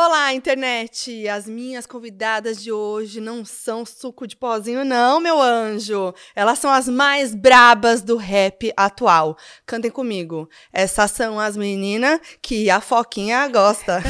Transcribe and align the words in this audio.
Olá, 0.00 0.32
internet! 0.32 1.26
As 1.26 1.48
minhas 1.48 1.84
convidadas 1.84 2.62
de 2.62 2.70
hoje 2.70 3.20
não 3.20 3.44
são 3.44 3.84
suco 3.84 4.28
de 4.28 4.36
pozinho, 4.36 4.84
não, 4.84 5.18
meu 5.18 5.42
anjo. 5.42 6.14
Elas 6.36 6.60
são 6.60 6.70
as 6.70 6.88
mais 6.88 7.34
brabas 7.34 8.00
do 8.00 8.16
rap 8.16 8.72
atual. 8.76 9.36
Cantem 9.66 9.90
comigo. 9.90 10.48
Essas 10.72 11.10
são 11.10 11.40
as 11.40 11.56
meninas 11.56 12.20
que 12.40 12.70
a 12.70 12.80
Foquinha 12.80 13.48
gosta. 13.48 14.00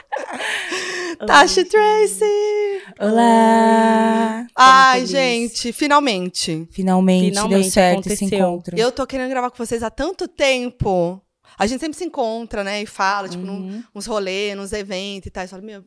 Tashi 1.26 1.66
Tracy! 1.66 2.82
Olá! 2.98 4.46
Ai, 4.56 5.00
feliz. 5.00 5.10
gente, 5.10 5.72
finalmente. 5.74 6.66
Finalmente, 6.70 7.28
Finalmente 7.34 7.62
deu 7.64 7.70
certo 7.70 8.06
esse 8.06 8.24
aconteceu. 8.24 8.38
encontro. 8.38 8.78
Eu 8.78 8.90
tô 8.90 9.06
querendo 9.06 9.28
gravar 9.28 9.50
com 9.50 9.58
vocês 9.58 9.82
há 9.82 9.90
tanto 9.90 10.26
tempo. 10.26 11.20
A 11.58 11.66
gente 11.66 11.80
sempre 11.80 11.96
se 11.96 12.04
encontra, 12.04 12.62
né? 12.62 12.82
E 12.82 12.86
fala, 12.86 13.28
tipo, 13.28 13.44
num- 13.44 13.60
Uhum. 13.68 13.82
uns 13.94 14.06
rolês, 14.06 14.56
nos 14.56 14.72
eventos 14.72 15.26
e 15.26 15.30
tal. 15.30 15.44
E 15.44 15.48
fala, 15.48 15.62
meu, 15.62 15.84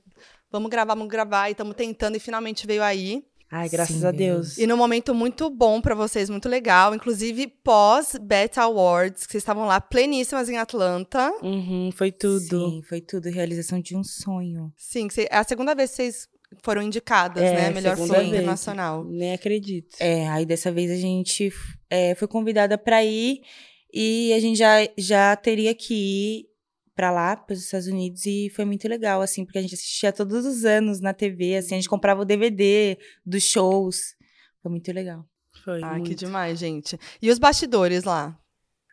vamos 0.52 0.70
gravar, 0.70 0.96
vamos 0.96 1.10
gravar. 1.12 1.50
E 1.50 1.52
estamos 1.52 1.76
tentando 1.76 2.16
e 2.16 2.20
finalmente 2.20 2.66
veio 2.66 2.82
aí. 2.84 3.24
Ai, 3.52 3.68
graças 3.68 3.96
Sim, 3.96 4.06
a. 4.06 4.12
Deus. 4.12 4.58
E 4.60 4.68
num 4.68 4.78
momento 4.78 5.14
muito 5.16 5.50
bom 5.50 5.82
pra 5.82 5.96
vocês, 5.96 6.30
muito 6.30 6.48
legal. 6.48 6.94
Inclusive, 6.94 7.48
pós-Beta 7.48 8.62
Awards, 8.62 9.26
que 9.26 9.32
vocês 9.32 9.42
estavam 9.42 9.66
lá 9.66 9.82
pleníssimas 9.82 10.50
em 10.50 10.58
Atlanta. 10.58 11.32
Uhum, 11.42 11.90
foi 11.96 12.12
tudo. 12.12 12.70
Sim, 12.70 12.82
foi 12.88 13.02
tudo. 13.02 13.28
Realização 13.30 13.80
de 13.82 13.96
um 13.98 14.04
sonho. 14.04 14.72
Sim, 14.78 15.08
que 15.08 15.16
cê- 15.16 15.28
é 15.32 15.38
a 15.38 15.44
segunda 15.44 15.74
vez 15.74 15.90
que 15.90 15.96
vocês 15.96 16.28
foram 16.64 16.82
indicadas, 16.84 17.42
É, 17.44 17.54
né? 17.54 17.70
Melhor 17.72 17.96
filme 17.96 18.12
vez. 18.12 18.28
internacional. 18.28 19.04
Nem 19.04 19.34
acredito. 19.34 19.96
É, 20.00 20.28
aí 20.30 20.46
dessa 20.46 20.72
vez 20.72 20.92
a 20.92 20.96
gente 20.96 21.52
é, 21.90 22.14
foi 22.16 22.28
convidada 22.28 22.78
pra 22.78 23.04
ir 23.04 23.42
e 23.94 24.34
a 24.34 24.40
gente 24.40 24.58
já, 24.58 24.78
já 24.98 25.36
teria 25.36 25.74
que 25.74 25.94
ir 25.94 26.50
pra 26.96 27.12
lá, 27.12 27.36
para 27.36 27.54
os 27.54 27.64
Estados 27.64 27.88
Unidos, 27.88 28.26
e 28.26 28.50
foi 28.50 28.66
muito 28.66 28.88
legal, 28.88 29.22
assim, 29.22 29.46
porque 29.46 29.58
a 29.58 29.62
gente 29.62 29.74
assistia 29.74 30.12
todos 30.12 30.46
os 30.46 30.66
anos 30.66 31.00
na 31.00 31.14
TV, 31.14 31.56
assim, 31.56 31.76
a 31.76 31.78
gente 31.78 31.88
comprava 31.88 32.22
o 32.22 32.26
DVD 32.26 32.98
dos 33.26 33.44
shows. 33.44 34.16
Foi 34.62 34.70
muito 34.70 34.92
legal. 34.92 35.26
Foi. 35.64 35.82
Ah, 35.84 35.94
que 35.94 36.00
muito. 36.00 36.16
demais, 36.16 36.60
gente. 36.60 37.00
E 37.22 37.30
os 37.30 37.40
bastidores 37.40 38.04
lá? 38.04 38.38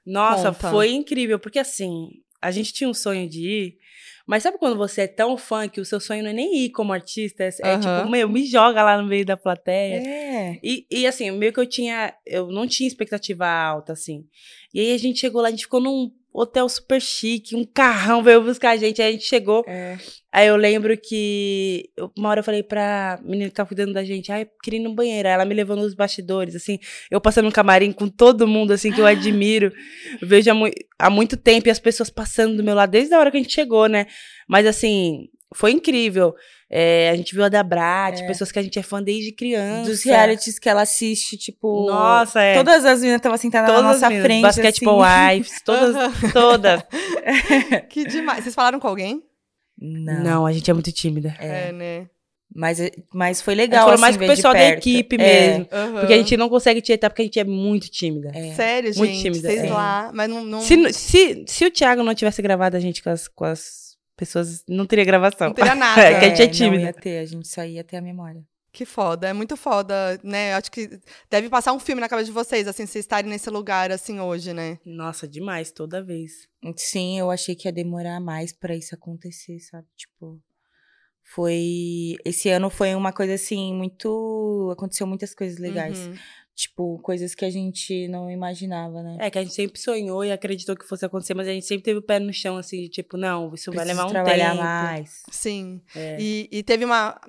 Nossa, 0.04 0.52
Conta. 0.52 0.70
foi 0.70 0.92
incrível, 0.92 1.38
porque 1.38 1.58
assim, 1.58 2.10
a 2.40 2.50
gente 2.52 2.72
tinha 2.72 2.88
um 2.88 2.94
sonho 2.94 3.28
de 3.28 3.40
ir, 3.40 3.78
mas 4.26 4.42
sabe 4.42 4.58
quando 4.58 4.76
você 4.76 5.02
é 5.02 5.06
tão 5.06 5.36
fã 5.36 5.68
que 5.68 5.80
o 5.80 5.84
seu 5.84 6.00
sonho 6.00 6.22
não 6.22 6.30
é 6.30 6.32
nem 6.32 6.64
ir 6.64 6.70
como 6.70 6.92
artista, 6.92 7.44
é, 7.44 7.48
é 7.62 7.78
tipo, 7.78 8.10
meu, 8.10 8.28
me 8.28 8.44
joga 8.44 8.82
lá 8.82 9.00
no 9.00 9.08
meio 9.08 9.24
da 9.24 9.36
plateia. 9.36 10.02
É. 10.04 10.58
E, 10.62 10.84
e 10.90 11.06
assim, 11.06 11.30
meio 11.30 11.52
que 11.52 11.60
eu 11.60 11.66
tinha. 11.66 12.12
Eu 12.26 12.48
não 12.48 12.66
tinha 12.66 12.88
expectativa 12.88 13.46
alta, 13.46 13.92
assim. 13.92 14.26
E 14.74 14.80
aí 14.80 14.92
a 14.92 14.98
gente 14.98 15.20
chegou 15.20 15.40
lá, 15.40 15.48
a 15.48 15.50
gente 15.52 15.62
ficou 15.64 15.80
num 15.80 16.10
hotel 16.40 16.68
super 16.68 17.00
chique, 17.00 17.54
um 17.56 17.64
carrão 17.64 18.22
veio 18.22 18.42
buscar 18.42 18.70
a 18.70 18.76
gente. 18.76 19.00
Aí 19.02 19.08
a 19.08 19.12
gente 19.12 19.24
chegou. 19.24 19.64
É. 19.66 19.96
Aí 20.32 20.46
eu 20.48 20.56
lembro 20.56 20.96
que. 20.96 21.88
Uma 22.16 22.28
hora 22.30 22.40
eu 22.40 22.44
falei 22.44 22.62
pra 22.62 23.18
menina 23.22 23.48
que 23.48 23.54
tava 23.54 23.68
cuidando 23.68 23.92
da 23.92 24.04
gente, 24.04 24.30
ai, 24.30 24.42
eu 24.42 24.48
queria 24.62 24.78
ir 24.80 24.82
no 24.82 24.94
banheiro. 24.94 25.26
Aí 25.28 25.34
ela 25.34 25.44
me 25.44 25.54
levou 25.54 25.76
nos 25.76 25.94
bastidores, 25.94 26.54
assim. 26.54 26.78
Eu 27.10 27.20
passando 27.20 27.46
no 27.46 27.52
camarim 27.52 27.92
com 27.92 28.08
todo 28.08 28.46
mundo, 28.46 28.72
assim, 28.72 28.92
que 28.92 29.00
eu 29.00 29.06
admiro. 29.06 29.72
Eu 30.20 30.28
vejo 30.28 30.50
há, 30.50 30.54
mui- 30.54 30.74
há 30.98 31.08
muito 31.08 31.36
tempo 31.36 31.68
e 31.68 31.70
as 31.70 31.78
pessoas 31.80 32.10
passando 32.10 32.56
do 32.56 32.62
meu 32.64 32.74
lado, 32.74 32.90
desde 32.90 33.14
a 33.14 33.18
hora 33.18 33.30
que 33.30 33.36
a 33.36 33.40
gente 33.40 33.54
chegou, 33.54 33.88
né? 33.88 34.06
Mas 34.48 34.66
assim. 34.66 35.28
Foi 35.54 35.70
incrível. 35.70 36.34
É, 36.68 37.10
a 37.10 37.16
gente 37.16 37.32
viu 37.32 37.44
a 37.44 37.48
da 37.48 37.62
Brat, 37.62 38.20
É. 38.20 38.26
pessoas 38.26 38.50
que 38.50 38.58
a 38.58 38.62
gente 38.62 38.76
é 38.78 38.82
fã 38.82 39.00
desde 39.00 39.30
criança. 39.30 39.88
Dos 39.88 40.02
realities 40.02 40.58
que 40.58 40.68
ela 40.68 40.82
assiste, 40.82 41.36
tipo. 41.36 41.86
Nossa, 41.86 42.40
é. 42.40 42.54
Todas 42.54 42.84
as 42.84 42.98
meninas 43.00 43.18
estavam 43.20 43.38
sentadas 43.38 43.68
Todas 43.70 43.82
na 43.84 43.92
nossa 43.92 44.08
meninas, 44.08 44.26
frente. 44.26 44.42
Basketball 44.42 45.02
assim. 45.02 45.34
Wives, 45.36 45.60
todas, 45.64 46.32
todas. 46.32 46.82
Que 47.88 48.04
demais. 48.04 48.42
Vocês 48.42 48.54
falaram 48.54 48.80
com 48.80 48.88
alguém? 48.88 49.22
Não. 49.78 50.44
a 50.46 50.52
gente 50.52 50.68
é 50.70 50.74
muito 50.74 50.90
tímida. 50.90 51.36
É. 51.38 51.70
né? 51.72 52.06
Mas, 52.54 52.78
mas 53.12 53.42
foi 53.42 53.54
legal. 53.54 53.88
assim, 53.90 54.00
mais 54.00 54.16
com 54.16 54.24
o 54.24 54.26
pessoal 54.26 54.54
da 54.54 54.68
equipe 54.68 55.16
É. 55.16 55.18
mesmo. 55.58 55.68
Aham. 55.70 56.00
Porque 56.00 56.12
a 56.14 56.16
gente 56.16 56.36
não 56.36 56.48
consegue 56.48 56.80
tietar 56.80 57.10
porque 57.10 57.22
a 57.22 57.24
gente 57.26 57.38
é 57.38 57.44
muito 57.44 57.88
tímida. 57.90 58.30
É. 58.34 58.54
Sério, 58.54 58.92
Muito 58.96 59.12
gente. 59.12 59.22
tímida, 59.22 59.48
Vocês 59.48 59.64
é. 59.64 59.70
lá, 59.70 60.10
mas 60.14 60.28
não. 60.30 60.42
não... 60.44 60.60
Se, 60.62 60.92
se, 60.92 61.44
se 61.46 61.64
o 61.66 61.70
Thiago 61.70 62.02
não 62.02 62.14
tivesse 62.14 62.40
gravado 62.40 62.76
a 62.76 62.80
gente 62.80 63.02
com 63.02 63.10
as, 63.10 63.28
com 63.28 63.44
as 63.44 63.85
pessoas, 64.16 64.64
não 64.68 64.86
teria 64.86 65.04
gravação. 65.04 65.48
Não 65.48 65.54
teria 65.54 65.74
nada. 65.76 66.00
É, 66.00 66.18
que 66.18 66.24
a 66.24 66.28
gente 66.28 66.42
é 66.42 66.46
não 66.46 66.52
tímida. 66.52 66.82
ia 66.82 66.92
ter, 66.92 67.18
a 67.18 67.26
gente 67.26 67.48
só 67.48 67.64
ia 67.64 67.84
ter 67.84 67.96
a 67.96 68.02
memória. 68.02 68.42
Que 68.72 68.84
foda, 68.84 69.26
é 69.28 69.32
muito 69.32 69.56
foda, 69.56 70.20
né? 70.22 70.52
Eu 70.52 70.56
acho 70.56 70.70
que 70.70 71.00
deve 71.30 71.48
passar 71.48 71.72
um 71.72 71.78
filme 71.78 71.98
na 72.00 72.10
cabeça 72.10 72.26
de 72.26 72.32
vocês, 72.32 72.68
assim, 72.68 72.84
vocês 72.84 73.04
estarem 73.06 73.30
nesse 73.30 73.48
lugar, 73.48 73.90
assim, 73.90 74.20
hoje, 74.20 74.52
né? 74.52 74.78
Nossa, 74.84 75.26
demais, 75.26 75.70
toda 75.70 76.04
vez. 76.04 76.46
Sim, 76.76 77.18
eu 77.18 77.30
achei 77.30 77.54
que 77.54 77.66
ia 77.66 77.72
demorar 77.72 78.20
mais 78.20 78.52
pra 78.52 78.76
isso 78.76 78.94
acontecer, 78.94 79.58
sabe? 79.60 79.86
Tipo, 79.96 80.38
foi. 81.34 82.16
Esse 82.24 82.50
ano 82.50 82.68
foi 82.68 82.94
uma 82.94 83.12
coisa 83.12 83.34
assim, 83.34 83.74
muito. 83.74 84.70
Aconteceu 84.72 85.06
muitas 85.06 85.34
coisas 85.34 85.58
legais. 85.58 85.98
Uhum. 86.06 86.14
Tipo, 86.56 86.98
coisas 87.02 87.34
que 87.34 87.44
a 87.44 87.50
gente 87.50 88.08
não 88.08 88.30
imaginava, 88.30 89.02
né? 89.02 89.18
É 89.20 89.30
que 89.30 89.38
a 89.38 89.42
gente 89.42 89.52
sempre 89.54 89.78
sonhou 89.78 90.24
e 90.24 90.32
acreditou 90.32 90.74
que 90.74 90.86
fosse 90.88 91.04
acontecer, 91.04 91.34
mas 91.34 91.46
a 91.46 91.52
gente 91.52 91.66
sempre 91.66 91.84
teve 91.84 91.98
o 91.98 92.02
pé 92.02 92.18
no 92.18 92.32
chão, 92.32 92.56
assim, 92.56 92.80
de 92.84 92.88
tipo, 92.88 93.18
não, 93.18 93.52
isso 93.54 93.70
vai 93.70 93.84
Preciso 93.84 93.96
levar 93.98 94.08
um 94.08 94.10
trabalhar 94.10 94.50
tempo. 94.52 94.62
mais. 94.64 95.22
Sim. 95.30 95.82
É. 95.94 96.16
E, 96.18 96.48
e 96.50 96.62
teve 96.62 96.82
uma 96.86 97.20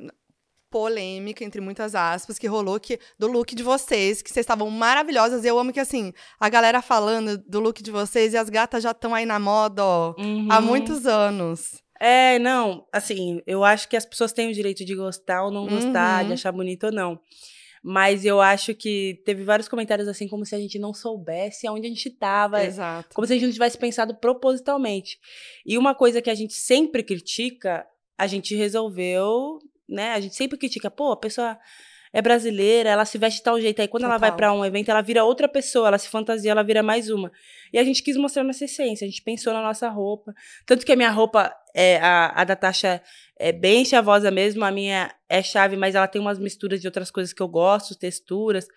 polêmica, 0.70 1.44
entre 1.44 1.60
muitas 1.62 1.94
aspas, 1.96 2.38
que 2.40 2.48
rolou 2.48 2.80
que, 2.80 3.00
do 3.18 3.28
look 3.28 3.54
de 3.56 3.64
vocês, 3.64 4.22
que 4.22 4.30
vocês 4.30 4.44
estavam 4.46 4.70
maravilhosas. 4.70 5.44
E 5.44 5.48
eu 5.48 5.58
amo 5.60 5.74
que, 5.74 5.80
assim, 5.80 6.14
a 6.40 6.48
galera 6.50 6.82
falando 6.82 7.38
do 7.38 7.60
look 7.60 7.82
de 7.82 7.92
vocês 7.92 8.34
e 8.34 8.38
as 8.38 8.50
gatas 8.50 8.84
já 8.84 8.92
estão 8.92 9.14
aí 9.14 9.26
na 9.26 9.40
moda, 9.40 9.84
ó, 9.84 10.16
há 10.50 10.60
Uhum. 10.60 10.66
muitos 10.66 11.06
anos. 11.06 11.82
É, 12.00 12.38
não, 12.40 12.86
assim, 12.94 13.42
eu 13.48 13.64
acho 13.64 13.90
que 13.90 13.98
as 13.98 14.06
pessoas 14.06 14.32
têm 14.32 14.50
o 14.50 14.54
direito 14.54 14.86
de 14.86 14.94
gostar 14.96 15.44
ou 15.44 15.52
não 15.52 15.66
gostar, 15.68 16.22
Uhum. 16.22 16.28
de 16.28 16.34
achar 16.34 16.52
bonito 16.52 16.86
ou 16.86 16.92
não. 16.92 17.20
Mas 17.90 18.26
eu 18.26 18.42
acho 18.42 18.76
que 18.76 19.22
teve 19.24 19.46
vários 19.46 19.70
comentários 19.70 20.10
assim, 20.10 20.28
como 20.28 20.46
se 20.46 20.54
a 20.54 20.60
gente 20.60 20.78
não 20.78 20.94
soubesse 20.94 21.66
aonde 21.66 21.88
a 21.88 21.90
gente 21.90 22.10
tava. 22.10 22.62
Exato. 22.62 23.16
Como 23.16 23.26
se 23.26 23.32
a 23.32 23.36
gente 23.38 23.46
não 23.46 23.54
tivesse 23.54 23.78
pensado 23.78 24.14
propositalmente. 24.14 25.18
E 25.66 25.78
uma 25.78 25.96
coisa 25.96 26.22
que 26.22 26.30
a 26.30 26.36
gente 26.36 26.54
sempre 26.54 27.02
critica, 27.02 27.88
a 28.18 28.28
gente 28.28 28.54
resolveu, 28.58 29.60
né? 29.88 30.10
A 30.10 30.20
gente 30.20 30.36
sempre 30.36 30.58
critica, 30.58 30.92
pô, 30.92 31.14
a 31.14 31.18
pessoa 31.18 31.58
é 32.18 32.22
brasileira, 32.22 32.90
ela 32.90 33.06
se 33.06 33.16
veste 33.16 33.38
de 33.38 33.44
tal 33.44 33.62
jeito. 33.62 33.80
Aí 33.80 33.88
quando 33.88 34.06
ela 34.06 34.16
Total. 34.16 34.30
vai 34.30 34.36
pra 34.36 34.52
um 34.52 34.66
evento, 34.66 34.90
ela 34.90 35.04
vira 35.04 35.24
outra 35.24 35.48
pessoa, 35.48 35.88
ela 35.88 36.00
se 36.00 36.10
fantasia, 36.10 36.50
ela 36.50 36.64
vira 36.64 36.82
mais 36.82 37.12
uma. 37.12 37.32
E 37.72 37.78
a 37.78 37.84
gente 37.84 38.02
quis 38.02 38.18
mostrar 38.18 38.44
nossa 38.44 38.66
essência, 38.66 39.06
a 39.06 39.08
gente 39.08 39.22
pensou 39.22 39.54
na 39.54 39.62
nossa 39.62 39.88
roupa. 39.88 40.34
Tanto 40.66 40.84
que 40.84 40.92
a 40.92 40.96
minha 40.96 41.12
roupa, 41.12 41.56
é, 41.76 42.00
a, 42.00 42.42
a 42.42 42.44
da 42.44 42.56
Tasha 42.56 43.04
é 43.38 43.52
bem 43.52 43.86
chavosa 43.86 44.32
mesmo, 44.32 44.66
a 44.66 44.72
minha 44.72 45.14
é 45.30 45.44
chave, 45.44 45.78
mas 45.78 45.94
ela 45.94 46.08
tem 46.08 46.20
umas 46.20 46.40
misturas 46.40 46.82
de 46.82 46.88
outras 46.88 47.12
coisas 47.12 47.32
que 47.32 47.42
eu 47.42 47.48
gosto, 47.48 47.94
texturas 47.94 48.68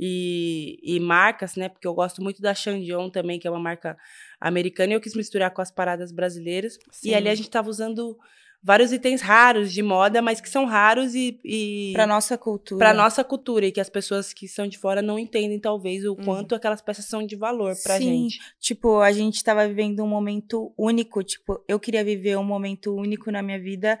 e, 0.00 0.80
e 0.82 0.98
marcas, 0.98 1.54
né? 1.54 1.68
Porque 1.68 1.86
eu 1.86 1.92
gosto 1.92 2.22
muito 2.22 2.40
da 2.40 2.54
Chandion 2.54 3.10
também, 3.10 3.38
que 3.38 3.46
é 3.46 3.50
uma 3.50 3.60
marca 3.60 3.94
americana, 4.40 4.94
e 4.94 4.96
eu 4.96 5.02
quis 5.02 5.14
misturar 5.14 5.50
com 5.50 5.60
as 5.60 5.70
paradas 5.70 6.10
brasileiras. 6.10 6.78
Sim. 6.90 7.10
E 7.10 7.14
ali 7.14 7.28
a 7.28 7.34
gente 7.34 7.50
tava 7.50 7.68
usando 7.68 8.16
vários 8.66 8.90
itens 8.92 9.20
raros 9.20 9.72
de 9.72 9.80
moda, 9.80 10.20
mas 10.20 10.40
que 10.40 10.50
são 10.50 10.64
raros 10.64 11.14
e, 11.14 11.38
e 11.44 11.92
Pra 11.92 12.04
nossa 12.04 12.36
cultura. 12.36 12.78
pra 12.78 12.92
nossa 12.92 13.22
cultura 13.22 13.64
e 13.64 13.70
que 13.70 13.80
as 13.80 13.88
pessoas 13.88 14.32
que 14.32 14.48
são 14.48 14.66
de 14.66 14.76
fora 14.76 15.00
não 15.00 15.16
entendem 15.20 15.60
talvez 15.60 16.04
o 16.04 16.14
Uhum. 16.14 16.24
quanto 16.24 16.52
aquelas 16.54 16.82
peças 16.82 17.04
são 17.04 17.24
de 17.24 17.36
valor 17.36 17.74
pra 17.84 17.96
Sim. 17.98 18.04
gente. 18.04 18.38
Tipo, 18.58 18.98
a 19.00 19.12
gente 19.12 19.44
tava 19.44 19.68
vivendo 19.68 20.02
um 20.02 20.08
momento 20.08 20.74
único. 20.76 21.22
Tipo, 21.22 21.62
eu 21.68 21.78
queria 21.78 22.02
viver 22.04 22.36
um 22.36 22.42
momento 22.44 22.92
único 22.92 23.30
na 23.30 23.40
minha 23.40 23.60
vida. 23.60 23.96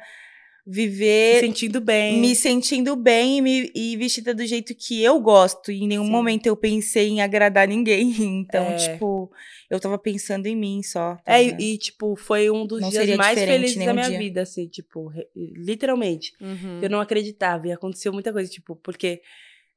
Viver 0.66 1.38
sentindo 1.40 1.80
bem. 1.80 2.18
me 2.20 2.34
sentindo 2.34 2.96
bem 2.96 3.38
e, 3.38 3.40
me, 3.42 3.70
e 3.74 3.96
vestida 3.96 4.34
do 4.34 4.44
jeito 4.44 4.74
que 4.74 5.00
eu 5.00 5.20
gosto. 5.20 5.70
E 5.70 5.84
em 5.84 5.86
nenhum 5.86 6.04
Sim. 6.06 6.10
momento 6.10 6.46
eu 6.46 6.56
pensei 6.56 7.08
em 7.08 7.20
agradar 7.22 7.68
ninguém. 7.68 8.10
Então, 8.46 8.64
É. 8.64 8.76
tipo, 8.76 9.30
eu 9.70 9.78
tava 9.78 9.96
pensando 9.98 10.46
em 10.46 10.56
mim 10.56 10.82
só. 10.82 11.16
tá 11.24 11.38
É, 11.38 11.44
e, 11.44 11.74
e, 11.74 11.78
tipo, 11.78 12.16
foi 12.16 12.50
um 12.50 12.66
dos 12.66 12.80
Não 12.80 12.90
dias 12.90 13.16
mais 13.16 13.38
felizes 13.38 13.76
da 13.84 13.92
minha 13.94 14.08
dia. 14.08 14.18
vida, 14.18 14.42
assim, 14.42 14.66
tipo, 14.66 15.12
literalmente. 15.36 16.32
Uhum. 16.40 16.80
Eu 16.82 16.90
não 16.90 17.00
acreditava 17.00 17.68
e 17.68 17.72
aconteceu 17.72 18.12
muita 18.12 18.32
coisa, 18.32 18.50
tipo, 18.50 18.74
porque 18.76 19.20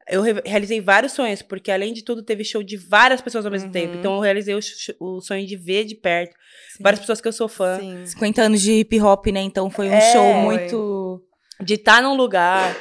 eu 0.10 0.22
re- 0.22 0.42
realizei 0.46 0.82
vários 0.82 1.12
sonhos, 1.14 1.42
porque 1.42 1.72
além 1.72 1.94
de 1.94 2.04
tudo 2.04 2.24
teve 2.24 2.44
show 2.44 2.62
de 2.64 2.76
várias 2.78 3.22
pessoas 3.22 3.46
ao 3.46 3.52
mesmo 3.52 3.68
Uhum. 3.68 3.72
tempo. 3.74 3.96
Então 3.98 4.16
eu 4.16 4.20
realizei 4.22 4.54
o, 4.56 4.60
o 5.00 5.22
sonho 5.22 5.46
de 5.46 5.56
ver 5.56 5.86
de 5.86 5.96
perto 5.96 6.34
Sim. 6.76 6.84
várias 6.84 7.00
pessoas 7.00 7.22
que 7.22 7.28
eu 7.28 7.34
sou 7.34 7.48
fã, 7.48 7.80
Sim. 7.80 8.06
50 8.06 8.42
anos 8.42 8.62
de 8.62 8.72
hip 8.80 9.00
hop, 9.02 9.28
né? 9.28 9.42
Então 9.42 9.70
foi 9.70 9.88
um 9.90 9.94
É. 9.94 10.02
show 10.12 10.34
Foi. 10.34 10.42
muito. 10.44 11.24
de 11.62 11.74
estar 11.74 12.02
num 12.02 12.16
lugar 12.16 12.76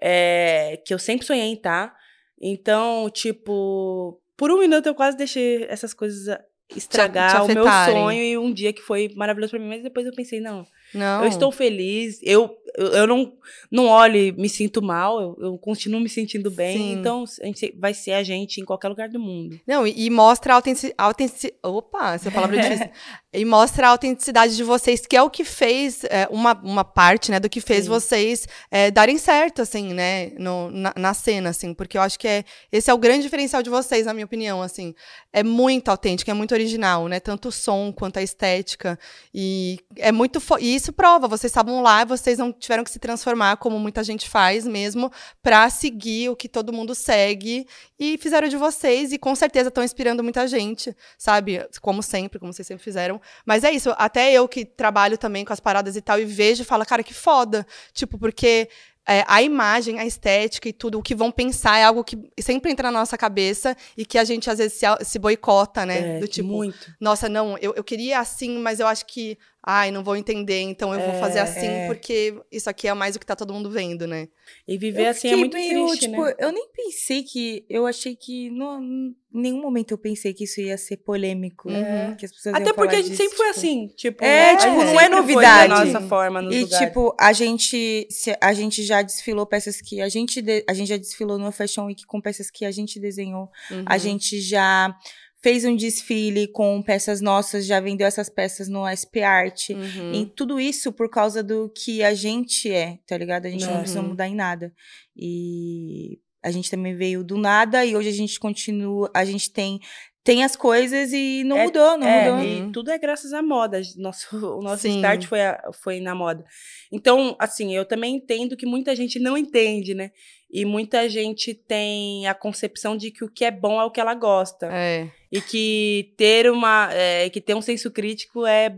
é, 0.00 0.80
que 0.86 0.92
eu 0.92 0.98
sempre 0.98 1.26
sonhei 1.26 1.44
em 1.44 1.54
estar. 1.54 1.94
Então, 2.40 3.08
tipo, 3.10 4.20
por 4.36 4.50
um 4.50 4.58
minuto 4.58 4.86
eu 4.86 4.94
quase 4.94 5.16
deixei 5.16 5.64
essas 5.68 5.94
coisas 5.94 6.28
a- 6.28 6.40
estragar 6.74 7.44
te 7.44 7.52
o 7.52 7.54
meu 7.54 7.64
sonho 7.64 8.22
e 8.22 8.38
um 8.38 8.52
dia 8.52 8.72
que 8.72 8.80
foi 8.80 9.12
maravilhoso 9.14 9.50
pra 9.50 9.60
mim, 9.60 9.68
mas 9.68 9.82
depois 9.82 10.06
eu 10.06 10.12
pensei, 10.14 10.40
não, 10.40 10.64
Não. 10.94 11.22
eu 11.22 11.28
estou 11.28 11.52
feliz. 11.52 12.18
Eu, 12.22 12.50
eu, 12.76 12.86
eu 12.88 13.06
não, 13.06 13.32
não 13.70 13.86
olho 13.86 14.16
e 14.16 14.32
me 14.32 14.48
sinto 14.48 14.80
mal, 14.82 15.20
eu, 15.20 15.36
eu 15.40 15.58
continuo 15.58 16.00
me 16.00 16.08
sentindo 16.08 16.50
bem. 16.50 16.76
Sim. 16.78 16.92
Então, 16.92 17.24
a 17.42 17.46
gente 17.46 17.74
vai 17.78 17.92
ser 17.94 18.12
a 18.12 18.22
gente 18.22 18.60
em 18.60 18.64
qualquer 18.64 18.88
lugar 18.88 19.08
do 19.08 19.18
mundo. 19.20 19.58
Não, 19.66 19.86
e, 19.86 20.06
e 20.06 20.10
mostra 20.10 20.52
a 20.52 20.56
autenticidade. 20.56 20.94
Autentici 20.98 21.54
opa, 21.62 22.14
essa 22.14 22.30
palavra 22.30 22.56
é 22.58 22.60
difícil. 22.60 22.90
E 23.34 23.46
mostra 23.46 23.86
a 23.86 23.90
autenticidade 23.92 24.54
de 24.54 24.62
vocês, 24.62 25.06
que 25.06 25.16
é 25.16 25.22
o 25.22 25.30
que 25.30 25.42
fez 25.42 26.04
é, 26.04 26.28
uma, 26.30 26.52
uma 26.62 26.84
parte, 26.84 27.30
né, 27.30 27.40
do 27.40 27.48
que 27.48 27.62
fez 27.62 27.84
Sim. 27.84 27.88
vocês 27.88 28.46
é, 28.70 28.90
darem 28.90 29.16
certo, 29.16 29.62
assim, 29.62 29.94
né, 29.94 30.32
no, 30.38 30.70
na, 30.70 30.92
na 30.94 31.14
cena, 31.14 31.48
assim, 31.48 31.72
porque 31.72 31.96
eu 31.96 32.02
acho 32.02 32.18
que 32.18 32.28
é, 32.28 32.44
esse 32.70 32.90
é 32.90 32.94
o 32.94 32.98
grande 32.98 33.22
diferencial 33.22 33.62
de 33.62 33.70
vocês, 33.70 34.04
na 34.04 34.12
minha 34.12 34.26
opinião, 34.26 34.60
assim. 34.60 34.94
É 35.32 35.42
muito 35.42 35.88
autêntico, 35.88 36.30
é 36.30 36.34
muito 36.34 36.52
original, 36.52 37.08
né, 37.08 37.20
tanto 37.20 37.48
o 37.48 37.52
som 37.52 37.90
quanto 37.90 38.18
a 38.18 38.22
estética. 38.22 38.98
E 39.32 39.78
é 39.96 40.12
muito. 40.12 40.38
fo- 40.38 40.58
E 40.58 40.74
isso 40.74 40.92
prova, 40.92 41.26
vocês 41.26 41.50
estavam 41.50 41.80
lá, 41.80 42.04
vocês 42.04 42.36
não 42.36 42.52
tiveram 42.62 42.84
que 42.84 42.90
se 42.90 42.98
transformar, 42.98 43.56
como 43.58 43.78
muita 43.78 44.02
gente 44.02 44.28
faz 44.28 44.66
mesmo, 44.66 45.12
pra 45.42 45.68
seguir 45.68 46.30
o 46.30 46.36
que 46.36 46.48
todo 46.48 46.72
mundo 46.72 46.94
segue. 46.94 47.66
E 47.98 48.16
fizeram 48.18 48.48
de 48.48 48.56
vocês, 48.56 49.12
e 49.12 49.18
com 49.18 49.34
certeza 49.34 49.68
estão 49.68 49.84
inspirando 49.84 50.22
muita 50.22 50.46
gente, 50.48 50.96
sabe? 51.18 51.64
Como 51.80 52.02
sempre, 52.02 52.38
como 52.38 52.52
vocês 52.52 52.66
sempre 52.66 52.82
fizeram. 52.82 53.20
Mas 53.44 53.64
é 53.64 53.70
isso, 53.72 53.94
até 53.98 54.32
eu 54.32 54.48
que 54.48 54.64
trabalho 54.64 55.18
também 55.18 55.44
com 55.44 55.52
as 55.52 55.60
paradas 55.60 55.96
e 55.96 56.00
tal, 56.00 56.18
e 56.18 56.24
vejo 56.24 56.62
e 56.62 56.64
falo, 56.64 56.86
cara, 56.86 57.02
que 57.02 57.14
foda. 57.14 57.66
Tipo, 57.92 58.18
porque. 58.18 58.68
é, 59.06 59.24
a 59.26 59.42
imagem, 59.42 59.98
a 59.98 60.06
estética 60.06 60.68
e 60.68 60.72
tudo, 60.72 60.96
o 60.98 61.02
que 61.02 61.12
vão 61.14 61.32
pensar 61.32 61.76
é 61.78 61.82
algo 61.84 62.04
que 62.04 62.16
sempre 62.40 62.70
entra 62.70 62.88
na 62.90 63.00
nossa 63.00 63.18
cabeça 63.18 63.76
e 63.96 64.04
que 64.06 64.16
a 64.16 64.22
gente 64.22 64.48
às 64.48 64.58
vezes 64.58 64.78
se, 64.78 64.86
se 65.04 65.18
boicota, 65.18 65.84
né? 65.84 66.18
É, 66.18 66.20
Do 66.20 66.28
tipo, 66.28 66.48
muito. 66.48 66.94
nossa, 67.00 67.28
não, 67.28 67.58
eu, 67.58 67.74
eu 67.74 67.82
queria 67.82 68.20
assim, 68.20 68.58
mas 68.58 68.78
eu 68.78 68.86
acho 68.86 69.04
que, 69.06 69.36
ai, 69.64 69.90
não 69.90 70.02
vou 70.02 70.16
entender, 70.16 70.60
então 70.60 70.92
eu 70.92 71.00
vou 71.00 71.20
fazer 71.20 71.38
assim, 71.38 71.66
é. 71.66 71.86
porque 71.86 72.34
isso 72.50 72.68
aqui 72.68 72.88
é 72.88 72.94
mais 72.94 73.14
o 73.14 73.20
que 73.20 73.26
tá 73.26 73.36
todo 73.36 73.52
mundo 73.54 73.70
vendo, 73.70 74.06
né? 74.06 74.28
E 74.66 74.76
viver 74.76 75.04
Eu 75.06 75.10
assim 75.10 75.28
é 75.28 75.36
muito 75.36 75.54
meio, 75.56 75.86
triste, 75.86 76.08
tipo, 76.08 76.24
né? 76.24 76.34
eu 76.38 76.50
nem 76.52 76.68
pensei 76.72 77.22
que. 77.22 77.64
Eu 77.70 77.86
achei 77.86 78.16
que. 78.16 78.50
Não, 78.50 78.82
em 78.82 79.14
nenhum 79.32 79.62
momento 79.62 79.92
eu 79.92 79.98
pensei 79.98 80.34
que 80.34 80.44
isso 80.44 80.60
ia 80.60 80.76
ser 80.76 80.96
polêmico. 80.98 81.68
Uhum. 81.70 82.16
Que 82.16 82.26
as 82.26 82.32
pessoas 82.32 82.54
Até 82.56 82.72
porque 82.72 82.96
a 82.96 82.98
gente 82.98 83.10
disso, 83.10 83.22
sempre 83.22 83.36
foi 83.36 83.46
tipo. 83.46 83.58
assim, 83.58 83.86
tipo, 83.96 84.24
É, 84.24 84.50
a 84.50 84.56
tipo, 84.56 84.72
não 84.72 84.82
é 84.82 84.86
sempre 84.86 84.98
foi 85.06 85.08
novidade. 85.16 85.68
da 85.68 85.84
nossa 85.84 86.00
forma 86.08 86.42
nos 86.42 86.54
E, 86.54 86.60
lugares. 86.60 86.86
tipo, 86.88 87.16
a 87.18 87.32
gente, 87.32 88.08
a 88.40 88.52
gente 88.52 88.82
já 88.82 89.00
desfilou 89.00 89.46
peças 89.46 89.80
que 89.80 90.00
a 90.00 90.08
gente, 90.08 90.42
de- 90.42 90.64
a 90.68 90.74
gente 90.74 90.88
já 90.88 90.96
desfilou 90.96 91.38
no 91.38 91.52
Fashion 91.52 91.86
Week 91.86 92.04
com 92.04 92.20
peças 92.20 92.50
que 92.50 92.64
a 92.64 92.70
gente 92.72 92.98
desenhou. 92.98 93.48
Uhum. 93.70 93.84
A 93.86 93.96
gente 93.96 94.40
já 94.40 94.94
fez 95.42 95.64
um 95.64 95.74
desfile 95.74 96.46
com 96.46 96.80
peças 96.80 97.20
nossas, 97.20 97.66
já 97.66 97.80
vendeu 97.80 98.06
essas 98.06 98.28
peças 98.28 98.68
no 98.68 98.86
SP 98.86 99.22
Art. 99.22 99.70
Uhum. 99.70 100.14
E 100.14 100.26
tudo 100.26 100.60
isso 100.60 100.92
por 100.92 101.10
causa 101.10 101.42
do 101.42 101.68
que 101.68 102.02
a 102.02 102.14
gente 102.14 102.70
é, 102.70 102.98
tá 103.06 103.18
ligado? 103.18 103.46
A 103.46 103.50
gente 103.50 103.66
não 103.66 103.78
precisa 103.80 104.00
Uhum. 104.00 104.08
mudar 104.08 104.28
em 104.28 104.34
nada. 104.36 104.72
E 105.16 106.20
a 106.42 106.50
gente 106.50 106.70
também 106.70 106.94
veio 106.96 107.22
do 107.24 107.36
nada 107.36 107.84
e 107.84 107.94
hoje 107.96 108.08
a 108.08 108.12
gente 108.12 108.38
continua, 108.38 109.10
a 109.14 109.24
gente 109.24 109.50
tem 109.52 109.80
tem 110.24 110.44
as 110.44 110.54
coisas 110.54 111.12
e 111.12 111.42
não 111.44 111.56
É- 111.58 111.64
mudou, 111.64 111.98
não 111.98 112.06
é, 112.06 112.30
mudou. 112.30 112.44
e 112.68 112.72
tudo 112.72 112.90
é 112.90 112.98
graças 112.98 113.32
à 113.32 113.42
moda. 113.42 113.80
Nosso, 113.96 114.26
o 114.58 114.62
nosso 114.62 114.82
Sim. 114.82 114.96
start 114.96 115.24
foi, 115.26 115.40
a- 115.42 115.70
foi 115.72 116.00
na 116.00 116.14
moda. 116.14 116.44
Então, 116.90 117.34
assim, 117.38 117.74
eu 117.74 117.84
também 117.84 118.16
entendo 118.16 118.56
que 118.56 118.66
muita 118.66 118.94
gente 118.94 119.18
não 119.18 119.36
entende, 119.36 119.94
né? 119.94 120.10
E 120.50 120.64
muita 120.64 121.08
gente 121.08 121.54
tem 121.54 122.26
a 122.26 122.34
concepção 122.34 122.96
de 122.96 123.10
que 123.10 123.24
o 123.24 123.28
que 123.30 123.44
é 123.44 123.50
bom 123.50 123.80
é 123.80 123.84
o 123.84 123.90
que 123.90 124.00
ela 124.00 124.14
gosta. 124.14 124.68
É. 124.70 125.08
E 125.30 125.40
que 125.40 126.12
ter 126.16 126.50
uma. 126.50 126.90
é, 126.92 127.28
que 127.30 127.40
ter 127.40 127.54
um 127.54 127.62
senso 127.62 127.90
crítico 127.90 128.46
é. 128.46 128.76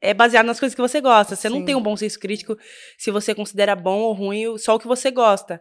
É 0.00 0.14
baseado 0.14 0.46
nas 0.46 0.60
coisas 0.60 0.76
que 0.76 0.80
você 0.80 1.00
gosta. 1.00 1.34
Você 1.34 1.48
Sim. 1.48 1.58
não 1.58 1.64
tem 1.64 1.74
um 1.74 1.82
bom 1.82 1.96
senso 1.96 2.20
crítico 2.20 2.56
se 2.96 3.10
você 3.10 3.34
considera 3.34 3.74
bom 3.74 3.98
ou 3.98 4.12
ruim 4.12 4.56
só 4.56 4.76
o 4.76 4.78
que 4.78 4.86
você 4.86 5.10
gosta. 5.10 5.60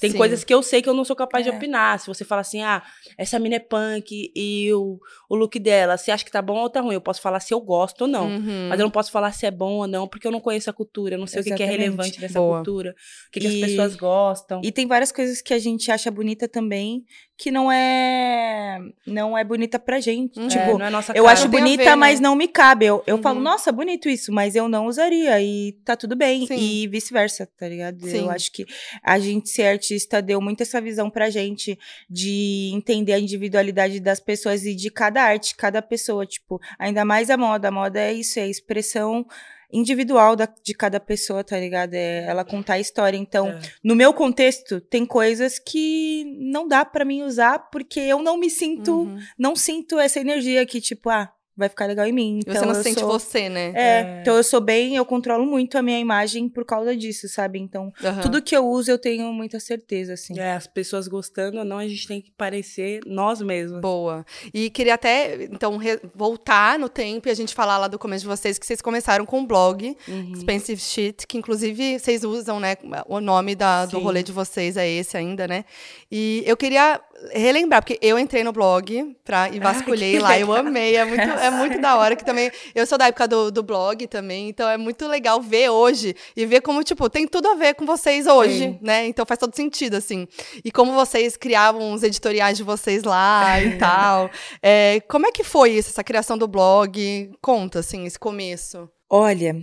Tem 0.00 0.10
Sim. 0.10 0.16
coisas 0.16 0.44
que 0.44 0.54
eu 0.54 0.62
sei 0.62 0.80
que 0.80 0.88
eu 0.88 0.94
não 0.94 1.04
sou 1.04 1.16
capaz 1.16 1.44
de 1.44 1.50
É. 1.50 1.54
opinar. 1.56 1.98
Se 1.98 2.06
você 2.06 2.24
fala 2.24 2.40
assim, 2.40 2.62
ah, 2.62 2.82
essa 3.16 3.38
mina 3.38 3.56
é 3.56 3.58
punk 3.58 4.30
e 4.34 4.72
o, 4.72 4.98
o 5.28 5.34
look 5.36 5.58
dela, 5.58 5.96
você 5.96 6.10
acha 6.10 6.24
que 6.24 6.30
tá 6.30 6.40
bom 6.40 6.58
ou 6.58 6.70
tá 6.70 6.80
ruim? 6.80 6.94
Eu 6.94 7.00
posso 7.00 7.20
falar 7.20 7.40
se 7.40 7.52
eu 7.52 7.60
gosto 7.60 8.02
ou 8.02 8.08
não. 8.08 8.28
Uhum. 8.28 8.68
Mas 8.68 8.78
eu 8.78 8.84
não 8.84 8.90
posso 8.90 9.10
falar 9.10 9.32
se 9.32 9.44
é 9.46 9.50
bom 9.50 9.72
ou 9.78 9.86
não, 9.86 10.06
porque 10.06 10.26
eu 10.26 10.30
não 10.32 10.40
conheço 10.40 10.70
a 10.70 10.72
cultura, 10.72 11.14
eu 11.14 11.18
não 11.18 11.26
sei 11.26 11.40
o 11.40 11.44
que, 11.44 11.54
que 11.54 11.62
é 11.62 11.66
Exatamente. 11.66 11.84
relevante 11.90 12.20
dessa 12.20 12.38
Boa. 12.38 12.56
cultura, 12.58 12.90
o 12.90 13.30
que, 13.32 13.40
que 13.40 13.46
as 13.46 13.54
E- 13.54 13.60
pessoas 13.60 13.96
gostam. 13.96 14.60
E 14.64 14.70
tem 14.70 14.86
várias 14.86 15.10
coisas 15.10 15.42
que 15.42 15.52
a 15.52 15.58
gente 15.58 15.90
acha 15.90 16.10
bonita 16.10 16.46
também, 16.48 17.04
que 17.40 17.52
não 17.52 17.70
é 17.70 18.80
não 19.06 19.38
é 19.38 19.44
bonita 19.44 19.78
pra 19.78 20.00
gente. 20.00 20.38
Uhum. 20.40 20.46
É, 20.46 20.48
Tipo, 20.48 20.82
é 20.82 20.90
nossa 20.90 21.12
eu 21.12 21.22
cara. 21.22 21.32
acho 21.38 21.48
bonita, 21.48 21.84
ver, 21.84 21.90
né? 21.90 21.94
mas 21.96 22.18
não 22.18 22.34
me 22.34 22.48
cabe. 22.48 22.84
Eu, 22.86 23.02
eu 23.06 23.16
falo, 23.18 23.36
Uhum. 23.36 23.44
nossa, 23.44 23.70
bonito 23.70 24.08
isso, 24.08 24.32
mas 24.32 24.56
eu 24.56 24.68
não 24.68 24.86
usaria. 24.86 25.40
E 25.40 25.72
tá 25.84 25.96
tudo 25.96 26.16
bem. 26.16 26.46
Sim. 26.48 26.56
E 26.58 26.88
vice-versa, 26.88 27.48
tá 27.56 27.68
ligado? 27.68 28.04
Sim. 28.04 28.24
Eu 28.24 28.30
acho 28.30 28.50
que 28.52 28.66
a 29.02 29.18
gente 29.20 29.48
ser 29.48 29.62
artista 29.68 30.20
deu 30.20 30.40
muito 30.40 30.62
essa 30.62 30.80
visão 30.80 31.08
pra 31.08 31.30
gente 31.30 31.78
de 32.10 32.72
entender 32.74 33.12
a 33.12 33.20
individualidade 33.20 34.00
das 34.00 34.18
pessoas 34.18 34.66
e 34.66 34.74
de 34.74 34.90
cada 34.90 35.22
arte, 35.22 35.54
cada 35.54 35.80
pessoa. 35.80 36.26
Tipo, 36.26 36.60
ainda 36.76 37.04
mais 37.04 37.30
a 37.30 37.36
moda. 37.36 37.68
A 37.68 37.70
moda 37.70 38.00
é 38.00 38.12
isso, 38.12 38.40
é 38.40 38.42
a 38.42 38.46
expressão 38.48 39.24
individual 39.72 40.34
da- 40.36 40.48
de 40.62 40.74
cada 40.74 40.98
pessoa, 40.98 41.44
tá 41.44 41.58
ligado? 41.58 41.94
É 41.94 42.24
ela 42.24 42.44
contar 42.44 42.74
a 42.74 42.80
história. 42.80 43.16
Então, 43.16 43.48
É. 43.48 43.60
no 43.84 43.94
meu 43.94 44.12
contexto, 44.14 44.80
tem 44.80 45.04
coisas 45.04 45.58
que 45.58 46.24
não 46.40 46.66
dá 46.66 46.84
pra 46.84 47.04
mim 47.04 47.22
usar 47.22 47.58
porque 47.70 48.00
eu 48.00 48.22
não 48.22 48.36
me 48.38 48.48
sinto, 48.50 49.02
Uhum. 49.02 49.18
não 49.38 49.54
sinto 49.54 49.98
essa 49.98 50.20
energia 50.20 50.64
que, 50.66 50.80
tipo, 50.80 51.10
ah, 51.10 51.30
vai 51.58 51.68
ficar 51.68 51.86
legal 51.86 52.06
em 52.06 52.12
mim. 52.12 52.38
Então, 52.38 52.54
você 52.54 52.60
não 52.60 52.68
eu 52.68 52.74
se 52.76 52.82
sente 52.84 53.00
sou... 53.00 53.08
você, 53.08 53.48
né? 53.48 53.72
É, 53.74 53.80
É. 53.80 54.18
então 54.22 54.36
eu 54.36 54.44
sou 54.44 54.60
bem, 54.60 54.96
eu 54.96 55.04
controlo 55.04 55.44
muito 55.44 55.76
a 55.76 55.82
minha 55.82 55.98
imagem 55.98 56.48
por 56.48 56.64
causa 56.64 56.96
disso, 56.96 57.28
sabe? 57.28 57.58
Então, 57.58 57.92
tudo 58.22 58.40
que 58.40 58.56
eu 58.56 58.66
uso 58.66 58.90
eu 58.90 58.98
tenho 58.98 59.32
muita 59.32 59.58
certeza, 59.58 60.14
assim. 60.14 60.38
É, 60.38 60.52
as 60.54 60.66
pessoas 60.66 61.08
gostando 61.08 61.58
ou 61.58 61.64
não, 61.64 61.78
a 61.78 61.88
gente 61.88 62.06
tem 62.06 62.20
que 62.20 62.30
parecer 62.30 63.00
nós 63.04 63.42
mesmos. 63.42 63.80
Boa. 63.80 64.24
E 64.54 64.70
queria 64.70 64.94
até, 64.94 65.44
então, 65.44 65.78
voltar 66.14 66.78
no 66.78 66.88
tempo 66.88 67.28
e 67.28 67.30
a 67.30 67.34
gente 67.34 67.54
falar 67.54 67.78
lá 67.78 67.88
do 67.88 67.98
começo 67.98 68.22
de 68.22 68.28
vocês, 68.28 68.58
que 68.58 68.64
vocês 68.66 68.80
começaram 68.80 69.26
com 69.26 69.40
um 69.40 69.46
blog, 69.46 69.96
Uhum. 70.06 70.32
Expensive 70.34 70.80
Shit, 70.80 71.26
que 71.26 71.36
inclusive 71.36 71.98
vocês 71.98 72.22
usam, 72.22 72.60
né? 72.60 72.76
O 73.06 73.20
nome 73.20 73.54
da, 73.54 73.84
do 73.86 73.98
rolê 73.98 74.22
de 74.22 74.30
vocês 74.32 74.76
é 74.76 74.88
esse 74.88 75.16
ainda, 75.16 75.48
né? 75.48 75.64
E 76.10 76.42
eu 76.46 76.56
queria 76.56 77.00
relembrar, 77.32 77.82
porque 77.82 77.98
eu 78.00 78.18
entrei 78.18 78.44
no 78.44 78.52
blog 78.52 79.16
pra, 79.24 79.48
e 79.48 79.58
vasculhei 79.58 80.12
que 80.12 80.18
lá, 80.20 80.38
eu 80.38 80.52
amei, 80.52 80.96
é 80.96 81.04
muito, 81.04 81.20
é 81.40 81.47
muito 81.50 81.80
da 81.80 81.96
hora, 81.96 82.14
que 82.16 82.24
também, 82.24 82.50
eu 82.74 82.86
sou 82.86 82.96
da 82.98 83.06
época 83.06 83.26
do, 83.28 83.50
do 83.50 83.62
blog 83.62 84.06
também, 84.06 84.48
então 84.48 84.68
é 84.68 84.76
muito 84.76 85.06
legal 85.06 85.40
ver 85.40 85.68
hoje 85.70 86.14
e 86.36 86.44
ver 86.46 86.60
como, 86.60 86.82
tipo, 86.82 87.08
tem 87.08 87.26
tudo 87.26 87.48
a 87.48 87.54
ver 87.54 87.74
com 87.74 87.84
vocês 87.86 88.26
hoje, 88.26 88.58
Sim. 88.58 88.78
né? 88.82 89.06
Então 89.06 89.24
faz 89.26 89.38
todo 89.38 89.54
sentido, 89.54 89.94
assim. 89.96 90.26
E 90.64 90.70
como 90.70 90.92
vocês 90.92 91.36
criavam 91.36 91.92
os 91.92 92.02
editoriais 92.02 92.56
de 92.56 92.62
vocês 92.62 93.02
lá 93.04 93.60
e 93.60 93.76
tal. 93.78 94.30
É, 94.62 95.00
como 95.08 95.26
é 95.26 95.32
que 95.32 95.44
foi 95.44 95.70
isso, 95.72 95.90
essa 95.90 96.04
criação 96.04 96.36
do 96.38 96.48
blog? 96.48 97.30
Conta, 97.40 97.80
assim, 97.80 98.04
esse 98.06 98.18
começo. 98.18 98.88
Olha, 99.10 99.54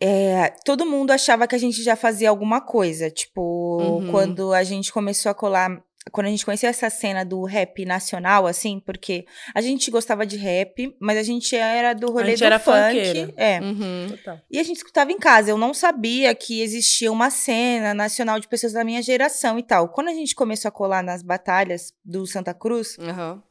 é, 0.00 0.52
todo 0.64 0.84
mundo 0.86 1.10
achava 1.12 1.46
que 1.46 1.54
a 1.54 1.58
gente 1.58 1.82
já 1.82 1.94
fazia 1.96 2.28
alguma 2.28 2.60
coisa. 2.60 3.10
Tipo, 3.10 3.62
Uhum. 3.80 4.10
quando 4.10 4.52
a 4.52 4.62
gente 4.62 4.92
começou 4.92 5.30
a 5.30 5.34
colar. 5.34 5.70
Quando 6.10 6.26
a 6.26 6.30
gente 6.30 6.44
conheceu 6.44 6.68
essa 6.68 6.90
cena 6.90 7.24
do 7.24 7.44
rap 7.44 7.84
nacional, 7.84 8.46
assim, 8.46 8.80
porque 8.80 9.24
a 9.54 9.60
gente 9.60 9.90
gostava 9.90 10.26
de 10.26 10.36
rap, 10.36 10.96
mas 10.98 11.16
a 11.16 11.22
gente 11.22 11.54
era 11.54 11.92
do 11.92 12.10
rolê 12.10 12.30
gente 12.30 12.40
do 12.40 12.44
era 12.44 12.58
funk. 12.58 12.76
funkeira. 12.76 13.32
É. 13.36 13.60
Uhum. 13.60 14.06
Total. 14.10 14.40
E 14.50 14.58
a 14.58 14.62
gente 14.62 14.78
escutava 14.78 15.12
em 15.12 15.18
casa. 15.18 15.50
Eu 15.50 15.58
não 15.58 15.72
sabia 15.72 16.34
que 16.34 16.60
existia 16.60 17.10
uma 17.12 17.30
cena 17.30 17.94
nacional 17.94 18.40
de 18.40 18.48
pessoas 18.48 18.72
da 18.72 18.82
minha 18.82 19.00
geração 19.00 19.58
e 19.58 19.62
tal. 19.62 19.88
Quando 19.90 20.08
a 20.08 20.14
gente 20.14 20.34
começou 20.34 20.68
a 20.68 20.72
colar 20.72 21.02
nas 21.04 21.22
batalhas 21.22 21.92
do 22.04 22.26
Santa 22.26 22.52
Cruz, 22.52 22.98
Aham. 22.98 23.42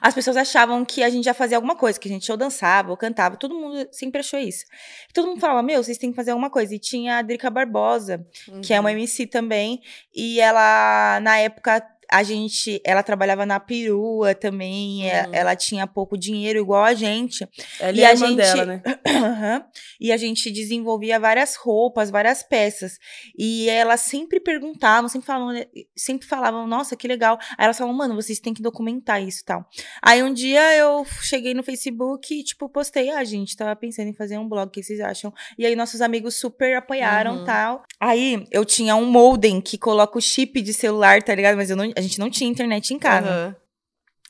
As 0.00 0.14
pessoas 0.14 0.36
achavam 0.36 0.84
que 0.84 1.02
a 1.02 1.10
gente 1.10 1.24
já 1.24 1.34
fazia 1.34 1.56
alguma 1.56 1.76
coisa, 1.76 2.00
que 2.00 2.08
a 2.08 2.10
gente 2.10 2.30
ou 2.30 2.36
dançava 2.36 2.90
ou 2.90 2.96
cantava. 2.96 3.36
Todo 3.36 3.54
mundo 3.54 3.86
sempre 3.92 4.20
achou 4.20 4.40
isso. 4.40 4.64
E 5.08 5.12
todo 5.12 5.28
mundo 5.28 5.40
falava, 5.40 5.62
meu, 5.62 5.82
vocês 5.82 5.98
têm 5.98 6.10
que 6.10 6.16
fazer 6.16 6.30
alguma 6.30 6.50
coisa. 6.50 6.74
E 6.74 6.78
tinha 6.78 7.18
a 7.18 7.22
Drica 7.22 7.50
Barbosa, 7.50 8.26
que 8.62 8.72
é 8.72 8.80
uma 8.80 8.90
Uhum. 8.90 8.96
MC 8.96 9.26
também. 9.26 9.82
E 10.14 10.40
ela, 10.40 11.20
na 11.20 11.38
época, 11.38 11.86
a 12.10 12.22
gente, 12.22 12.80
ela 12.84 13.02
trabalhava 13.02 13.44
na 13.46 13.60
perua 13.60 14.34
também. 14.34 15.02
e 15.02 15.08
Uhum. 15.08 15.34
Ela 15.34 15.54
tinha 15.56 15.86
pouco 15.86 16.16
dinheiro, 16.16 16.58
igual 16.58 16.82
a 16.84 16.94
gente. 16.94 17.46
Ela 17.80 17.96
E 17.96 18.00
é 18.02 18.06
a 18.10 18.14
gente- 18.14 18.36
dela, 18.36 18.64
né? 18.64 18.82
Aham. 19.06 19.64
E 20.00 20.12
a 20.12 20.16
gente 20.16 20.50
desenvolvia 20.50 21.18
várias 21.18 21.56
roupas, 21.56 22.10
várias 22.10 22.42
peças. 22.42 22.98
E 23.36 23.68
elas 23.68 24.00
sempre 24.00 24.40
perguntavam, 24.40 25.08
sempre 25.08 25.26
falavam, 25.26 25.64
sempre 25.96 26.26
falavam, 26.26 26.66
nossa, 26.66 26.96
que 26.96 27.08
legal. 27.08 27.38
Aí 27.56 27.64
elas 27.64 27.76
falavam, 27.76 27.96
mano, 27.96 28.14
vocês 28.14 28.38
têm 28.38 28.54
que 28.54 28.62
documentar 28.62 29.22
isso 29.22 29.42
tal. 29.44 29.64
Aí 30.02 30.22
um 30.22 30.32
dia 30.32 30.74
eu 30.76 31.04
cheguei 31.22 31.54
no 31.54 31.62
Facebook 31.62 32.32
e, 32.34 32.44
tipo, 32.44 32.68
postei, 32.68 33.10
ah, 33.10 33.24
gente, 33.24 33.56
tava 33.56 33.74
pensando 33.76 34.08
em 34.08 34.14
fazer 34.14 34.38
um 34.38 34.48
blog, 34.48 34.68
o 34.68 34.70
que 34.70 34.82
vocês 34.82 35.00
acham? 35.00 35.32
E 35.58 35.66
aí 35.66 35.74
nossos 35.76 36.00
amigos 36.00 36.36
super 36.36 36.76
apoiaram 36.76 37.38
Uhum. 37.38 37.44
tal. 37.44 37.82
Aí 38.00 38.46
eu 38.50 38.64
tinha 38.64 38.94
um 38.96 39.04
modem 39.06 39.60
que 39.60 39.76
coloca 39.76 40.16
o 40.18 40.20
chip 40.22 40.60
de 40.62 40.72
celular, 40.72 41.22
tá 41.22 41.34
ligado? 41.34 41.56
Mas 41.56 41.70
eu 41.70 41.76
não, 41.76 41.90
a 41.98 42.00
gente 42.00 42.18
não 42.18 42.30
tinha 42.30 42.48
internet 42.48 42.94
em 42.94 42.98
casa. 42.98 43.28
Aham. 43.28 43.56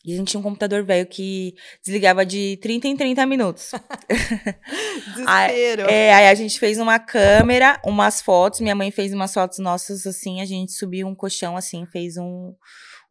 E 0.05 0.15
a 0.15 0.17
gente 0.17 0.29
tinha 0.29 0.41
um 0.41 0.43
computador 0.43 0.83
velho 0.85 1.07
que 1.07 1.55
desligava 1.85 2.25
de 2.25 2.57
30 2.63 2.89
em 2.89 2.97
30 2.97 3.27
minutos. 3.27 3.73
Desespero. 5.15 5.83
É, 5.83 6.15
aí 6.15 6.29
a 6.29 6.35
gente 6.35 6.59
fez 6.59 6.79
uma 6.79 6.99
câmera, 6.99 7.79
umas 7.85 8.23
fotos. 8.23 8.61
Minha 8.61 8.75
mãe 8.75 8.91
fez 8.91 9.13
umas 9.13 9.35
fotos 9.35 9.59
nossas 9.59 10.07
assim. 10.07 10.41
A 10.41 10.47
gente 10.47 10.73
subiu 10.73 11.07
um 11.07 11.15
colchão 11.15 11.57
assim, 11.57 11.85
fez 11.85 12.17
um, 12.17 12.55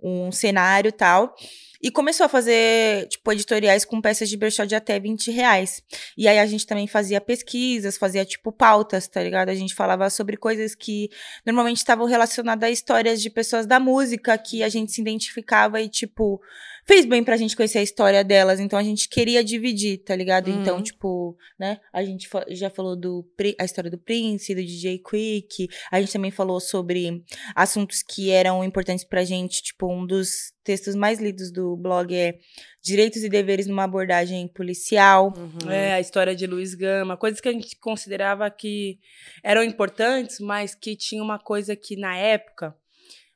um 0.01 0.31
cenário 0.31 0.89
e 0.89 0.91
tal. 0.91 1.35
E 1.81 1.91
começou 1.91 2.25
a 2.25 2.29
fazer, 2.29 3.07
tipo, 3.07 3.31
editoriais 3.31 3.86
com 3.86 4.01
peças 4.01 4.29
de 4.29 4.38
brechó 4.38 4.65
de 4.65 4.75
até 4.75 5.00
20 5.00 5.31
reais. 5.31 5.84
E 6.17 6.27
aí 6.27 6.39
a 6.39 6.46
gente 6.46 6.65
também 6.65 6.88
fazia 6.88 7.22
pesquisas, 7.22 7.98
fazia, 7.98 8.25
tipo, 8.25 8.51
pautas, 8.51 9.07
tá 9.07 9.22
ligado? 9.22 9.50
A 9.50 9.55
gente 9.55 9.75
falava 9.75 10.10
sobre 10.10 10.38
coisas 10.38 10.74
que 10.74 11.10
normalmente 11.46 11.77
estavam 11.77 12.05
relacionadas 12.05 12.67
a 12.67 12.72
histórias 12.72 13.22
de 13.22 13.29
pessoas 13.29 13.65
da 13.65 13.79
música 13.79 14.38
que 14.38 14.63
a 14.63 14.69
gente 14.69 14.91
se 14.91 15.01
identificava 15.01 15.81
e, 15.81 15.89
tipo, 15.89 16.41
fez 16.88 17.06
bem 17.06 17.24
pra 17.24 17.36
gente 17.36 17.56
conhecer 17.56 17.79
a 17.79 17.84
história 17.84 18.24
delas, 18.24 18.60
então 18.60 18.79
a 18.79 18.84
gente 18.84 19.10
queria 19.10 19.44
dividir, 19.44 19.98
tá 19.98 20.15
ligado? 20.15 20.50
Uhum. 20.50 20.62
Então, 20.62 20.82
tipo, 20.82 21.38
né, 21.60 21.79
a 21.91 22.01
gente 22.03 22.29
já 22.51 22.70
falou 22.70 22.96
do 22.96 23.27
a 23.60 23.65
história 23.65 23.91
do 23.91 23.98
Prince, 23.98 24.56
do 24.56 24.63
DJ 24.63 25.00
Quick, 25.00 25.67
a 25.91 26.00
gente 26.00 26.13
também 26.13 26.32
falou 26.32 26.60
sobre 26.60 27.24
assuntos 27.53 28.01
que 28.01 28.32
eram 28.32 28.63
importantes 28.63 29.03
pra 29.03 29.25
gente, 29.25 29.62
tipo, 29.62 29.91
um 29.91 30.06
dos 30.06 30.53
textos 30.63 30.96
mais 30.96 31.20
lidos 31.20 31.51
do 31.51 31.75
blog 31.75 32.13
é 32.13 32.39
Direitos 32.82 33.24
e 33.24 33.29
Deveres 33.29 33.67
numa 33.67 33.84
abordagem 33.84 34.48
policial. 34.48 35.34
Uhum. 35.36 35.72
É, 35.72 35.94
a 35.94 36.00
história 36.00 36.36
de 36.36 36.48
Luiz 36.48 36.74
Gama, 36.74 37.17
coisas 37.17 37.41
que 37.41 37.50
a 37.50 37.51
gente 37.51 37.77
considerava 37.79 38.50
que 38.50 38.98
eram 39.44 39.62
importantes, 39.63 40.39
mas 40.39 40.74
que 40.74 40.96
tinha 40.96 41.22
uma 41.22 41.38
coisa 41.38 41.75
que 41.75 41.98
na 41.98 42.17
época. 42.17 42.74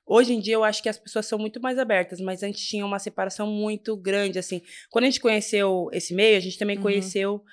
Hoje 0.05 0.33
em 0.33 0.39
dia 0.39 0.55
eu 0.55 0.63
acho 0.63 0.81
que 0.83 0.89
as 0.89 0.97
pessoas 0.97 1.25
são 1.25 1.37
muito 1.39 1.61
mais 1.61 1.77
abertas, 1.79 2.19
mas 2.19 2.43
antes 2.43 2.65
tinha 2.67 2.85
uma 2.85 2.99
separação 2.99 3.47
muito 3.47 3.95
grande, 3.95 4.39
assim. 4.39 4.61
Quando 4.89 5.03
a 5.05 5.07
gente 5.07 5.19
conheceu 5.21 5.89
esse 5.93 6.13
meio, 6.13 6.35
a 6.37 6.39
gente 6.39 6.57
também 6.57 6.75
Uhum. 6.77 6.83
conheceu 6.83 7.43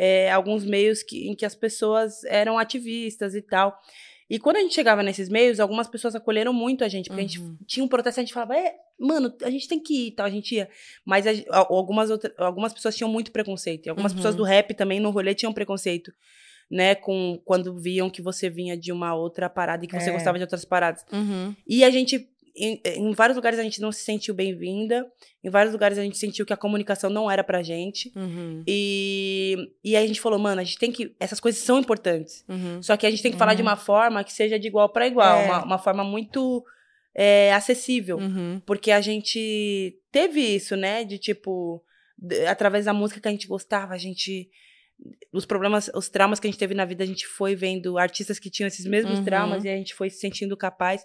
é, 0.00 0.30
alguns 0.30 0.64
meios 0.64 1.02
que, 1.02 1.28
em 1.28 1.34
que 1.34 1.44
as 1.44 1.54
pessoas 1.56 2.22
eram 2.24 2.56
ativistas 2.58 3.34
e 3.34 3.42
tal. 3.42 3.76
E 4.30 4.38
quando 4.38 4.56
a 4.56 4.60
gente 4.60 4.74
chegava 4.74 5.02
nesses 5.02 5.28
meios, 5.28 5.58
algumas 5.58 5.88
pessoas 5.88 6.14
acolheram 6.14 6.52
muito 6.52 6.84
a 6.84 6.88
gente, 6.88 7.08
porque 7.08 7.20
a 7.20 7.24
gente 7.24 7.40
Uhum. 7.40 7.56
tinha 7.66 7.82
um 7.84 7.88
protesto, 7.88 8.20
a 8.20 8.22
gente 8.22 8.32
falava, 8.34 8.56
é, 8.56 8.74
mano, 8.98 9.34
a 9.42 9.50
gente 9.50 9.66
tem 9.66 9.80
que 9.80 9.94
ir, 9.94 10.06
e 10.08 10.10
tal, 10.12 10.26
a 10.26 10.30
gente 10.30 10.54
ia. 10.54 10.68
Mas 11.04 11.26
a- 11.26 11.32
algumas, 11.68 12.10
outra, 12.10 12.32
algumas 12.38 12.72
pessoas 12.72 12.94
tinham 12.96 13.10
muito 13.10 13.32
preconceito. 13.32 13.86
E 13.86 13.90
algumas 13.90 14.12
Uhum. 14.12 14.16
pessoas 14.16 14.34
do 14.36 14.42
rap 14.44 14.74
também 14.74 15.00
no 15.00 15.10
rolê 15.10 15.34
tinham 15.34 15.52
preconceito, 15.52 16.12
né? 16.70 16.94
Com, 16.94 17.40
quando 17.44 17.78
viam 17.78 18.10
que 18.10 18.20
você 18.22 18.48
vinha 18.50 18.76
de 18.76 18.92
uma 18.92 19.14
outra 19.14 19.48
parada 19.48 19.84
e 19.84 19.88
que 19.88 19.98
você 19.98 20.10
É. 20.10 20.12
gostava 20.12 20.38
de 20.38 20.44
outras 20.44 20.64
paradas. 20.64 21.04
Uhum. 21.12 21.54
E 21.66 21.82
a 21.84 21.90
gente, 21.90 22.28
em, 22.56 22.80
em 22.84 23.12
vários 23.12 23.36
lugares 23.36 23.58
a 23.58 23.62
gente 23.62 23.80
não 23.80 23.90
se 23.92 24.02
sentiu 24.02 24.34
bem-vinda, 24.34 25.06
em 25.42 25.48
vários 25.50 25.72
lugares 25.72 25.96
a 25.98 26.02
gente 26.02 26.18
sentiu 26.18 26.44
que 26.44 26.52
a 26.52 26.56
comunicação 26.56 27.08
não 27.08 27.30
era 27.30 27.42
pra 27.44 27.62
gente. 27.62 28.12
Uhum. 28.16 28.62
E, 28.66 29.56
e 29.82 29.96
aí 29.96 30.04
a 30.04 30.06
gente 30.06 30.20
falou, 30.20 30.38
mano, 30.38 30.60
a 30.60 30.64
gente 30.64 30.78
tem 30.78 30.90
que. 30.92 31.14
Essas 31.18 31.40
coisas 31.40 31.62
são 31.62 31.78
importantes. 31.78 32.44
Uhum. 32.48 32.82
Só 32.82 32.96
que 32.96 33.06
a 33.06 33.10
gente 33.10 33.22
tem 33.22 33.32
que 33.32 33.38
falar 33.38 33.54
de 33.54 33.62
Uhum. 33.62 33.68
uma 33.68 33.76
forma 33.76 34.22
que 34.24 34.32
seja 34.32 34.58
de 34.58 34.66
igual 34.66 34.88
para 34.88 35.06
igual, 35.06 35.38
É. 35.40 35.44
uma, 35.46 35.64
uma 35.64 35.78
forma 35.78 36.04
muito 36.04 36.64
é, 37.14 37.52
acessível. 37.54 38.18
Uhum. 38.18 38.60
Porque 38.66 38.90
a 38.90 39.00
gente 39.00 39.96
teve 40.12 40.40
isso, 40.40 40.76
né? 40.76 41.02
De 41.04 41.18
tipo, 41.18 41.82
através 42.48 42.84
da 42.84 42.92
música 42.92 43.20
que 43.20 43.28
a 43.28 43.30
gente 43.30 43.46
gostava, 43.48 43.94
a 43.94 43.98
gente. 43.98 44.48
Os 45.32 45.44
problemas, 45.44 45.90
os 45.94 46.08
traumas 46.08 46.40
que 46.40 46.46
a 46.46 46.50
gente 46.50 46.58
teve 46.58 46.74
na 46.74 46.84
vida, 46.84 47.04
a 47.04 47.06
gente 47.06 47.26
foi 47.26 47.54
vendo 47.54 47.98
artistas 47.98 48.38
que 48.38 48.50
tinham 48.50 48.66
esses 48.66 48.86
mesmos 48.86 49.18
Uhum. 49.18 49.24
traumas 49.24 49.64
e 49.64 49.68
a 49.68 49.76
gente 49.76 49.94
foi 49.94 50.10
se 50.10 50.18
sentindo 50.18 50.56
capaz. 50.56 51.02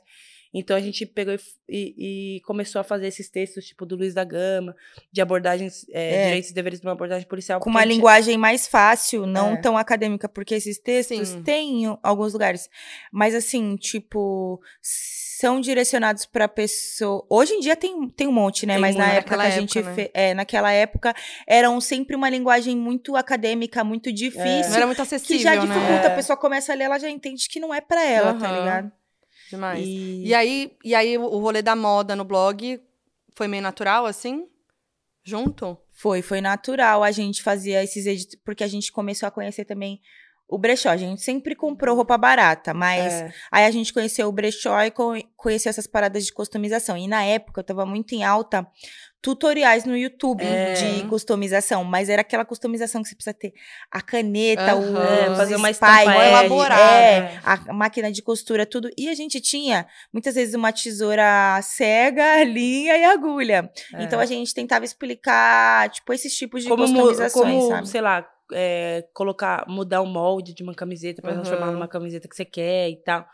Então 0.54 0.76
a 0.78 0.80
gente 0.80 1.06
pegou 1.06 1.34
e, 1.34 1.40
e- 1.68 2.36
e 2.38 2.42
começou 2.42 2.80
a 2.80 2.84
fazer 2.84 3.08
esses 3.08 3.28
textos, 3.30 3.66
tipo 3.66 3.86
do 3.86 3.96
Luiz 3.96 4.14
da 4.14 4.24
Gama, 4.24 4.76
de 5.12 5.20
abordagens, 5.22 5.86
é, 5.90 6.16
É. 6.16 6.26
direitos 6.26 6.52
e 6.52 6.54
deveres 6.54 6.80
de 6.80 6.86
uma 6.86 6.92
abordagem 6.94 7.28
policial. 7.28 7.60
Com 7.60 7.70
uma 7.70 7.82
gente- 7.82 7.94
linguagem 7.96 8.38
mais 8.38 8.68
fácil, 8.68 9.26
não 9.26 9.54
É. 9.54 9.58
tão 9.58 9.78
acadêmica, 9.78 10.30
porque 10.30 10.54
esses 10.56 10.78
textos 10.78 11.30
Sim. 11.30 11.42
têm 11.44 11.86
em 11.86 11.98
alguns 12.04 12.34
lugares. 12.34 12.70
Mas 13.12 13.34
assim, 13.34 13.76
tipo, 13.78 14.62
são 14.82 15.60
direcionados 15.60 16.26
pra 16.26 16.48
pessoa. 16.48 17.26
Hoje 17.30 17.54
em 17.54 17.60
dia 17.60 17.76
tem, 17.76 18.08
tem 18.10 18.28
um 18.28 18.32
monte, 18.32 18.66
né? 18.66 18.74
Tem 18.76 18.82
Mas 18.82 18.96
na 18.96 19.12
época 19.12 19.36
que 19.38 19.42
a 19.44 19.50
gente 19.50 19.78
época, 19.80 19.96
né? 19.96 20.04
fe- 20.04 20.12
é, 20.14 20.34
naquela 20.34 20.72
época 20.72 21.14
eram 21.48 21.82
sempre 21.82 22.16
uma 22.16 22.30
linguagem 22.30 22.78
muito 22.78 23.16
acadêmica, 23.16 23.84
muito 23.84 24.12
difícil. 24.14 24.70
Não 24.70 24.76
era 24.78 24.86
muito 24.86 24.98
Que 24.98 25.02
acessível, 25.02 25.40
já 25.44 25.56
né? 25.56 25.62
dificulta, 25.62 26.04
É. 26.04 26.08
a 26.08 26.16
pessoa 26.16 26.38
começa 26.38 26.72
a 26.72 26.76
ler, 26.76 26.84
ela 26.86 27.00
já 27.00 27.10
entende 27.10 27.50
que 27.50 27.60
não 27.60 27.74
é 27.74 27.82
pra 27.82 28.04
ela, 28.06 28.34
tá 28.36 28.48
Aham. 28.50 28.60
ligado? 28.60 28.92
Demais. 29.56 29.86
E, 29.86 30.26
E 30.26 30.34
aí, 30.34 30.76
e 30.84 30.96
aí 30.96 31.18
o 31.18 31.38
rolê 31.38 31.62
da 31.62 31.76
moda 31.76 32.16
no 32.16 32.24
blog 32.24 32.82
foi 33.36 33.48
meio 33.48 33.62
natural, 33.62 34.06
assim? 34.06 34.48
Junto? 35.24 35.78
Foi, 35.92 36.22
foi 36.22 36.42
natural 36.42 37.04
a 37.04 37.12
gente 37.12 37.44
fazia 37.44 37.84
esses 37.84 38.06
edit... 38.06 38.38
porque 38.44 38.64
a 38.64 38.68
gente 38.68 38.92
começou 38.92 39.28
a 39.28 39.32
conhecer 39.32 39.64
também 39.64 40.02
o 40.48 40.58
brechó. 40.58 40.90
A 40.90 40.98
gente 40.98 41.22
sempre 41.22 41.56
comprou 41.56 41.96
roupa 41.96 42.18
barata, 42.18 42.74
mas 42.74 43.12
É. 43.14 43.34
aí 43.52 43.66
a 43.66 43.72
gente 43.72 43.92
conheceu 43.94 44.28
o 44.28 44.32
brechó 44.32 44.82
e 44.84 44.92
co- 44.92 45.14
conheceu 45.36 45.70
essas 45.70 45.88
paradas 45.88 46.26
de 46.26 46.32
customização. 46.34 46.96
E 46.98 47.08
na 47.08 47.24
época 47.24 47.62
eu 47.62 47.66
tava 47.66 47.86
muito 47.86 48.14
em 48.14 48.24
alta 48.24 48.68
tutoriais 49.22 49.86
no 49.86 49.96
YouTube 49.96 50.44
É. 50.44 50.74
de 50.74 51.08
customização, 51.08 51.86
mas 51.86 52.10
era 52.10 52.20
aquela 52.22 52.44
customização 52.44 53.02
que 53.02 53.08
você 53.08 53.16
precisa 53.16 53.34
ter 53.34 53.54
a 53.90 54.02
caneta, 54.02 54.74
Aham. 54.74 54.80
o 54.92 55.02
É, 55.02 55.36
fazer 55.38 55.56
uma 55.56 55.70
estampa 55.72 56.02
L, 56.14 56.28
elaborada, 56.28 56.82
é. 56.82 57.40
a 57.46 57.72
máquina 57.74 58.12
de 58.12 58.22
costura, 58.22 58.66
tudo. 58.66 58.90
E 58.98 59.08
a 59.08 59.14
gente 59.16 59.40
tinha 59.40 59.88
muitas 60.12 60.36
vezes 60.36 60.54
uma 60.56 60.74
tesoura 60.74 61.58
cega, 61.64 62.44
linha 62.44 62.98
e 62.98 63.04
agulha. 63.06 63.72
É. 63.96 64.04
Então 64.04 64.20
a 64.20 64.26
gente 64.26 64.54
tentava 64.54 64.84
explicar, 64.84 65.90
tipo, 65.90 66.12
esses 66.12 66.36
tipos 66.36 66.62
de 66.64 66.68
como, 66.70 66.84
customizações, 66.84 67.56
como 67.56 67.70
sabe? 67.70 67.88
sei 67.88 68.02
lá, 68.02 68.28
é, 68.52 69.06
colocar, 69.14 69.66
mudar 69.68 70.02
o 70.02 70.06
molde 70.06 70.54
de 70.54 70.64
uma 70.64 70.74
camiseta 70.74 71.22
pra 71.22 71.32
Aham. 71.32 71.42
transformar 71.42 71.72
numa 71.72 71.88
camiseta 71.88 72.28
que 72.28 72.36
você 72.36 72.46
quer 72.46 72.90
e 72.90 72.98
tal. 72.98 73.26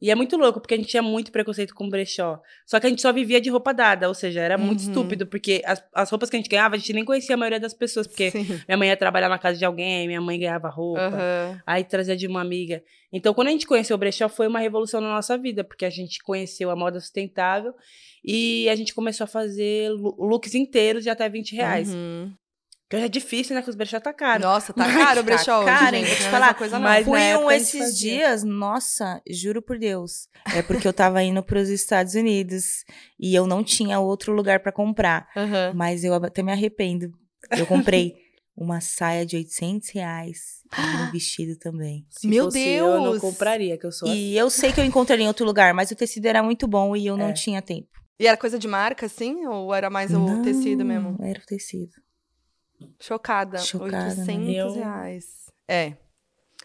E 0.00 0.12
é 0.12 0.14
muito 0.14 0.36
louco, 0.36 0.60
porque 0.60 0.74
a 0.74 0.76
gente 0.76 0.88
tinha 0.90 1.02
muito 1.02 1.32
preconceito 1.32 1.74
com 1.74 1.88
brechó. 1.88 2.40
Só 2.64 2.78
que 2.78 2.86
a 2.86 2.88
gente 2.88 3.02
só 3.02 3.12
vivia 3.12 3.40
de 3.40 3.50
roupa 3.50 3.74
dada, 3.74 4.06
ou 4.06 4.14
seja, 4.14 4.40
era 4.40 4.56
muito 4.56 4.78
Uhum. 4.78 4.86
estúpido, 4.86 5.26
porque 5.26 5.60
as, 5.66 5.82
as 5.92 6.08
roupas 6.08 6.30
que 6.30 6.36
a 6.36 6.38
gente 6.38 6.48
ganhava, 6.48 6.76
a 6.76 6.78
gente 6.78 6.92
nem 6.92 7.04
conhecia 7.04 7.34
a 7.34 7.36
maioria 7.36 7.58
das 7.58 7.74
pessoas, 7.74 8.06
porque 8.06 8.30
Sim. 8.30 8.44
minha 8.68 8.78
mãe 8.78 8.90
ia 8.90 8.96
trabalhar 8.96 9.28
na 9.28 9.38
casa 9.40 9.58
de 9.58 9.64
alguém, 9.64 10.06
minha 10.06 10.20
mãe 10.20 10.38
ganhava 10.38 10.68
roupa, 10.68 11.02
Aham. 11.02 11.60
aí 11.66 11.82
trazia 11.82 12.16
de 12.16 12.28
uma 12.28 12.40
amiga. 12.40 12.80
Então, 13.12 13.34
quando 13.34 13.48
a 13.48 13.50
gente 13.50 13.66
conheceu 13.66 13.96
o 13.96 13.98
brechó, 13.98 14.28
foi 14.28 14.46
uma 14.46 14.60
revolução 14.60 15.00
na 15.00 15.08
nossa 15.08 15.36
vida, 15.36 15.64
porque 15.64 15.84
a 15.84 15.90
gente 15.90 16.22
conheceu 16.22 16.70
a 16.70 16.76
moda 16.76 17.00
sustentável 17.00 17.74
e 18.24 18.68
a 18.68 18.76
gente 18.76 18.94
começou 18.94 19.24
a 19.24 19.26
fazer 19.26 19.90
lo- 19.90 20.14
looks 20.16 20.54
inteiros 20.54 21.02
de 21.02 21.10
até 21.10 21.28
20 21.28 21.56
reais. 21.56 21.92
Uhum. 21.92 22.32
Que 22.88 22.96
hoje 22.96 23.04
é 23.04 23.08
difícil, 23.08 23.54
né? 23.54 23.60
Que 23.62 23.68
os 23.68 23.76
brechó 23.76 24.00
tá 24.00 24.12
caro. 24.14 24.42
Nossa, 24.42 24.72
tá 24.72 24.84
caro 24.90 25.20
o 25.20 25.22
brechó 25.22 25.58
hoje, 25.58 25.66
cara, 25.66 25.96
hein? 25.96 26.04
gente. 26.06 26.08
Vou 26.08 26.16
te 26.16 26.22
não 26.22 26.28
é 26.28 26.30
falar, 26.32 26.54
coisa, 26.54 26.76
não. 26.78 26.82
mas- 26.84 27.04
Fui 27.04 27.18
na 27.20 27.38
um 27.38 27.50
esses 27.50 27.98
dias, 27.98 28.42
nossa, 28.42 29.20
juro 29.28 29.60
por 29.60 29.78
Deus. 29.78 30.26
É 30.54 30.62
porque 30.62 30.88
eu 30.88 30.92
tava 30.92 31.22
indo 31.22 31.42
pros 31.42 31.68
Estados 31.68 32.14
Unidos 32.14 32.84
e 33.20 33.34
eu 33.34 33.46
não 33.46 33.62
tinha 33.62 34.00
outro 34.00 34.32
lugar 34.32 34.60
pra 34.60 34.72
comprar. 34.72 35.28
Aham. 35.36 35.72
Mas 35.74 36.02
eu 36.02 36.14
até 36.14 36.42
me 36.42 36.50
arrependo. 36.50 37.10
Eu 37.58 37.66
comprei 37.66 38.14
uma 38.56 38.80
saia 38.80 39.26
de 39.26 39.36
800 39.36 39.90
reais 39.90 40.38
e 40.76 40.80
um 40.80 41.10
vestido 41.12 41.56
também. 41.58 42.06
Se 42.08 42.26
Meu 42.26 42.46
fosse 42.46 42.58
Eu, 42.70 42.86
eu 42.86 43.00
não 43.02 43.10
Deus! 43.12 43.20
compraria, 43.20 43.76
que 43.76 43.84
eu 43.86 43.92
sou 43.92 44.08
assim. 44.08 44.18
E 44.18 44.36
eu 44.38 44.48
sei 44.48 44.72
que 44.72 44.80
eu 44.80 44.84
encontraria 44.84 45.24
em 45.26 45.28
outro 45.28 45.44
lugar, 45.44 45.74
mas 45.74 45.90
o 45.90 45.94
tecido 45.94 46.24
era 46.26 46.42
muito 46.42 46.66
bom 46.66 46.96
e 46.96 47.06
eu 47.06 47.16
não 47.18 47.28
É. 47.28 47.32
tinha 47.34 47.60
tempo. 47.60 47.88
E 48.18 48.26
era 48.26 48.36
coisa 48.36 48.58
de 48.58 48.66
marca, 48.66 49.04
assim? 49.06 49.46
Ou 49.46 49.72
era 49.74 49.88
mais 49.90 50.10
o 50.12 50.18
Não, 50.18 50.42
tecido 50.42 50.84
mesmo? 50.86 51.16
Era 51.22 51.38
o 51.38 51.44
tecido. 51.46 51.92
Chocada. 53.00 53.58
Chocada, 53.58 54.14
né? 54.14 54.34
800 54.34 54.48
Eu- 54.56 54.72
reais. 54.74 55.24
É. 55.66 55.94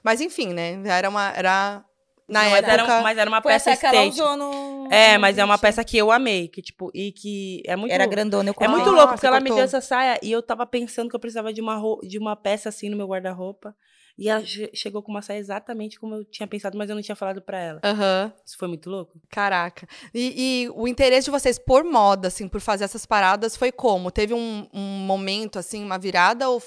Mas 0.03 0.21
enfim, 0.21 0.53
né? 0.53 0.81
Era 0.85 1.09
uma... 1.09 1.29
Era... 1.35 1.83
Na 2.27 2.43
Não, 2.43 2.49
mas, 2.51 2.59
época... 2.59 2.73
era, 2.73 2.83
um- 2.85 3.03
mas 3.03 3.17
era 3.17 3.29
uma 3.29 3.41
peça 3.41 3.71
state. 3.73 4.17
no... 4.17 4.87
É, 4.89 5.17
mas 5.17 5.37
é 5.37 5.43
uma 5.43 5.57
peça 5.57 5.83
que 5.83 5.97
eu 5.97 6.09
amei, 6.11 6.47
que 6.47 6.61
tipo, 6.61 6.89
e 6.93 7.11
que 7.11 7.61
é 7.65 7.75
muito 7.75 7.91
Era 7.91 8.05
grandona, 8.05 8.49
eu 8.49 8.51
É 8.51 8.53
comprei. 8.53 8.69
muito 8.75 8.89
Ah, 8.89 8.93
louco, 8.93 9.13
porque 9.13 9.27
ela 9.27 9.39
me 9.41 9.49
cortou. 9.49 9.57
deu 9.57 9.65
essa 9.65 9.81
saia 9.81 10.17
e 10.23 10.31
eu 10.31 10.41
tava 10.41 10.65
pensando 10.65 11.09
que 11.09 11.15
eu 11.15 11.19
precisava 11.19 11.51
de 11.51 11.59
uma, 11.59 11.81
de 12.03 12.17
uma 12.17 12.35
peça 12.35 12.69
assim 12.69 12.89
no 12.89 12.95
meu 12.95 13.07
guarda-roupa. 13.07 13.75
E 14.17 14.29
ela 14.29 14.45
che- 14.45 14.69
chegou 14.75 15.01
com 15.01 15.11
uma 15.11 15.21
saia 15.23 15.39
exatamente 15.39 15.99
como 15.99 16.13
eu 16.15 16.23
tinha 16.25 16.47
pensado, 16.47 16.77
mas 16.77 16.89
eu 16.89 16.95
não 16.95 17.01
tinha 17.01 17.15
falado 17.15 17.41
pra 17.41 17.59
ela. 17.59 17.81
Aham. 17.83 18.31
Isso 18.45 18.57
foi 18.57 18.67
muito 18.67 18.89
louco? 18.89 19.19
Caraca. 19.29 19.87
E, 20.13 20.63
e 20.65 20.69
o 20.75 20.87
interesse 20.87 21.25
de 21.25 21.31
vocês 21.31 21.57
por 21.57 21.83
moda, 21.83 22.27
assim, 22.27 22.47
por 22.47 22.61
fazer 22.61 22.83
essas 22.83 23.05
paradas, 23.05 23.55
foi 23.57 23.71
como? 23.71 24.11
Teve 24.11 24.33
um, 24.33 24.67
um 24.71 24.79
momento, 25.05 25.57
assim, 25.57 25.83
uma 25.83 25.97
virada? 25.97 26.47
Ou... 26.47 26.61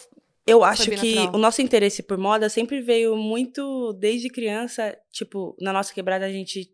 Eu 0.44 0.64
acho 0.64 0.90
que 0.90 1.16
o 1.32 1.38
nosso 1.38 1.62
interesse 1.62 2.02
por 2.02 2.18
moda 2.18 2.48
sempre 2.48 2.80
veio 2.80 3.16
muito 3.16 3.92
desde 3.94 4.28
criança. 4.28 4.96
Tipo, 5.12 5.56
na 5.60 5.72
nossa 5.72 5.92
quebrada 5.94 6.24
a 6.26 6.30
gente 6.32 6.68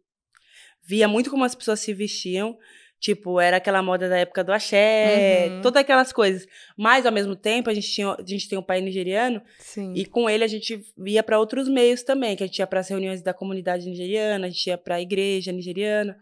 via 0.83 1.07
muito 1.07 1.31
como 1.31 1.45
as 1.45 1.55
pessoas 1.55 1.81
se 1.81 1.93
vestiam. 1.95 2.57
Tipo, 3.03 3.41
era 3.41 3.57
aquela 3.57 3.83
moda 3.83 4.09
da 4.09 4.17
época 4.17 4.45
do 4.45 4.53
axé, 4.53 5.49
Uhum. 5.51 5.61
todas 5.61 5.81
aquelas 5.83 6.13
coisas. 6.13 6.47
Mas, 6.79 7.05
ao 7.05 7.11
mesmo 7.11 7.35
tempo, 7.35 7.69
a 7.69 7.75
gente, 7.75 7.91
tinha, 7.91 8.11
a 8.13 8.25
gente 8.25 8.49
tem 8.49 8.57
um 8.57 8.63
pai 8.63 8.81
nigeriano 8.81 9.43
Sim. 9.59 9.93
E 9.97 10.07
com 10.07 10.31
ele 10.31 10.45
a 10.45 10.47
gente 10.47 10.81
ia 11.05 11.21
para 11.25 11.37
outros 11.37 11.69
meios 11.69 12.05
também, 12.05 12.37
que 12.37 12.45
a 12.45 12.47
gente 12.47 12.61
ia 12.61 12.67
para 12.67 12.79
as 12.79 12.89
reuniões 12.89 13.21
da 13.21 13.35
comunidade 13.35 13.89
nigeriana, 13.89 14.47
a 14.47 14.49
gente 14.49 14.69
ia 14.69 14.79
para 14.79 14.95
a 14.95 15.01
igreja 15.01 15.51
nigeriana. 15.51 16.17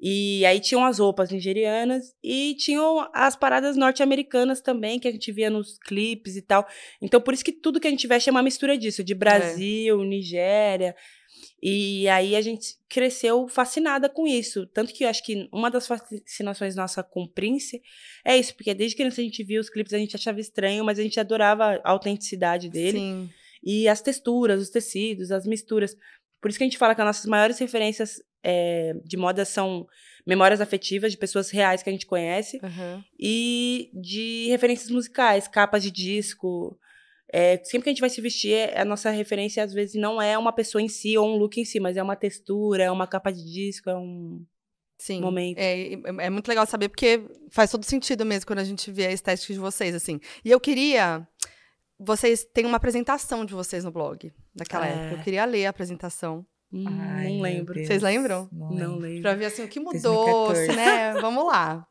E 0.00 0.44
aí 0.46 0.60
tinham 0.60 0.84
as 0.84 0.98
roupas 0.98 1.30
nigerianas 1.30 2.14
e 2.22 2.54
tinham 2.58 3.08
as 3.12 3.34
paradas 3.34 3.76
norte-americanas 3.76 4.60
também, 4.60 5.00
que 5.00 5.08
a 5.08 5.10
gente 5.10 5.32
via 5.32 5.50
nos 5.50 5.78
clipes 5.78 6.36
e 6.36 6.42
tal. 6.42 6.64
Então, 7.02 7.20
por 7.20 7.34
isso 7.34 7.44
que 7.44 7.52
tudo 7.52 7.80
que 7.80 7.88
a 7.88 7.90
gente 7.90 8.06
veste 8.06 8.28
é 8.28 8.32
uma 8.32 8.42
mistura 8.42 8.76
disso, 8.78 9.02
de 9.02 9.14
Brasil, 9.14 10.00
é. 10.00 10.06
Nigéria. 10.06 10.94
E 11.66 12.06
aí 12.10 12.36
a 12.36 12.42
gente 12.42 12.76
cresceu 12.90 13.48
fascinada 13.48 14.06
com 14.06 14.26
isso. 14.26 14.66
Tanto 14.66 14.92
que 14.92 15.02
eu 15.02 15.08
acho 15.08 15.24
que 15.24 15.48
uma 15.50 15.70
das 15.70 15.86
fascinações 15.86 16.76
nossa 16.76 17.02
com 17.02 17.26
Prince 17.26 17.80
é 18.22 18.36
isso, 18.36 18.54
porque 18.54 18.74
desde 18.74 18.94
criança 18.94 19.22
a 19.22 19.24
gente 19.24 19.42
via 19.42 19.58
os 19.58 19.70
clipes, 19.70 19.94
a 19.94 19.98
gente 19.98 20.14
achava 20.14 20.38
estranho, 20.38 20.84
mas 20.84 20.98
a 20.98 21.02
gente 21.02 21.18
adorava 21.18 21.80
a 21.82 21.90
autenticidade 21.90 22.68
dele. 22.68 22.98
Sim. 22.98 23.30
E 23.62 23.88
as 23.88 24.02
texturas, 24.02 24.60
os 24.60 24.68
tecidos, 24.68 25.32
as 25.32 25.46
misturas. 25.46 25.96
Por 26.38 26.50
isso 26.50 26.58
que 26.58 26.64
a 26.64 26.66
gente 26.66 26.76
fala 26.76 26.94
que 26.94 27.00
as 27.00 27.06
nossas 27.06 27.24
maiores 27.24 27.58
referências 27.58 28.22
é, 28.42 28.92
de 29.02 29.16
moda 29.16 29.46
são 29.46 29.86
memórias 30.26 30.60
afetivas 30.60 31.12
de 31.12 31.16
pessoas 31.16 31.48
reais 31.48 31.82
que 31.82 31.88
a 31.88 31.92
gente 31.92 32.04
conhece 32.04 32.60
uhum. 32.62 33.02
e 33.18 33.90
de 33.94 34.48
referências 34.50 34.90
musicais, 34.90 35.48
capas 35.48 35.82
de 35.82 35.90
disco. 35.90 36.78
É, 37.36 37.60
sempre 37.64 37.82
que 37.82 37.88
a 37.90 37.92
gente 37.92 38.00
vai 38.00 38.10
se 38.10 38.20
vestir, 38.20 38.52
é, 38.52 38.80
a 38.80 38.84
nossa 38.84 39.10
referência 39.10 39.64
às 39.64 39.72
vezes 39.72 40.00
não 40.00 40.22
é 40.22 40.38
uma 40.38 40.52
pessoa 40.52 40.80
em 40.80 40.86
si 40.86 41.18
ou 41.18 41.26
um 41.26 41.36
look 41.36 41.60
em 41.60 41.64
si, 41.64 41.80
mas 41.80 41.96
é 41.96 42.02
uma 42.02 42.14
textura, 42.14 42.84
é 42.84 42.90
uma 42.92 43.08
capa 43.08 43.32
de 43.32 43.42
disco, 43.42 43.90
é 43.90 43.96
um 43.96 44.46
Sim, 44.96 45.20
momento. 45.20 45.58
É, 45.58 45.94
é 45.94 46.30
muito 46.30 46.46
legal 46.46 46.64
saber 46.64 46.88
porque 46.88 47.28
faz 47.50 47.72
todo 47.72 47.84
sentido 47.84 48.24
mesmo 48.24 48.46
quando 48.46 48.60
a 48.60 48.64
gente 48.64 48.88
vê 48.92 49.06
a 49.06 49.12
estética 49.12 49.52
de 49.52 49.58
vocês, 49.58 49.96
assim. 49.96 50.20
E 50.44 50.50
eu 50.52 50.60
queria 50.60 51.26
vocês 51.98 52.44
têm 52.44 52.66
uma 52.66 52.76
apresentação 52.76 53.44
de 53.44 53.52
vocês 53.52 53.82
no 53.82 53.90
blog 53.90 54.32
daquela 54.54 54.86
é. 54.86 54.92
época. 54.92 55.14
Eu 55.16 55.24
queria 55.24 55.44
ler 55.44 55.66
a 55.66 55.70
apresentação. 55.70 56.46
Hum, 56.72 56.84
Ai, 56.86 57.30
não 57.30 57.40
lembro. 57.40 57.84
Vocês 57.84 58.00
lembram? 58.00 58.48
Não, 58.52 58.70
não 58.70 58.96
lembro. 58.96 59.22
Pra 59.22 59.34
ver 59.34 59.46
assim 59.46 59.64
o 59.64 59.68
que 59.68 59.80
mudou, 59.80 60.52
né? 60.52 61.14
Vamos 61.20 61.44
lá. 61.46 61.84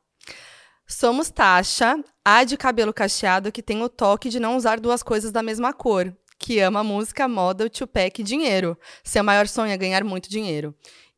Somos 0.94 1.32
Tasha, 1.32 1.98
a 2.24 2.44
de 2.44 2.56
cabelo 2.56 2.94
cacheado 2.94 3.52
que 3.52 3.64
tem 3.64 3.82
o 3.82 3.90
toque 3.90 4.30
de 4.30 4.40
não 4.40 4.56
usar 4.56 4.80
duas 4.80 5.02
coisas 5.02 5.32
da 5.32 5.42
mesma 5.42 5.74
cor, 5.74 6.16
que 6.38 6.60
ama 6.60 6.84
música, 6.84 7.28
moda, 7.28 7.66
o 7.66 7.70
Tupac 7.70 8.22
e 8.22 8.24
dinheiro. 8.24 8.78
Seu 9.04 9.24
maior 9.24 9.48
sonho 9.48 9.72
é 9.72 9.78
ganhar 9.78 10.04
muito 10.04 10.30
dinheiro. 10.30 10.74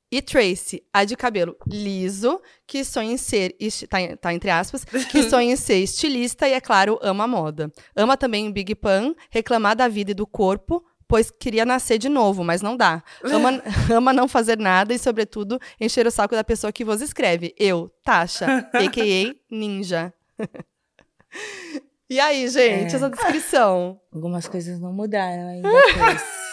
E 0.10 0.22
Tracy, 0.22 0.82
a 0.94 1.03
de 1.03 1.17
cabelo 1.17 1.58
liso, 1.67 2.39
que 2.65 2.86
sonha 2.86 3.12
em 3.12 3.17
ser, 3.17 3.53
tá, 3.89 3.98
tá, 4.22 4.34
entre 4.34 4.50
aspas, 4.50 4.86
que 4.86 5.24
sonha 5.29 5.51
em 5.51 5.58
ser 5.58 5.79
estilista 5.79 6.48
e, 6.48 6.53
é 6.53 6.62
claro, 6.62 6.98
ama 7.01 7.27
moda. 7.27 7.70
Ama 7.94 8.15
também 8.15 8.50
Big 8.53 8.75
Pan, 8.75 9.13
reclamar 9.29 9.75
da 9.75 9.89
vida 9.89 10.12
e 10.12 10.15
do 10.15 10.25
corpo, 10.25 10.86
pois 11.08 11.32
queria 11.32 11.66
nascer 11.66 11.98
de 11.98 12.10
novo, 12.10 12.44
mas 12.44 12.62
não 12.62 12.76
dá. 12.76 13.04
Ama, 13.24 13.62
ama 13.94 14.14
não 14.14 14.28
fazer 14.28 14.58
nada 14.58 14.94
e, 14.94 15.00
sobretudo, 15.00 15.60
encher 15.80 16.06
o 16.08 16.12
saco 16.12 16.36
da 16.36 16.44
pessoa 16.44 16.72
que 16.72 16.86
vos 16.86 17.02
escreve. 17.02 17.54
Eu, 17.58 17.92
Tasha, 18.04 18.70
a.k.a. 18.74 19.36
Ninja. 19.50 20.14
e 22.10 22.20
aí, 22.20 22.48
gente, 22.48 22.94
é. 22.94 22.96
essa 22.96 23.10
descrição? 23.10 24.00
Algumas 24.14 24.48
coisas 24.48 24.80
não 24.80 24.94
mudaram 24.94 25.48
ainda. 25.48 25.70
Pois. 25.70 26.46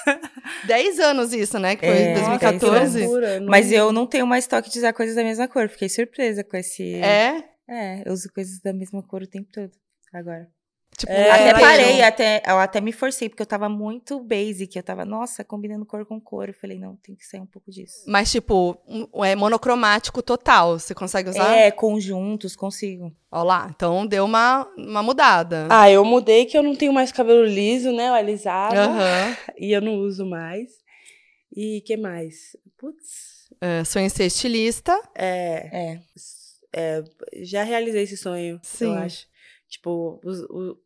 10 0.67 0.99
anos 1.01 1.33
isso, 1.33 1.59
né? 1.59 1.77
Que 1.77 1.87
foi 1.87 1.97
é, 1.97 2.15
2014. 2.15 3.09
Mas 3.47 3.71
eu 3.73 3.93
não 3.93 4.07
tenho 4.07 4.27
mais 4.27 4.47
toque 4.47 4.71
de 4.71 4.79
usar 4.79 4.93
coisas 4.93 5.15
da 5.15 5.23
mesma 5.23 5.49
cor. 5.49 5.69
Fiquei 5.69 5.89
surpresa 5.89 6.43
com 6.45 6.57
esse. 6.57 6.95
É? 6.95 7.45
É, 7.69 8.03
eu 8.07 8.13
uso 8.13 8.29
coisas 8.35 8.61
da 8.61 8.73
mesma 8.73 9.03
cor 9.03 9.23
o 9.23 9.27
tempo 9.27 9.49
todo. 9.53 9.71
Agora. 10.13 10.49
Tipo, 10.97 11.11
é, 11.11 11.31
até 11.31 11.61
parei, 11.61 12.03
até, 12.03 12.43
eu 12.47 12.59
até 12.59 12.81
me 12.81 12.93
forcei, 12.93 13.29
porque 13.29 13.43
eu 13.43 13.47
tava 13.47 13.69
muito 13.69 14.21
basic. 14.21 14.77
Eu 14.77 14.83
tava, 14.83 15.05
nossa, 15.05 15.43
combinando 15.43 15.87
cor 15.87 16.05
com 16.05 16.21
cor. 16.21 16.49
Eu 16.49 16.55
falei, 16.55 16.79
não, 16.79 16.97
tem 16.97 17.15
que 17.15 17.27
sair 17.27 17.41
um 17.41 17.47
pouco 17.47 17.71
disso. 17.71 18.05
Mas, 18.07 18.31
tipo, 18.31 18.77
é 19.25 19.35
monocromático 19.35 20.23
total. 20.23 20.79
Você 20.79 20.95
consegue 20.95 21.31
usar? 21.31 21.57
É, 21.57 21.71
conjuntos, 21.71 22.55
consigo. 22.55 23.11
Ó 23.31 23.43
lá, 23.43 23.73
então 23.75 24.07
deu 24.07 24.27
uma, 24.27 24.69
uma 24.77 25.03
mudada. 25.03 25.67
Ah, 25.71 25.91
eu 25.91 26.05
mudei 26.05 26.45
que 26.45 26.57
eu 26.57 26.63
não 26.63 26.77
tenho 26.77 26.93
mais 26.93 27.11
cabelo 27.11 27.45
liso, 27.45 27.91
né? 27.91 28.11
O 28.11 28.15
alisado. 28.15 28.77
Uhum. 28.77 29.37
E 29.59 29.73
eu 29.73 29.81
não 29.81 29.95
uso 29.95 30.27
mais. 30.27 30.73
E 31.55 31.81
que 31.87 31.97
mais? 31.97 32.57
Putz. 32.77 33.49
É, 33.61 33.85
sonho 33.85 34.11
ser 34.11 34.25
estilista. 34.25 35.01
É. 35.15 35.71
É. 35.73 36.01
é 36.75 37.05
já 37.43 37.63
realizei 37.63 38.03
esse 38.03 38.17
sonho, 38.17 38.61
Sim. 38.63 38.87
eu 38.87 38.93
acho. 38.95 39.32
Tipo, 39.73 40.21
os, 40.23 40.41
o, 40.43 40.79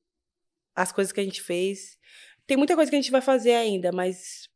as 0.75 0.93
coisas 0.93 1.13
que 1.13 1.21
a 1.21 1.25
gente 1.25 1.43
fez. 1.43 1.99
Tem 2.47 2.57
muita 2.57 2.77
coisa 2.77 2.89
que 2.89 2.97
a 2.97 3.01
gente 3.01 3.11
vai 3.11 3.21
fazer 3.21 3.55
ainda, 3.55 3.91
mas 3.91 4.49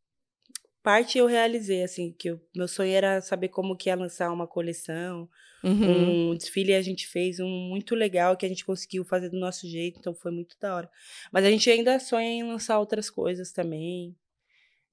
parte 0.83 1.19
eu 1.19 1.27
realizei, 1.27 1.83
assim, 1.83 2.15
que 2.17 2.31
o 2.31 2.41
meu 2.55 2.69
sonho 2.69 2.93
era 2.93 3.21
saber 3.21 3.49
como 3.49 3.77
que 3.77 3.89
ia 3.89 3.97
lançar 3.97 4.33
uma 4.33 4.47
coleção, 4.47 5.29
uhum. 5.65 6.31
um 6.31 6.37
desfile 6.37 6.75
a 6.75 6.81
gente 6.81 7.09
fez 7.09 7.41
um 7.41 7.49
muito 7.49 7.97
legal 7.97 8.37
que 8.37 8.47
a 8.47 8.49
gente 8.49 8.65
conseguiu 8.65 9.05
fazer 9.05 9.31
do 9.31 9.39
nosso 9.39 9.67
jeito, 9.67 9.99
então 9.99 10.15
foi 10.15 10.31
muito 10.31 10.57
da 10.61 10.77
hora. 10.77 10.91
Mas 11.33 11.45
a 11.45 11.51
gente 11.51 11.69
ainda 11.69 11.99
sonha 11.99 12.29
em 12.29 12.45
lançar 12.45 12.79
outras 12.79 13.11
coisas 13.11 13.51
também. 13.51 14.15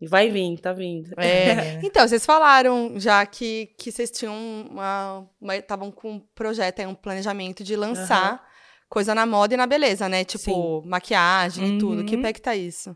E 0.02 0.08
vai 0.08 0.30
vir, 0.30 0.60
tá 0.60 0.74
vindo. 0.74 1.10
É. 1.20 1.80
então, 1.86 2.08
vocês 2.08 2.26
falaram 2.26 3.00
já 3.00 3.26
que, 3.26 3.74
que 3.80 3.92
vocês 3.92 4.12
tinham 4.12 4.36
uma. 4.70 5.28
Estavam 5.54 5.92
com 5.92 6.14
um 6.14 6.20
projeto, 6.20 6.82
um 6.84 6.94
planejamento 6.94 7.64
de 7.64 7.76
lançar 7.76 8.34
uhum 8.34 8.47
coisa 8.90 9.14
na 9.14 9.26
moda 9.26 9.54
e 9.54 9.58
na 9.58 9.68
beleza, 9.68 10.08
né? 10.10 10.24
Tipo, 10.24 10.82
Sim. 10.82 10.90
maquiagem 10.90 11.64
uhum. 11.64 11.76
e 11.76 11.80
tudo. 11.80 12.06
Que 12.06 12.16
uhum. 12.16 12.22
pé 12.22 12.34
que 12.34 12.42
tá 12.42 12.56
isso? 12.56 12.96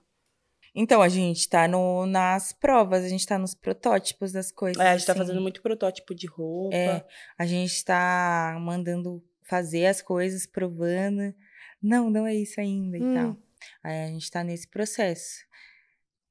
Então, 0.73 1.01
a 1.01 1.09
gente 1.09 1.49
tá 1.49 1.67
no, 1.67 2.05
nas 2.05 2.53
provas, 2.53 3.03
a 3.03 3.09
gente 3.09 3.25
tá 3.25 3.37
nos 3.37 3.53
protótipos 3.53 4.31
das 4.31 4.51
coisas. 4.51 4.81
É, 4.81 4.89
a 4.89 4.97
gente 4.97 5.05
tá 5.05 5.11
assim. 5.11 5.19
tá 5.19 5.25
fazendo 5.25 5.41
muito 5.41 5.61
protótipo 5.61 6.15
de 6.15 6.27
roupa. 6.27 6.75
É, 6.75 7.05
a 7.37 7.45
gente 7.45 7.83
tá 7.83 8.57
mandando 8.61 9.21
fazer 9.43 9.85
as 9.87 10.01
coisas, 10.01 10.45
provando. 10.45 11.33
Não, 11.81 12.09
não 12.09 12.25
é 12.25 12.33
isso 12.33 12.59
ainda 12.61 12.97
hum. 12.97 13.11
e 13.11 13.15
tal. 13.15 13.37
Aí 13.83 14.03
a 14.05 14.07
gente 14.07 14.31
tá 14.31 14.43
nesse 14.43 14.67
processo. 14.67 15.43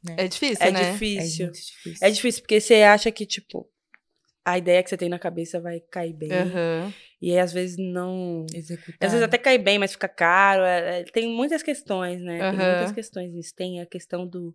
Né? 0.02 0.14
É 0.18 0.28
difícil, 0.28 0.66
é 0.66 0.70
né? 0.70 0.92
Difícil. 0.92 1.46
É 1.46 1.50
difícil. 1.50 1.98
É 2.00 2.10
difícil, 2.10 2.42
porque 2.42 2.60
você 2.60 2.82
acha 2.82 3.12
que, 3.12 3.26
tipo, 3.26 3.68
a 4.44 4.56
ideia 4.56 4.82
que 4.82 4.88
você 4.88 4.96
tem 4.96 5.10
na 5.10 5.18
cabeça 5.18 5.60
vai 5.60 5.80
cair 5.80 6.14
bem. 6.14 6.30
Uhum. 6.30 6.92
E 7.20 7.32
aí, 7.32 7.38
às 7.38 7.52
vezes, 7.52 7.76
não. 7.76 8.46
Executar. 8.54 9.06
Às 9.06 9.12
vezes 9.12 9.24
até 9.24 9.36
cai 9.36 9.58
bem, 9.58 9.78
mas 9.78 9.92
fica 9.92 10.08
caro. 10.08 10.62
É, 10.62 11.00
é, 11.00 11.04
tem 11.04 11.28
muitas 11.28 11.62
questões, 11.62 12.20
né? 12.20 12.50
Uhum. 12.50 12.56
Tem 12.56 12.66
muitas 12.66 12.92
questões 12.92 13.32
nisso. 13.32 13.54
Tem 13.54 13.80
a 13.80 13.86
questão 13.86 14.26
do, 14.26 14.54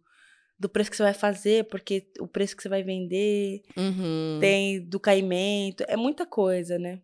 do 0.58 0.68
preço 0.68 0.90
que 0.90 0.98
você 0.98 1.04
vai 1.04 1.14
fazer, 1.14 1.66
porque 1.66 2.08
o 2.20 2.28
preço 2.28 2.56
que 2.56 2.64
você 2.64 2.70
vai 2.70 2.82
vender. 2.82 3.62
Uhum. 3.78 4.40
Tem 4.42 4.82
do 4.82 5.00
caimento. 5.00 5.84
É 5.88 5.96
muita 5.96 6.26
coisa, 6.26 6.80
né? 6.80 7.02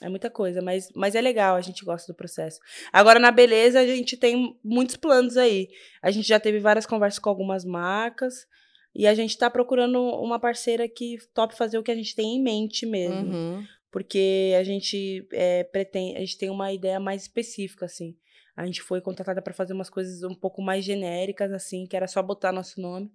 É 0.00 0.08
muita 0.08 0.28
coisa, 0.28 0.60
mas, 0.60 0.88
mas 0.96 1.14
é 1.14 1.20
legal, 1.20 1.54
a 1.54 1.60
gente 1.60 1.84
gosta 1.84 2.12
do 2.12 2.16
processo. 2.16 2.58
Agora, 2.92 3.20
na 3.20 3.30
beleza, 3.30 3.78
a 3.78 3.86
gente 3.86 4.16
tem 4.16 4.58
muitos 4.64 4.96
planos 4.96 5.36
aí. 5.36 5.68
A 6.02 6.10
gente 6.10 6.26
já 6.26 6.40
teve 6.40 6.58
várias 6.58 6.86
conversas 6.86 7.20
com 7.20 7.28
algumas 7.28 7.64
marcas. 7.64 8.46
E 8.94 9.06
a 9.06 9.14
gente 9.14 9.30
está 9.30 9.48
procurando 9.48 10.02
uma 10.02 10.38
parceira 10.38 10.88
que 10.88 11.16
tope 11.32 11.56
fazer 11.56 11.78
o 11.78 11.82
que 11.82 11.90
a 11.90 11.94
gente 11.94 12.14
tem 12.14 12.36
em 12.36 12.42
mente 12.42 12.84
mesmo. 12.84 13.32
Uhum. 13.32 13.64
Porque 13.92 14.54
a 14.58 14.64
gente 14.64 15.28
é, 15.32 15.64
pretende, 15.64 16.16
a 16.16 16.20
gente 16.20 16.38
tem 16.38 16.48
uma 16.48 16.72
ideia 16.72 16.98
mais 16.98 17.22
específica, 17.22 17.84
assim. 17.84 18.16
A 18.56 18.64
gente 18.64 18.80
foi 18.80 19.02
contratada 19.02 19.42
para 19.42 19.52
fazer 19.52 19.74
umas 19.74 19.90
coisas 19.90 20.22
um 20.22 20.34
pouco 20.34 20.62
mais 20.62 20.82
genéricas, 20.82 21.52
assim, 21.52 21.86
que 21.86 21.94
era 21.94 22.08
só 22.08 22.22
botar 22.22 22.52
nosso 22.52 22.80
nome. 22.80 23.12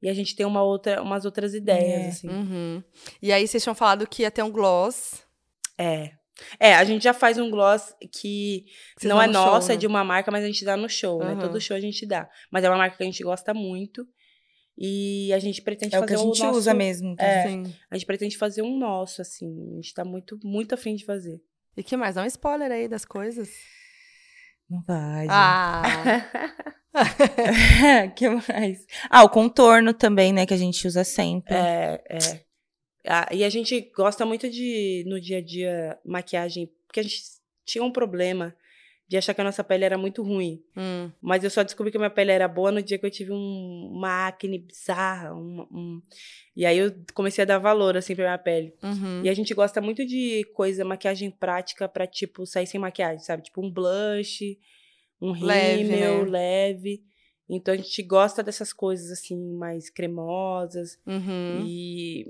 E 0.00 0.08
a 0.08 0.14
gente 0.14 0.36
tem 0.36 0.46
uma 0.46 0.62
outra, 0.62 1.02
umas 1.02 1.24
outras 1.24 1.54
ideias, 1.54 2.04
é. 2.04 2.08
assim. 2.08 2.28
Uhum. 2.28 2.82
E 3.20 3.32
aí 3.32 3.46
vocês 3.46 3.62
tinham 3.62 3.74
falado 3.74 4.06
que 4.06 4.22
ia 4.22 4.30
ter 4.30 4.44
um 4.44 4.50
gloss. 4.50 5.24
É. 5.76 6.12
É, 6.58 6.74
a 6.74 6.84
gente 6.84 7.02
já 7.02 7.12
faz 7.12 7.36
um 7.38 7.50
gloss 7.50 7.94
que 8.10 8.64
Vocês 8.96 9.12
não 9.12 9.20
é 9.20 9.26
nossa, 9.26 9.60
show, 9.60 9.66
é 9.66 9.68
né? 9.68 9.74
é 9.74 9.76
de 9.76 9.86
uma 9.86 10.04
marca, 10.04 10.30
mas 10.30 10.44
a 10.44 10.46
gente 10.46 10.64
dá 10.64 10.76
no 10.76 10.88
show, 10.88 11.20
uhum. 11.20 11.34
né? 11.34 11.40
Todo 11.40 11.60
show 11.60 11.76
a 11.76 11.80
gente 11.80 12.06
dá. 12.06 12.28
Mas 12.50 12.64
é 12.64 12.68
uma 12.68 12.78
marca 12.78 12.96
que 12.96 13.02
a 13.02 13.06
gente 13.06 13.22
gosta 13.22 13.52
muito. 13.52 14.06
E 14.76 15.32
a 15.32 15.38
gente 15.38 15.60
pretende 15.60 15.94
é 15.94 15.98
fazer 15.98 16.04
o 16.04 16.08
que 16.08 16.14
a 16.14 16.26
gente 16.26 16.42
nosso, 16.42 16.58
usa 16.58 16.74
mesmo. 16.74 17.14
É, 17.18 17.44
assim. 17.44 17.74
A 17.90 17.96
gente 17.96 18.06
pretende 18.06 18.36
fazer 18.36 18.62
um 18.62 18.78
nosso, 18.78 19.20
assim. 19.20 19.72
A 19.72 19.76
gente 19.76 19.94
tá 19.94 20.04
muito, 20.04 20.38
muito 20.42 20.74
afim 20.74 20.94
de 20.94 21.04
fazer. 21.04 21.42
E 21.76 21.82
que 21.82 21.96
mais? 21.96 22.14
Dá 22.14 22.22
um 22.22 22.26
spoiler 22.26 22.70
aí 22.70 22.88
das 22.88 23.04
coisas. 23.04 23.50
Não 24.68 24.82
vai. 24.82 25.26
Ah! 25.28 25.82
que 28.16 28.28
mais? 28.28 28.86
Ah, 29.08 29.24
o 29.24 29.28
contorno 29.28 29.92
também, 29.92 30.32
né? 30.32 30.46
Que 30.46 30.54
a 30.54 30.58
gente 30.58 30.86
usa 30.86 31.04
sempre. 31.04 31.54
É, 31.54 32.02
é. 32.08 32.18
Ah, 33.06 33.28
e 33.32 33.44
a 33.44 33.50
gente 33.50 33.92
gosta 33.94 34.24
muito 34.24 34.48
de, 34.48 35.04
no 35.06 35.20
dia 35.20 35.38
a 35.38 35.42
dia, 35.42 35.98
maquiagem. 36.04 36.70
Porque 36.86 37.00
a 37.00 37.02
gente 37.02 37.22
tinha 37.64 37.84
um 37.84 37.92
problema 37.92 38.54
de 39.12 39.18
achar 39.18 39.34
que 39.34 39.42
a 39.42 39.44
nossa 39.44 39.62
pele 39.62 39.84
era 39.84 39.98
muito 39.98 40.22
ruim. 40.22 40.64
Hum. 40.74 41.10
Mas 41.20 41.44
eu 41.44 41.50
só 41.50 41.62
descobri 41.62 41.90
que 41.90 41.98
a 41.98 42.00
minha 42.00 42.08
pele 42.08 42.32
era 42.32 42.48
boa 42.48 42.72
no 42.72 42.82
dia 42.82 42.96
que 42.98 43.04
eu 43.04 43.10
tive 43.10 43.30
um, 43.30 43.90
uma 43.92 44.28
acne 44.28 44.58
bizarra. 44.58 45.34
Um, 45.34 45.68
um... 45.70 46.02
E 46.56 46.64
aí 46.64 46.78
eu 46.78 46.94
comecei 47.12 47.42
a 47.42 47.44
dar 47.44 47.58
valor, 47.58 47.94
assim, 47.94 48.14
pra 48.14 48.24
minha 48.24 48.38
pele. 48.38 48.74
Uhum. 48.82 49.22
E 49.22 49.28
a 49.28 49.34
gente 49.34 49.52
gosta 49.52 49.82
muito 49.82 50.06
de 50.06 50.44
coisa, 50.54 50.82
maquiagem 50.82 51.30
prática 51.30 51.86
pra, 51.86 52.06
tipo, 52.06 52.46
sair 52.46 52.66
sem 52.66 52.80
maquiagem, 52.80 53.18
sabe? 53.18 53.42
Tipo 53.42 53.62
um 53.62 53.70
blush, 53.70 54.58
um 55.20 55.32
rímel 55.32 55.46
leve, 55.46 55.84
né? 55.84 56.22
leve. 56.22 57.02
Então 57.50 57.74
a 57.74 57.76
gente 57.76 58.02
gosta 58.02 58.42
dessas 58.42 58.72
coisas, 58.72 59.10
assim, 59.10 59.36
mais 59.58 59.90
cremosas. 59.90 60.98
Uhum. 61.06 61.66
E 61.66 62.24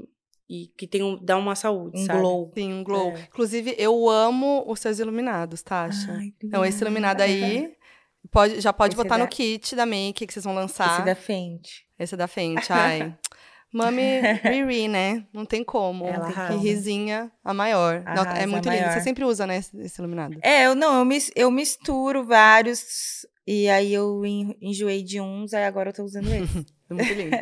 e 0.48 0.66
que 0.76 0.87
tem 0.87 1.02
um, 1.02 1.16
dá 1.22 1.37
uma 1.37 1.55
saúde, 1.55 1.98
Um 2.00 2.07
sabe? 2.07 2.18
glow. 2.20 2.50
Sim, 2.55 2.72
um 2.74 2.85
glow. 2.85 3.12
É. 3.12 3.20
Inclusive, 3.22 3.74
eu 3.78 4.09
amo 4.09 4.64
os 4.66 4.81
seus 4.81 4.98
iluminados, 4.98 5.62
Tasha. 5.62 6.12
Ai, 6.12 6.33
que 6.38 6.46
Então, 6.46 6.64
esse 6.64 6.83
iluminado 6.83 7.20
aí, 7.22 7.72
pode, 8.31 8.61
já 8.61 8.72
pode 8.72 8.94
Esse 8.94 9.02
botar 9.02 9.16
da- 9.18 9.24
no 9.24 9.28
kit 9.31 9.74
da 9.74 9.87
make 9.87 10.26
que 10.26 10.33
vocês 10.33 10.44
vão 10.44 10.55
lançar. 10.55 10.94
Esse 10.98 11.07
da 11.07 11.14
frente. 11.14 11.87
Esse 11.98 12.14
é 12.14 12.16
da 12.16 12.26
Fenty, 12.26 12.66
ai. 12.72 13.16
Mami 13.72 14.02
Riri, 14.44 14.87
né? 14.88 15.24
Não 15.32 15.44
tem 15.46 15.64
como. 15.64 16.04
Ela 16.06 16.30
Tem 16.48 16.58
que 16.58 16.64
risinha 16.68 17.30
a 17.44 17.54
maior. 17.54 18.02
Não, 18.04 18.22
Arrasa 18.22 18.38
é 18.42 18.46
muito 18.46 18.68
lindo. 18.68 18.80
maior. 18.82 18.92
Você 18.94 19.00
sempre 19.00 19.24
usa, 19.24 19.46
né, 19.46 19.56
esse, 19.58 19.98
iluminado. 20.00 20.37
É, 20.42 20.66
eu 20.66 20.74
não, 20.74 20.98
eu, 20.98 21.04
mis- 21.04 21.30
eu 21.35 21.50
misturo 21.50 22.24
vários. 22.24 23.26
E 23.46 23.68
aí 23.68 23.92
eu 23.92 24.24
en- 24.24 24.56
enjoei 24.61 25.02
de 25.02 25.20
uns, 25.20 25.52
aí 25.52 25.64
agora 25.64 25.88
eu 25.90 25.94
tô 25.94 26.04
usando 26.04 26.28
esse. 26.32 26.66
É 26.92 26.94
muito 26.94 27.12
lindo. 27.14 27.37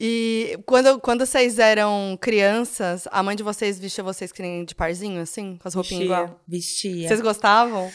e 0.00 0.58
quando, 0.64 0.98
quando 0.98 1.26
vocês 1.26 1.58
eram 1.58 2.16
crianças, 2.18 3.06
a 3.12 3.22
mãe 3.22 3.36
de 3.36 3.42
vocês 3.42 3.78
vestia 3.78 4.02
vocês 4.02 4.32
que 4.32 4.40
nem 4.40 4.64
de 4.64 4.74
parzinho, 4.74 5.20
assim? 5.20 5.58
Com 5.60 5.68
as 5.68 5.74
roupinhas 5.74 6.04
Vestia. 6.08 6.22
igual? 6.24 6.40
Vestia. 6.48 7.08
Vocês 7.08 7.20
gostavam? 7.20 7.90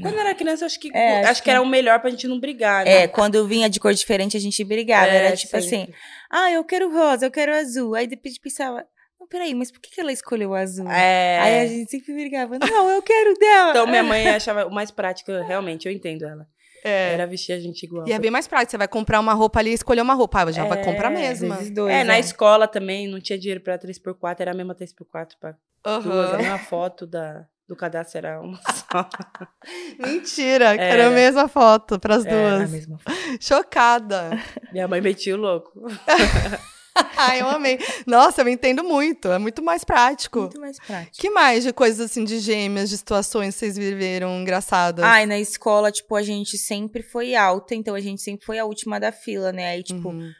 Quando 0.00 0.14
eu 0.14 0.20
era 0.20 0.34
criança, 0.34 0.64
eu 0.64 0.66
acho 0.66 0.80
que, 0.80 0.90
É, 0.94 1.20
acho 1.20 1.30
acho 1.32 1.40
que 1.42 1.44
que- 1.44 1.50
era 1.50 1.60
o 1.60 1.66
melhor 1.66 2.00
pra 2.00 2.08
gente 2.10 2.26
não 2.26 2.40
brigar, 2.40 2.84
né? 2.84 3.02
É, 3.02 3.08
quando 3.08 3.34
eu 3.34 3.46
vinha 3.46 3.68
de 3.68 3.78
cor 3.78 3.92
diferente, 3.92 4.36
a 4.36 4.40
gente 4.40 4.62
brigava. 4.64 5.08
É, 5.08 5.16
Era 5.26 5.36
tipo 5.36 5.56
assim, 5.56 5.68
sempre. 5.68 5.94
ah, 6.30 6.50
eu 6.50 6.64
quero 6.64 6.90
rosa, 6.92 7.26
eu 7.26 7.30
quero 7.30 7.54
azul. 7.54 7.94
Aí 7.94 8.06
depois 8.06 8.38
pensava, 8.38 8.86
não, 9.20 9.26
peraí, 9.26 9.54
mas 9.54 9.70
por 9.70 9.80
que, 9.80 10.00
ela 10.00 10.10
escolheu 10.12 10.50
o 10.50 10.54
azul? 10.54 10.88
É. 10.90 11.38
Aí 11.40 11.60
a 11.60 11.66
gente 11.66 11.90
sempre 11.90 12.14
brigava, 12.14 12.58
não, 12.58 12.90
eu 12.90 13.02
quero 13.02 13.34
dela. 13.34 13.70
Então 13.70 13.86
minha 13.86 14.02
mãe 14.02 14.26
achava 14.28 14.66
o 14.66 14.70
mais 14.72 14.90
prático, 14.90 15.30
realmente, 15.32 15.86
eu 15.86 15.92
entendo 15.92 16.24
ela. 16.24 16.46
É. 16.84 17.14
Era 17.14 17.26
vestir 17.26 17.52
a 17.52 17.58
gente 17.58 17.82
igual. 17.82 18.06
E 18.06 18.12
é 18.12 18.18
bem 18.18 18.30
mais 18.30 18.46
prático. 18.46 18.70
Você 18.70 18.78
vai 18.78 18.86
comprar 18.86 19.18
uma 19.18 19.34
roupa 19.34 19.58
ali 19.58 19.70
e 19.70 19.74
escolher 19.74 20.02
uma 20.02 20.14
roupa. 20.14 20.42
Ah, 20.42 20.52
já 20.52 20.64
vai 20.64 20.78
É, 20.78 20.82
comprar 20.84 21.10
mesma. 21.10 21.56
vezes 21.56 21.70
dois, 21.74 21.92
É, 21.92 22.04
na 22.04 22.12
né? 22.12 22.20
escola 22.20 22.68
também 22.68 23.08
não 23.08 23.20
tinha 23.20 23.36
dinheiro 23.36 23.60
pra 23.60 23.76
3x4, 23.76 24.40
era 24.40 24.52
a 24.52 24.54
mesma 24.54 24.72
3x4 24.72 25.36
pra 25.40 25.56
duas. 25.82 26.30
A 26.30 26.34
Aham. 26.34 26.38
mesma 26.38 26.58
foto 26.60 27.04
da, 27.04 27.44
do 27.68 27.74
cadastro 27.76 28.18
era 28.18 28.40
uma 28.40 28.58
só. 28.72 29.08
Mentira, 29.98 30.76
que 30.76 30.82
era 30.82 31.08
a 31.08 31.10
mesma 31.10 31.48
foto 31.48 31.98
pras 31.98 32.24
É, 32.24 32.30
A 32.30 32.56
duas. 32.58 32.70
mesma 32.70 32.98
Chocada. 33.40 34.30
Minha 34.72 34.86
mãe 34.88 35.00
metia 35.00 35.34
o 35.34 35.38
louco. 35.38 35.72
Ai, 37.14 37.42
eu 37.42 37.48
amei. 37.50 37.78
Nossa, 38.06 38.40
eu 38.40 38.48
entendo 38.48 38.82
muito. 38.82 39.28
É 39.28 39.38
muito 39.38 39.62
mais 39.62 39.84
prático. 39.84 40.40
Muito 40.40 40.58
mais 40.60 40.78
prático. 40.78 41.16
Que 41.18 41.28
mais 41.28 41.62
de 41.62 41.70
coisas 41.70 42.00
assim 42.10 42.24
de 42.24 42.38
gêmeas, 42.38 42.88
de 42.88 42.96
situações 42.96 43.52
que 43.54 43.60
vocês 43.60 43.76
viveram 43.76 44.40
engraçadas? 44.40 45.04
Ai, 45.04 45.26
na 45.26 45.38
escola, 45.38 45.92
tipo, 45.92 46.16
a 46.16 46.22
gente 46.22 46.56
sempre 46.56 47.02
foi 47.02 47.34
alta, 47.34 47.74
então 47.74 47.94
a 47.94 48.00
gente 48.00 48.22
sempre 48.22 48.46
foi 48.46 48.58
a 48.58 48.64
última 48.64 48.98
da 48.98 49.12
fila, 49.12 49.52
né? 49.52 49.68
Aí, 49.72 49.82
tipo, 49.82 50.08
Uhum. 50.08 50.32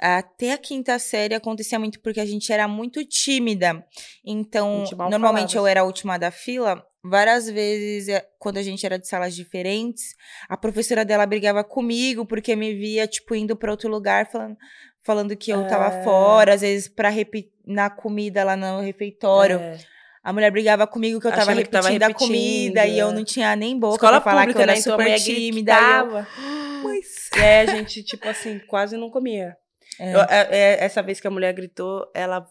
Até 0.00 0.52
a 0.52 0.58
quinta 0.58 0.98
série 0.98 1.34
acontecia 1.34 1.78
muito 1.78 2.00
porque 2.00 2.20
a 2.20 2.26
gente 2.26 2.52
era 2.52 2.66
muito 2.68 3.04
tímida. 3.04 3.84
Então, 4.24 4.84
A 4.98 5.08
normalmente 5.10 5.52
falava. 5.54 5.68
eu 5.68 5.70
era 5.70 5.80
a 5.80 5.84
última 5.84 6.18
da 6.18 6.30
fila. 6.30 6.84
Várias 7.06 7.48
vezes, 7.50 8.08
eh, 8.08 8.24
quando 8.38 8.56
a 8.56 8.62
gente 8.62 8.84
era 8.86 8.98
de 8.98 9.06
salas 9.06 9.34
diferentes, 9.36 10.14
a 10.48 10.56
professora 10.56 11.04
dela 11.04 11.26
brigava 11.26 11.62
comigo 11.62 12.24
porque 12.24 12.56
me 12.56 12.74
via, 12.74 13.06
tipo, 13.06 13.34
indo 13.34 13.54
pra 13.54 13.70
outro 13.70 13.90
lugar, 13.90 14.30
falando, 14.30 14.56
falando 15.02 15.36
que 15.36 15.50
eu 15.50 15.66
tava 15.68 15.94
É. 15.96 16.02
fora, 16.02 16.54
às 16.54 16.62
vezes 16.62 16.88
pra 16.88 17.10
repetir 17.10 17.52
na 17.66 17.90
comida 17.90 18.42
lá 18.42 18.56
no 18.56 18.80
refeitório. 18.80 19.58
É. 19.58 19.78
A 20.22 20.32
mulher 20.32 20.50
brigava 20.50 20.86
comigo 20.86 21.20
que 21.20 21.26
eu 21.26 21.30
tava 21.30 21.50
repetindo 21.52 21.72
tava 21.72 21.88
a 21.88 21.90
repetindo, 21.90 22.16
comida 22.16 22.86
e 22.86 22.98
eu 22.98 23.10
é. 23.10 23.12
não 23.12 23.22
tinha 23.22 23.54
nem 23.54 23.78
boca 23.78 23.96
Escola 23.96 24.18
pra 24.22 24.30
falar 24.30 24.40
pública, 24.46 24.58
que 24.58 24.62
eu 24.62 24.62
era 24.62 24.72
né? 24.72 24.78
Então 24.78 24.94
a 24.94 24.98
super 24.98 25.20
tímida. 25.20 25.72
eu-. 25.74 26.26
Mas... 26.84 27.28
Aí 27.34 27.58
a 27.60 27.66
gente, 27.66 28.02
tipo 28.02 28.26
assim, 28.26 28.58
quase 28.66 28.96
não 28.96 29.10
comia. 29.10 29.54
É. 29.98 30.14
Eu- 30.14 30.20
é- 30.20 30.48
é- 30.50 30.84
essa 30.84 31.02
vez 31.02 31.20
que 31.20 31.26
a 31.26 31.30
mulher 31.30 31.52
gritou, 31.52 32.10
ela, 32.14 32.46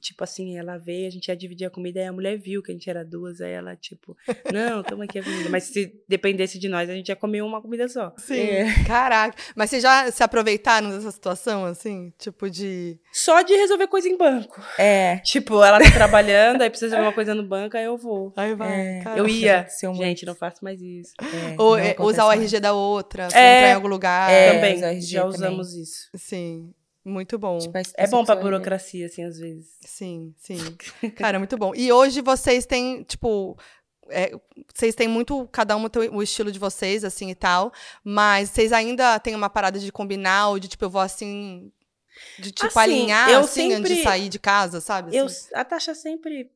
tipo 0.00 0.24
assim, 0.24 0.58
ela 0.58 0.76
veio, 0.78 1.06
a 1.06 1.10
gente 1.10 1.28
ia 1.28 1.36
dividir 1.36 1.66
a 1.66 1.70
comida, 1.70 2.00
aí 2.00 2.06
a 2.06 2.12
mulher 2.12 2.36
viu 2.38 2.62
que 2.62 2.70
a 2.70 2.74
gente 2.74 2.88
era 2.88 3.04
duas, 3.04 3.40
aí 3.40 3.52
ela, 3.52 3.76
tipo, 3.76 4.16
não, 4.52 4.82
toma 4.82 5.04
aqui 5.04 5.18
a 5.18 5.22
comida. 5.22 5.48
Mas 5.50 5.64
se 5.64 5.92
dependesse 6.08 6.58
de 6.58 6.68
nós, 6.68 6.88
a 6.88 6.94
gente 6.94 7.08
ia 7.08 7.16
comer 7.16 7.42
uma 7.42 7.60
comida 7.62 7.88
só. 7.88 8.12
Sim. 8.18 8.40
É. 8.40 8.84
Caraca. 8.86 9.36
Mas 9.54 9.70
vocês 9.70 9.82
já 9.82 10.10
se 10.10 10.22
aproveitaram 10.22 10.90
dessa 10.90 11.10
situação, 11.10 11.64
assim? 11.64 12.12
Tipo 12.18 12.50
de. 12.50 12.98
Só 13.12 13.42
de 13.42 13.54
resolver 13.54 13.86
coisa 13.88 14.08
em 14.08 14.16
banco. 14.16 14.60
É. 14.78 15.18
Tipo, 15.18 15.62
ela 15.62 15.78
tá 15.78 15.90
trabalhando, 15.90 16.62
aí 16.62 16.70
precisa 16.70 16.86
resolver 16.90 17.06
uma 17.08 17.14
coisa 17.14 17.34
no 17.34 17.42
banco, 17.42 17.76
aí 17.76 17.84
eu 17.84 17.96
vou. 17.96 18.32
Aí 18.36 18.54
vai. 18.54 18.72
É. 18.72 19.02
Eu 19.16 19.28
ia. 19.28 19.66
Gente, 19.96 20.24
não 20.26 20.34
faço 20.34 20.64
mais 20.64 20.80
isso. 20.80 21.12
É, 21.20 21.54
Ou 21.60 21.76
é, 21.78 21.94
usar 21.98 22.24
o 22.24 22.28
mais. 22.28 22.40
RG 22.40 22.60
da 22.60 22.72
outra, 22.72 23.28
pra 23.28 23.38
É. 23.40 23.58
entrar 23.58 23.70
em 23.70 23.74
algum 23.74 23.88
lugar. 23.88 24.30
É, 24.30 24.52
também, 24.54 25.00
já 25.00 25.20
também. 25.22 25.34
usamos 25.36 25.74
isso. 25.74 26.08
Sim. 26.16 26.72
Muito 27.08 27.38
bom. 27.38 27.58
Tipo, 27.58 27.78
É 27.78 27.82
bom 27.82 28.24
pra 28.24 28.34
situação- 28.34 28.42
burocracia, 28.42 29.06
assim, 29.06 29.24
às 29.24 29.38
vezes. 29.38 29.66
Sim, 29.84 30.34
sim. 30.38 30.58
Cara, 31.16 31.38
muito 31.38 31.56
bom. 31.56 31.72
E 31.74 31.90
hoje 31.92 32.20
vocês 32.20 32.66
têm, 32.66 33.02
tipo. 33.02 33.56
é, 34.10 34.32
vocês 34.74 34.94
têm 34.94 35.06
muito, 35.08 35.46
cada 35.52 35.76
um 35.76 35.88
tem 35.88 36.08
o 36.10 36.22
estilo 36.22 36.50
de 36.52 36.58
vocês, 36.58 37.04
assim 37.04 37.30
e 37.30 37.34
tal, 37.34 37.72
mas 38.04 38.50
vocês 38.50 38.72
ainda 38.72 39.18
têm 39.18 39.34
uma 39.34 39.50
parada 39.50 39.78
de 39.78 39.90
combinar, 39.92 40.48
ou 40.48 40.58
de 40.58 40.68
tipo, 40.68 40.84
eu 40.84 40.90
vou 40.90 41.00
assim. 41.00 41.70
De 42.38 42.50
tipo, 42.50 42.66
Assim, 42.66 42.78
alinhar, 42.80 43.30
eu 43.30 43.40
assim, 43.40 43.72
antes 43.72 43.82
de 43.90 43.96
sempre- 43.96 44.02
sair 44.02 44.28
de 44.28 44.38
casa, 44.40 44.80
sabe? 44.80 45.14
Eu, 45.16 45.26
assim? 45.26 45.48
a 45.54 45.64
Tasha 45.64 45.94
sempre. 45.94 46.50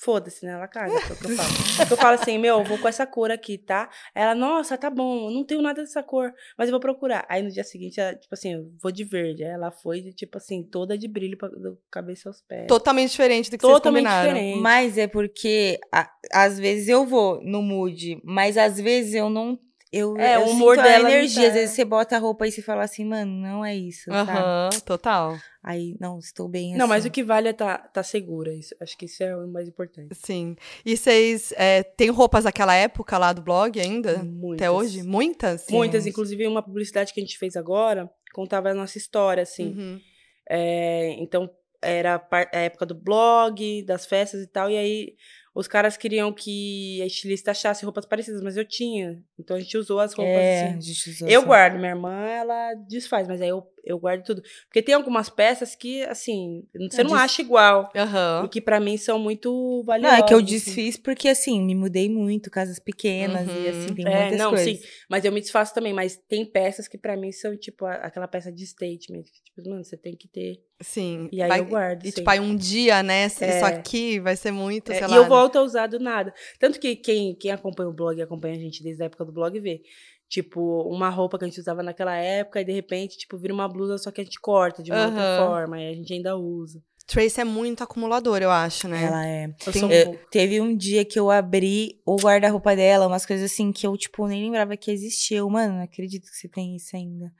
Foda-se, 0.00 0.46
né? 0.46 0.52
Ela 0.52 0.68
caga, 0.68 0.92
é 0.94 0.96
o 0.96 1.00
que 1.16 1.24
eu 1.24 1.36
falo. 1.36 1.48
Porque 1.76 1.92
eu 1.92 1.96
falo 1.96 2.14
assim, 2.14 2.38
meu, 2.38 2.58
eu 2.58 2.64
vou 2.64 2.78
com 2.78 2.86
essa 2.86 3.04
cor 3.04 3.32
aqui, 3.32 3.58
tá? 3.58 3.90
Ela, 4.14 4.32
nossa, 4.32 4.78
tá 4.78 4.88
bom, 4.88 5.28
eu 5.28 5.34
não 5.34 5.44
tenho 5.44 5.60
nada 5.60 5.82
dessa 5.82 6.04
cor, 6.04 6.32
mas 6.56 6.68
eu 6.68 6.70
vou 6.72 6.78
procurar. 6.80 7.26
Aí 7.28 7.42
no 7.42 7.50
dia 7.50 7.64
seguinte, 7.64 7.98
ela, 7.98 8.14
tipo 8.14 8.32
assim, 8.32 8.54
eu 8.54 8.70
vou 8.80 8.92
de 8.92 9.02
verde. 9.02 9.42
Aí 9.42 9.50
ela 9.50 9.72
foi, 9.72 10.00
de, 10.00 10.12
tipo 10.12 10.38
assim, 10.38 10.62
toda 10.62 10.96
de 10.96 11.08
brilho 11.08 11.36
pra, 11.36 11.48
do 11.48 11.76
cabeça 11.90 12.28
aos 12.28 12.40
pés. 12.40 12.68
Totalmente 12.68 13.10
diferente 13.10 13.50
do 13.50 13.58
que 13.58 13.62
Totalmente 13.62 14.04
vocês 14.04 14.14
combinaram. 14.20 14.34
diferente. 14.34 14.62
Mas 14.62 14.98
é 14.98 15.06
porque 15.08 15.80
a- 15.92 16.08
às 16.32 16.58
vezes 16.60 16.88
eu 16.88 17.04
vou 17.04 17.42
no 17.42 17.60
mood, 17.60 18.20
mas 18.24 18.56
às 18.56 18.78
vezes 18.80 19.14
eu 19.14 19.28
não. 19.28 19.58
Eu, 19.92 20.16
É, 20.18 20.36
eu 20.36 20.40
o 20.42 20.50
humor 20.50 20.76
sinto 20.76 20.84
dela 20.84 21.10
energia. 21.10 21.42
tá. 21.42 21.48
Às 21.48 21.54
vezes 21.54 21.74
você 21.76 21.84
bota 21.84 22.16
a 22.16 22.18
roupa 22.18 22.46
e 22.46 22.52
você 22.52 22.60
fala 22.60 22.82
assim, 22.82 23.04
mano, 23.04 23.32
não 23.32 23.64
é 23.64 23.74
isso. 23.74 24.12
Aham, 24.12 24.68
total. 24.84 25.38
Aí, 25.62 25.96
não, 25.98 26.18
estou 26.18 26.48
bem 26.48 26.70
assim. 26.70 26.78
Não, 26.78 26.86
mas 26.86 27.04
o 27.04 27.10
que 27.10 27.22
vale 27.24 27.48
é 27.48 27.52
tá, 27.52 27.78
tá 27.78 28.02
segura. 28.02 28.52
Isso, 28.54 28.74
acho 28.80 28.96
que 28.98 29.06
isso 29.06 29.22
é 29.22 29.34
o 29.34 29.48
mais 29.48 29.66
importante. 29.68 30.14
Sim. 30.14 30.56
E 30.84 30.96
vocês 30.96 31.52
é, 31.56 31.82
têm 31.82 32.10
roupas 32.10 32.44
daquela 32.44 32.74
época 32.74 33.16
lá 33.18 33.32
do 33.32 33.40
blog 33.42 33.80
ainda? 33.80 34.22
Muitas. 34.22 34.54
Até 34.66 34.70
hoje? 34.70 35.02
Muitas? 35.02 35.66
Muitas, 35.70 36.04
Sim. 36.04 36.10
inclusive 36.10 36.46
uma 36.46 36.62
publicidade 36.62 37.12
que 37.12 37.20
a 37.20 37.22
gente 37.24 37.38
fez 37.38 37.56
agora 37.56 38.10
contava 38.34 38.70
a 38.70 38.74
nossa 38.74 38.98
história, 38.98 39.42
assim. 39.42 39.74
Uhum. 39.74 40.00
É, 40.48 41.16
então, 41.18 41.50
era 41.82 42.22
a 42.30 42.58
época 42.60 42.86
do 42.86 42.94
blog, 42.94 43.82
das 43.84 44.06
festas 44.06 44.42
e 44.42 44.46
tal, 44.46 44.70
e 44.70 44.76
aí 44.76 45.14
os 45.54 45.66
caras 45.66 45.96
queriam 45.96 46.32
que 46.32 47.00
a 47.02 47.06
estilista 47.06 47.50
achasse 47.50 47.84
roupas 47.84 48.04
parecidas, 48.06 48.42
mas 48.42 48.56
eu 48.56 48.64
tinha. 48.64 49.22
Então 49.38 49.56
a 49.56 49.60
gente 49.60 49.76
usou 49.76 49.98
as 50.00 50.12
roupas 50.14 50.34
É, 50.36 50.66
assim. 50.66 50.76
a 50.76 50.80
gente 50.80 51.10
usou 51.10 51.28
Eu 51.28 51.44
guardo, 51.44 51.76
minha 51.78 51.90
irmã, 51.90 52.26
ela 52.26 52.74
desfaz, 52.74 53.26
mas 53.26 53.40
aí 53.40 53.48
eu, 53.48 53.66
eu 53.88 53.98
guardo 53.98 54.22
tudo. 54.24 54.42
Porque 54.66 54.82
tem 54.82 54.94
algumas 54.94 55.28
peças 55.30 55.74
que, 55.74 56.02
assim, 56.04 56.64
você 56.90 57.02
não 57.02 57.12
des- 57.12 57.20
acha 57.20 57.42
igual. 57.42 57.90
Aham. 57.96 58.42
E 58.44 58.48
que 58.48 58.60
pra 58.60 58.78
mim 58.78 58.96
são 58.96 59.18
muito 59.18 59.50
Não, 59.50 59.84
valiosas. 59.84 60.18
é 60.18 60.22
que 60.22 60.34
eu 60.34 60.38
assim. 60.38 60.46
desfiz 60.46 60.96
porque, 60.96 61.28
assim, 61.28 61.60
me 61.62 61.74
mudei 61.74 62.08
muito, 62.08 62.50
casas 62.50 62.78
pequenas 62.78 63.48
e, 63.48 63.50
Uhum. 63.50 63.68
assim, 63.70 63.94
tem 63.94 64.06
É, 64.06 64.20
muitas 64.20 64.38
não, 64.38 64.50
coisas. 64.50 64.78
sim. 64.80 64.86
Mas 65.08 65.24
eu 65.24 65.32
me 65.32 65.40
desfaço 65.40 65.74
também. 65.74 65.92
Mas 65.92 66.16
tem 66.28 66.44
peças 66.44 66.86
que 66.86 66.98
pra 66.98 67.16
mim 67.16 67.32
são, 67.32 67.56
tipo, 67.56 67.84
aquela 67.86 68.28
peça 68.28 68.52
de 68.52 68.66
statement. 68.66 69.22
Que, 69.24 69.42
tipo, 69.42 69.68
mano, 69.68 69.82
você 69.84 69.96
tem 69.96 70.14
que 70.14 70.28
ter. 70.28 70.62
Sim. 70.80 71.28
E 71.32 71.42
aí 71.42 71.48
Vai- 71.48 71.58
eu 71.60 71.64
guardo. 71.64 72.04
E 72.04 72.10
sim. 72.10 72.16
tipo, 72.18 72.30
aí 72.30 72.38
um 72.38 72.54
dia, 72.54 73.02
né? 73.02 73.28
se 73.28 73.44
Isso 73.44 73.64
É. 73.64 73.74
aqui 73.74 74.20
vai 74.20 74.36
ser 74.36 74.52
muito, 74.52 74.92
É, 74.92 74.96
sei 74.98 75.04
e 75.06 75.10
lá. 75.10 75.16
eu 75.16 75.26
volto 75.26 75.56
a 75.56 75.62
usar 75.62 75.88
do 75.88 75.98
nada. 75.98 76.32
Tanto 76.60 76.78
que 76.78 76.94
quem, 76.94 77.34
quem 77.34 77.50
acompanha 77.50 77.88
o 77.88 77.92
blog 77.92 78.16
e 78.16 78.22
acompanha 78.22 78.54
a 78.54 78.58
gente 78.58 78.82
desde 78.82 79.02
a 79.02 79.06
época 79.06 79.24
do 79.24 79.32
blog 79.32 79.58
vê. 79.58 79.80
Tipo, 80.28 80.82
uma 80.82 81.08
roupa 81.08 81.38
que 81.38 81.44
a 81.44 81.48
gente 81.48 81.58
usava 81.60 81.82
naquela 81.82 82.14
época 82.14 82.60
e 82.60 82.64
de 82.64 82.72
repente, 82.72 83.16
tipo, 83.16 83.38
vira 83.38 83.54
uma 83.54 83.66
blusa, 83.68 83.96
só 83.96 84.10
que 84.10 84.20
a 84.20 84.24
gente 84.24 84.38
corta 84.38 84.82
de 84.82 84.92
uma 84.92 85.06
outra 85.06 85.22
Aham. 85.22 85.36
forma. 85.46 85.80
E 85.80 85.90
a 85.90 85.94
gente 85.94 86.12
ainda 86.12 86.36
usa. 86.36 86.82
Trace 87.06 87.40
é 87.40 87.44
muito 87.44 87.82
acumuladora, 87.82 88.44
eu 88.44 88.50
acho, 88.50 88.86
né? 88.86 89.04
Ela 89.04 89.26
é. 89.26 89.54
Eu 89.66 89.72
Tem- 89.72 89.84
um 89.84 89.90
Eu- 89.90 90.20
teve 90.30 90.60
um 90.60 90.76
dia 90.76 91.02
que 91.06 91.18
eu 91.18 91.30
abri 91.30 91.98
o 92.04 92.16
guarda-roupa 92.16 92.76
dela, 92.76 93.06
umas 93.06 93.24
coisas 93.24 93.50
assim 93.50 93.72
que 93.72 93.86
eu, 93.86 93.96
tipo, 93.96 94.26
nem 94.26 94.44
lembrava 94.44 94.76
que 94.76 94.90
existia. 94.90 95.38
Eu, 95.38 95.48
mano, 95.48 95.76
não 95.76 95.82
acredito 95.82 96.24
que 96.30 96.36
você 96.36 96.46
tem 96.46 96.76
isso 96.76 96.94
ainda. 96.94 97.32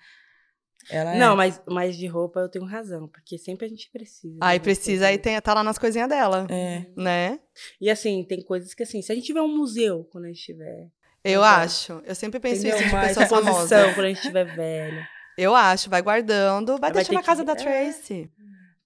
Ela 0.91 1.15
é. 1.15 1.19
Não, 1.19 1.37
mas, 1.37 1.61
mas 1.69 1.99
de 1.99 2.07
roupa 2.07 2.41
eu 2.41 2.49
tenho 2.49 2.65
razão, 2.65 3.07
porque 3.09 3.37
sempre 3.37 3.67
a 3.67 3.69
gente 3.69 3.91
precisa. 3.93 4.39
Aí 4.41 4.57
uma 4.57 4.63
precisa, 4.65 5.07
aí 5.09 5.19
tem, 5.19 5.39
tá 5.43 5.53
lá 5.53 5.63
nas 5.63 5.77
coisinhas 5.77 6.09
dela, 6.09 6.47
É. 6.51 6.87
né? 6.97 7.39
E 7.79 7.91
assim, 7.91 8.25
tem 8.25 8.41
coisas 8.43 8.73
que 8.73 8.83
assim, 8.83 9.03
se 9.03 9.13
a 9.13 9.15
gente 9.15 9.27
tiver 9.27 9.43
um 9.43 9.55
museu 9.55 10.05
quando 10.11 10.25
a 10.25 10.29
gente 10.29 10.41
tiver. 10.43 10.89
Eu 11.31 11.41
Exato. 11.41 11.61
acho. 11.65 12.03
Eu 12.05 12.15
sempre 12.15 12.41
penso 12.41 12.61
entendeu? 12.67 12.77
isso 12.79 12.89
de 12.89 12.95
Uma 12.95 13.03
pessoas 13.07 13.29
famosas. 13.29 13.53
exposição 13.71 13.95
quando 13.95 14.05
a 14.07 14.09
gente 14.09 14.23
tiver 14.23 14.45
velho. 14.45 15.07
Eu 15.37 15.55
acho, 15.55 15.89
vai 15.91 16.03
guardando, 16.03 16.73
vai, 16.79 16.91
Vai 16.91 16.93
deixar 16.93 17.13
na 17.13 17.23
casa 17.23 17.43
que- 17.43 17.47
da 17.47 17.53
é. 17.53 17.57
Tracy. 17.57 18.31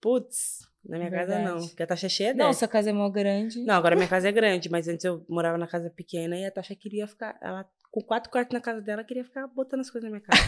Putz, 0.01 0.59
na 0.85 0.99
minha 0.99 1.11
casa 1.11 1.39
não, 1.39 1.45
Verdade. 1.45 1.69
porque 1.69 1.83
a 1.83 1.87
taxa 1.87 2.07
é 2.07 2.09
cheia 2.09 2.35
dela. 2.35 2.49
Nossa, 2.49 2.65
a 2.65 2.69
casa 2.69 2.91
é 2.91 2.93
mó 2.93 3.09
grande. 3.09 3.61
Não, 3.65 3.75
agora 3.75 3.95
minha 3.97 4.09
casa 4.09 4.29
é 4.29 4.33
grande, 4.33 4.69
mas 4.69 4.89
antes 4.89 5.05
eu 5.05 5.25
morava 5.29 5.57
na 5.57 5.67
casa 5.67 5.89
pequena 5.91 6.37
e 6.37 6.45
a 6.45 6.51
Tasha 6.51 6.75
queria 6.75 7.07
ficar. 7.07 7.39
Ela, 7.41 7.65
com 7.91 8.01
quatro 8.03 8.31
quartos 8.31 8.53
na 8.53 8.61
casa 8.61 8.81
dela, 8.83 9.05
queria 9.05 9.25
ficar 9.25 9.47
botando 9.47 9.81
as 9.81 9.91
coisas 9.91 10.11
na 10.11 10.17
minha 10.19 10.27
casa. 10.27 10.43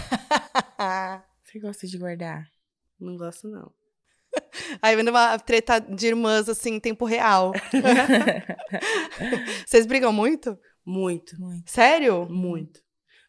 Você 1.44 1.58
gosta 1.60 1.86
de 1.86 1.96
guardar? 1.98 2.44
não 3.00 3.16
gosto, 3.16 3.46
não. 3.48 3.70
Aí 4.82 4.96
vendo 4.96 5.08
uma 5.10 5.38
treta 5.38 5.78
de 5.78 6.06
irmãs, 6.08 6.48
assim, 6.48 6.74
em 6.74 6.80
tempo 6.80 7.04
real. 7.04 7.52
Vocês 9.66 9.86
brigam 9.86 10.12
muito? 10.12 10.58
Muito, 10.84 11.40
Muito. 11.40 11.70
Sério? 11.70 12.26
muito. 12.30 12.80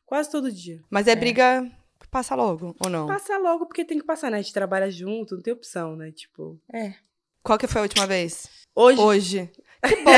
Quase 0.05 0.29
todo 0.29 0.51
dia. 0.51 0.81
Mas 0.89 1.07
é, 1.07 1.15
briga 1.15 1.63
que 1.99 2.07
passa 2.07 2.35
logo, 2.35 2.75
ou 2.83 2.89
não? 2.89 3.07
Passa 3.07 3.37
logo 3.37 3.65
porque 3.65 3.83
tem 3.85 3.97
que 3.97 4.05
passar, 4.05 4.29
né? 4.29 4.37
A 4.37 4.41
gente 4.41 4.53
trabalha 4.53 4.91
junto, 4.91 5.35
não 5.35 5.41
tem 5.41 5.53
opção, 5.53 5.95
né? 5.95 6.11
Tipo. 6.11 6.59
É. 6.73 6.93
Qual 7.41 7.57
que 7.57 7.67
foi 7.67 7.79
a 7.79 7.83
última 7.83 8.05
vez? 8.05 8.47
Hoje. 8.75 8.99
Hoje. 9.01 9.51
Que 9.85 9.95
bom! 9.97 10.11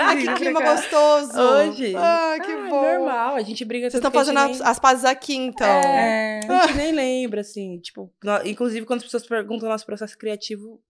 ah, 0.00 0.16
que 0.16 0.34
clima 0.36 0.58
gostoso! 0.62 1.38
Hoje. 1.38 1.94
Ah, 1.94 2.38
que 2.42 2.50
Ah, 2.50 2.66
é 2.66 2.70
bom! 2.70 2.80
normal, 2.80 3.34
a 3.36 3.42
gente 3.42 3.62
briga 3.62 3.90
Vocês 3.90 3.98
estão 3.98 4.10
fazendo 4.10 4.40
gente 4.40 4.62
as, 4.62 4.78
pazes 4.78 5.04
aqui, 5.04 5.34
então. 5.36 5.66
É. 5.66 6.40
É. 6.42 6.48
nem- 6.48 6.56
A 6.56 6.66
gente 6.66 6.76
nem 6.78 6.92
lembra, 6.92 7.42
assim. 7.42 7.78
Tipo, 7.80 8.10
inclusive 8.46 8.86
quando 8.86 9.00
as 9.00 9.04
pessoas 9.04 9.26
perguntam 9.26 9.68
o 9.68 9.72
nosso 9.72 9.84
processo 9.84 10.16
criativo, 10.16 10.80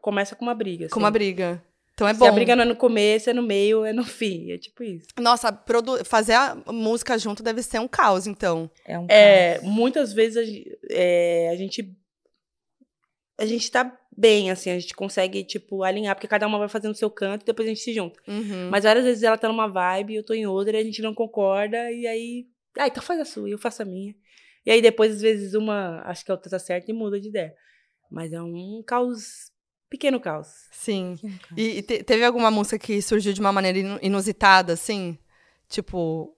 começa 0.00 0.34
com 0.34 0.42
uma 0.42 0.54
briga. 0.54 0.88
Com 0.88 1.00
uma 1.00 1.08
assim. 1.08 1.12
briga. 1.12 1.62
Então 2.00 2.08
é 2.08 2.14
Se 2.14 2.18
bom. 2.20 2.26
a 2.28 2.32
briga 2.32 2.56
não 2.56 2.62
é 2.62 2.66
no 2.66 2.74
começo, 2.76 3.28
é 3.28 3.34
no 3.34 3.42
meio, 3.42 3.84
é 3.84 3.92
no 3.92 4.04
fim. 4.04 4.50
É 4.52 4.56
tipo 4.56 4.82
isso. 4.82 5.06
Nossa, 5.20 5.52
produ- 5.52 6.02
fazer 6.02 6.32
a 6.32 6.56
música 6.68 7.18
junto 7.18 7.42
deve 7.42 7.62
ser 7.62 7.78
um 7.78 7.86
caos, 7.86 8.26
então. 8.26 8.70
É 8.86 8.98
um 8.98 9.04
É, 9.06 9.58
caos. 9.58 9.68
muitas 9.70 10.12
vezes 10.14 10.38
a, 10.38 10.70
é, 10.90 11.50
a 11.50 11.56
gente. 11.56 11.94
A 13.38 13.44
gente 13.44 13.70
tá 13.70 13.94
bem, 14.16 14.50
assim, 14.50 14.70
a 14.70 14.78
gente 14.78 14.94
consegue, 14.94 15.44
tipo, 15.44 15.82
alinhar, 15.82 16.14
porque 16.14 16.26
cada 16.28 16.46
uma 16.46 16.58
vai 16.58 16.68
fazendo 16.68 16.92
o 16.92 16.96
seu 16.96 17.10
canto 17.10 17.42
e 17.42 17.46
depois 17.46 17.66
a 17.66 17.70
gente 17.70 17.82
se 17.82 17.92
junta. 17.92 18.18
Uhum. 18.26 18.70
Mas 18.70 18.84
várias 18.84 19.04
vezes 19.04 19.22
ela 19.22 19.36
tá 19.36 19.46
numa 19.48 19.66
vibe, 19.66 20.14
eu 20.14 20.24
tô 20.24 20.32
em 20.32 20.46
outra, 20.46 20.76
e 20.78 20.80
a 20.80 20.84
gente 20.84 21.02
não 21.02 21.12
concorda, 21.14 21.90
e 21.92 22.06
aí. 22.06 22.46
Ah, 22.78 22.86
então 22.86 23.02
faz 23.02 23.20
a 23.20 23.24
sua, 23.26 23.46
e 23.48 23.52
eu 23.52 23.58
faço 23.58 23.82
a 23.82 23.84
minha. 23.84 24.14
E 24.64 24.70
aí 24.70 24.80
depois, 24.82 25.16
às 25.16 25.20
vezes, 25.20 25.52
uma 25.54 26.00
acha 26.06 26.24
que 26.24 26.30
a 26.30 26.34
outra 26.34 26.50
tá 26.50 26.58
certa 26.58 26.90
e 26.90 26.94
muda 26.94 27.20
de 27.20 27.28
ideia. 27.28 27.54
Mas 28.10 28.32
é 28.32 28.40
um 28.42 28.82
caos. 28.86 29.49
Pequeno 29.90 30.20
caos. 30.20 30.46
Sim. 30.70 31.16
Que 31.20 31.26
um 31.26 31.30
caos. 31.30 31.52
E, 31.56 31.62
e 31.78 31.82
te- 31.82 32.02
teve 32.04 32.24
alguma 32.24 32.50
música 32.50 32.78
que 32.78 33.02
surgiu 33.02 33.32
de 33.32 33.40
uma 33.40 33.52
maneira 33.52 33.78
inu- 33.78 33.98
inusitada, 34.00 34.72
assim? 34.72 35.18
Tipo, 35.68 36.32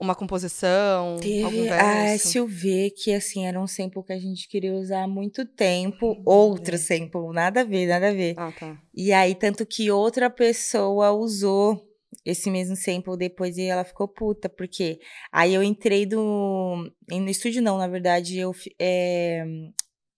uma 0.00 0.14
composição, 0.14 1.16
algum 1.44 1.66
Teve 1.66 1.70
a 1.72 2.04
verso? 2.04 2.28
SUV, 2.28 2.90
que 2.92 3.12
assim, 3.12 3.46
era 3.46 3.60
um 3.60 3.66
sample 3.66 4.02
que 4.04 4.12
a 4.12 4.18
gente 4.18 4.46
queria 4.48 4.72
usar 4.74 5.02
há 5.02 5.08
muito 5.08 5.44
tempo. 5.44 6.12
Hum, 6.12 6.22
Outro 6.24 6.76
é. 6.76 6.78
sample, 6.78 7.32
nada 7.32 7.62
a 7.62 7.64
ver, 7.64 7.86
nada 7.88 8.08
a 8.10 8.12
ver. 8.12 8.34
Ah, 8.36 8.52
tá. 8.52 8.80
E 8.94 9.12
aí, 9.12 9.34
tanto 9.34 9.66
que 9.66 9.90
outra 9.90 10.30
pessoa 10.30 11.10
usou 11.12 11.84
esse 12.24 12.48
mesmo 12.50 12.76
sample 12.76 13.16
depois 13.16 13.56
e 13.58 13.64
ela 13.64 13.84
ficou 13.84 14.06
puta, 14.06 14.48
porque 14.48 15.00
aí 15.32 15.52
eu 15.52 15.62
entrei 15.64 16.06
do. 16.06 16.88
No 17.10 17.28
estúdio, 17.28 17.60
não, 17.60 17.76
na 17.76 17.88
verdade, 17.88 18.38
eu. 18.38 18.52
É, 18.80 19.44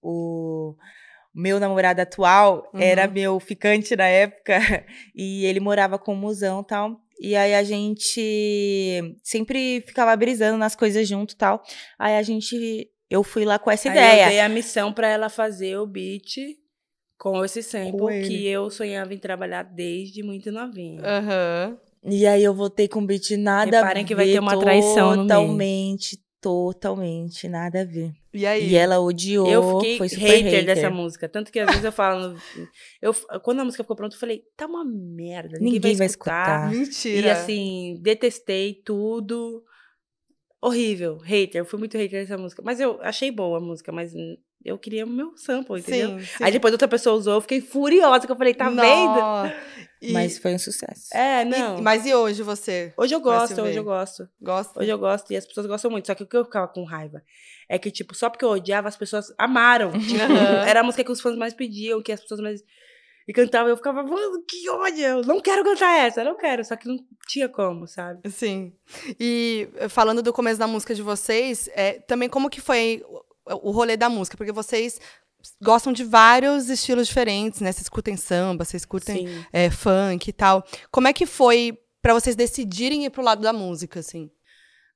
o 0.02 0.74
meu 1.34 1.60
namorado 1.60 2.00
atual 2.00 2.68
Uhum. 2.74 2.80
era 2.80 3.06
meu 3.06 3.38
ficante 3.40 3.94
na 3.96 4.06
época 4.06 4.58
e 5.14 5.44
ele 5.46 5.60
morava 5.60 5.98
com 5.98 6.12
o 6.12 6.16
musão 6.16 6.60
e 6.60 6.66
tal. 6.66 7.00
E 7.22 7.36
aí 7.36 7.54
a 7.54 7.62
gente 7.62 9.18
sempre 9.22 9.82
ficava 9.86 10.16
brisando 10.16 10.56
nas 10.56 10.74
coisas 10.74 11.06
junto 11.06 11.34
e 11.34 11.36
tal. 11.36 11.62
Aí 11.98 12.16
a 12.16 12.22
gente. 12.22 12.90
Eu 13.10 13.22
fui 13.24 13.44
lá 13.44 13.58
com 13.58 13.70
essa 13.70 13.90
Aí 13.90 13.96
eu 13.96 14.02
ideia. 14.02 14.28
dei 14.28 14.40
a 14.40 14.48
missão 14.48 14.92
pra 14.92 15.08
ela 15.08 15.28
fazer 15.28 15.76
o 15.76 15.86
beat 15.86 16.36
com 17.18 17.44
esse 17.44 17.62
sample 17.62 17.98
Com 17.98 18.06
que 18.22 18.46
eu 18.46 18.70
sonhava 18.70 19.12
em 19.12 19.18
trabalhar 19.18 19.64
desde 19.64 20.22
muito 20.22 20.50
novinha. 20.52 21.02
Aham. 21.04 21.76
E 22.04 22.24
aí 22.26 22.42
eu 22.42 22.54
voltei 22.54 22.88
com 22.88 23.00
um 23.00 23.06
beat 23.06 23.32
nada 23.32 23.78
Reparem 23.78 24.06
que 24.06 24.14
vai 24.14 24.26
ter 24.26 24.38
uma 24.38 24.56
traição 24.58 25.10
no 25.10 25.24
meio. 25.24 25.28
Totalmente, 25.28 26.18
totalmente, 26.40 27.48
nada 27.48 27.82
a 27.82 27.84
ver. 27.84 28.12
E 28.32 28.46
aí? 28.46 28.70
E 28.70 28.76
ela 28.76 28.98
odiou, 29.00 29.46
Eu 29.48 29.78
fiquei 29.78 29.98
foi 29.98 30.08
super 30.08 30.26
hater, 30.26 30.44
hater, 30.44 30.66
dessa 30.66 30.90
música. 30.90 31.28
Tanto 31.28 31.52
que 31.52 31.58
às 31.60 31.66
vezes 31.66 31.84
eu 31.84 31.92
falo. 31.92 32.36
eu, 33.02 33.12
quando 33.42 33.60
a 33.60 33.64
música 33.64 33.84
ficou 33.84 33.96
pronta, 33.96 34.14
eu 34.14 34.20
falei, 34.20 34.44
tá 34.56 34.66
uma 34.66 34.84
merda. 34.84 35.58
Ninguém, 35.58 35.74
Ninguém 35.74 35.92
vai 35.92 35.98
vai 35.98 36.06
escutar. 36.06 36.72
escutar. 36.72 36.86
Mentira. 36.86 37.26
E 37.26 37.30
assim, 37.30 37.98
detestei 38.00 38.74
tudo. 38.74 39.62
Horrível, 40.62 41.18
hater. 41.18 41.60
Eu 41.60 41.66
fui 41.66 41.78
muito 41.78 41.96
hater 41.96 42.22
dessa 42.22 42.38
música. 42.38 42.62
Mas 42.64 42.80
eu 42.80 43.00
achei 43.02 43.30
boa 43.30 43.58
a 43.58 43.60
música, 43.60 43.90
mas 43.90 44.12
eu 44.64 44.78
queria 44.78 45.04
o 45.04 45.08
meu 45.08 45.36
sample, 45.36 45.80
entendeu? 45.80 46.18
Sim, 46.18 46.24
sim. 46.24 46.44
Aí 46.44 46.52
depois 46.52 46.72
outra 46.72 46.86
pessoa 46.88 47.16
usou, 47.16 47.34
eu 47.34 47.40
fiquei 47.40 47.60
furiosa, 47.60 48.26
que 48.26 48.32
eu 48.32 48.36
falei, 48.36 48.54
tá 48.54 48.68
vendo? 48.68 49.52
E- 50.02 50.12
Mas 50.12 50.38
foi 50.38 50.54
um 50.54 50.58
sucesso. 50.58 51.08
É, 51.14 51.42
e- 51.42 51.44
não. 51.44 51.80
mas 51.82 52.06
e 52.06 52.14
hoje 52.14 52.42
você? 52.42 52.92
Hoje 52.96 53.14
eu 53.14 53.20
gosto, 53.20 53.60
hoje 53.60 53.76
eu 53.78 53.84
gosto. 53.84 54.28
Gosta? 54.40 54.80
Hoje 54.80 54.90
eu 54.90 54.98
gosto 54.98 55.30
e 55.32 55.36
as 55.36 55.46
pessoas 55.46 55.66
gostam 55.66 55.90
muito. 55.90 56.06
Só 56.06 56.14
que 56.14 56.22
o 56.22 56.26
que 56.26 56.36
eu 56.36 56.44
ficava 56.44 56.68
com 56.68 56.84
raiva 56.84 57.22
é 57.68 57.78
que, 57.78 57.90
tipo, 57.90 58.14
só 58.14 58.28
porque 58.30 58.44
eu 58.44 58.48
odiava, 58.50 58.88
as 58.88 58.96
pessoas 58.96 59.32
amaram. 59.38 59.90
Tipo, 60.00 60.22
Aham. 60.22 60.64
era 60.66 60.80
a 60.80 60.82
música 60.82 61.04
que 61.04 61.12
os 61.12 61.20
fãs 61.20 61.36
mais 61.36 61.52
pediam, 61.54 62.02
que 62.02 62.12
as 62.12 62.20
pessoas 62.20 62.40
mais. 62.40 62.62
E 63.28 63.32
cantavam, 63.32 63.68
eu 63.68 63.76
ficava, 63.76 64.02
mano, 64.02 64.42
que 64.48 64.68
ódio! 64.70 65.04
Eu 65.04 65.22
não 65.22 65.40
quero 65.40 65.62
cantar 65.62 65.98
essa, 65.98 66.22
eu 66.22 66.24
não 66.24 66.36
quero. 66.36 66.64
Só 66.64 66.74
que 66.74 66.88
não 66.88 66.96
tinha 67.28 67.48
como, 67.48 67.86
sabe? 67.86 68.28
Sim. 68.30 68.72
E 69.20 69.68
eh, 69.76 69.88
falando 69.88 70.20
do 70.22 70.32
começo 70.32 70.58
da 70.58 70.66
música 70.66 70.94
de 70.94 71.02
vocês, 71.02 71.68
é, 71.74 71.92
também 72.00 72.28
como 72.28 72.50
que 72.50 72.60
foi 72.60 73.04
o, 73.54 73.70
rolê 73.70 73.96
da 73.96 74.08
música? 74.08 74.36
Porque 74.36 74.52
vocês 74.52 75.00
gostam 75.62 75.92
de 75.92 76.04
vários 76.04 76.68
estilos 76.68 77.08
diferentes, 77.08 77.60
né? 77.60 77.72
Vocês 77.72 77.88
curtem 77.88 78.16
samba, 78.16 78.64
vocês 78.64 78.86
Sim. 79.18 79.44
é, 79.52 79.70
funk 79.70 80.28
e 80.28 80.32
tal. 80.32 80.64
Como 80.90 81.08
é 81.08 81.12
que 81.12 81.26
foi 81.26 81.78
pra 82.02 82.14
vocês 82.14 82.36
decidirem 82.36 83.04
ir 83.04 83.10
pro 83.10 83.22
lado 83.22 83.42
da 83.42 83.52
música, 83.52 84.00
assim? 84.00 84.30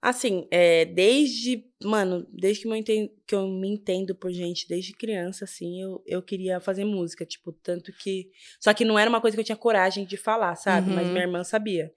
Assim, 0.04 0.46
é, 0.50 0.84
desde. 0.84 1.64
Mano, 1.82 2.26
desde 2.30 2.62
que 2.62 2.68
eu, 2.68 2.76
entendo, 2.76 3.10
que 3.26 3.34
eu 3.34 3.48
me 3.48 3.68
entendo 3.68 4.14
por 4.14 4.30
gente, 4.30 4.68
desde 4.68 4.92
criança, 4.92 5.46
assim, 5.46 5.80
eu, 5.80 6.02
eu 6.06 6.20
queria 6.20 6.60
fazer 6.60 6.84
música. 6.84 7.24
Tipo, 7.24 7.52
tanto 7.52 7.90
que. 7.90 8.30
Só 8.60 8.74
que 8.74 8.84
não 8.84 8.98
era 8.98 9.08
uma 9.08 9.20
coisa 9.20 9.34
que 9.34 9.40
eu 9.40 9.44
tinha 9.44 9.56
coragem 9.56 10.04
de 10.04 10.18
falar, 10.18 10.56
sabe? 10.56 10.90
Mas 10.90 11.06
Uhum. 11.06 11.12
minha 11.12 11.24
irmã 11.24 11.42
sabia. 11.42 11.90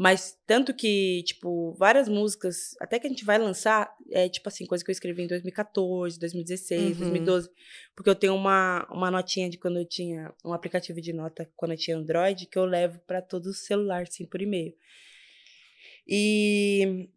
Mas 0.00 0.38
tanto 0.46 0.72
que, 0.72 1.24
tipo, 1.24 1.72
várias 1.72 2.08
músicas, 2.08 2.76
até 2.80 3.00
que 3.00 3.06
a 3.08 3.10
gente 3.10 3.24
vai 3.24 3.36
lançar, 3.36 3.92
é 4.12 4.28
tipo 4.28 4.48
assim, 4.48 4.64
coisa 4.64 4.84
que 4.84 4.90
eu 4.90 4.92
escrevi 4.92 5.24
em 5.24 5.26
2014, 5.26 6.20
2016, 6.20 6.92
Uhum. 6.92 6.98
2012. 7.00 7.50
Porque 7.96 8.08
eu 8.08 8.14
tenho 8.14 8.32
uma, 8.36 8.86
uma 8.92 9.10
notinha 9.10 9.50
de 9.50 9.58
quando 9.58 9.80
eu 9.80 9.84
tinha 9.84 10.32
um 10.44 10.52
aplicativo 10.52 11.00
de 11.00 11.12
nota, 11.12 11.50
quando 11.56 11.72
eu 11.72 11.76
tinha 11.76 11.96
Android, 11.96 12.46
que 12.46 12.56
eu 12.56 12.64
levo 12.64 13.00
pra 13.08 13.20
todo 13.20 13.46
o 13.46 13.52
celular, 13.52 14.02
assim, 14.02 14.24
por 14.24 14.40
e-mail. 14.40 14.72
E 16.06 17.08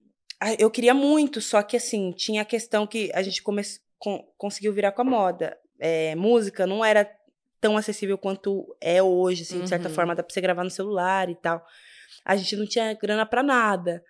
eu 0.57 0.71
queria 0.71 0.93
muito, 0.95 1.39
só 1.39 1.61
que 1.61 1.77
assim, 1.77 2.11
tinha 2.11 2.41
a 2.41 2.45
questão 2.45 2.87
que 2.87 3.11
a 3.13 3.21
gente 3.21 3.43
come 3.43 3.61
con- 3.99 4.25
conseguiu 4.37 4.73
virar 4.73 4.91
com 4.91 5.01
a 5.03 5.05
moda. 5.05 5.57
É, 5.79 6.15
música 6.15 6.65
não 6.67 6.83
era 6.83 7.09
tão 7.59 7.77
acessível 7.77 8.17
quanto 8.17 8.75
é 8.81 9.01
hoje, 9.03 9.43
assim, 9.43 9.61
de 9.61 9.69
certa 9.69 9.87
Uhum. 9.87 9.93
forma, 9.95 10.15
dá 10.15 10.23
pra 10.23 10.33
você 10.33 10.41
gravar 10.41 10.63
no 10.63 10.69
celular 10.71 11.29
e 11.29 11.35
tal. 11.35 11.63
A 12.25 12.35
gente 12.35 12.55
não 12.55 12.65
tinha 12.65 12.93
grana 12.93 13.25
pra 13.25 13.41
nada. 13.43 14.03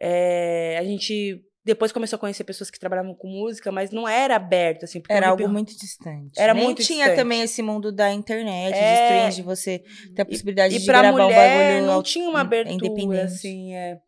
É, 0.00 0.76
a 0.78 0.84
gente 0.84 1.42
depois 1.64 1.92
começou 1.92 2.16
a 2.18 2.20
conhecer 2.20 2.44
pessoas 2.44 2.70
que 2.70 2.78
trabalhavam 2.78 3.14
com 3.14 3.26
música, 3.26 3.72
mas 3.72 3.90
não 3.90 4.06
era 4.06 4.36
aberto, 4.36 4.84
assim, 4.84 5.00
Era 5.08 5.28
algo 5.30 5.48
muito 5.48 5.74
distante. 5.78 6.38
Era 6.38 6.52
Nem 6.52 6.62
muito 6.64 6.82
tinha 6.82 7.04
distante. 7.06 7.16
também 7.16 7.40
esse 7.40 7.62
mundo 7.62 7.90
da 7.90 8.12
internet, 8.12 8.74
de 8.74 8.78
É. 8.80 8.92
streams, 8.94 9.36
de 9.36 9.42
você 9.42 9.82
ter 10.14 10.22
a 10.22 10.24
possibilidade 10.26 10.76
E 10.76 10.78
de 10.80 10.84
pra 10.86 11.00
gravar 11.00 11.12
mulher 11.22 11.34
um 11.34 11.78
bagulho 11.80 11.86
não 11.86 12.02
tinha 12.02 12.28
uma 12.28 12.40
abertura, 12.42 13.24
assim, 13.24 13.74
é. 13.74 13.98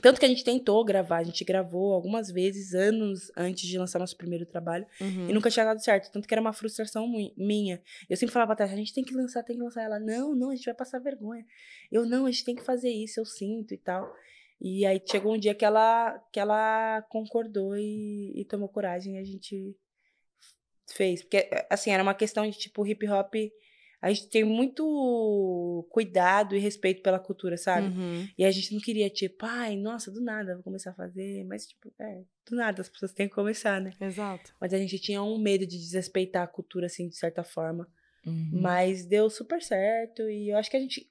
Tanto 0.00 0.18
que 0.20 0.26
a 0.26 0.28
gente 0.28 0.44
tentou 0.44 0.84
gravar, 0.84 1.18
a 1.18 1.22
gente 1.24 1.44
gravou 1.44 1.92
algumas 1.92 2.30
vezes, 2.30 2.74
anos 2.74 3.30
antes 3.36 3.66
de 3.68 3.78
lançar 3.78 3.98
nosso 3.98 4.16
primeiro 4.16 4.46
trabalho, 4.46 4.86
Uhum. 5.00 5.28
e 5.28 5.32
nunca 5.32 5.50
tinha 5.50 5.64
dado 5.64 5.82
certo. 5.82 6.10
Tanto 6.12 6.26
que 6.28 6.34
era 6.34 6.40
uma 6.40 6.52
frustração 6.52 7.06
minha. 7.36 7.82
Eu 8.08 8.16
sempre 8.16 8.32
falava 8.32 8.54
pra 8.54 8.64
Tati, 8.66 8.74
a 8.74 8.76
gente 8.78 8.94
tem 8.94 9.04
que 9.04 9.14
lançar, 9.14 9.42
tem 9.42 9.56
que 9.56 9.62
lançar. 9.62 9.82
Ela, 9.82 9.98
não, 9.98 10.34
não, 10.34 10.50
a 10.50 10.54
gente 10.54 10.64
vai 10.66 10.74
passar 10.74 10.98
vergonha. 10.98 11.44
Eu, 11.90 12.04
não, 12.06 12.26
a 12.26 12.30
gente 12.30 12.44
tem 12.44 12.54
que 12.54 12.62
fazer 12.64 12.90
isso, 12.90 13.20
eu 13.20 13.24
sinto 13.24 13.74
e 13.74 13.78
tal. 13.78 14.12
E 14.60 14.84
aí 14.84 15.00
chegou 15.06 15.34
um 15.34 15.38
dia 15.38 15.54
que 15.54 15.64
ela, 15.64 16.18
que 16.32 16.40
ela 16.40 17.02
concordou 17.10 17.76
e, 17.76 18.32
e 18.34 18.44
tomou 18.44 18.68
coragem 18.68 19.14
e 19.16 19.18
a 19.18 19.24
gente 19.24 19.76
fez. 20.90 21.22
Porque, 21.22 21.48
assim, 21.70 21.90
era 21.90 22.02
uma 22.02 22.14
questão 22.14 22.48
de, 22.48 22.56
tipo, 22.58 22.86
hip 22.86 23.06
hop. 23.08 23.34
A 24.00 24.12
gente 24.12 24.28
tem 24.28 24.44
muito 24.44 25.86
cuidado 25.90 26.54
e 26.54 26.58
respeito 26.58 27.02
pela 27.02 27.18
cultura, 27.18 27.56
sabe? 27.56 27.88
Uhum. 27.88 28.28
E 28.38 28.44
a 28.44 28.50
gente 28.50 28.72
não 28.72 28.80
queria, 28.80 29.10
tipo, 29.10 29.44
ai, 29.44 29.76
nossa, 29.76 30.10
do 30.10 30.20
nada, 30.20 30.54
vou 30.54 30.62
começar 30.62 30.90
a 30.90 30.94
fazer. 30.94 31.44
Mas, 31.44 31.66
tipo, 31.66 31.92
é, 31.98 32.22
do 32.48 32.56
nada, 32.56 32.80
as 32.80 32.88
pessoas 32.88 33.12
têm 33.12 33.28
que 33.28 33.34
começar, 33.34 33.80
né? 33.80 33.92
Exato. 34.00 34.54
Mas 34.60 34.72
a 34.72 34.78
gente 34.78 34.98
tinha 35.00 35.20
um 35.20 35.36
medo 35.36 35.66
de 35.66 35.76
desrespeitar 35.76 36.44
a 36.44 36.46
cultura, 36.46 36.86
assim, 36.86 37.08
de 37.08 37.16
certa 37.16 37.42
forma. 37.42 37.88
Uhum. 38.24 38.50
Mas 38.52 39.04
deu 39.04 39.28
super 39.28 39.60
certo. 39.60 40.22
E 40.22 40.50
eu 40.50 40.56
acho 40.56 40.70
que 40.70 40.76
a 40.76 40.80
gente. 40.80 41.10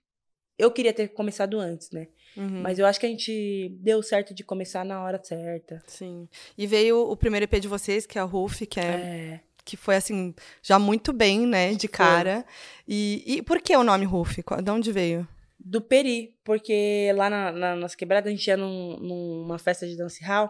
Eu 0.57 0.71
queria 0.71 0.93
ter 0.93 1.09
começado 1.09 1.59
antes, 1.59 1.91
né? 1.91 2.07
Uhum. 2.37 2.61
Mas 2.61 2.79
eu 2.79 2.85
acho 2.85 2.99
que 2.99 3.05
a 3.05 3.09
gente 3.09 3.77
deu 3.81 4.01
certo 4.01 4.33
de 4.33 4.43
começar 4.43 4.85
na 4.85 5.03
hora 5.03 5.21
certa. 5.21 5.83
Sim. 5.87 6.27
E 6.57 6.65
veio 6.65 6.99
o 6.99 7.17
primeiro 7.17 7.43
EP 7.43 7.59
de 7.59 7.67
vocês, 7.67 8.05
que 8.05 8.17
é 8.17 8.23
o 8.23 8.27
Roof, 8.27 8.65
que, 8.65 8.79
é, 8.79 8.83
É. 8.83 9.39
que 9.67 9.75
foi, 9.77 9.95
assim, 9.97 10.33
já 10.63 10.79
muito 10.79 11.11
bem, 11.13 11.45
né, 11.45 11.73
de 11.73 11.87
cara. 11.87 12.45
E, 12.87 13.23
e 13.25 13.41
por 13.41 13.61
que 13.61 13.75
o 13.75 13.83
nome? 13.83 14.07
Qual- 14.43 14.61
De 14.61 14.71
onde 14.71 14.91
veio? 14.91 15.27
Do 15.59 15.81
Peri, 15.81 16.33
porque 16.45 17.11
lá 17.15 17.29
na, 17.29 17.51
na 17.51 17.75
nossa 17.75 17.97
quebrada 17.97 18.29
a 18.29 18.31
gente 18.31 18.47
ia 18.47 18.55
num- 18.55 18.97
numa 18.99 19.57
festa 19.59 19.85
de 19.85 19.97
dance 19.97 20.23
hall. 20.23 20.49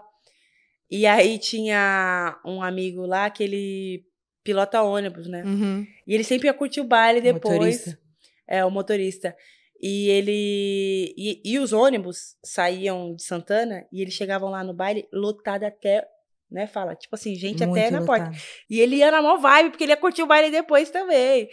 E 0.91 1.05
aí 1.07 1.39
tinha 1.39 2.39
um 2.45 2.61
amigo 2.61 3.05
lá 3.05 3.29
que 3.29 3.43
ele 3.43 4.05
pilota 4.43 4.81
ônibus, 4.83 5.27
né? 5.27 5.43
Uhum. 5.43 5.85
E 6.05 6.13
ele 6.13 6.23
sempre 6.23 6.47
ia 6.47 6.53
curtir 6.53 6.79
o 6.81 6.83
baile 6.85 7.19
depois. 7.19 7.53
Motorista. 7.55 7.99
É, 8.47 8.63
o 8.63 8.69
motorista. 8.71 9.35
E 9.81 10.09
ele. 10.09 11.13
E, 11.17 11.41
e 11.43 11.59
os 11.59 11.73
ônibus 11.73 12.35
saíam 12.43 13.15
de 13.15 13.23
Santana 13.23 13.85
e 13.91 14.01
eles 14.01 14.13
chegavam 14.13 14.49
lá 14.49 14.63
no 14.63 14.73
baile 14.73 15.07
lotado 15.11 15.63
até. 15.63 16.07
Né, 16.49 16.65
fala, 16.65 16.95
tipo 16.95 17.13
assim, 17.13 17.35
gente 17.35 17.61
até 17.63 17.65
Muito 17.89 17.91
na 17.91 18.05
porta. 18.05 18.25
lotado. 18.27 18.41
E 18.69 18.79
ele 18.79 18.95
ia 18.97 19.11
na 19.11 19.21
maior 19.21 19.37
vibe, 19.37 19.69
porque 19.71 19.83
ele 19.83 19.91
ia 19.91 19.97
curtir 19.97 20.23
o 20.23 20.27
baile 20.27 20.49
depois 20.49 20.89
também. 20.89 21.49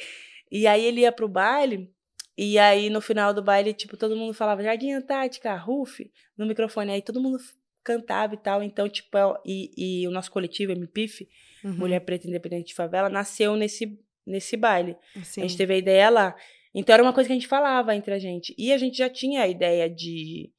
E 0.53 0.67
aí 0.69 0.85
ele 0.85 1.01
ia 1.01 1.11
pro 1.11 1.27
baile, 1.29 1.91
e 2.39 2.59
aí 2.61 2.89
no 2.91 3.01
final 3.01 3.35
do 3.35 3.43
baile, 3.43 3.73
tipo, 3.75 3.97
todo 3.97 4.17
mundo 4.17 4.33
falava 4.33 4.63
Jardim 4.63 4.93
Antártica, 4.93 5.55
Ruf, 5.57 6.09
no 6.39 6.47
microfone. 6.47 6.93
Aí 6.93 7.03
todo 7.03 7.21
mundo 7.21 7.39
cantava 7.83 8.35
e 8.35 8.39
tal. 8.39 8.63
Então, 8.63 8.89
tipo, 8.89 9.19
é- 9.19 9.35
e, 9.45 10.03
e 10.03 10.07
o 10.09 10.11
nosso 10.13 10.31
coletivo, 10.31 10.71
MPIF, 10.73 11.29
Uhum. 11.65 11.73
Mulher 11.79 12.01
Preta 12.01 12.29
Independente 12.29 12.69
de 12.69 12.75
Favela, 12.75 13.09
nasceu 13.09 13.57
nesse, 13.57 13.99
nesse 14.27 14.57
baile. 14.57 14.97
Sim. 15.25 15.41
A 15.41 15.47
gente 15.47 15.57
teve 15.57 15.75
a 15.75 15.79
ideia 15.79 16.09
lá. 16.11 16.37
Então 16.75 16.93
era 16.93 17.03
uma 17.03 17.13
coisa 17.13 17.27
que 17.27 17.33
a 17.33 17.37
gente 17.37 17.49
falava 17.49 17.97
entre 17.97 18.13
a 18.15 18.19
gente. 18.19 18.55
E 18.59 18.73
a 18.73 18.77
gente 18.79 18.99
já 18.99 19.09
tinha 19.09 19.43
a 19.43 19.49
ideia 19.49 19.89
de, 19.91 20.53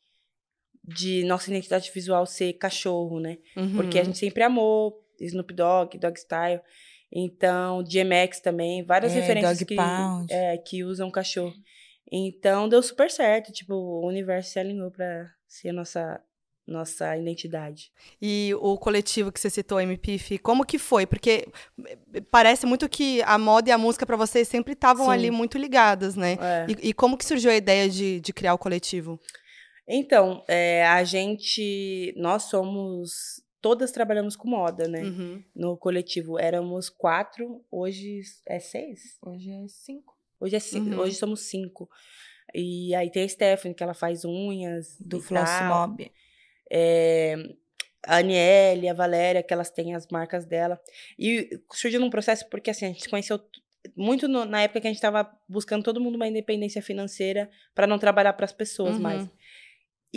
de 0.88 1.24
nossa 1.24 1.50
identidade 1.50 1.92
visual 1.94 2.26
ser 2.26 2.54
cachorro, 2.54 3.20
né? 3.20 3.38
Uhum. 3.58 3.76
Porque 3.76 4.00
a 4.00 4.04
gente 4.04 4.18
sempre 4.18 4.44
amou 4.44 5.04
Snoop 5.20 5.54
Dogg, 5.54 5.98
Dog 5.98 6.20
Style. 6.20 6.62
Então, 7.12 7.82
DMX 7.84 8.40
também, 8.42 8.84
várias 8.84 9.14
É, 9.14 9.16
referências 9.16 9.64
que, 9.64 9.76
é, 10.30 10.58
que 10.58 10.84
usam 10.84 11.10
cachorro. 11.10 11.54
Então, 12.12 12.68
deu 12.68 12.82
super 12.84 13.10
certo. 13.10 13.52
Tipo, 13.52 13.74
o 13.74 14.08
universo 14.08 14.52
se 14.52 14.60
alinhou 14.60 14.92
pra 14.92 15.30
ser 15.48 15.70
a 15.70 15.74
nossa, 15.74 16.22
nossa 16.68 17.18
identidade. 17.18 17.92
E 18.22 18.52
o 18.60 18.78
coletivo 18.78 19.32
que 19.32 19.40
você 19.40 19.50
citou, 19.50 19.80
MPF, 19.80 20.38
como 20.40 20.66
que 20.66 20.78
foi? 20.78 21.06
Porque 21.06 21.48
eh, 21.88 22.22
parece 22.30 22.66
muito 22.66 22.90
que 22.90 23.22
a 23.24 23.38
moda 23.38 23.70
e 23.70 23.72
a 23.72 23.78
música 23.78 24.06
pra 24.06 24.18
vocês 24.18 24.48
sempre 24.48 24.74
estavam 24.74 25.10
ali 25.10 25.32
muito 25.32 25.58
ligadas, 25.58 26.16
né? 26.16 26.38
É. 26.40 26.66
E, 26.70 26.90
e 26.90 26.94
como 26.94 27.18
que 27.18 27.26
surgiu 27.26 27.50
a 27.50 27.56
ideia 27.56 27.90
de, 27.90 28.20
de 28.20 28.34
criar 28.34 28.54
o 28.54 28.58
coletivo? 28.60 29.20
Então, 29.88 30.44
é, 30.48 30.86
a 30.86 31.04
gente... 31.04 32.14
Nós 32.18 32.44
somos... 32.44 33.44
Todas 33.62 33.92
trabalhamos 33.92 34.36
com 34.36 34.48
moda, 34.48 34.88
né? 34.88 35.02
Uhum. 35.02 35.44
no 35.56 35.76
coletivo 35.76 36.38
éramos 36.38 36.88
quatro, 36.88 37.66
hoje 37.72 38.22
é 38.48 38.60
seis? 38.60 39.18
Hoje 39.24 39.50
é 39.50 39.68
cinco. 39.68 40.16
Hoje, 40.40 40.56
é 40.56 40.60
ci- 40.60 40.78
Uhum. 40.80 41.00
hoje 41.00 41.16
somos 41.16 41.40
cinco. 41.48 41.90
E 42.54 42.94
aí 42.94 43.10
tem 43.10 43.24
a 43.24 43.28
Stephanie, 43.28 43.74
que 43.76 43.82
ela 43.82 43.96
faz 43.96 44.24
unhas. 44.24 44.98
Do 45.00 45.20
Floss. 45.20 45.50
Mob. 45.64 46.12
É, 46.72 47.36
a 48.06 48.18
Aniele, 48.18 48.88
a 48.88 48.94
Valéria, 48.94 49.42
que 49.42 49.52
elas 49.52 49.72
têm 49.72 49.96
as 49.96 50.08
marcas 50.10 50.46
dela. 50.46 50.80
E 51.18 51.60
surgiu 51.74 52.00
num 52.00 52.12
processo 52.12 52.48
porque 52.52 52.70
assim, 52.70 52.86
a 52.86 52.90
gente 52.90 53.02
se 53.02 53.10
conheceu 53.10 53.40
muito 53.96 54.28
no- 54.28 54.46
na 54.46 54.62
época 54.62 54.82
que 54.82 54.88
a 54.88 54.92
gente 54.92 54.98
estava 54.98 55.28
buscando 55.50 55.84
todo 55.84 56.00
mundo 56.00 56.16
uma 56.18 56.28
independência 56.28 56.84
financeira 56.84 57.50
para 57.74 57.88
não 57.88 57.98
trabalhar 57.98 58.34
para 58.34 58.46
as 58.46 58.54
pessoas 58.54 58.96
Uhum. 58.98 59.02
mais. 59.02 59.28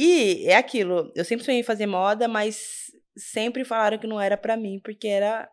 E 0.01 0.47
é 0.47 0.55
aquilo, 0.57 1.11
eu 1.17 1.25
sempre 1.25 1.45
sonhei 1.45 1.61
em 1.61 1.65
fazer 1.65 1.87
moda, 1.87 2.29
mas 2.29 2.93
sempre 3.17 3.65
falaram 3.65 3.99
que 3.99 4.07
não 4.07 4.21
era 4.21 4.37
para 4.37 4.57
mim, 4.57 4.79
porque 4.79 5.09
era 5.09 5.51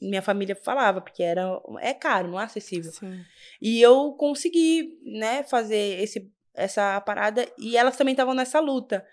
minha 0.00 0.22
família 0.22 0.54
falava, 0.54 1.00
porque 1.00 1.24
era 1.24 1.60
é 1.80 1.92
caro, 1.92 2.28
não 2.28 2.40
é 2.40 2.44
acessível. 2.44 2.92
Sim. 2.92 3.20
E 3.60 3.82
eu 3.82 4.12
consegui, 4.12 4.96
né, 5.02 5.42
fazer 5.42 6.00
esse, 6.00 6.32
essa 6.54 7.00
parada. 7.00 7.44
E 7.58 7.76
elas 7.76 7.96
também 7.96 8.12
estavam 8.12 8.32
nessa 8.32 8.60
luta. 8.60 9.04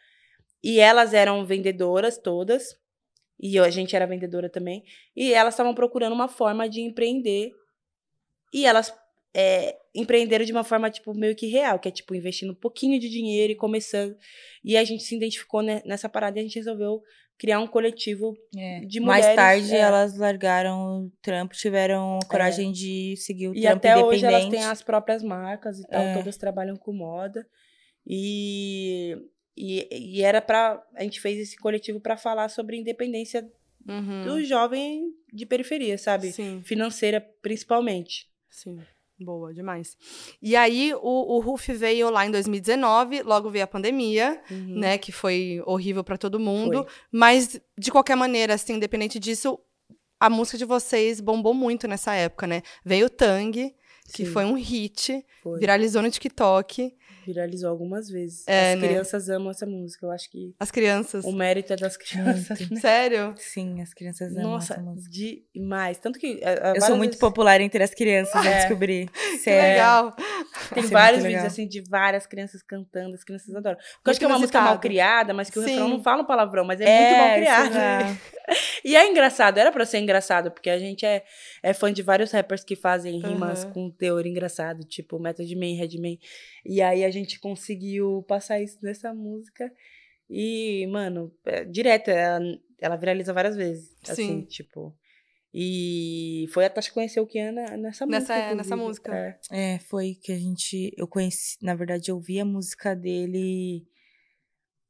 E 0.63 0.79
elas 0.79 1.11
eram 1.11 1.43
vendedoras 1.43 2.19
todas. 2.19 2.63
E 3.39 3.55
eu- 3.55 3.63
a 3.63 3.69
gente 3.71 3.95
era 3.95 4.05
vendedora 4.05 4.47
também. 4.47 4.83
E 5.15 5.33
elas 5.33 5.55
estavam 5.55 5.73
procurando 5.73 6.13
uma 6.13 6.27
forma 6.27 6.69
de 6.69 6.81
empreender. 6.81 7.51
E 8.53 8.65
elas 8.65 8.93
é, 9.35 9.75
empreenderam 9.93 10.45
de 10.45 10.51
uma 10.51 10.63
forma, 10.63 10.89
tipo, 10.89 11.13
meio 11.13 11.35
que 11.35 11.47
real. 11.47 11.77
Que 11.79 11.89
é, 11.89 11.91
tipo, 11.91 12.15
investindo 12.15 12.51
um 12.51 12.55
pouquinho 12.55 12.99
de 12.99 13.09
dinheiro 13.09 13.53
e 13.53 13.55
começando. 13.55 14.15
E 14.63 14.75
a 14.77 14.83
gente 14.83 15.03
se 15.03 15.15
identificou 15.15 15.61
ne- 15.61 15.81
nessa 15.85 16.09
parada 16.09 16.37
e 16.37 16.41
a 16.41 16.43
gente 16.43 16.55
resolveu 16.55 17.01
criar 17.37 17.59
um 17.59 17.67
coletivo 17.67 18.35
É. 18.57 18.79
de 18.79 18.99
Mais 18.99 19.19
mulheres, 19.25 19.35
tarde, 19.35 19.73
é. 19.75 19.79
elas 19.79 20.17
largaram 20.17 21.05
o 21.05 21.11
trampo, 21.21 21.53
tiveram 21.53 22.17
coragem 22.27 22.71
de 22.71 23.15
seguir 23.17 23.49
o 23.49 23.55
E 23.55 23.61
trampo 23.61 23.77
até 23.77 23.95
hoje 23.97 24.19
independente. 24.25 24.25
elas 24.25 24.49
têm 24.49 24.63
as 24.71 24.81
próprias 24.81 25.21
marcas 25.21 25.77
e 25.79 25.87
tal, 25.87 26.01
É. 26.01 26.13
todas 26.15 26.35
trabalham 26.35 26.75
com 26.75 26.91
moda. 26.93 27.45
E, 28.09 29.15
e, 29.55 29.87
e 30.17 30.21
era 30.23 30.41
pra. 30.41 30.81
A 30.95 31.03
gente 31.03 31.19
fez 31.21 31.37
esse 31.37 31.57
coletivo 31.57 31.99
para 31.99 32.17
falar 32.17 32.49
sobre 32.49 32.77
independência 32.77 33.47
Uhum. 33.87 34.23
do 34.25 34.43
jovem 34.43 35.13
de 35.31 35.45
periferia, 35.45 35.97
sabe? 35.97 36.31
Sim, 36.31 36.61
Financeira, 36.65 37.21
principalmente. 37.41 38.25
sim. 38.49 38.79
Boa, 39.19 39.53
demais. 39.53 39.97
E 40.41 40.55
aí, 40.55 40.93
o, 40.93 41.35
o 41.35 41.39
RUF 41.39 41.73
veio 41.73 42.09
lá 42.09 42.25
em 42.25 42.31
2019, 42.31 43.23
logo 43.23 43.49
veio 43.49 43.63
a 43.63 43.67
pandemia, 43.67 44.39
Uhum. 44.51 44.79
né? 44.79 44.97
Que 44.97 45.11
foi 45.11 45.61
horrível 45.65 46.03
pra 46.03 46.17
todo 46.17 46.39
mundo. 46.39 46.83
Foi. 46.83 46.93
Mas, 47.11 47.59
de 47.77 47.91
qualquer 47.91 48.15
maneira, 48.15 48.53
assim, 48.53 48.73
independente 48.73 49.17
disso, 49.19 49.57
a 50.19 50.29
música 50.29 50.57
de 50.57 50.65
vocês 50.65 51.19
bombou 51.19 51.53
muito 51.53 51.87
nessa 51.87 52.13
época, 52.13 52.45
né? 52.45 52.61
Veio 52.85 53.07
o 53.07 53.09
Tang, 53.09 53.51
que 54.13 54.25
Sim, 54.25 54.31
foi 54.31 54.45
um 54.45 54.53
hit, 54.53 55.25
foi. 55.41 55.59
viralizou 55.59 56.01
no 56.01 56.09
TikTok. 56.11 56.93
Viralizou 57.27 57.69
algumas 57.69 58.09
vezes. 58.09 58.47
É, 58.47 58.73
As 58.73 58.79
né? 58.79 58.87
crianças 58.87 59.27
amam 59.29 59.51
essa 59.51 59.65
música. 59.65 60.05
Eu 60.05 60.11
acho 60.11 60.29
que 60.31 60.55
As 60.59 60.71
crianças. 60.71 61.25
o 61.25 61.31
mérito 61.33 61.73
é 61.73 61.75
das 61.75 61.97
crianças. 61.97 62.69
né? 62.69 62.79
Sério? 62.79 63.33
Sim, 63.37 63.81
as 63.81 63.93
crianças 63.93 64.31
amam 64.31 64.51
Nossa, 64.51 64.73
essa 64.75 64.81
música. 64.81 65.13
demais. 65.53 65.97
Tanto 65.97 66.17
que. 66.17 66.41
a- 66.43 66.71
a- 66.71 66.75
Eu 66.75 66.81
sou 66.81 66.95
muito 66.95 67.09
vezes- 67.11 67.19
popular 67.19 67.59
entre 67.59 67.83
as 67.83 67.93
crianças, 67.93 68.33
eu 68.45 68.49
É. 68.51 68.59
descobri. 68.59 69.09
Que 69.37 69.37
Sério. 69.39 69.69
legal. 69.69 70.15
Tem 70.73 70.83
é 70.83 70.87
vários 70.87 71.21
vídeos, 71.21 71.33
legal. 71.41 71.47
assim, 71.47 71.67
de 71.67 71.81
várias 71.89 72.25
crianças 72.25 72.61
cantando, 72.63 73.13
as 73.13 73.23
crianças 73.23 73.53
adoram. 73.53 73.77
Porque 73.77 74.09
eu 74.09 74.11
acho 74.11 74.19
que 74.19 74.25
é 74.25 74.27
uma 74.27 74.39
música 74.39 74.61
mal 74.61 74.79
criada, 74.79 75.33
mas 75.33 75.49
que 75.49 75.59
o 75.59 75.61
Sim. 75.63 75.71
refrão 75.71 75.89
não 75.89 76.01
fala 76.03 76.23
um 76.23 76.25
palavrão, 76.25 76.65
mas 76.65 76.79
é, 76.81 76.85
muito 76.85 77.17
mal 77.27 77.35
criado. 77.37 78.17
E 78.85 78.95
é 78.95 79.05
engraçado, 79.09 79.57
era 79.57 79.71
pra 79.71 79.85
ser 79.85 79.97
engraçado, 79.99 80.49
porque 80.51 80.69
a 80.69 80.79
gente 80.79 81.05
é, 81.05 81.23
é 81.61 81.73
fã 81.73 81.91
de 81.91 82.01
vários 82.01 82.31
rappers 82.31 82.63
que 82.63 82.75
fazem 82.75 83.19
rimas 83.19 83.63
Aham. 83.65 83.73
com 83.73 83.91
teor 83.91 84.25
engraçado, 84.25 84.85
tipo 84.85 85.19
Method 85.19 85.53
Man, 85.55 85.75
Redman. 85.77 86.17
E 86.65 86.81
aí 86.81 87.03
a 87.03 87.11
gente 87.11 87.39
conseguiu 87.39 88.23
passar 88.27 88.61
isso 88.61 88.77
nessa 88.81 89.13
música. 89.13 89.69
E, 90.29 90.87
mano, 90.87 91.33
é, 91.45 91.65
direto, 91.65 92.09
ela, 92.09 92.39
ela 92.79 92.95
viraliza 92.95 93.33
várias 93.33 93.55
vezes. 93.55 93.95
Assim, 94.07 94.41
Sim. 94.41 94.41
tipo. 94.45 94.95
E 95.53 96.45
foi 96.53 96.65
a 96.65 96.69
Tasha 96.69 96.89
que 96.89 96.93
conheceu 96.93 97.23
o 97.23 97.27
Kiana 97.27 97.75
nessa 97.77 98.05
música. 98.05 98.19
Nessa- 98.19 98.35
nessa 98.35 98.75
inclusive. 98.75 98.75
música. 98.75 99.39
É. 99.51 99.73
É, 99.75 99.79
foi 99.79 100.13
que 100.21 100.31
a 100.31 100.37
gente. 100.37 100.93
Eu 100.97 101.07
conheci. 101.07 101.57
Na 101.61 101.73
verdade, 101.75 102.11
eu 102.11 102.19
vi 102.19 102.39
a 102.39 102.45
música 102.45 102.95
dele 102.95 103.85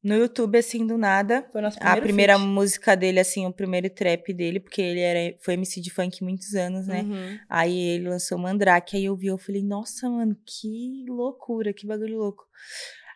no 0.08 0.16
YouTube, 0.16 0.58
assim, 0.58 0.88
do 0.88 0.98
nada. 0.98 1.46
Foi 1.52 1.62
nosso 1.62 1.78
A 1.78 1.82
primeiro 1.82 2.02
primeira 2.02 2.38
feat. 2.38 2.48
música 2.48 2.96
dele, 2.96 3.20
assim, 3.20 3.46
o 3.46 3.52
primeiro 3.52 3.90
trap 3.90 4.34
dele, 4.34 4.60
porque 4.60 4.82
ele 4.82 5.02
era, 5.02 5.38
foi 5.42 5.56
MC 5.56 5.82
de 5.82 5.92
funk 5.92 6.24
muitos 6.24 6.56
anos, 6.56 6.88
né? 6.88 7.02
Uhum. 7.02 7.38
Aí 7.50 7.78
ele 7.78 8.08
lançou 8.08 8.38
Mandrake, 8.38 8.96
aí 8.96 9.04
eu 9.06 9.16
vi, 9.18 9.28
eu 9.28 9.38
falei, 9.38 9.62
nossa, 9.62 10.10
mano, 10.10 10.36
que 10.46 11.04
loucura, 11.10 11.74
que 11.74 11.86
bagulho 11.86 12.18
louco. 12.18 12.46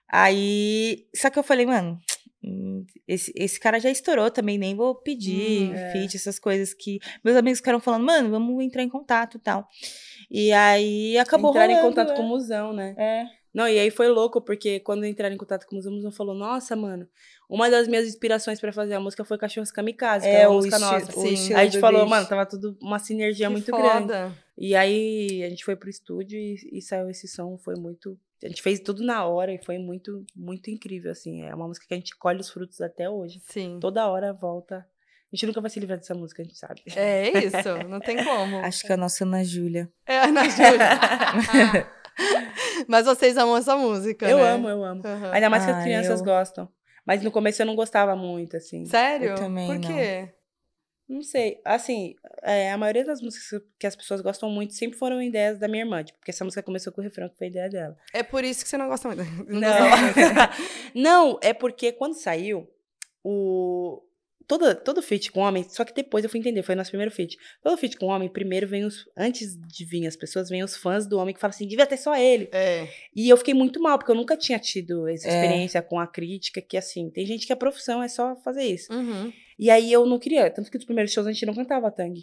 Aí, 0.10 1.06
só 1.16 1.30
que 1.30 1.40
eu 1.40 1.44
falei, 1.44 1.66
mano, 1.66 1.98
hum, 2.44 2.86
esse, 3.08 3.32
esse 3.38 3.58
cara 3.58 3.80
já 3.80 3.90
estourou 3.90 4.30
também, 4.30 4.58
nem 4.58 4.76
vou 4.76 4.94
pedir 4.94 5.70
Uhum. 5.70 5.74
É. 5.74 5.92
feat, 5.94 6.18
essas 6.18 6.38
coisas 6.40 6.74
que 6.74 7.00
meus 7.24 7.38
amigos 7.38 7.60
ficaram 7.60 7.80
falando, 7.80 8.06
mano, 8.06 8.30
vamos 8.30 8.62
entrar 8.62 8.84
em 8.84 8.90
contato 8.90 9.38
e 9.38 9.40
tal. 9.40 9.66
E 10.30 10.52
aí 10.52 11.18
acabou 11.18 11.52
Entraram 11.52 11.72
em 11.72 11.76
rolando, 11.76 11.96
contato 11.96 12.12
é. 12.12 12.16
com 12.18 12.24
o 12.24 12.28
Musão, 12.28 12.74
né? 12.74 12.94
É. 12.98 13.41
Não, 13.54 13.68
e 13.68 13.78
aí 13.78 13.92
foi 13.92 14.08
louco, 14.08 14.40
porque 14.42 14.80
quando 14.80 15.06
entraram 15.06 15.36
em 15.36 15.38
contato 15.38 15.66
com 15.66 15.74
o 15.74 15.76
Museu, 15.76 15.92
o 15.92 15.96
Museu 15.96 16.12
falou, 16.12 16.34
nossa, 16.34 16.76
mano, 16.76 17.08
uma 17.50 17.70
das 17.70 17.88
minhas 17.88 18.08
inspirações 18.08 18.62
pra 18.62 18.72
fazer 18.72 18.94
a 18.94 19.00
música 19.00 19.26
foi 19.26 19.38
Cachorros 19.38 19.72
Kamikaze, 19.72 20.26
que 20.26 20.32
É, 20.34 20.48
uma 20.48 20.54
o 20.54 20.58
música 20.58 20.80
nossa. 20.80 21.12
Sim. 21.12 21.54
Aí 21.54 21.62
a 21.62 21.66
gente 21.66 21.80
falou, 21.80 22.02
bicho. 22.02 22.10
mano, 22.10 22.28
tava 22.28 22.46
tudo 22.46 22.78
uma 22.82 22.98
sinergia 22.98 23.48
Que 23.48 23.52
muito 23.52 23.72
grande. 23.72 24.08
foda. 24.08 24.34
E 24.58 24.74
aí 24.76 25.44
a 25.44 25.50
gente 25.50 25.66
foi 25.66 25.76
pro 25.76 25.90
estúdio 25.90 26.40
e, 26.40 26.56
e 26.72 26.82
saiu 26.82 27.10
esse 27.10 27.28
som, 27.28 27.58
foi 27.58 27.76
muito... 27.76 28.18
A 28.44 28.48
gente 28.48 28.62
fez 28.62 28.80
tudo 28.80 29.04
na 29.04 29.26
hora 29.26 29.54
e 29.54 29.58
foi 29.64 29.78
muito, 29.78 30.26
muito 30.36 30.72
incrível, 30.72 31.12
assim. 31.12 31.44
É 31.44 31.54
uma 31.54 31.68
música 31.68 31.86
que 31.88 31.94
a 31.94 31.98
gente 31.98 32.16
colhe 32.18 32.40
os 32.40 32.50
frutos 32.50 32.80
até 32.82 33.08
hoje. 33.10 33.40
Sim. 33.48 33.78
Toda 33.80 34.08
hora 34.10 34.34
volta. 34.34 34.78
A 34.78 35.36
gente 35.36 35.46
nunca 35.46 35.62
vai 35.62 35.70
se 35.70 35.80
livrar 35.80 35.98
dessa 36.00 36.16
música, 36.16 36.42
a 36.42 36.46
gente 36.46 36.58
sabe. 36.58 36.82
É 36.96 37.30
isso, 37.38 37.88
não 37.88 38.00
tem 38.00 38.22
como. 38.24 38.58
Acho 38.60 38.84
que 38.84 38.92
é 38.92 38.96
a 38.96 38.98
nossa 38.98 39.24
Ana 39.24 39.44
Júlia. 39.44 39.90
É 40.08 40.18
a 40.18 40.24
Ana 40.26 40.44
Júlia. 40.50 41.92
Mas 42.88 43.06
vocês 43.06 43.38
amam 43.38 43.58
essa 43.58 43.76
música, 43.76 44.30
eu 44.30 44.38
né? 44.38 44.50
amo, 44.52 44.70
eu 44.70 44.84
amo. 44.84 45.02
Aham. 45.06 45.32
Ainda 45.32 45.50
mais 45.50 45.66
que 45.66 45.72
as 45.72 45.84
crianças 45.84 46.20
eu- 46.20 46.26
gostam. 46.26 46.70
Mas 47.06 47.22
no 47.24 47.32
começo 47.32 47.62
eu 47.62 47.66
não 47.66 47.76
gostava 47.76 48.16
muito, 48.16 48.56
assim. 48.58 48.86
Sério? 48.86 49.30
Eu 49.32 49.36
também 49.36 49.68
Por 49.68 49.80
não. 49.80 49.90
quê? 49.90 50.30
Não 51.10 51.22
sei. 51.24 51.60
Assim, 51.66 52.16
é, 52.44 52.72
a 52.72 52.78
maioria 52.78 53.04
das 53.04 53.22
músicas 53.22 53.62
que 53.78 53.86
as 53.88 53.96
pessoas 53.96 54.22
gostam 54.22 54.50
muito 54.50 54.74
sempre 54.74 54.98
foram 54.98 55.22
ideias 55.22 55.60
da 55.60 55.68
minha 55.68 55.84
irmã. 55.84 56.04
Tipo, 56.04 56.20
porque 56.20 56.32
essa 56.32 56.46
música 56.46 56.64
começou 56.64 56.94
com 56.94 57.02
o 57.02 57.04
refrão, 57.04 57.28
que 57.28 57.38
foi 57.38 57.48
ideia 57.48 57.68
dela. 57.70 57.98
É 58.14 58.24
por 58.24 58.44
isso 58.44 58.64
que 58.64 58.70
você 58.70 58.78
não 58.78 58.88
gosta 58.88 59.08
muito. 59.10 59.24
Não. 59.48 59.70
não, 60.96 61.40
é 61.42 61.54
porque 61.54 61.92
quando 61.92 62.14
saiu, 62.14 62.70
o... 63.24 64.02
Toda, 64.52 64.76
todo 64.76 65.02
feat 65.02 65.32
com 65.32 65.40
homem, 65.40 65.64
só 65.64 65.86
que 65.86 65.94
depois 65.94 66.26
eu 66.26 66.30
fui 66.30 66.38
entender, 66.38 66.62
foi 66.62 66.76
nosso 66.76 66.90
primeiro 66.92 67.10
feat. 67.10 67.38
Todo 67.64 67.78
feat 67.78 67.96
com 67.96 68.08
homem, 68.08 68.28
primeiro 68.28 68.68
vem 68.68 68.84
os. 68.84 69.10
Antes 69.16 69.58
de 69.58 69.86
vir 69.86 70.06
as 70.06 70.18
pessoas, 70.18 70.50
vem 70.50 70.62
os 70.62 70.76
fãs 70.76 71.08
do 71.08 71.18
homem 71.18 71.34
que 71.34 71.40
falam 71.40 71.52
assim: 71.52 71.66
devia 71.66 71.88
ter 71.88 71.96
só 71.96 72.14
ele. 72.18 72.50
É. 72.52 72.86
E 73.16 73.30
eu 73.30 73.38
fiquei 73.38 73.54
muito 73.54 73.82
mal, 73.82 73.98
porque 73.98 74.12
eu 74.12 74.16
nunca 74.16 74.36
tinha 74.36 74.60
tido 74.60 75.08
essa 75.08 75.26
É. 75.26 75.32
experiência 75.32 75.82
com 75.82 75.98
a 75.98 76.06
crítica, 76.06 76.62
que 76.62 76.76
assim, 76.76 77.10
tem 77.10 77.26
gente 77.26 77.48
que 77.48 77.54
a 77.54 77.56
profissão 77.56 78.04
é 78.04 78.10
só 78.10 78.36
fazer 78.44 78.66
isso. 78.66 78.92
Uhum. 78.92 79.32
E 79.58 79.70
aí 79.70 79.90
eu 79.90 80.06
não 80.06 80.20
queria, 80.20 80.50
tanto 80.52 80.70
que 80.70 80.78
nos 80.78 80.84
primeiros 80.84 81.14
shows 81.14 81.26
a 81.26 81.32
gente 81.32 81.46
não 81.46 81.54
cantava 81.56 81.90
Tang. 81.90 82.22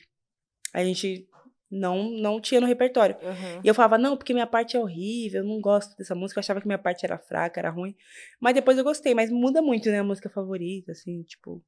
A 0.74 0.85
gente 0.85 1.26
não, 1.70 2.11
não 2.11 2.41
tinha 2.43 2.61
no 2.61 2.66
repertório. 2.66 3.16
Uhum. 3.22 3.61
E 3.64 3.68
eu 3.68 3.74
falava, 3.74 3.97
não, 3.97 4.18
porque 4.18 4.35
minha 4.35 4.47
parte 4.47 4.76
é 4.76 4.81
horrível, 4.81 5.43
eu 5.43 5.49
não 5.49 5.61
gosto 5.62 5.97
dessa 5.97 6.14
música, 6.14 6.39
eu 6.39 6.41
achava 6.41 6.61
que 6.61 6.66
minha 6.66 6.79
parte 6.79 7.07
era 7.07 7.16
fraca, 7.16 7.59
era 7.59 7.70
ruim. 7.70 7.95
Mas 8.39 8.53
depois 8.55 8.76
eu 8.76 8.85
gostei, 8.85 9.14
mas 9.14 9.31
muda 9.31 9.62
muito, 9.62 9.89
né, 9.89 10.01
a 10.01 10.05
música 10.05 10.29
favorita, 10.29 10.93
assim, 10.93 11.22
tipo. 11.22 11.64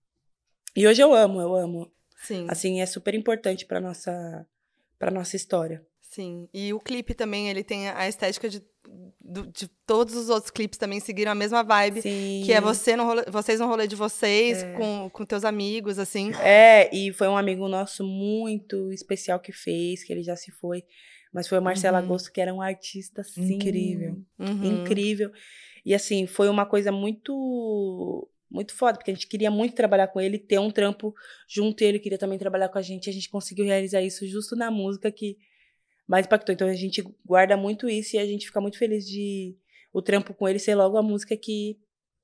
E 0.77 0.87
hoje 0.87 1.03
eu 1.03 1.13
amo, 1.15 1.41
eu 1.41 1.55
amo. 1.55 1.91
Sim. 2.23 2.47
Assim, 2.49 2.81
é 2.81 2.87
super 2.87 3.15
importante 3.15 3.65
pra 3.67 3.81
nossa, 3.81 4.47
pra 4.99 5.11
nossa 5.11 5.37
história. 5.37 5.85
Sim, 6.01 6.49
e 6.53 6.73
o 6.75 6.81
clipe 6.81 7.15
também, 7.15 7.49
ele 7.49 7.63
tem 7.63 7.89
a 7.89 8.09
estética 8.09 8.49
de, 8.49 8.61
do- 9.21 9.47
de 9.47 9.69
todos 9.87 10.17
os 10.17 10.29
outros 10.29 10.51
clipes 10.51 10.77
também 10.77 10.99
seguiram 10.99 11.31
a 11.31 11.37
mesma 11.37 11.63
vibe. 11.63 12.03
Sim. 12.03 12.43
Que 12.45 12.53
é 12.53 12.61
você 12.61 12.97
no 12.97 13.05
rolê- 13.05 13.25
vocês 13.31 13.61
no 13.61 13.67
rolê 13.69 13.87
de 13.87 13.95
vocês, 13.95 14.63
É. 14.63 14.73
com, 14.75 15.09
com 15.13 15.25
teus 15.25 15.45
amigos, 15.45 16.01
assim. 16.01 16.33
É, 16.43 16.93
e 16.95 17.13
foi 17.13 17.29
um 17.29 17.37
amigo 17.37 17.69
nosso 17.69 18.05
muito 18.05 18.93
especial 18.93 19.39
que 19.39 19.53
fez, 19.53 20.03
que 20.03 20.13
ele 20.13 20.23
já 20.25 20.35
se 20.35 20.51
foi. 20.51 20.83
Mas 21.33 21.47
foi 21.47 21.59
o 21.59 21.63
Marcelo 21.63 21.97
Uhum. 21.97 22.03
Agosto, 22.03 22.33
que 22.33 22.41
era 22.41 22.53
um 22.53 22.61
artista, 22.61 23.21
assim, 23.21 23.55
Incrível. 23.55 24.21
Uhum. 24.37 24.83
incrível. 24.83 25.31
E 25.87 25.95
assim, 25.95 26.27
foi 26.27 26.49
uma 26.49 26.67
coisa 26.67 26.91
muito 26.91 28.29
muito 28.51 28.75
foda, 28.75 28.99
porque 28.99 29.11
a 29.11 29.15
gente 29.15 29.27
queria 29.27 29.51
muito 29.51 29.75
trabalhar 29.75 30.09
com 30.09 30.21
ele, 30.21 30.39
ter 30.39 30.59
um 30.59 30.71
trampo 30.71 31.15
junto, 31.49 31.83
e 31.83 31.87
ele 31.87 31.99
queria 31.99 32.19
também 32.19 32.39
trabalhar 32.39 32.69
com 32.69 32.79
a 32.79 32.83
gente, 32.83 33.07
e 33.07 33.11
a 33.11 33.13
gente 33.13 33.29
conseguiu 33.31 33.65
realizar 33.65 34.03
isso 34.03 34.27
justo 34.27 34.57
na 34.57 34.71
música 34.71 35.11
que 35.11 35.39
mais 36.11 36.27
impactou. 36.27 36.53
Então 36.53 36.67
a 36.67 36.75
gente 36.75 37.03
guarda 37.25 37.57
muito 37.57 37.89
isso 37.89 38.17
e 38.17 38.19
a 38.19 38.27
gente 38.27 38.47
fica 38.47 38.61
muito 38.61 38.77
feliz 38.77 39.07
de 39.07 39.57
o 39.93 40.03
trampo 40.03 40.35
com 40.35 40.49
ele 40.49 40.59
ser 40.59 40.75
logo 40.75 40.97
a 40.97 41.03
música 41.03 41.37
que 41.37 41.79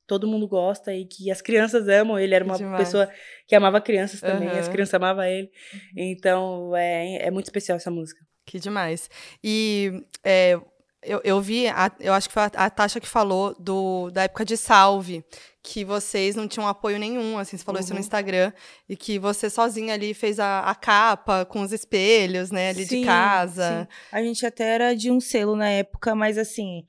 todo 0.09 0.27
mundo 0.27 0.47
gosta 0.49 0.93
e 0.93 1.05
que 1.05 1.31
as 1.31 1.41
crianças 1.41 1.89
amam. 1.89 2.19
Ele 2.19 2.35
era 2.35 2.45
uma 2.45 2.57
Demais. 2.57 2.85
pessoa 2.85 3.09
que 3.47 3.55
amava 3.55 3.81
crianças 3.81 4.21
também, 4.21 4.49
Aham. 4.49 4.59
as 4.59 4.69
crianças 4.69 4.95
amavam 4.95 5.25
ele. 5.25 5.51
Então 5.97 6.75
é, 6.75 7.27
é 7.27 7.31
muito 7.31 7.47
especial 7.47 7.77
essa 7.77 7.91
música. 7.91 8.21
Que 8.45 8.59
demais. 8.59 9.09
E 9.43 10.05
é, 10.25 10.61
eu, 11.07 11.21
eu 11.25 11.41
vi, 11.41 11.69
a- 11.69 11.91
eu 12.01 12.13
acho 12.13 12.29
que 12.29 12.35
foi 12.35 12.43
a, 12.43 12.47
a 12.67 12.71
Tasha 12.71 13.01
que 13.01 13.09
falou 13.09 13.55
do, 13.59 14.11
da 14.11 14.25
época 14.25 14.45
de 14.45 14.57
salve, 14.57 15.25
que 15.63 15.85
vocês 15.85 16.37
não 16.37 16.47
tinham 16.47 16.69
apoio 16.69 16.99
nenhum, 16.99 17.39
assim, 17.39 17.57
você 17.57 17.65
falou 17.65 17.81
isso 17.81 17.91
no 17.91 17.97
Uhum. 17.97 18.01
Instagram, 18.01 18.53
e 18.89 18.97
que 18.97 19.19
você 19.19 19.49
sozinha 19.51 19.95
ali 19.95 20.15
fez 20.15 20.39
a, 20.39 20.61
a 20.61 20.75
capa 20.75 21.45
com 21.45 21.61
os 21.63 21.73
espelhos, 21.73 22.51
né, 22.51 22.69
ali 22.71 22.85
Sim, 22.85 23.01
de 23.01 23.05
casa. 23.07 23.89
sim. 23.91 23.97
A 24.13 24.23
gente 24.23 24.45
até 24.47 24.65
era 24.75 24.95
de 24.95 25.11
um 25.11 25.21
selo 25.21 25.57
na 25.57 25.69
época, 25.69 26.15
mas 26.15 26.39
assim, 26.39 26.87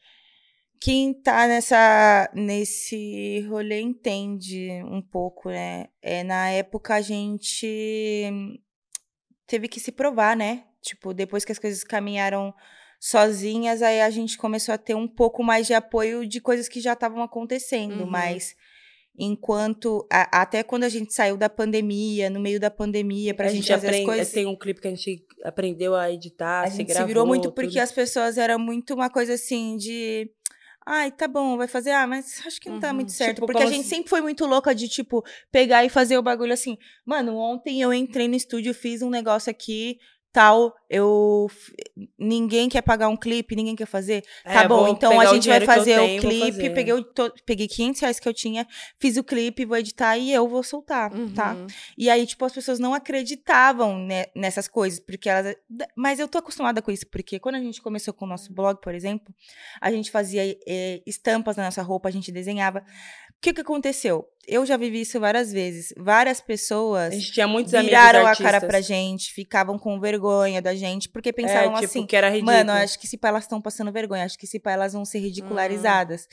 quem 0.79 1.11
tá 1.13 1.47
nessa 1.47 2.29
nesse 2.35 3.41
rolê 3.49 3.81
entende 3.81 4.69
um 4.85 5.01
pouco, 5.01 5.49
né? 5.49 5.85
É, 6.01 6.23
na 6.23 6.49
época 6.51 6.93
a 6.93 7.01
gente 7.01 8.31
teve 9.47 9.67
que 9.67 9.79
se 9.79 9.91
provar, 9.91 10.35
né? 10.35 10.63
Tipo, 10.81 11.13
depois 11.13 11.43
que 11.43 11.51
as 11.51 11.59
coisas 11.59 11.83
caminharam 11.83 12.53
sozinhas, 12.99 13.81
aí 13.81 14.01
a 14.01 14.09
gente 14.09 14.37
começou 14.37 14.73
a 14.73 14.77
ter 14.77 14.95
um 14.95 15.07
pouco 15.07 15.43
mais 15.43 15.67
de 15.67 15.73
apoio 15.73 16.27
de 16.27 16.39
coisas 16.41 16.67
que 16.67 16.79
já 16.81 16.93
estavam 16.93 17.21
acontecendo, 17.21 18.01
Uhum. 18.03 18.09
mas 18.09 18.55
enquanto 19.19 20.05
a- 20.11 20.41
até 20.41 20.61
quando 20.63 20.83
a 20.83 20.89
gente 20.89 21.13
saiu 21.13 21.35
da 21.37 21.49
pandemia, 21.49 22.29
no 22.29 22.39
meio 22.39 22.59
da 22.59 22.69
pandemia, 22.69 23.33
pra 23.33 23.47
a 23.47 23.49
gente, 23.49 23.63
gente 23.63 23.71
fazer 23.73 23.87
aprende, 23.87 24.03
as 24.09 24.15
coisas, 24.15 24.33
tem 24.33 24.45
um 24.45 24.55
clipe 24.55 24.79
que 24.81 24.87
a 24.87 24.91
gente 24.91 25.25
aprendeu 25.43 25.95
a 25.95 26.11
editar, 26.11 26.63
a 26.63 26.69
se 26.69 26.77
gente 26.77 26.87
se 26.87 26.93
gravou, 26.93 27.07
virou 27.07 27.25
muito 27.25 27.51
porque 27.51 27.69
tudo. 27.71 27.79
as 27.79 27.91
pessoas 27.91 28.37
eram 28.37 28.59
muito 28.59 28.93
uma 28.93 29.09
coisa 29.09 29.33
assim 29.33 29.75
de. 29.77 30.29
Ai, 30.89 31.11
tá 31.11 31.27
bom, 31.27 31.57
vai 31.57 31.67
fazer. 31.67 31.91
Ah, 31.91 32.07
mas 32.07 32.41
acho 32.45 32.61
que 32.61 32.69
não 32.69 32.79
tá 32.79 32.89
Uhum. 32.89 32.95
muito 32.95 33.11
certo. 33.11 33.35
Tipo, 33.35 33.47
porque 33.47 33.61
a 33.61 33.65
gente 33.65 33.83
se- 33.83 33.89
sempre 33.89 34.09
foi 34.09 34.21
muito 34.21 34.45
louca 34.45 34.73
de, 34.73 34.87
tipo, 34.87 35.21
pegar 35.51 35.83
e 35.83 35.89
fazer 35.89 36.17
o 36.17 36.21
bagulho 36.23 36.53
assim. 36.53 36.77
Mano, 37.05 37.35
ontem 37.35 37.81
eu 37.81 37.93
entrei 37.93 38.27
no 38.29 38.35
estúdio, 38.35 38.73
fiz 38.73 39.01
um 39.01 39.09
negócio 39.09 39.49
aqui, 39.51 39.97
tal. 40.31 40.73
Eu. 40.89 41.47
Ninguém 42.17 42.69
quer 42.69 42.81
pagar 42.81 43.09
um 43.09 43.17
clipe, 43.17 43.55
ninguém 43.55 43.75
quer 43.75 43.85
fazer. 43.85 44.23
É, 44.45 44.53
Tá 44.53 44.67
bom, 44.67 44.87
então 44.87 45.19
a 45.19 45.25
gente 45.25 45.47
vai 45.49 45.59
fazer 45.61 45.99
o 45.99 46.19
clipe. 46.21 46.51
fazer. 46.51 46.69
Peguei, 46.73 46.93
o 46.93 47.03
to- 47.03 47.33
peguei 47.45 47.67
500 47.67 48.01
reais 48.01 48.19
que 48.19 48.27
eu 48.29 48.33
tinha, 48.33 48.65
fiz 48.99 49.17
o 49.17 49.23
clipe, 49.23 49.65
vou 49.65 49.77
editar 49.77 50.17
e 50.17 50.31
eu 50.31 50.47
vou 50.47 50.63
soltar, 50.63 51.11
tá? 51.35 51.53
Uhum. 51.53 51.67
E 51.97 52.09
aí, 52.09 52.25
tipo, 52.25 52.45
as 52.45 52.53
pessoas 52.53 52.79
não 52.79 52.93
acreditavam 52.93 53.97
né, 53.99 54.25
nessas 54.35 54.67
coisas, 54.67 54.99
porque 54.99 55.29
elas. 55.29 55.55
Mas 55.95 56.19
eu 56.19 56.27
tô 56.27 56.37
acostumada 56.37 56.81
com 56.81 56.91
isso, 56.91 57.05
porque 57.07 57.39
quando 57.39 57.55
a 57.55 57.59
gente 57.59 57.81
começou 57.81 58.13
com 58.13 58.25
o 58.25 58.29
nosso 58.29 58.53
blog, 58.53 58.79
por 58.81 58.93
exemplo, 58.95 59.33
a 59.81 59.91
gente 59.91 60.09
fazia 60.11 60.57
eh, 60.67 61.01
estampas 61.05 61.57
na 61.57 61.63
nossa 61.65 61.81
roupa, 61.81 62.07
a 62.09 62.11
gente 62.11 62.31
desenhava. 62.31 62.79
O 62.79 63.39
que 63.41 63.53
que 63.53 63.61
aconteceu? 63.61 64.25
Eu 64.47 64.65
já 64.65 64.77
vivi 64.77 65.01
isso 65.01 65.19
várias 65.19 65.51
vezes. 65.51 65.93
Várias 65.97 66.39
pessoas 66.39 67.11
A 67.11 67.15
gente 67.15 67.33
tinha 67.33 67.47
muitos 67.47 67.73
viraram 67.73 68.25
a 68.25 68.33
cara 68.33 68.61
pra 68.61 68.79
gente, 68.79 69.33
ficavam 69.33 69.77
com 69.77 69.99
vergonha 69.99 70.61
da 70.61 70.73
gente, 70.73 71.09
porque 71.09 71.33
pensavam 71.33 71.71
é, 71.71 71.81
tipo, 71.81 71.85
assim. 71.85 72.05
que 72.05 72.15
era 72.15 72.29
ridículo. 72.29 72.55
Mano, 72.55 72.71
acho 72.71 72.97
que 72.97 73.05
se 73.05 73.17
pá, 73.17 73.27
elas 73.27 73.43
estão 73.43 73.61
passando 73.61 73.91
vergonha, 73.91 74.23
acho 74.23 74.39
que 74.39 74.47
se 74.47 74.57
pá, 74.57 74.71
elas 74.71 74.93
vão 74.93 75.03
ser 75.03 75.19
ridicularizadas. 75.19 76.29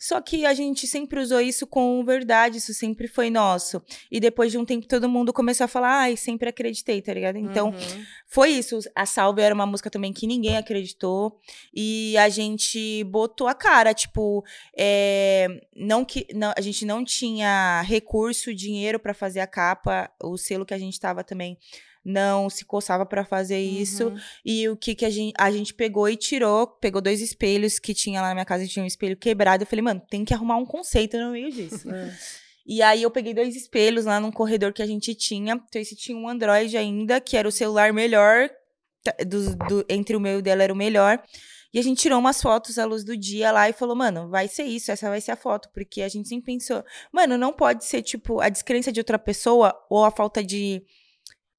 Só 0.00 0.20
que 0.20 0.44
a 0.44 0.52
gente 0.52 0.86
sempre 0.88 1.20
usou 1.20 1.40
isso 1.40 1.64
com 1.64 2.04
verdade, 2.04 2.58
isso 2.58 2.74
sempre 2.74 3.06
foi 3.06 3.30
nosso. 3.30 3.80
E 4.10 4.18
depois 4.18 4.50
de 4.50 4.58
um 4.58 4.64
tempo 4.64 4.88
todo 4.88 5.08
mundo 5.08 5.32
começou 5.32 5.64
a 5.64 5.68
falar, 5.68 6.00
ai, 6.00 6.16
sempre 6.16 6.48
acreditei, 6.48 7.00
tá 7.00 7.14
ligado? 7.14 7.36
Então, 7.38 7.68
Uhum. 7.68 8.04
foi 8.26 8.50
isso. 8.50 8.80
A 8.96 9.06
Salve 9.06 9.42
era 9.42 9.54
uma 9.54 9.66
música 9.66 9.88
também 9.88 10.12
que 10.12 10.26
ninguém 10.26 10.56
acreditou. 10.56 11.38
E 11.72 12.16
a 12.16 12.28
gente 12.28 13.04
botou 13.04 13.46
a 13.46 13.54
cara, 13.54 13.94
tipo, 13.94 14.44
é, 14.76 15.46
não 15.76 16.04
que 16.04 16.26
não, 16.34 16.52
a 16.56 16.60
gente 16.60 16.84
não 16.84 17.04
tinha 17.04 17.43
recurso, 17.86 18.54
dinheiro 18.54 18.98
pra 18.98 19.14
fazer 19.14 19.40
a 19.40 19.46
capa. 19.46 20.10
O 20.22 20.36
selo 20.36 20.64
que 20.66 20.74
a 20.74 20.78
gente 20.78 20.98
tava 20.98 21.22
também 21.24 21.58
não 22.04 22.50
se 22.50 22.64
coçava 22.64 23.06
pra 23.06 23.24
fazer 23.24 23.58
isso. 23.58 24.08
Uhum. 24.08 24.18
E 24.44 24.68
o 24.68 24.76
que 24.76 24.94
que 24.94 25.04
a 25.06 25.10
gente, 25.10 25.32
a 25.38 25.50
gente 25.50 25.72
pegou 25.72 26.08
e 26.08 26.16
tirou, 26.16 26.66
pegou 26.66 27.00
dois 27.00 27.20
espelhos 27.22 27.78
que 27.78 27.94
tinha 27.94 28.20
lá 28.20 28.28
na 28.28 28.34
minha 28.34 28.44
casa, 28.44 28.66
tinha 28.66 28.82
um 28.82 28.86
espelho 28.86 29.16
quebrado. 29.16 29.62
Eu 29.62 29.66
falei, 29.66 29.82
mano, 29.82 30.02
tem 30.10 30.24
que 30.24 30.34
arrumar 30.34 30.56
um 30.56 30.66
conceito 30.66 31.16
no 31.16 31.32
meio 31.32 31.50
disso. 31.50 31.90
É. 31.90 32.14
E 32.66 32.80
aí 32.82 33.02
eu 33.02 33.10
peguei 33.10 33.32
dois 33.34 33.54
espelhos 33.56 34.04
lá 34.06 34.18
num 34.20 34.30
corredor 34.32 34.72
que 34.72 34.82
a 34.82 34.86
gente 34.86 35.14
tinha. 35.14 35.54
Então 35.68 35.80
esse 35.80 35.94
tinha 35.96 36.16
um 36.16 36.28
Android 36.28 36.76
ainda, 36.76 37.20
que 37.20 37.36
era 37.36 37.48
o 37.48 37.52
celular 37.52 37.92
melhor. 37.92 38.48
dos- 39.26 39.54
do- 39.54 39.84
entre 39.86 40.16
o 40.16 40.20
meu 40.20 40.36
e 40.36 40.38
o 40.38 40.42
dela 40.42 40.62
era 40.62 40.72
o 40.72 40.76
melhor. 40.76 41.22
E 41.74 41.78
a 41.80 41.82
gente 41.82 42.00
tirou 42.00 42.20
umas 42.20 42.40
fotos 42.40 42.78
à 42.78 42.84
luz 42.84 43.02
do 43.02 43.16
dia 43.16 43.50
lá 43.50 43.68
e 43.68 43.72
falou, 43.72 43.96
mano, 43.96 44.28
vai 44.30 44.46
ser 44.46 44.62
isso, 44.62 44.92
essa 44.92 45.10
vai 45.10 45.20
ser 45.20 45.32
a 45.32 45.36
foto. 45.36 45.68
Porque 45.74 46.00
a 46.02 46.08
gente 46.08 46.28
sempre 46.28 46.46
pensou, 46.54 46.84
mano, 47.12 47.36
não 47.36 47.52
pode 47.52 47.84
ser, 47.84 48.00
tipo, 48.00 48.40
a 48.40 48.48
descrença 48.48 48.92
de 48.92 49.00
outra 49.00 49.18
pessoa 49.18 49.74
ou 49.90 50.04
a 50.04 50.10
falta 50.12 50.42
de 50.42 50.82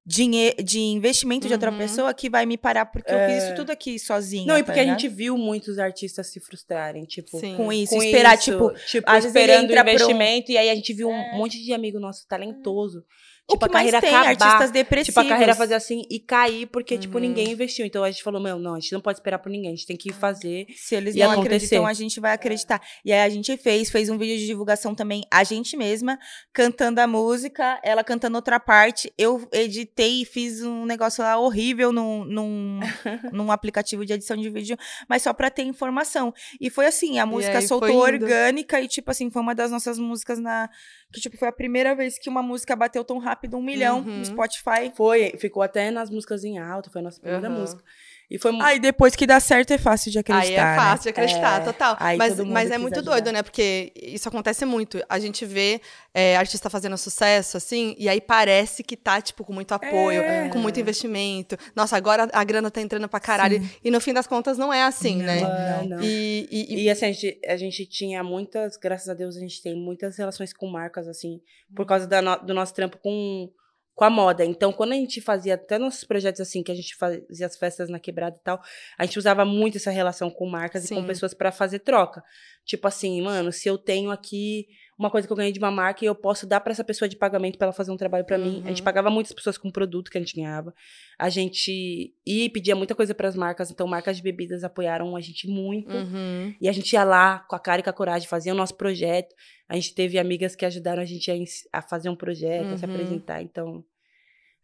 dinheiro, 0.07 0.63
de 0.63 0.79
investimento 0.79 1.47
de 1.47 1.53
outra 1.53 1.71
Uhum. 1.71 1.77
pessoa 1.79 2.13
que 2.13 2.29
vai 2.29 2.45
me 2.45 2.57
parar, 2.57 2.85
porque 2.85 3.11
eu 3.11 3.17
fiz 3.27 3.43
isso 3.43 3.55
tudo 3.55 3.71
aqui 3.71 3.97
sozinha. 3.97 4.45
Não, 4.45 4.55
e 4.55 4.59
tá 4.59 4.65
porque 4.67 4.79
a 4.79 4.83
ligado? 4.83 4.99
gente 5.01 5.09
viu 5.11 5.35
muitos 5.35 5.79
artistas 5.79 6.27
se 6.27 6.39
frustrarem, 6.39 7.03
tipo, 7.05 7.39
Sim. 7.39 7.55
Com 7.57 7.73
isso, 7.73 7.91
com 7.95 8.03
esperar, 8.03 8.35
isso, 8.37 8.51
tipo, 8.51 8.71
tipo 8.87 9.09
às 9.09 9.23
vezes 9.23 9.35
ele 9.35 9.51
esperando 9.51 9.69
o 9.69 9.73
pra 9.73 9.83
um- 9.83 9.87
investimento, 9.89 10.51
e 10.51 10.57
aí 10.59 10.69
a 10.69 10.75
gente 10.75 10.93
viu 10.93 11.09
um 11.09 11.37
monte 11.37 11.61
de 11.63 11.73
amigo 11.73 11.99
nosso 11.99 12.27
talentoso. 12.27 13.03
O 13.47 13.53
Tipo, 13.53 13.59
que 13.59 13.65
a 13.65 13.69
carreira 13.69 13.99
mais 14.01 14.03
tem, 14.11 14.15
acabar. 14.15 14.45
artistas 14.45 14.71
depressivos. 14.71 15.13
Tipo, 15.13 15.19
a 15.19 15.29
carreira 15.29 15.53
fazer 15.55 15.75
assim 15.75 16.01
e 16.09 16.19
cair, 16.19 16.65
porque, 16.67 16.97
tipo, 16.97 17.15
Uhum. 17.17 17.21
ninguém 17.21 17.51
investiu. 17.51 17.85
Então 17.85 18.03
a 18.03 18.09
gente 18.09 18.23
falou, 18.23 18.41
meu, 18.41 18.57
não, 18.57 18.73
a 18.73 18.79
gente 18.79 18.91
não 18.93 18.99
pode 19.01 19.19
esperar 19.19 19.37
por 19.39 19.49
ninguém, 19.51 19.71
a 19.71 19.75
gente 19.75 19.85
tem 19.85 19.95
que 19.95 20.11
fazer. 20.11 20.65
Se 20.75 20.95
eles 20.95 21.15
não 21.15 21.31
acontecer. 21.31 21.55
acreditam, 21.55 21.85
a 21.85 21.93
gente 21.93 22.19
vai 22.19 22.33
acreditar. 22.33 22.81
E 23.05 23.13
aí 23.13 23.19
a 23.21 23.29
gente 23.29 23.55
fez, 23.57 23.89
fez 23.91 24.09
um 24.09 24.17
vídeo 24.17 24.37
de 24.37 24.47
divulgação 24.47 24.95
também, 24.95 25.23
a 25.29 25.43
gente 25.43 25.77
mesma, 25.77 26.17
cantando 26.51 26.99
a 27.01 27.05
música, 27.07 27.79
ela 27.83 28.03
cantando 28.03 28.35
outra 28.35 28.59
parte. 28.59 29.13
Eu 29.17 29.47
editei 29.51 30.21
e 30.23 30.25
fiz 30.25 30.63
um 30.63 30.85
negócio 30.85 31.23
lá 31.23 31.37
horrível 31.37 31.91
num, 31.91 32.25
num, 32.25 32.79
num 33.31 33.51
aplicativo 33.51 34.03
de 34.05 34.13
edição 34.13 34.35
de 34.37 34.49
vídeo, 34.49 34.75
mas 35.07 35.21
só 35.21 35.33
pra 35.33 35.51
ter 35.51 35.63
informação. 35.63 36.33
E 36.59 36.69
foi 36.71 36.87
assim, 36.87 37.19
a 37.19 37.25
música 37.25 37.61
soltou 37.61 37.97
orgânica 37.97 38.81
e, 38.81 38.87
tipo 38.87 39.11
assim, 39.11 39.29
foi 39.29 39.41
uma 39.41 39.53
das 39.53 39.69
nossas 39.69 39.99
músicas 39.99 40.39
na. 40.39 40.69
Que, 41.15 41.21
tipo, 41.21 41.37
foi 41.37 41.47
a 41.47 41.51
primeira 41.51 41.95
vez 41.95 42.19
que 42.19 42.29
uma 42.29 42.43
música 42.43 42.75
bateu 42.75 43.03
tão 43.03 43.17
rápido, 43.17 43.55
um 43.57 43.63
milhão 43.63 43.99
Uhum. 43.99 44.17
no 44.17 44.25
Spotify. 44.25 44.91
Foi, 44.95 45.31
ficou 45.39 45.63
até 45.63 45.89
nas 45.89 46.09
músicas 46.09 46.43
em 46.43 46.57
alta, 46.59 46.89
foi 46.89 46.99
a 47.01 47.03
nossa 47.05 47.19
primeira 47.21 47.47
Aham. 47.47 47.57
música. 47.59 47.83
E 48.29 48.39
foi 48.39 48.51
Aí 48.61 48.79
depois 48.79 49.15
que 49.15 49.27
dá 49.27 49.39
certo 49.39 49.71
é 49.71 49.77
fácil 49.77 50.11
de 50.11 50.17
Aí 50.17 50.21
acreditar. 50.21 50.61
é 50.61 50.65
né? 50.65 50.75
fácil 50.75 51.03
de 51.03 51.09
acreditar, 51.09 51.61
É, 51.61 51.63
total. 51.63 51.95
aí 51.99 52.17
Mas, 52.17 52.39
mas 52.39 52.71
é 52.71 52.77
muito 52.77 52.95
ajudar. 52.97 53.11
doido, 53.11 53.31
né? 53.31 53.43
Porque 53.43 53.91
isso 53.95 54.27
acontece 54.27 54.65
muito. 54.65 54.99
A 55.07 55.19
gente 55.19 55.45
vê 55.45 55.79
é, 56.13 56.35
artista 56.37 56.69
fazendo 56.69 56.97
sucesso, 56.97 57.57
assim, 57.57 57.95
e 57.99 58.09
aí 58.09 58.19
parece 58.21 58.83
que 58.83 58.95
tá, 58.97 59.21
tipo, 59.21 59.43
com 59.43 59.53
muito 59.53 59.73
apoio, 59.73 60.21
É. 60.21 60.49
com 60.49 60.57
muito 60.57 60.79
investimento. 60.79 61.57
Nossa, 61.75 61.95
agora 61.97 62.27
a 62.33 62.43
grana 62.43 62.71
tá 62.71 62.81
entrando 62.81 63.07
pra 63.07 63.19
caralho. 63.19 63.61
E 63.83 63.91
no 63.91 64.01
fim 64.01 64.13
das 64.13 64.25
contas 64.25 64.57
não 64.57 64.73
é 64.73 64.83
assim, 64.83 65.17
né? 65.17 65.43
Ah, 65.43 65.81
não. 65.83 65.97
não. 65.97 66.03
E, 66.03 66.47
e- 66.51 66.73
e- 66.75 66.83
E 66.85 66.89
assim, 66.89 67.05
a 67.05 67.11
gente, 67.11 67.39
a 67.47 67.57
gente 67.57 67.85
tinha 67.85 68.23
muitas, 68.23 68.77
graças 68.77 69.07
a 69.09 69.13
Deus, 69.13 69.35
a 69.37 69.39
gente 69.39 69.61
tem 69.61 69.75
muitas 69.75 70.17
relações 70.17 70.51
com 70.53 70.67
marcas, 70.67 71.07
assim, 71.07 71.39
por 71.75 71.85
causa 71.85 72.07
da 72.07 72.21
no- 72.21 72.37
do 72.37 72.53
nosso 72.53 72.73
trampo 72.73 72.97
com, 72.97 73.49
com 73.95 74.03
a 74.03 74.09
moda. 74.09 74.43
Então, 74.43 74.73
quando 74.73 74.91
a 74.91 74.95
gente 74.95 75.21
fazia 75.21 75.55
até 75.55 75.79
nossos 75.79 76.03
projetos 76.03 76.41
assim, 76.41 76.61
que 76.61 76.71
a 76.71 76.75
gente 76.75 76.95
fazia 76.95 77.45
as 77.45 77.57
festas 77.57 77.89
na 77.89 77.97
quebrada 77.97 78.35
e 78.35 78.43
tal, 78.43 78.61
a 78.97 79.05
gente 79.05 79.17
usava 79.17 79.45
muito 79.45 79.77
essa 79.77 79.89
relação 79.89 80.29
com 80.29 80.45
marcas 80.47 80.83
e 80.83 80.87
Sim. 80.87 80.95
com 80.95 81.05
pessoas 81.05 81.33
pra 81.33 81.51
fazer 81.51 81.79
troca. 81.79 82.21
Tipo 82.65 82.87
assim, 82.87 83.21
mano, 83.21 83.51
se 83.51 83.69
eu 83.69 83.77
tenho 83.77 84.11
aqui 84.11 84.67
uma 84.97 85.09
coisa 85.09 85.27
que 85.27 85.31
eu 85.33 85.35
ganhei 85.37 85.51
de 85.51 85.59
uma 85.59 85.69
marca 85.71 86.03
e 86.03 86.07
eu 86.07 86.15
posso 86.15 86.47
dar 86.47 86.59
pra 86.61 86.71
essa 86.71 86.83
pessoa 86.83 87.07
de 87.09 87.15
pagamento 87.17 87.57
pra 87.57 87.65
ela 87.65 87.73
fazer 87.73 87.91
um 87.91 87.97
trabalho 87.97 88.23
pra 88.25 88.37
mim. 88.37 88.61
A 88.65 88.69
gente 88.69 88.79
Uhum. 88.79 88.85
pagava 88.85 89.09
muitas 89.09 89.33
pessoas 89.33 89.57
com 89.57 89.69
produto 89.69 90.09
que 90.09 90.17
a 90.17 90.21
gente 90.21 90.35
ganhava. 90.35 90.73
A 91.19 91.27
gente 91.29 92.13
ia 92.25 92.45
e 92.45 92.49
pedia 92.49 92.75
muita 92.75 92.95
coisa 92.95 93.13
pras 93.13 93.35
marcas, 93.35 93.69
então 93.71 93.85
marcas 93.87 94.17
de 94.17 94.23
bebidas 94.23 94.63
apoiaram 94.63 95.15
a 95.15 95.21
gente 95.21 95.47
muito. 95.47 95.93
Uhum. 95.93 96.53
E 96.61 96.69
a 96.69 96.71
gente 96.71 96.93
ia 96.93 97.03
lá 97.03 97.39
com 97.39 97.55
a 97.55 97.59
cara 97.59 97.81
e 97.81 97.83
com 97.83 97.89
a 97.89 97.93
coragem, 97.93 98.27
fazia 98.27 98.53
o 98.53 98.55
nosso 98.55 98.75
projeto. 98.75 99.35
A 99.67 99.75
gente 99.75 99.93
teve 99.95 100.17
amigas 100.17 100.55
que 100.55 100.65
ajudaram 100.65 101.01
a 101.01 101.05
gente 101.05 101.29
a, 101.31 101.79
a 101.79 101.81
fazer 101.81 102.09
um 102.09 102.15
projeto, 102.15 102.73
a 102.73 102.77
se 102.77 102.85
Uhum. 102.85 102.91
apresentar. 102.93 103.41
Então. 103.41 103.83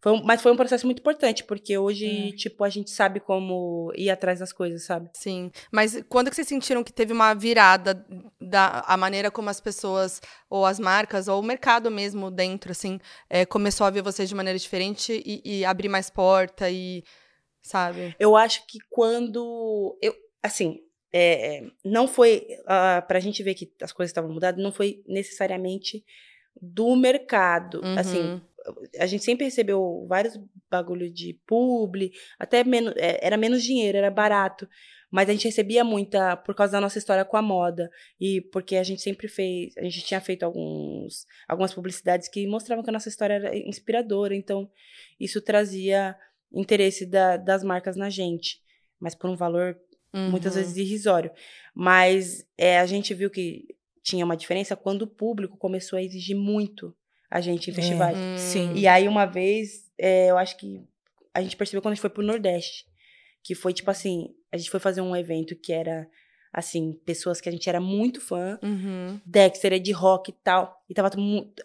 Foi 0.01 0.13
um- 0.13 0.23
mas 0.23 0.41
foi 0.41 0.51
um 0.51 0.55
processo 0.55 0.85
muito 0.87 0.99
importante, 0.99 1.43
porque 1.43 1.77
hoje, 1.77 2.29
É. 2.29 2.31
tipo, 2.35 2.63
a 2.63 2.69
gente 2.69 2.89
sabe 2.89 3.19
como 3.19 3.91
ir 3.95 4.09
atrás 4.09 4.39
das 4.39 4.51
coisas, 4.51 4.83
sabe? 4.83 5.09
Sim. 5.13 5.51
Mas 5.71 6.01
quando 6.09 6.29
que 6.29 6.35
vocês 6.35 6.47
sentiram 6.47 6.83
que 6.83 6.91
teve 6.91 7.13
uma 7.13 7.33
virada 7.35 8.03
da 8.39 8.83
a 8.87 8.97
maneira 8.97 9.29
como 9.29 9.49
as 9.49 9.61
pessoas, 9.61 10.19
ou 10.49 10.65
as 10.65 10.79
marcas, 10.79 11.27
ou 11.27 11.39
o 11.39 11.43
mercado 11.43 11.91
mesmo 11.91 12.31
dentro, 12.31 12.71
assim, 12.71 12.99
é, 13.29 13.45
começou 13.45 13.85
a 13.85 13.91
ver 13.91 14.01
vocês 14.01 14.27
de 14.27 14.33
maneira 14.33 14.57
diferente 14.57 15.21
e, 15.23 15.41
e 15.59 15.65
abrir 15.65 15.87
mais 15.89 16.09
porta 16.09 16.69
e. 16.69 17.03
Sabe? 17.61 18.15
Eu 18.19 18.35
acho 18.35 18.65
que 18.65 18.79
quando. 18.89 19.95
Eu, 20.01 20.15
assim, 20.41 20.79
é, 21.13 21.63
não 21.85 22.07
foi. 22.07 22.47
Uh, 22.61 23.05
pra 23.07 23.19
gente 23.19 23.43
ver 23.43 23.53
que 23.53 23.71
as 23.79 23.91
coisas 23.91 24.09
estavam 24.09 24.31
mudadas, 24.33 24.63
não 24.63 24.71
foi 24.71 25.03
necessariamente 25.07 26.03
do 26.59 26.95
mercado. 26.95 27.81
Assim, 27.97 28.19
Uhum. 28.19 28.41
A 28.99 29.05
gente 29.05 29.23
sempre 29.23 29.45
recebeu 29.45 30.05
vários 30.07 30.39
bagulho 30.69 31.11
de 31.11 31.39
publi, 31.47 32.11
até 32.39 32.63
menos, 32.63 32.93
é, 32.97 33.19
era 33.25 33.37
menos 33.37 33.63
dinheiro, 33.63 33.97
era 33.97 34.11
barato. 34.11 34.67
Mas 35.13 35.27
a 35.27 35.33
gente 35.33 35.43
recebia 35.45 35.83
muita 35.83 36.37
por 36.37 36.55
causa 36.55 36.71
da 36.71 36.79
nossa 36.79 36.97
história 36.97 37.25
com 37.25 37.35
a 37.35 37.41
moda. 37.41 37.89
E 38.19 38.39
porque 38.51 38.77
a 38.77 38.83
gente 38.83 39.01
sempre 39.01 39.27
fez. 39.27 39.75
A 39.77 39.83
gente 39.83 40.03
tinha 40.05 40.21
feito 40.21 40.43
alguns, 40.43 41.25
algumas 41.47 41.73
publicidades 41.73 42.29
que 42.29 42.47
mostravam 42.47 42.81
que 42.81 42.89
a 42.89 42.93
nossa 42.93 43.09
história 43.09 43.33
era 43.33 43.57
inspiradora. 43.57 44.33
Então, 44.33 44.69
isso 45.19 45.41
trazia 45.41 46.15
interesse 46.53 47.05
da- 47.05 47.35
das 47.35 47.61
marcas 47.61 47.97
na 47.97 48.09
gente. 48.09 48.61
Mas 49.01 49.13
por 49.13 49.29
um 49.29 49.35
valor 49.35 49.77
muitas 50.13 50.55
Uhum. 50.55 50.61
vezes 50.61 50.77
irrisório. 50.77 51.31
Mas 51.75 52.45
é, 52.57 52.79
a 52.79 52.85
gente 52.85 53.13
viu 53.13 53.29
que 53.29 53.65
tinha 54.03 54.23
uma 54.23 54.37
diferença 54.37 54.75
quando 54.77 55.01
o 55.03 55.07
público 55.07 55.57
começou 55.57 55.97
a 55.97 56.01
exigir 56.03 56.35
muito 56.37 56.95
a 57.31 57.39
gente 57.39 57.69
em 57.69 57.73
É. 57.73 57.75
festivais. 57.75 58.17
Sim. 58.41 58.73
E 58.75 58.85
aí, 58.87 59.07
uma 59.07 59.25
vez, 59.25 59.89
é, 59.97 60.29
eu 60.29 60.37
acho 60.37 60.57
que 60.57 60.83
a 61.33 61.41
gente 61.41 61.55
percebeu 61.55 61.81
quando 61.81 61.93
a 61.93 61.95
gente 61.95 62.01
foi 62.01 62.09
pro 62.09 62.21
Nordeste. 62.21 62.85
Que 63.43 63.55
foi 63.55 63.73
tipo 63.73 63.89
assim: 63.89 64.27
a 64.51 64.57
gente 64.57 64.69
foi 64.69 64.79
fazer 64.79 65.01
um 65.01 65.15
evento 65.15 65.55
que 65.55 65.71
era, 65.71 66.07
assim, 66.53 66.99
pessoas 67.05 67.39
que 67.39 67.47
a 67.47 67.51
gente 67.51 67.69
era 67.69 67.79
muito 67.79 68.19
fã. 68.19 68.59
Uhum. 68.61 69.19
Dexter 69.25 69.73
é 69.73 69.79
de 69.79 69.91
rock 69.91 70.31
e 70.31 70.33
tal. 70.43 70.75
E 70.89 70.93
tava 70.93 71.09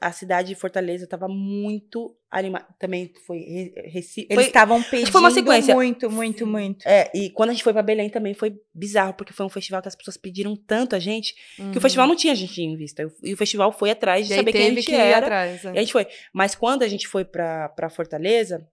a 0.01 0.13
cidade 0.13 0.49
de 0.49 0.55
Fortaleza 0.55 1.07
tava 1.09 1.27
muito 1.27 2.17
animada. 2.31 2.67
Também 2.79 3.13
foi 3.27 3.39
Re- 3.39 3.75
Recife. 3.91 4.29
Eles 4.31 4.47
estavam 4.47 4.81
pedindo 4.85 5.11
foi 5.11 5.21
uma 5.21 5.31
sequência. 5.33 5.75
muito, 5.75 6.09
muito, 6.09 6.47
muito. 6.47 6.87
é, 6.87 7.11
e 7.13 7.31
quando 7.31 7.51
a 7.51 7.53
gente 7.53 7.65
foi 7.65 7.73
pra 7.73 7.83
Belém 7.83 8.09
também 8.09 8.35
foi 8.35 8.61
bizarro, 8.73 9.15
porque 9.15 9.33
foi 9.33 9.45
um 9.45 9.49
festival 9.49 9.83
que 9.83 9.89
as 9.89 9.97
pessoas 9.97 10.17
pediram 10.17 10.55
tanto 10.55 10.95
a 10.95 10.99
gente, 11.01 11.35
que 11.57 11.63
Uhum. 11.63 11.73
o 11.77 11.81
festival 11.81 12.07
não 12.07 12.15
tinha 12.15 12.33
a 12.33 12.37
gente 12.37 12.63
em 12.63 12.77
vista. 12.77 13.11
E 13.25 13.33
o 13.35 13.37
festival 13.37 13.73
foi 13.73 13.91
atrás 13.91 14.27
de 14.29 14.35
E 14.35 14.37
saber 14.37 14.53
quem 14.53 14.67
a 14.67 14.71
gente 14.75 14.87
que 14.87 14.95
era. 14.95 15.27
atrás. 15.27 15.65
né? 15.65 15.73
E 15.75 15.79
a 15.79 15.81
gente 15.81 15.93
foi. 15.93 16.07
Mas 16.33 16.55
quando 16.55 16.83
a 16.85 16.89
gente 16.89 17.09
foi 17.09 17.25
pra, 17.25 17.69
pra 17.71 17.91
Fortaleza, 17.91 18.65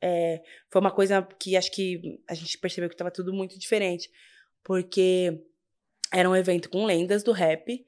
é, 0.00 0.40
foi 0.70 0.80
uma 0.80 0.90
coisa 0.90 1.22
que 1.38 1.56
acho 1.56 1.70
que 1.70 2.00
a 2.28 2.34
gente 2.34 2.56
percebeu 2.58 2.88
que 2.88 2.96
tava 2.96 3.10
tudo 3.10 3.32
muito 3.34 3.58
diferente. 3.58 4.08
Porque 4.64 5.40
era 6.12 6.28
um 6.28 6.36
evento 6.36 6.68
com 6.70 6.84
lendas 6.84 7.22
do 7.22 7.32
rap 7.32 7.84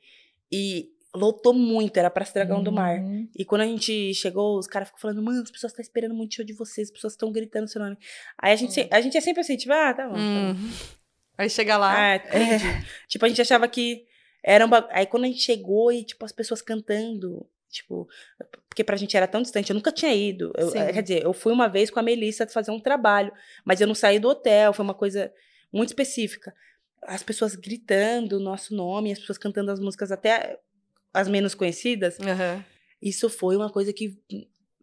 e 0.50 0.90
lotou 1.14 1.52
muito, 1.54 1.96
era 1.96 2.10
Praça 2.10 2.32
Dragão 2.34 2.62
do 2.62 2.72
Mar. 2.72 2.98
Uhum. 2.98 3.28
E 3.36 3.44
quando 3.44 3.60
a 3.60 3.66
gente 3.66 4.12
chegou, 4.14 4.58
os 4.58 4.66
caras 4.66 4.88
ficam 4.88 5.00
falando, 5.00 5.22
mano, 5.22 5.42
as 5.42 5.50
pessoas 5.50 5.70
estão 5.72 5.82
esperando 5.82 6.14
muito 6.14 6.34
show 6.34 6.44
de 6.44 6.52
vocês, 6.52 6.88
as 6.88 6.92
pessoas 6.92 7.12
estão 7.12 7.30
gritando 7.30 7.68
seu 7.68 7.80
nome. 7.80 7.96
Aí 8.36 8.52
a 8.52 8.56
gente, 8.56 8.72
se- 8.72 8.88
a 8.90 9.00
gente 9.00 9.16
é 9.16 9.20
sempre 9.20 9.40
assim, 9.40 9.56
tipo, 9.56 9.72
ah, 9.72 9.94
tá 9.94 10.08
bom. 10.08 10.14
tá 10.14 10.18
bom. 10.18 10.24
Hum. 10.58 10.72
Aí 11.38 11.48
chega 11.50 11.76
lá. 11.76 11.94
Ah, 11.96 12.16
entendi. 12.16 12.64
Tipo, 13.08 13.24
a 13.24 13.28
gente 13.28 13.40
achava 13.40 13.68
que 13.68 14.06
era 14.42 14.66
um 14.66 14.68
ba... 14.68 14.88
Aí 14.90 15.06
quando 15.06 15.24
a 15.24 15.26
gente 15.28 15.40
chegou 15.40 15.92
e, 15.92 16.02
tipo, 16.04 16.24
as 16.24 16.32
pessoas 16.32 16.60
cantando, 16.62 17.46
tipo, 17.70 18.08
porque 18.68 18.82
pra 18.82 18.96
gente 18.96 19.16
era 19.16 19.26
tão 19.28 19.40
distante, 19.42 19.70
eu 19.70 19.74
nunca 19.74 19.92
tinha 19.92 20.12
ido. 20.14 20.52
Eu- 20.56 20.72
quer 20.72 21.02
dizer, 21.02 21.22
eu 21.24 21.32
fui 21.32 21.52
uma 21.52 21.68
vez 21.68 21.90
com 21.90 22.00
a 22.00 22.02
Melissa 22.02 22.46
fazer 22.48 22.70
um 22.72 22.80
trabalho, 22.80 23.32
mas 23.64 23.80
eu 23.80 23.86
não 23.86 23.94
saí 23.94 24.18
do 24.18 24.28
hotel, 24.28 24.72
foi 24.72 24.84
uma 24.84 24.94
coisa 24.94 25.32
muito 25.74 25.90
específica. 25.90 26.54
As 27.02 27.22
pessoas 27.22 27.54
gritando 27.54 28.36
o 28.36 28.40
nosso 28.40 28.74
nome, 28.74 29.12
as 29.12 29.18
pessoas 29.18 29.36
cantando 29.36 29.70
as 29.70 29.80
músicas 29.80 30.10
até 30.10 30.58
as 31.12 31.28
menos 31.28 31.54
conhecidas. 31.54 32.18
Aham. 32.20 32.64
Isso 33.02 33.28
foi 33.28 33.56
uma 33.56 33.70
coisa 33.70 33.92
que 33.92 34.18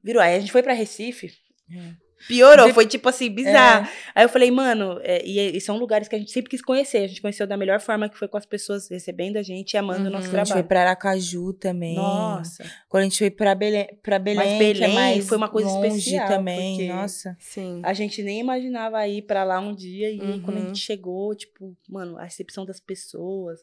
virou. 0.03 0.21
Aí 0.21 0.35
a 0.35 0.39
gente 0.39 0.51
foi 0.51 0.61
pra 0.61 0.73
Recife. 0.73 1.33
É. 1.71 1.95
Piorou, 2.27 2.67
De- 2.67 2.73
foi 2.73 2.85
tipo 2.85 3.07
assim, 3.09 3.29
bizarro. 3.29 3.87
Aí 4.15 4.23
eu 4.25 4.29
falei, 4.29 4.49
mano, 4.51 4.99
é, 5.03 5.25
e, 5.25 5.57
e 5.57 5.61
são 5.61 5.77
lugares 5.77 6.07
que 6.07 6.15
a 6.15 6.19
gente 6.19 6.31
sempre 6.31 6.49
quis 6.49 6.61
conhecer. 6.61 6.99
A 6.99 7.07
gente 7.07 7.21
conheceu 7.21 7.45
da 7.47 7.57
melhor 7.57 7.79
forma 7.79 8.07
que 8.09 8.17
foi 8.17 8.27
com 8.27 8.37
as 8.37 8.45
pessoas 8.45 8.89
recebendo 8.89 9.37
a 9.37 9.43
gente 9.43 9.73
e 9.73 9.77
amando 9.77 10.07
o 10.07 10.11
nosso 10.11 10.29
Uhum. 10.29 10.35
A 10.35 10.37
gente 10.39 10.53
foi 10.53 10.63
trabalho. 10.63 10.67
pra 10.67 10.81
Aracaju 10.81 11.53
também. 11.53 11.95
Nossa. 11.95 12.63
Quando 12.89 13.01
a 13.01 13.03
gente 13.05 13.17
foi 13.17 13.29
pra 13.31 13.55
Belém, 13.55 13.87
pra 14.01 14.19
Belém, 14.19 14.53
que 14.53 14.57
Belém 14.59 14.91
é 14.91 14.93
mais 14.93 15.27
foi 15.27 15.37
uma 15.37 15.49
coisa 15.49 15.69
longe 15.69 15.97
especial, 15.97 16.27
também. 16.27 16.87
Nossa. 16.89 17.35
Sim. 17.39 17.81
A 17.83 17.93
gente 17.93 18.21
nem 18.23 18.39
imaginava 18.39 19.07
ir 19.07 19.21
pra 19.23 19.43
lá 19.43 19.59
um 19.59 19.73
dia. 19.75 20.09
E 20.09 20.21
aí, 20.21 20.39
quando 20.41 20.57
a 20.57 20.59
Uhum. 20.61 20.67
gente 20.67 20.79
chegou, 20.79 21.33
tipo, 21.35 21.75
mano, 21.89 22.17
a 22.17 22.23
recepção 22.23 22.65
das 22.65 22.79
pessoas. 22.79 23.59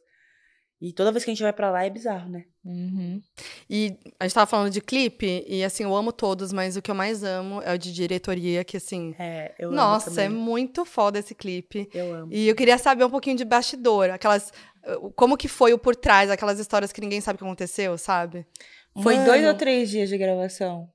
E 0.81 0.93
toda 0.93 1.11
vez 1.11 1.25
que 1.25 1.31
a 1.31 1.35
gente 1.35 1.43
vai 1.43 1.53
pra 1.53 1.71
lá 1.73 1.85
é 1.85 1.91
bizarro, 1.91 2.31
né? 2.31 2.45
Uhum. 2.65 3.21
E 3.69 3.97
a 4.21 4.25
gente 4.25 4.35
tava 4.35 4.47
falando 4.47 4.71
de 4.73 4.81
clipe, 4.81 5.45
e 5.49 5.65
assim, 5.65 5.83
eu 5.83 5.95
amo 5.97 6.13
todos, 6.13 6.53
mas 6.53 6.77
o 6.77 6.83
que 6.83 6.89
eu 6.89 6.95
mais 6.95 7.25
amo 7.25 7.61
é 7.63 7.75
o 7.75 7.79
de 7.79 7.93
diretoria, 7.93 8.63
que 8.63 8.77
assim. 8.77 9.13
É, 9.19 9.55
eu 9.59 9.73
nossa, 9.73 10.09
amo 10.11 10.21
é 10.21 10.29
muito 10.29 10.85
foda 10.85 11.19
esse 11.19 11.35
clipe. 11.35 11.89
Eu 11.93 12.15
amo. 12.15 12.33
E 12.33 12.47
eu 12.47 12.55
queria 12.55 12.79
saber 12.79 13.05
um 13.05 13.11
pouquinho 13.11 13.37
de 13.37 13.45
bastidor, 13.45 14.11
aquelas. 14.11 14.53
uh, 14.87 15.11
Como 15.17 15.37
que 15.37 15.49
foi 15.49 15.73
o 15.73 15.79
por 15.79 15.97
trás, 15.97 16.31
aquelas 16.31 16.61
histórias 16.61 16.93
que 16.93 17.01
ninguém 17.01 17.21
sabe 17.21 17.35
o 17.37 17.39
que 17.39 17.45
aconteceu, 17.45 17.99
sabe? 17.99 18.47
Foi 19.03 19.15
Mano, 19.15 19.27
dois 19.27 19.47
ou 19.47 19.55
três 19.55 19.91
dias 19.91 20.09
de 20.09 20.17
gravação? 20.17 20.89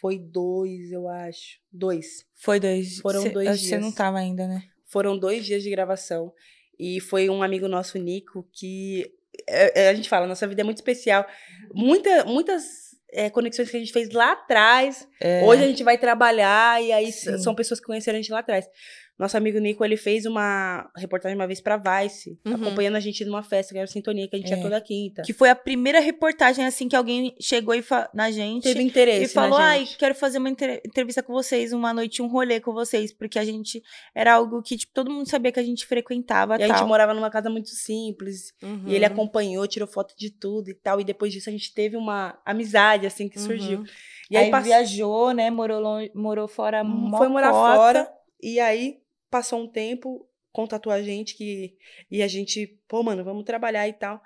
Foi 0.00 0.16
dois, 0.18 0.92
eu 0.92 1.08
acho. 1.08 1.58
Dois. 1.72 2.24
Foi 2.36 2.60
dois. 2.60 2.98
Foram 2.98 3.22
Cê- 3.22 3.30
dois 3.30 3.48
que 3.50 3.56
Você 3.58 3.68
dias. 3.68 3.80
não 3.80 3.90
tava 3.92 4.18
ainda, 4.18 4.46
né? 4.46 4.62
Foram 4.86 5.18
dois 5.18 5.44
dias 5.44 5.62
de 5.62 5.70
gravação. 5.70 6.32
E 6.82 6.98
foi 6.98 7.30
um 7.30 7.44
amigo 7.44 7.68
nosso, 7.68 7.96
Nico, 7.96 8.44
que 8.52 9.08
é, 9.48 9.88
a 9.88 9.94
gente 9.94 10.08
fala, 10.08 10.26
nossa 10.26 10.48
vida 10.48 10.62
é 10.62 10.64
muito 10.64 10.78
especial. 10.78 11.24
Muita, 11.72 12.24
muitas 12.24 12.96
é, 13.12 13.30
conexões 13.30 13.70
que 13.70 13.76
a 13.76 13.78
gente 13.78 13.92
fez 13.92 14.10
lá 14.10 14.32
atrás. 14.32 15.06
É. 15.20 15.44
Hoje 15.44 15.62
a 15.62 15.68
gente 15.68 15.84
vai 15.84 15.96
trabalhar 15.96 16.82
e 16.82 16.90
aí 16.90 17.12
Sim. 17.12 17.38
são 17.38 17.54
pessoas 17.54 17.78
que 17.78 17.86
conheceram 17.86 18.18
a 18.18 18.20
gente 18.20 18.32
lá 18.32 18.40
atrás. 18.40 18.68
Nosso 19.18 19.36
amigo 19.36 19.58
Nico, 19.60 19.84
ele 19.84 19.96
fez 19.96 20.26
uma 20.26 20.90
reportagem 20.96 21.36
uma 21.36 21.46
vez 21.46 21.60
pra 21.60 21.76
Vice, 21.76 22.38
Uhum. 22.44 22.54
acompanhando 22.54 22.96
a 22.96 23.00
gente 23.00 23.24
numa 23.24 23.42
festa, 23.42 23.72
que 23.72 23.78
era 23.78 23.84
o 23.86 23.90
Sintonia, 23.90 24.26
que 24.26 24.34
a 24.34 24.38
gente 24.38 24.50
ia 24.50 24.56
É. 24.56 24.62
toda 24.62 24.80
quinta. 24.80 25.22
Que 25.22 25.32
foi 25.32 25.48
a 25.50 25.54
primeira 25.54 26.00
reportagem, 26.00 26.64
assim, 26.64 26.88
que 26.88 26.96
alguém 26.96 27.34
chegou 27.40 27.74
e 27.74 27.84
na 28.14 28.30
gente. 28.30 28.64
Teve 28.64 28.82
interesse 28.82 29.24
E 29.26 29.28
falou, 29.28 29.58
ai, 29.58 29.86
quero 29.98 30.14
fazer 30.14 30.38
uma 30.38 30.48
entre- 30.48 30.82
entrevista 30.84 31.22
com 31.22 31.32
vocês, 31.32 31.72
uma 31.72 31.92
noite, 31.94 32.20
um 32.22 32.26
rolê 32.26 32.58
com 32.58 32.72
vocês, 32.72 33.12
porque 33.12 33.38
a 33.38 33.44
gente 33.44 33.82
era 34.14 34.34
algo 34.34 34.60
que, 34.62 34.76
tipo, 34.76 34.92
todo 34.92 35.10
mundo 35.10 35.28
sabia 35.28 35.52
que 35.52 35.60
a 35.60 35.64
gente 35.64 35.86
frequentava 35.86 36.56
E 36.58 36.62
a 36.64 36.68
tal. 36.68 36.78
gente 36.78 36.88
morava 36.88 37.14
numa 37.14 37.30
casa 37.30 37.48
muito 37.50 37.68
simples. 37.70 38.52
Uhum. 38.62 38.84
E 38.86 38.94
ele 38.94 39.04
acompanhou, 39.04 39.66
tirou 39.68 39.86
foto 39.86 40.14
de 40.16 40.30
tudo 40.30 40.70
e 40.70 40.74
tal. 40.74 41.00
E 41.00 41.04
depois 41.04 41.32
disso 41.32 41.48
a 41.48 41.52
gente 41.52 41.72
teve 41.72 41.96
uma 41.96 42.40
amizade, 42.44 43.06
assim, 43.06 43.28
que 43.28 43.38
surgiu. 43.38 43.80
Uhum. 43.80 43.84
E 44.30 44.36
aí, 44.36 44.44
aí 44.46 44.50
pass- 44.50 44.64
viajou, 44.64 45.32
né? 45.32 45.50
Morou, 45.50 45.80
longe, 45.80 46.10
morou 46.14 46.48
fora 46.48 46.82
mó 46.82 47.18
foi 47.18 47.28
morar 47.28 47.52
fora. 47.52 48.10
E 48.42 48.58
aí 48.58 48.96
passou 49.32 49.62
um 49.62 49.66
tempo, 49.66 50.28
contatou 50.52 50.92
a 50.92 51.02
gente 51.02 51.34
que. 51.34 51.74
E 52.10 52.22
a 52.22 52.28
gente, 52.28 52.78
pô, 52.86 53.02
mano, 53.02 53.24
vamos 53.24 53.44
trabalhar 53.44 53.88
e 53.88 53.94
tal. 53.94 54.22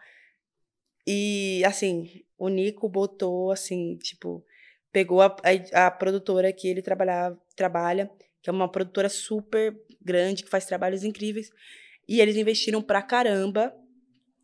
E 1.07 1.63
assim, 1.65 2.25
o 2.37 2.49
Nico 2.49 2.89
botou 2.89 3.53
assim, 3.53 3.97
tipo, 3.99 4.45
pegou 4.93 5.23
a, 5.23 5.37
a, 5.73 5.87
a 5.87 5.91
produtora 5.93 6.53
que 6.53 6.67
ele 6.67 6.83
trabalhava, 6.83 7.41
trabalha, 7.55 8.11
que 8.43 8.51
é 8.51 8.53
uma 8.53 8.69
produtora 8.69 9.09
super 9.09 9.81
grande, 10.03 10.43
que 10.43 10.51
faz 10.51 10.67
trabalhos 10.67 11.05
incríveis. 11.05 11.49
E 12.09 12.21
eles 12.21 12.37
investiram 12.37 12.83
pra 12.83 13.01
caramba. 13.01 13.73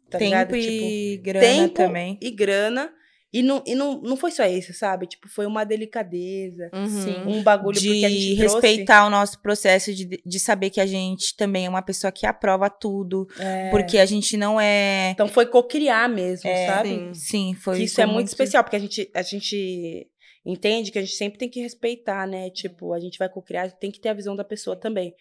Tá 0.08 0.18
ligado? 0.18 0.50
Tempo 0.50 0.60
Tipo, 0.62 0.84
e 0.84 1.16
grana 1.16 1.46
tempo 1.46 1.74
também. 1.74 2.18
e 2.20 2.30
grana. 2.30 2.94
E 3.32 3.42
não, 3.42 3.62
e 3.66 3.74
não, 3.74 3.98
não 4.02 4.14
foi 4.14 4.30
só 4.30 4.44
isso, 4.44 4.74
sabe? 4.74 5.06
Tipo, 5.06 5.26
foi 5.26 5.46
uma 5.46 5.64
delicadeza. 5.64 6.70
Uhum. 6.74 6.86
Sim. 6.86 7.16
Um 7.26 7.42
bagulho 7.42 7.80
porque 7.80 8.04
a 8.04 8.08
de 8.08 8.14
gente 8.14 8.36
trouxe... 8.38 8.54
respeitar 8.66 9.06
o 9.06 9.10
nosso 9.10 9.40
processo, 9.40 9.94
de, 9.94 10.20
de 10.24 10.38
saber 10.38 10.68
que 10.68 10.80
a 10.80 10.84
gente 10.86 11.34
também 11.34 11.64
é 11.64 11.68
uma 11.68 11.80
pessoa 11.80 12.12
que 12.12 12.26
aprova 12.26 12.68
tudo, 12.68 13.26
É. 13.38 13.70
porque 13.70 13.96
a 13.96 14.04
gente 14.04 14.36
não 14.36 14.60
é. 14.60 15.10
Então 15.12 15.28
foi 15.28 15.46
cocriar 15.46 16.10
mesmo, 16.10 16.46
É, 16.50 16.66
sabe? 16.66 16.88
sim. 16.90 17.14
Sim, 17.14 17.54
foi. 17.54 17.78
Que 17.78 17.84
isso 17.84 17.94
foi 17.94 18.04
é 18.04 18.06
muito 18.06 18.28
especial, 18.28 18.62
porque 18.62 18.76
a 18.76 18.80
gente, 18.80 19.10
a 19.14 19.22
gente 19.22 20.06
entende 20.44 20.90
que 20.90 20.98
a 20.98 21.02
gente 21.02 21.14
sempre 21.14 21.38
tem 21.38 21.48
que 21.48 21.60
respeitar, 21.62 22.26
né? 22.26 22.50
Tipo, 22.50 22.92
a 22.92 23.00
gente 23.00 23.18
vai 23.18 23.30
cocriar, 23.30 23.72
tem 23.72 23.90
que 23.90 23.98
ter 24.00 24.10
a 24.10 24.14
visão 24.14 24.36
da 24.36 24.44
pessoa 24.44 24.76
também. 24.76 25.14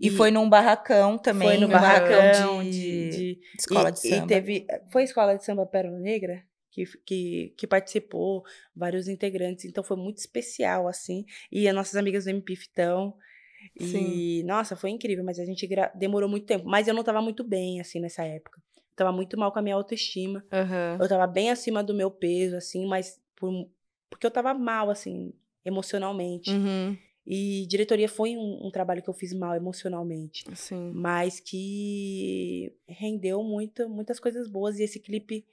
E, 0.00 0.10
foi 0.10 0.32
num 0.32 0.48
barracão 0.48 1.16
também. 1.16 1.46
foi 1.46 1.58
no 1.58 1.68
um 1.68 1.70
barracão 1.70 2.64
de, 2.64 2.70
de, 2.70 3.10
de- 3.10 3.38
escola 3.56 3.90
e, 3.90 3.92
de 3.92 4.00
samba. 4.00 4.24
E 4.24 4.26
teve. 4.26 4.66
Foi 4.90 5.04
escola 5.04 5.36
de 5.36 5.44
samba 5.44 5.64
Pérola 5.64 6.00
Negra 6.00 6.42
que, 6.72 6.84
que, 7.04 7.54
que 7.56 7.66
participou, 7.66 8.42
vários 8.74 9.06
integrantes. 9.06 9.66
Então 9.66 9.84
foi 9.84 9.96
muito 9.96 10.18
especial, 10.18 10.88
assim. 10.88 11.24
E 11.52 11.68
as 11.68 11.74
nossas 11.74 11.94
amigas 11.94 12.24
do 12.24 12.30
MPIF 12.30 12.62
estão. 12.62 13.14
E, 13.78 13.84
Sim. 13.84 14.42
nossa, 14.44 14.74
foi 14.74 14.90
incrível, 14.90 15.22
mas 15.22 15.38
a 15.38 15.44
gente 15.44 15.68
demorou 15.94 16.28
muito 16.28 16.46
tempo. 16.46 16.66
Mas 16.66 16.88
eu 16.88 16.94
não 16.94 17.04
tava 17.04 17.20
muito 17.22 17.44
bem, 17.44 17.80
assim, 17.80 18.00
nessa 18.00 18.24
época. 18.24 18.60
Tava 18.96 19.12
muito 19.12 19.38
mal 19.38 19.52
com 19.52 19.58
a 19.58 19.62
minha 19.62 19.76
autoestima. 19.76 20.44
Aham. 20.50 20.98
Eu 21.00 21.08
tava 21.08 21.26
bem 21.26 21.50
acima 21.50 21.84
do 21.84 21.94
meu 21.94 22.10
peso, 22.10 22.56
assim, 22.56 22.86
mas 22.86 23.20
por- 23.36 23.68
porque 24.10 24.26
eu 24.26 24.30
tava 24.30 24.52
mal, 24.54 24.90
assim, 24.90 25.32
emocionalmente. 25.64 26.50
Uhum. 26.50 26.96
E 27.24 27.66
diretoria 27.68 28.08
foi 28.08 28.36
um, 28.36 28.66
um 28.66 28.70
trabalho 28.70 29.00
que 29.00 29.08
eu 29.08 29.14
fiz 29.14 29.32
mal 29.32 29.54
emocionalmente 29.54 30.44
Sim. 30.56 30.90
mas 30.92 31.38
que 31.38 32.72
rendeu 32.88 33.44
muito, 33.44 33.88
muitas 33.88 34.18
coisas 34.18 34.48
boas. 34.48 34.78
E 34.78 34.82
esse 34.82 34.98
clipe 34.98 35.46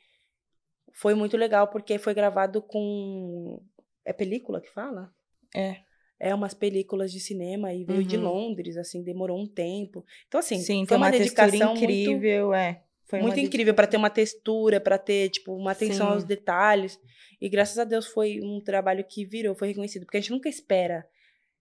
foi 0.93 1.13
muito 1.13 1.37
legal, 1.37 1.67
porque 1.67 1.97
foi 1.97 2.13
gravado 2.13 2.61
com. 2.61 3.61
É 4.05 4.13
película 4.13 4.59
que 4.61 4.69
fala? 4.69 5.13
É. 5.55 5.77
É 6.19 6.35
umas 6.35 6.53
películas 6.53 7.11
de 7.11 7.19
cinema 7.19 7.73
e 7.73 7.85
veio 7.85 8.03
de 8.03 8.17
Uhum. 8.17 8.23
Londres, 8.23 8.75
assim, 8.75 9.01
demorou 9.01 9.39
um 9.39 9.47
tempo. 9.47 10.05
Então, 10.27 10.39
assim, 10.39 10.59
Sim, 10.59 10.85
foi 10.85 10.97
uma, 10.97 11.05
uma, 11.05 11.11
dedicação 11.11 11.69
muito, 11.69 11.83
incrível, 11.83 12.53
é. 12.53 12.83
Foi 13.05 13.21
muito 13.21 13.39
incrível 13.39 13.73
para 13.73 13.87
ter 13.87 13.97
uma 13.97 14.09
textura, 14.09 14.79
para 14.79 14.97
ter, 14.97 15.29
tipo, 15.29 15.55
uma 15.55 15.71
atenção 15.71 16.07
Sim. 16.07 16.13
aos 16.13 16.23
detalhes. 16.23 16.99
E 17.41 17.49
graças 17.49 17.79
a 17.79 17.83
Deus 17.83 18.05
foi 18.05 18.39
um 18.43 18.59
trabalho 18.59 19.03
que 19.03 19.25
virou, 19.25 19.55
foi 19.55 19.69
reconhecido. 19.69 20.05
Porque 20.05 20.17
a 20.17 20.19
gente 20.19 20.31
nunca 20.31 20.49
espera 20.49 21.07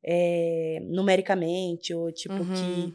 é, 0.02 0.78
numericamente, 0.82 1.94
ou 1.94 2.12
tipo, 2.12 2.34
Uhum. 2.34 2.92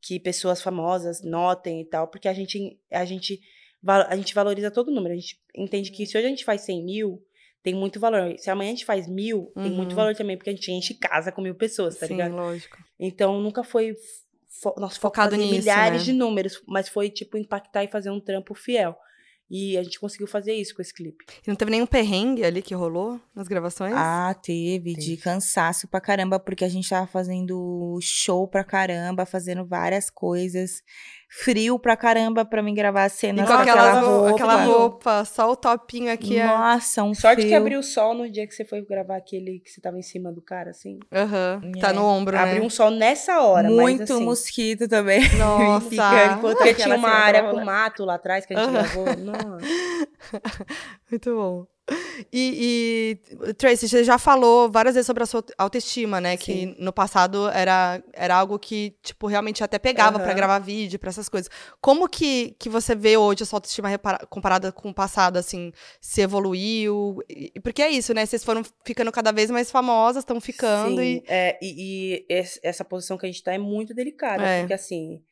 que, 0.00 0.14
que 0.14 0.20
pessoas 0.20 0.62
famosas 0.62 1.22
notem 1.22 1.80
e 1.80 1.84
tal, 1.84 2.08
porque 2.08 2.28
a 2.28 2.32
gente, 2.32 2.78
a 2.90 3.04
gente, 3.04 3.40
a 3.86 4.16
gente 4.16 4.34
valoriza 4.34 4.70
todo 4.70 4.90
número. 4.92 5.14
A 5.14 5.16
gente 5.18 5.38
entende 5.56 5.90
que 5.90 6.06
se 6.06 6.16
hoje 6.16 6.26
a 6.26 6.30
gente 6.30 6.44
faz 6.44 6.60
100 6.62 6.84
mil, 6.84 7.22
tem 7.62 7.74
muito 7.74 7.98
valor. 8.00 8.34
Se 8.38 8.50
amanhã 8.50 8.70
a 8.70 8.74
gente 8.74 8.84
faz 8.84 9.06
mil, 9.08 9.52
tem 9.54 9.70
muito 9.70 9.90
Uhum. 9.90 9.96
valor 9.96 10.14
também, 10.16 10.36
porque 10.36 10.50
a 10.50 10.52
gente 10.52 10.70
enche 10.72 10.94
casa 10.94 11.30
com 11.32 11.40
mil 11.42 11.54
pessoas, 11.54 11.96
tá 11.96 12.06
Sim, 12.06 12.14
ligado? 12.14 12.34
lógico. 12.34 12.76
Então 12.98 13.40
nunca 13.40 13.62
foi 13.64 13.94
fo 14.62 14.74
nosso 14.78 15.00
Focado 15.00 15.32
fazer 15.32 15.42
nisso, 15.44 15.58
milhares 15.58 16.00
né? 16.00 16.04
de 16.06 16.12
números, 16.12 16.62
mas 16.66 16.88
foi 16.88 17.08
tipo 17.10 17.36
impactar 17.36 17.84
e 17.84 17.88
fazer 17.88 18.10
um 18.10 18.20
trampo 18.20 18.54
fiel. 18.54 18.96
E 19.54 19.76
a 19.76 19.82
gente 19.82 20.00
conseguiu 20.00 20.26
fazer 20.26 20.54
isso 20.54 20.74
com 20.74 20.80
esse 20.80 20.94
clipe. 20.94 21.26
E 21.46 21.48
não 21.48 21.54
teve 21.54 21.70
nenhum 21.70 21.84
perrengue 21.86 22.42
ali 22.42 22.62
que 22.62 22.74
rolou 22.74 23.20
nas 23.34 23.46
gravações? 23.48 23.92
Ah, 23.94 24.34
teve, 24.42 24.94
de 24.94 25.10
Teve. 25.10 25.16
cansaço 25.18 25.86
pra 25.88 26.00
caramba, 26.00 26.40
porque 26.40 26.64
a 26.64 26.68
gente 26.70 26.88
tava 26.88 27.06
fazendo 27.06 27.98
show 28.00 28.48
pra 28.48 28.64
caramba, 28.64 29.26
fazendo 29.26 29.66
várias 29.66 30.08
coisas. 30.08 30.82
Frio 31.34 31.78
pra 31.78 31.96
caramba 31.96 32.44
pra 32.44 32.62
mim 32.62 32.74
gravar 32.74 33.04
a 33.04 33.08
cena 33.08 33.40
e 33.40 33.46
com 33.46 33.48
com 33.48 33.58
aquela, 33.58 33.88
aquela 33.88 34.00
roupa, 34.02 34.30
aquela 34.34 34.64
roupa, 34.64 35.24
só 35.24 35.50
o 35.50 35.56
topinho 35.56 36.12
aqui. 36.12 36.36
é- 36.38 36.44
Nossa, 36.46 37.02
um 37.02 37.14
Sorte 37.14 37.36
que 37.40 37.46
frio. 37.48 37.56
abriu 37.56 37.80
o 37.80 37.82
sol 37.82 38.12
no 38.12 38.28
dia 38.30 38.46
que 38.46 38.54
você 38.54 38.66
foi 38.66 38.82
gravar 38.84 39.16
aquele 39.16 39.58
que 39.60 39.70
você 39.70 39.80
tava 39.80 39.98
em 39.98 40.02
cima 40.02 40.30
do 40.30 40.42
cara, 40.42 40.68
assim. 40.70 40.98
Aham, 41.10 41.62
Tá 41.80 41.88
É. 41.88 41.92
no 41.94 42.04
ombro, 42.04 42.36
né? 42.36 42.42
Abriu 42.42 42.62
um 42.62 42.68
sol 42.68 42.90
nessa 42.90 43.40
hora, 43.40 43.70
Muito 43.70 44.00
mas 44.00 44.10
assim... 44.10 44.22
mosquito 44.24 44.86
também. 44.86 45.20
Nossa. 45.38 46.34
enquanto 46.36 46.58
Porque 46.58 46.74
tinha 46.74 46.94
uma 46.94 47.08
área 47.08 47.50
com 47.50 47.64
mato 47.64 48.04
lá 48.04 48.16
atrás 48.16 48.44
que 48.44 48.52
a 48.52 48.58
gente 48.58 48.68
Aham. 48.68 48.82
gravou. 48.82 49.06
Nossa. 49.16 49.66
Muito 51.10 51.34
bom. 51.34 51.66
E, 52.32 53.18
e, 53.48 53.54
Tracy, 53.54 53.88
você 53.88 54.04
já 54.04 54.18
falou 54.18 54.70
várias 54.70 54.94
vezes 54.94 55.06
sobre 55.06 55.22
a 55.22 55.26
sua 55.26 55.44
autoestima, 55.58 56.20
né? 56.20 56.36
Que 56.36 56.74
no 56.78 56.92
passado 56.92 57.48
era, 57.48 58.02
era 58.12 58.34
algo 58.36 58.58
que, 58.58 58.94
tipo, 59.02 59.26
realmente 59.26 59.62
até 59.64 59.78
pegava 59.78 60.18
pra 60.18 60.28
Aham. 60.28 60.36
gravar 60.36 60.58
vídeo, 60.58 60.98
pra 60.98 61.10
essas 61.10 61.28
coisas. 61.28 61.50
Como 61.80 62.08
que, 62.08 62.54
que 62.58 62.68
você 62.68 62.94
vê 62.94 63.16
hoje 63.16 63.42
a 63.42 63.46
sua 63.46 63.56
autoestima 63.58 63.88
comparada 64.28 64.70
com 64.72 64.90
o 64.90 64.94
passado, 64.94 65.36
assim? 65.36 65.72
Se 66.00 66.20
evoluiu? 66.20 67.18
E- 67.28 67.52
Porque 67.62 67.82
é 67.82 67.90
isso, 67.90 68.14
né? 68.14 68.24
Vocês 68.26 68.44
foram 68.44 68.62
ficando 68.84 69.10
cada 69.12 69.32
vez 69.32 69.50
mais 69.50 69.70
famosas, 69.70 70.22
estão 70.22 70.40
ficando 70.40 71.00
Sim, 71.00 71.16
e... 71.18 71.24
é, 71.26 71.58
e, 71.62 72.16
e 72.18 72.26
essa 72.62 72.84
posição 72.84 73.16
que 73.18 73.26
a 73.26 73.28
gente 73.28 73.42
tá 73.42 73.52
é 73.52 73.58
muito 73.58 73.94
delicada, 73.94 74.42
É. 74.44 74.60
porque 74.60 74.74
assim, 74.74 75.22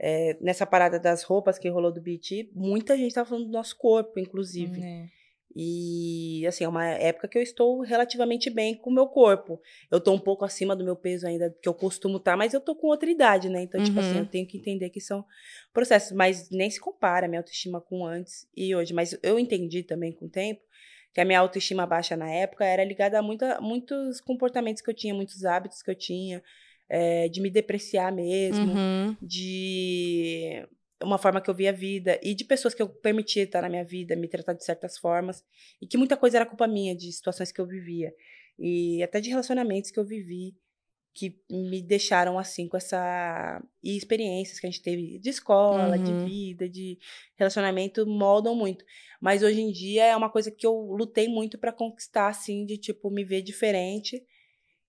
é, 0.00 0.36
nessa 0.40 0.66
parada 0.66 0.98
das 0.98 1.22
roupas 1.22 1.58
que 1.58 1.68
rolou 1.68 1.92
do 1.92 2.00
BT, 2.00 2.50
muita 2.54 2.96
gente 2.96 3.14
tá 3.14 3.24
falando 3.24 3.46
do 3.46 3.52
nosso 3.52 3.76
corpo, 3.78 4.18
inclusive. 4.18 4.80
É. 4.82 5.06
E 5.54 6.46
assim, 6.46 6.64
é 6.64 6.68
uma 6.68 6.86
época 6.86 7.28
que 7.28 7.36
eu 7.36 7.42
estou 7.42 7.80
relativamente 7.80 8.48
bem 8.48 8.74
com 8.74 8.88
o 8.90 8.92
meu 8.92 9.06
corpo. 9.06 9.60
Eu 9.90 10.00
tô 10.00 10.12
um 10.12 10.18
pouco 10.18 10.44
acima 10.44 10.74
do 10.74 10.84
meu 10.84 10.96
peso 10.96 11.26
ainda, 11.26 11.54
que 11.62 11.68
eu 11.68 11.74
costumo 11.74 12.16
estar, 12.16 12.36
mas 12.36 12.54
eu 12.54 12.60
tô 12.60 12.74
com 12.74 12.86
outra 12.86 13.10
idade, 13.10 13.48
né? 13.48 13.62
Então, 13.62 13.80
tipo 13.82 13.98
assim, 14.00 14.14
Uhum. 14.14 14.20
eu 14.20 14.26
tenho 14.26 14.46
que 14.46 14.56
entender 14.56 14.88
que 14.90 15.00
são 15.00 15.24
processos, 15.72 16.12
mas 16.12 16.48
nem 16.50 16.70
se 16.70 16.80
compara 16.80 17.26
a 17.26 17.28
minha 17.28 17.40
autoestima 17.40 17.80
com 17.80 18.06
antes 18.06 18.48
e 18.56 18.74
hoje. 18.74 18.94
Mas 18.94 19.18
eu 19.22 19.38
entendi 19.38 19.82
também 19.82 20.12
com 20.12 20.24
o 20.26 20.30
tempo 20.30 20.62
que 21.12 21.20
a 21.20 21.24
minha 21.26 21.40
autoestima 21.40 21.86
baixa 21.86 22.16
na 22.16 22.30
época 22.30 22.64
era 22.64 22.82
ligada 22.82 23.18
a 23.18 23.22
muita, 23.22 23.60
muitos 23.60 24.20
comportamentos 24.22 24.80
que 24.82 24.88
eu 24.88 24.94
tinha, 24.94 25.12
muitos 25.14 25.44
hábitos 25.44 25.82
que 25.82 25.90
eu 25.90 25.94
tinha, 25.94 26.42
é, 26.88 27.28
de 27.28 27.40
me 27.42 27.50
depreciar 27.50 28.10
mesmo 28.10 28.72
Uhum. 28.72 29.16
de 29.20 30.66
uma 31.02 31.18
forma 31.18 31.40
que 31.40 31.50
eu 31.50 31.54
via 31.54 31.70
a 31.70 31.72
vida 31.72 32.18
e 32.22 32.34
de 32.34 32.44
pessoas 32.44 32.74
que 32.74 32.82
eu 32.82 32.88
permitia 32.88 33.44
estar 33.44 33.62
na 33.62 33.68
minha 33.68 33.84
vida, 33.84 34.16
me 34.16 34.28
tratar 34.28 34.52
de 34.54 34.64
certas 34.64 34.98
formas 34.98 35.44
e 35.80 35.86
que 35.86 35.96
muita 35.96 36.16
coisa 36.16 36.38
era 36.38 36.46
culpa 36.46 36.66
minha 36.66 36.94
de 36.96 37.12
situações 37.12 37.52
que 37.52 37.60
eu 37.60 37.66
vivia 37.66 38.14
e 38.58 39.02
até 39.02 39.20
de 39.20 39.30
relacionamentos 39.30 39.90
que 39.90 39.98
eu 39.98 40.04
vivi 40.04 40.54
que 41.14 41.38
me 41.50 41.82
deixaram 41.82 42.38
assim 42.38 42.66
com 42.66 42.76
essa 42.76 43.62
e 43.82 43.96
experiências 43.96 44.58
que 44.58 44.66
a 44.66 44.70
gente 44.70 44.82
teve 44.82 45.18
de 45.18 45.28
escola, 45.28 45.98
de 45.98 46.12
Uhum. 46.12 46.18
vida, 46.24 46.68
de 46.68 46.98
relacionamento 47.36 48.06
moldam 48.06 48.54
muito. 48.54 48.82
Mas 49.20 49.42
hoje 49.42 49.60
em 49.60 49.70
dia 49.70 50.06
é 50.06 50.16
uma 50.16 50.30
coisa 50.30 50.50
que 50.50 50.66
eu 50.66 50.74
lutei 50.74 51.28
muito 51.28 51.58
para 51.58 51.70
conquistar 51.72 52.28
assim, 52.28 52.64
de 52.64 52.78
tipo 52.78 53.10
me 53.10 53.24
ver 53.24 53.42
diferente. 53.42 54.24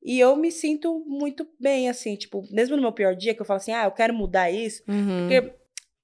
E 0.01 0.20
eu 0.20 0.36
me 0.36 0.51
sinto 0.51 1.03
muito 1.07 1.47
bem 1.59 1.89
assim, 1.89 2.16
tipo, 2.16 2.43
mesmo 2.51 2.76
no 2.76 2.82
meu 2.82 2.91
pior 2.93 3.16
dia 3.16 3.34
que 3.34 3.41
eu 3.41 3.45
falo 3.45 3.57
assim: 3.57 3.72
"Ah, 3.74 3.86
eu 3.86 3.91
quero 3.91 4.14
mudar 4.14 4.51
isso", 4.51 4.84
Uhum. 4.88 5.28
porque 5.28 5.55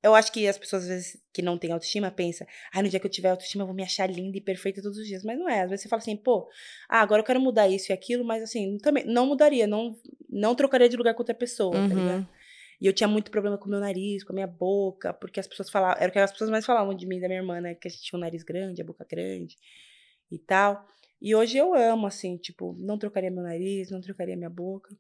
eu 0.02 0.16
acho 0.16 0.32
que 0.32 0.48
as 0.48 0.58
pessoas, 0.58 0.84
às 0.84 0.90
vezes, 0.90 1.22
que 1.34 1.42
não 1.42 1.58
têm 1.58 1.72
autoestima, 1.72 2.10
pensam, 2.10 2.48
ah, 2.72 2.82
no 2.82 2.90
dia 2.90 3.00
que 3.00 3.06
eu 3.06 3.12
tiver 3.12 3.30
autoestima, 3.30 3.64
eu 3.64 3.68
vou 3.68 3.76
me 3.76 3.84
achar 3.84 4.10
linda 4.10 4.38
e 4.38 4.42
perfeita 4.42 4.82
todos 4.82 4.98
os 4.98 5.06
dias. 5.08 5.24
Mas 5.24 5.38
não 5.38 5.50
é. 5.50 5.62
Às 5.62 5.70
vezes 5.70 5.84
você 5.84 5.90
fala 5.90 6.02
assim, 6.02 6.16
pô, 6.16 6.50
ah, 6.88 7.02
agora 7.02 7.22
eu 7.22 7.26
quero 7.26 7.40
mudar 7.42 7.68
isso 7.68 7.92
e 7.92 7.94
aquilo, 7.94 8.24
mas 8.24 8.42
assim, 8.44 8.78
também 8.78 9.06
não 9.06 9.26
mudaria, 9.26 9.68
não, 9.68 9.96
não 10.30 10.56
trocaria 10.56 10.88
de 10.88 10.96
lugar 10.98 11.14
com 11.14 11.22
outra 11.22 11.36
pessoa, 11.36 11.74
tá 11.74 11.80
Uhum. 11.94 12.00
ligado? 12.00 12.28
E 12.82 12.86
eu 12.88 12.94
tinha 12.94 13.10
muito 13.10 13.30
problema 13.30 13.58
com 13.58 13.66
o 13.66 13.70
meu 13.70 13.80
nariz, 13.82 14.24
com 14.24 14.32
a 14.32 14.36
minha 14.36 14.48
boca, 14.48 15.14
porque 15.14 15.38
as 15.40 15.48
pessoas 15.48 15.70
falavam, 15.70 15.98
era 16.02 16.10
o 16.10 16.14
que 16.14 16.20
as 16.20 16.32
pessoas 16.32 16.50
mais 16.50 16.66
falavam 16.66 16.94
de 16.94 17.06
mim, 17.06 17.18
e 17.18 17.22
da 17.22 17.28
minha 17.28 17.42
irmã, 17.42 17.60
né? 17.60 17.76
Que 17.76 17.90
a 17.90 17.92
gente 17.92 18.02
tinha 18.04 18.18
um 18.18 18.22
nariz 18.22 18.42
grande, 18.42 18.82
a 18.82 18.86
boca 18.86 19.06
grande 19.10 19.58
e 20.32 20.40
tal. 20.40 20.88
E 21.22 21.36
hoje 21.36 21.58
eu 21.58 21.74
amo, 21.74 22.08
assim, 22.08 22.38
tipo, 22.38 22.74
não 22.80 22.98
trocaria 22.98 23.30
meu 23.30 23.44
nariz, 23.44 23.92
não 23.92 24.00
trocaria 24.00 24.38
minha 24.38 24.50
boca. 24.50 24.96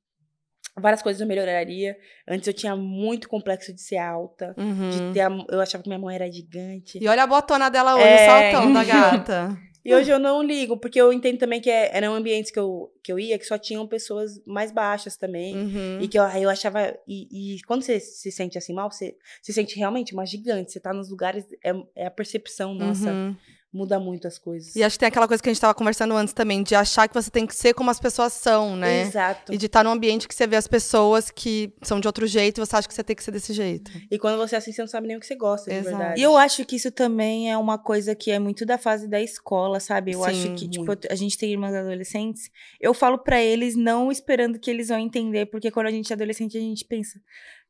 Várias 0.77 1.01
coisas 1.01 1.19
eu 1.21 1.27
melhoraria. 1.27 1.97
Antes 2.27 2.47
eu 2.47 2.53
tinha 2.53 2.75
muito 2.75 3.27
complexo 3.27 3.73
de 3.73 3.81
ser 3.81 3.97
alta. 3.97 4.53
Uhum. 4.57 4.89
De 4.89 5.13
ter 5.13 5.21
a, 5.21 5.29
eu 5.49 5.59
achava 5.61 5.83
que 5.83 5.89
minha 5.89 5.99
mão 5.99 6.09
era 6.09 6.31
gigante. 6.31 6.97
E 7.01 7.07
olha 7.07 7.23
a 7.23 7.27
botona 7.27 7.69
dela 7.69 7.95
hoje, 7.95 8.03
É. 8.05 8.23
o 8.23 8.51
saltão 8.53 8.73
da 8.73 8.83
gata. 8.85 9.57
E 9.83 9.95
hoje 9.95 10.11
eu 10.11 10.19
não 10.19 10.43
ligo, 10.43 10.75
porque 10.77 10.99
eu 11.01 11.11
entendo 11.11 11.37
também 11.39 11.61
que 11.61 11.69
é- 11.69 11.95
eram 11.95 12.13
ambientes 12.13 12.51
que 12.51 12.59
eu, 12.59 12.91
que 13.01 13.11
eu 13.11 13.17
ia 13.17 13.39
que 13.39 13.45
só 13.45 13.57
tinham 13.57 13.87
pessoas 13.87 14.39
mais 14.45 14.71
baixas 14.71 15.15
também. 15.15 15.55
Uhum. 15.55 15.99
E 16.01 16.07
que 16.07 16.19
eu, 16.19 16.23
eu 16.23 16.49
achava. 16.49 16.93
E, 17.07 17.55
e 17.55 17.61
quando 17.63 17.81
você 17.83 17.99
se 17.99 18.29
sente 18.31 18.57
assim 18.57 18.73
mal, 18.73 18.91
você 18.91 19.15
se 19.41 19.53
sente 19.53 19.77
realmente 19.77 20.13
uma 20.13 20.25
gigante. 20.25 20.71
Você 20.73 20.79
tá 20.81 20.93
nos 20.93 21.09
lugares. 21.09 21.45
É, 21.63 21.71
é 21.95 22.05
a 22.07 22.11
percepção 22.11 22.73
nossa 22.73 23.09
Uhum. 23.09 23.35
Muda 23.71 23.99
muito 23.99 24.27
as 24.27 24.37
coisas. 24.37 24.75
E 24.75 24.83
acho 24.83 24.95
que 24.95 24.99
tem 24.99 25.07
aquela 25.07 25.27
coisa 25.27 25.41
que 25.41 25.49
a 25.49 25.53
gente 25.53 25.61
tava 25.61 25.73
conversando 25.73 26.15
antes 26.15 26.33
também, 26.33 26.63
de 26.63 26.73
achar 26.73 27.07
que 27.07 27.13
você 27.13 27.29
tem 27.29 27.45
que 27.45 27.55
ser 27.55 27.73
como 27.73 27.91
as 27.91 27.99
pessoas 27.99 28.33
são, 28.33 28.75
né? 28.75 29.03
Exato. 29.03 29.53
E 29.53 29.57
de 29.57 29.67
estar 29.67 29.83
num 29.83 29.91
ambiente 29.91 30.27
que 30.27 30.33
você 30.33 30.47
vê 30.47 30.55
as 30.55 30.67
pessoas 30.67 31.29
que 31.29 31.71
são 31.83 31.99
de 31.99 32.07
outro 32.07 32.25
jeito 32.25 32.59
e 32.59 32.65
você 32.65 32.75
acha 32.75 32.87
que 32.87 32.93
você 32.93 33.03
tem 33.03 33.15
que 33.15 33.23
ser 33.23 33.31
desse 33.31 33.53
jeito. 33.53 33.91
E 34.09 34.17
quando 34.17 34.37
você 34.37 34.55
é 34.55 34.57
assim, 34.57 34.71
você 34.71 34.81
não 34.81 34.87
sabe 34.87 35.07
nem 35.07 35.17
o 35.17 35.19
que 35.19 35.27
você 35.27 35.35
gosta, 35.35 35.69
de 35.69 35.77
Exato. 35.77 35.97
verdade. 35.97 36.19
E 36.19 36.23
eu 36.23 36.35
acho 36.35 36.65
que 36.65 36.75
isso 36.75 36.91
também 36.91 37.51
é 37.51 37.57
uma 37.57 37.77
coisa 37.77 38.15
que 38.15 38.31
é 38.31 38.39
muito 38.39 38.65
da 38.65 38.77
fase 38.77 39.07
da 39.07 39.21
escola, 39.21 39.79
sabe? 39.79 40.13
Eu 40.13 40.23
Sim, 40.23 40.29
acho 40.29 40.55
que, 40.55 40.67
tipo, 40.67 40.85
muito. 40.85 41.07
a 41.11 41.15
gente 41.15 41.37
tem 41.37 41.51
irmãs 41.51 41.75
adolescentes. 41.75 42.49
Eu 42.81 42.93
falo 42.93 43.19
pra 43.19 43.39
eles 43.39 43.75
não 43.75 44.11
esperando 44.11 44.59
que 44.59 44.71
eles 44.71 44.87
vão 44.87 44.97
entender, 44.99 45.45
porque 45.45 45.69
quando 45.69 45.87
a 45.87 45.91
gente 45.91 46.11
é 46.11 46.15
adolescente, 46.15 46.57
a 46.57 46.61
gente 46.61 46.83
pensa, 46.85 47.19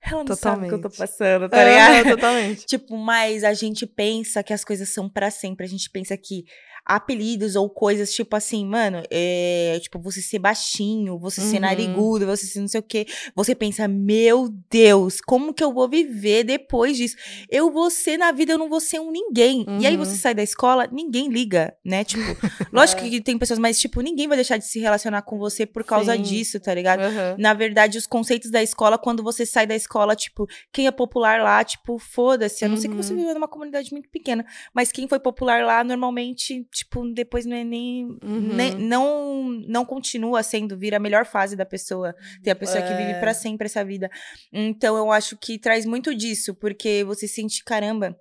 ela 0.02 0.24
não 0.24 0.36
sabe 0.36 0.66
o 0.66 0.70
que 0.70 0.76
eu 0.76 0.82
tô 0.82 0.90
Totalmente. 0.90 0.98
passando, 0.98 1.50
tá 1.50 1.64
ligado? 1.64 1.94
É, 1.94 2.04
totalmente. 2.16 2.66
Tipo, 2.68 2.98
mas 2.98 3.44
a 3.44 3.54
gente 3.54 3.86
pensa 3.86 4.42
que 4.42 4.54
as 4.54 4.64
coisas 4.64 4.90
são 4.90 5.10
pra 5.10 5.30
sempre. 5.30 5.66
A 5.66 5.70
gente 5.70 5.90
pensa 5.90 6.18
que 6.18 6.46
apelidos 6.90 7.56
ou 7.56 7.70
coisas 7.70 8.12
tipo 8.12 8.36
assim, 8.36 8.66
mano, 8.66 9.04
é, 9.12 9.78
tipo, 9.82 10.00
você 10.00 10.22
ser 10.22 10.40
baixinho, 10.40 11.20
você 11.20 11.40
ser 11.40 11.58
Uhum. 11.58 11.62
narigudo, 11.62 12.26
você 12.26 12.48
ser 12.48 12.60
não 12.60 12.68
sei 12.68 12.80
o 12.80 12.84
quê. 12.84 13.06
Você 13.36 13.54
pensa, 13.54 13.88
meu 13.88 14.50
Deus, 14.72 15.22
como 15.22 15.54
que 15.54 15.64
eu 15.64 15.72
vou 15.72 15.88
viver 15.88 16.44
depois 16.44 16.98
disso? 16.98 17.16
Eu 17.48 17.72
vou 17.72 17.92
ser 17.92 18.18
na 18.18 18.32
vida, 18.32 18.54
eu 18.54 18.58
não 18.58 18.68
vou 18.68 18.80
ser 18.80 19.00
um 19.00 19.12
ninguém. 19.12 19.66
E 19.80 19.86
aí 19.86 19.96
Uhum. 19.96 20.04
você 20.04 20.18
sai 20.18 20.34
da 20.34 20.42
escola, 20.42 20.88
ninguém 20.92 21.30
liga, 21.30 21.76
né? 21.86 22.04
Tipo, 22.04 22.36
lógico 22.74 23.04
que 23.04 23.22
tem 23.22 23.38
pessoas, 23.38 23.60
mas 23.60 23.80
tipo, 23.80 24.02
ninguém 24.02 24.28
vai 24.28 24.36
deixar 24.38 24.58
de 24.58 24.66
se 24.66 24.80
relacionar 24.80 25.22
com 25.22 25.38
você 25.38 25.66
por 25.68 25.84
causa 25.84 26.16
Sim. 26.16 26.22
disso, 26.24 26.60
tá 26.60 26.74
ligado? 26.74 27.02
Aham. 27.02 27.36
Na 27.38 27.54
verdade, 27.54 27.98
os 28.00 28.08
conceitos 28.08 28.50
da 28.50 28.64
escola, 28.64 28.98
quando 28.98 29.22
você 29.22 29.46
sai 29.46 29.68
da 29.68 29.76
escola, 29.76 30.16
tipo, 30.16 30.48
quem 30.74 30.88
é 30.88 30.92
popular 30.92 31.40
lá, 31.42 31.64
tipo, 31.64 32.00
foda-se. 32.00 32.66
A 32.66 32.70
não 32.70 32.76
ser 32.78 32.90
que 32.90 32.96
você 32.96 33.14
Uhum. 33.14 33.20
viva 33.20 33.34
numa 33.36 33.48
comunidade 33.48 33.92
muito 33.92 34.10
pequena. 34.10 34.44
Mas 34.74 34.92
quem 34.92 35.08
foi 35.08 35.20
popular 35.20 35.64
lá, 35.64 35.84
normalmente, 35.84 36.66
tipo, 36.80 37.04
depois 37.14 37.46
não 37.46 37.56
é 37.56 37.64
nem. 37.64 38.06
Uhum. 38.24 38.54
nem- 38.56 38.76
não, 38.76 39.44
não 39.68 39.86
continua 39.86 40.44
sendo, 40.44 40.78
vira 40.78 40.98
a 40.98 41.00
melhor 41.00 41.26
fase 41.26 41.56
da 41.56 41.66
pessoa. 41.66 42.14
Tem 42.44 42.52
a 42.52 42.56
pessoa 42.56 42.82
que 42.82 42.94
vive 42.94 43.12
É. 43.12 43.20
pra 43.20 43.34
sempre 43.34 43.66
essa 43.68 43.84
vida. 43.86 44.10
Então, 44.52 44.98
eu 44.98 45.12
acho 45.12 45.38
que 45.38 45.58
traz 45.58 45.86
muito 45.86 46.14
disso, 46.14 46.54
porque 46.56 47.04
você 47.04 47.28
sente, 47.28 47.64
caramba. 47.64 48.16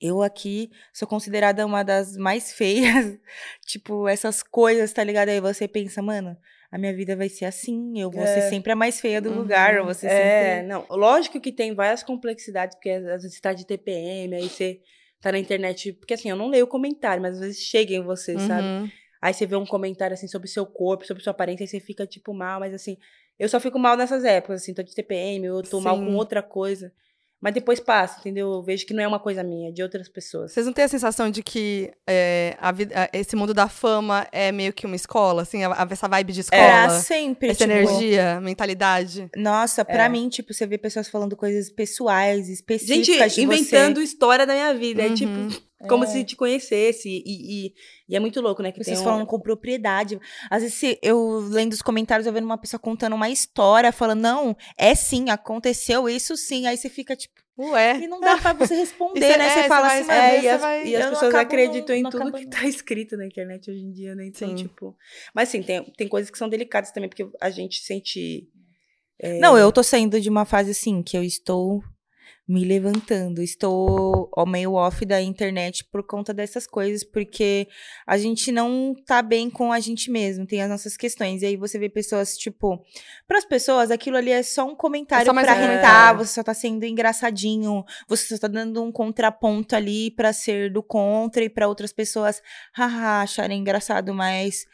Eu 0.00 0.20
aqui 0.20 0.68
sou 0.92 1.06
considerada 1.06 1.64
uma 1.64 1.82
das 1.84 2.16
mais 2.16 2.52
feias. 2.52 2.82
tipo, 3.66 4.08
essas 4.08 4.42
coisas, 4.42 4.92
tá 4.92 5.04
ligado? 5.04 5.28
Aí 5.28 5.40
você 5.40 5.68
pensa, 5.68 6.02
mano, 6.02 6.36
a 6.72 6.76
minha 6.78 6.92
vida 6.94 7.14
vai 7.14 7.28
ser 7.28 7.44
assim. 7.44 8.00
Eu 8.00 8.10
vou 8.10 8.26
ser 8.26 8.40
É. 8.40 8.50
sempre 8.50 8.72
a 8.72 8.76
mais 8.76 9.00
feia 9.00 9.20
do 9.20 9.30
Uhum. 9.30 9.36
lugar. 9.38 9.76
Eu 9.76 9.84
vou 9.84 9.94
ser 9.94 10.08
É, 10.08 10.54
sempre. 10.56 10.66
não. 10.68 10.84
Lógico 10.90 11.40
que 11.40 11.52
tem 11.52 11.72
várias 11.74 12.02
complexidades, 12.02 12.74
porque 12.74 12.90
às 12.90 13.04
vezes 13.22 13.34
você 13.34 13.40
tá 13.40 13.52
de 13.52 13.64
TPM, 13.64 14.34
aí 14.34 14.48
você 14.48 14.80
tá 15.22 15.32
na 15.32 15.38
internet. 15.38 15.92
Porque 15.94 16.14
assim, 16.14 16.28
eu 16.28 16.36
não 16.36 16.48
leio 16.48 16.66
comentário, 16.66 17.22
mas 17.22 17.36
às 17.36 17.40
vezes 17.40 17.60
chega 17.60 17.94
em 17.94 18.02
você, 18.02 18.38
sabe? 18.40 18.68
Uhum. 18.68 18.90
Aí 19.22 19.32
você 19.32 19.46
vê 19.46 19.54
um 19.54 19.64
comentário 19.64 20.12
assim 20.12 20.26
sobre 20.26 20.48
o 20.48 20.50
seu 20.50 20.66
corpo, 20.66 21.06
sobre 21.06 21.22
sua 21.22 21.30
aparência, 21.30 21.64
e 21.64 21.68
você 21.68 21.78
fica, 21.78 22.04
tipo, 22.06 22.34
mal, 22.34 22.58
mas 22.58 22.74
assim, 22.74 22.98
eu 23.38 23.48
só 23.48 23.60
fico 23.60 23.78
mal 23.78 23.96
nessas 23.96 24.24
épocas, 24.24 24.62
assim, 24.62 24.74
tô 24.74 24.82
de 24.82 24.94
TPM, 24.94 25.46
eu 25.46 25.62
tô 25.62 25.80
mal 25.80 25.96
Sim. 25.96 26.06
com 26.06 26.16
outra 26.16 26.42
coisa. 26.42 26.92
Mas 27.42 27.54
depois 27.54 27.80
passa, 27.80 28.20
entendeu? 28.20 28.52
Eu 28.52 28.62
vejo 28.62 28.86
que 28.86 28.94
não 28.94 29.02
é 29.02 29.08
uma 29.08 29.18
coisa 29.18 29.42
minha, 29.42 29.70
é 29.70 29.72
de 29.72 29.82
outras 29.82 30.08
pessoas. 30.08 30.52
Vocês 30.52 30.64
não 30.64 30.72
têm 30.72 30.84
a 30.84 30.88
sensação 30.88 31.28
de 31.28 31.42
que 31.42 31.90
é, 32.08 32.56
a 32.60 32.70
vida- 32.70 33.10
esse 33.12 33.34
mundo 33.34 33.52
da 33.52 33.68
fama 33.68 34.28
é 34.30 34.52
meio 34.52 34.72
que 34.72 34.86
uma 34.86 34.94
escola, 34.94 35.42
assim, 35.42 35.64
a- 35.64 35.88
essa 35.90 36.06
vibe 36.06 36.32
de 36.32 36.40
escola? 36.42 36.62
Era 36.62 36.90
sempre. 37.00 37.48
essa 37.48 37.66
tipo, 37.66 37.72
energia, 37.72 38.40
mentalidade. 38.40 39.28
Nossa, 39.36 39.84
pra 39.84 40.04
É. 40.04 40.08
mim, 40.08 40.28
tipo, 40.28 40.54
você 40.54 40.64
vê 40.66 40.78
pessoas 40.78 41.08
falando 41.08 41.36
coisas 41.36 41.68
pessoais, 41.68 42.48
específicas 42.48 43.32
Gente, 43.32 43.34
de 43.34 43.42
inventando 43.42 43.96
você. 43.96 44.04
história 44.04 44.46
da 44.46 44.52
minha 44.54 44.72
vida. 44.74 45.02
É 45.02 45.08
Uhum. 45.08 45.14
tipo, 45.14 45.62
como 45.88 46.06
se 46.06 46.24
te 46.24 46.36
conhecesse. 46.36 47.08
E, 47.08 47.66
e, 47.66 47.72
e 48.08 48.16
é 48.16 48.20
muito 48.20 48.40
louco, 48.40 48.62
né? 48.62 48.72
Que 48.72 48.80
tem 48.80 48.96
um- 48.98 49.02
falando 49.04 49.26
com 49.26 49.40
propriedade. 49.40 50.18
Às 50.50 50.62
vezes, 50.62 50.98
eu 51.02 51.38
lendo 51.50 51.72
os 51.72 51.82
comentários, 51.82 52.26
eu 52.26 52.32
vendo 52.32 52.44
uma 52.44 52.58
pessoa 52.58 52.80
contando 52.80 53.14
uma 53.14 53.28
história, 53.30 53.92
falando, 53.92 54.20
não, 54.20 54.56
é 54.78 54.94
sim, 54.94 55.30
aconteceu 55.30 56.08
isso 56.08 56.36
sim. 56.36 56.66
Aí 56.66 56.76
você 56.76 56.88
fica, 56.88 57.14
tipo, 57.16 57.34
Ué. 57.58 57.98
e 57.98 58.06
não 58.08 58.18
dá 58.20 58.38
pra 58.38 58.52
você 58.54 58.74
responder, 58.76 59.20
E 59.20 59.32
cê- 59.32 59.36
né? 59.36 59.46
é, 59.46 59.48
Você 59.50 59.62
cê 59.62 59.68
fala 59.68 59.86
assim, 59.92 60.02
vai- 60.06 60.18
É, 60.18 60.38
e 60.38 60.40
você 60.42 60.48
as, 60.48 60.60
vai- 60.60 60.86
e 60.86 60.96
as 60.96 61.10
pessoas 61.10 61.34
acreditam 61.34 61.94
em 61.96 62.02
não 62.02 62.10
tudo 62.10 62.32
que 62.32 62.46
tá 62.48 62.66
escrito 62.66 63.16
na 63.16 63.26
internet 63.26 63.70
hoje 63.70 63.80
em 63.84 63.92
dia, 63.92 64.14
né? 64.14 64.26
Então, 64.26 64.48
Sim. 64.48 64.54
tipo. 64.54 64.96
Mas 65.34 65.48
assim, 65.50 65.62
tem, 65.62 65.82
tem 65.96 66.08
coisas 66.08 66.30
que 66.30 66.38
são 66.38 66.48
delicadas 66.48 66.90
também, 66.90 67.08
porque 67.08 67.28
a 67.40 67.50
gente 67.50 67.80
sente. 67.80 68.48
é, 69.20 69.38
Não, 69.38 69.56
eu 69.58 69.70
tô 69.70 69.82
saindo 69.82 70.20
de 70.20 70.28
uma 70.30 70.44
fase 70.44 70.70
assim, 70.70 71.02
que 71.02 71.16
eu 71.16 71.22
estou 71.22 71.82
me 72.52 72.64
levantando. 72.64 73.42
Estou 73.42 74.30
ó, 74.36 74.44
meio 74.44 74.74
off 74.74 75.04
da 75.06 75.20
internet 75.22 75.84
por 75.90 76.02
conta 76.02 76.34
dessas 76.34 76.66
coisas, 76.66 77.02
porque 77.02 77.66
a 78.06 78.18
gente 78.18 78.52
não 78.52 78.94
tá 79.06 79.22
bem 79.22 79.48
com 79.48 79.72
a 79.72 79.80
gente 79.80 80.10
mesmo, 80.10 80.46
tem 80.46 80.60
as 80.60 80.68
nossas 80.68 80.96
questões. 80.96 81.40
E 81.40 81.46
aí 81.46 81.56
você 81.56 81.78
vê 81.78 81.88
pessoas, 81.88 82.36
tipo, 82.36 82.84
pras 83.26 83.44
pessoas, 83.46 83.90
aquilo 83.90 84.18
ali 84.18 84.30
é 84.30 84.42
só 84.42 84.66
um 84.66 84.76
comentário 84.76 85.28
É 85.28 85.32
um 85.32 85.36
irritar, 85.36 85.56
comentário. 85.56 86.18
você 86.18 86.34
só 86.34 86.42
tá 86.42 86.52
sendo 86.52 86.84
engraçadinho, 86.84 87.84
você 88.06 88.26
só 88.26 88.38
tá 88.38 88.48
dando 88.48 88.82
um 88.82 88.92
contraponto 88.92 89.74
ali 89.74 90.10
pra 90.10 90.32
ser 90.32 90.70
do 90.70 90.82
contra 90.82 91.42
e 91.42 91.48
pra 91.48 91.68
outras 91.68 91.92
pessoas, 91.92 92.42
haha, 92.74 93.22
acharem 93.22 93.60
engraçado, 93.60 94.12
mas 94.12 94.66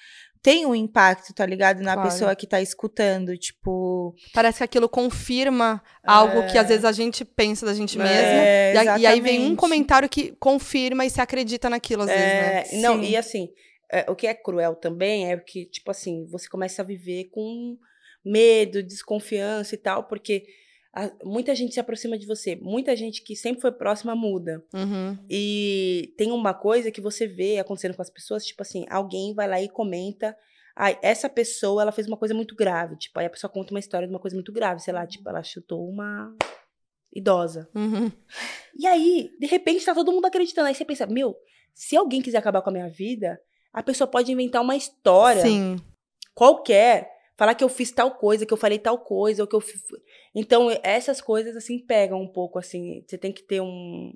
tem 0.42 0.64
um 0.66 0.74
impacto, 0.74 1.32
tá 1.34 1.44
ligado? 1.44 1.80
Na 1.82 1.94
Claro. 1.94 2.08
pessoa 2.08 2.34
que 2.36 2.46
tá 2.46 2.60
escutando, 2.60 3.36
tipo. 3.36 4.14
Parece 4.32 4.58
que 4.58 4.64
aquilo 4.64 4.88
confirma 4.88 5.82
algo 6.04 6.46
que 6.46 6.56
às 6.58 6.68
vezes 6.68 6.84
a 6.84 6.92
gente 6.92 7.24
pensa 7.24 7.66
da 7.66 7.74
gente 7.74 7.98
mesmo. 7.98 8.10
É, 8.40 8.74
E, 8.74 8.78
aí- 8.78 9.00
e 9.02 9.06
aí 9.06 9.20
vem 9.20 9.40
um 9.44 9.56
comentário 9.56 10.08
que 10.08 10.32
confirma 10.38 11.04
e 11.04 11.10
se 11.10 11.20
acredita 11.20 11.68
naquilo, 11.68 12.02
às 12.02 12.08
vezes, 12.08 12.22
né? 12.24 12.64
É, 12.72 12.76
não, 12.80 13.00
Sim. 13.02 13.08
e 13.10 13.16
assim, 13.16 13.48
é, 13.92 14.10
o 14.10 14.14
que 14.16 14.26
é 14.26 14.34
cruel 14.34 14.74
também 14.74 15.30
é 15.32 15.36
que, 15.36 15.64
tipo 15.66 15.90
assim, 15.90 16.26
você 16.30 16.48
começa 16.48 16.82
a 16.82 16.84
viver 16.84 17.30
com 17.32 17.76
medo, 18.24 18.82
desconfiança 18.82 19.74
e 19.74 19.78
tal, 19.78 20.04
porque 20.04 20.44
a- 20.98 21.12
muita 21.24 21.54
gente 21.54 21.72
se 21.74 21.78
aproxima 21.78 22.18
de 22.18 22.26
você, 22.26 22.56
muita 22.56 22.96
gente 22.96 23.22
que 23.22 23.36
sempre 23.36 23.60
foi 23.60 23.70
próxima 23.70 24.16
muda. 24.16 24.64
Uhum. 24.74 25.16
E 25.30 26.12
tem 26.16 26.32
uma 26.32 26.52
coisa 26.52 26.90
que 26.90 27.00
você 27.00 27.26
vê 27.26 27.58
acontecendo 27.58 27.94
com 27.94 28.02
as 28.02 28.10
pessoas, 28.10 28.44
tipo 28.44 28.62
assim, 28.62 28.84
alguém 28.90 29.32
vai 29.32 29.46
lá 29.46 29.62
e 29.62 29.68
comenta, 29.68 30.36
ai, 30.74 30.98
essa 31.00 31.28
pessoa, 31.28 31.82
ela 31.82 31.92
fez 31.92 32.08
uma 32.08 32.16
coisa 32.16 32.34
muito 32.34 32.56
grave, 32.56 32.96
tipo, 32.96 33.16
aí 33.18 33.26
a 33.26 33.30
pessoa 33.30 33.50
conta 33.50 33.72
uma 33.72 33.78
história 33.78 34.08
de 34.08 34.12
uma 34.12 34.18
coisa 34.18 34.34
muito 34.36 34.52
grave, 34.52 34.80
sei 34.80 34.92
lá, 34.92 35.06
tipo, 35.06 35.28
ela 35.28 35.42
chutou 35.42 35.88
uma 35.88 36.34
idosa. 37.14 37.68
Uhum. 37.74 38.10
E 38.76 38.86
aí, 38.86 39.30
de 39.38 39.46
repente, 39.46 39.84
tá 39.84 39.94
todo 39.94 40.12
mundo 40.12 40.26
acreditando. 40.26 40.68
Aí 40.68 40.74
você 40.74 40.84
pensa, 40.84 41.06
meu, 41.06 41.36
se 41.74 41.96
alguém 41.96 42.20
quiser 42.20 42.38
acabar 42.38 42.60
com 42.60 42.70
a 42.70 42.72
minha 42.72 42.88
vida, 42.88 43.40
a 43.72 43.82
pessoa 43.82 44.06
pode 44.08 44.32
inventar 44.32 44.62
uma 44.62 44.76
história 44.76 45.42
Sim. 45.42 45.76
qualquer, 46.34 47.08
falar 47.38 47.54
que 47.54 47.62
eu 47.64 47.68
fiz 47.70 47.90
tal 47.92 48.10
coisa, 48.10 48.44
que 48.44 48.52
eu 48.52 48.56
falei 48.58 48.78
tal 48.78 48.98
coisa, 48.98 49.42
ou 49.42 49.46
que 49.48 49.54
eu 49.56 49.60
fi- 49.60 49.78
Então, 50.34 50.68
essas 50.82 51.20
coisas, 51.22 51.56
assim, 51.56 51.78
pegam 51.78 52.20
um 52.20 52.28
pouco, 52.28 52.58
assim. 52.58 53.02
Você 53.06 53.16
tem 53.16 53.32
que 53.32 53.42
ter 53.42 53.60
um, 53.62 54.12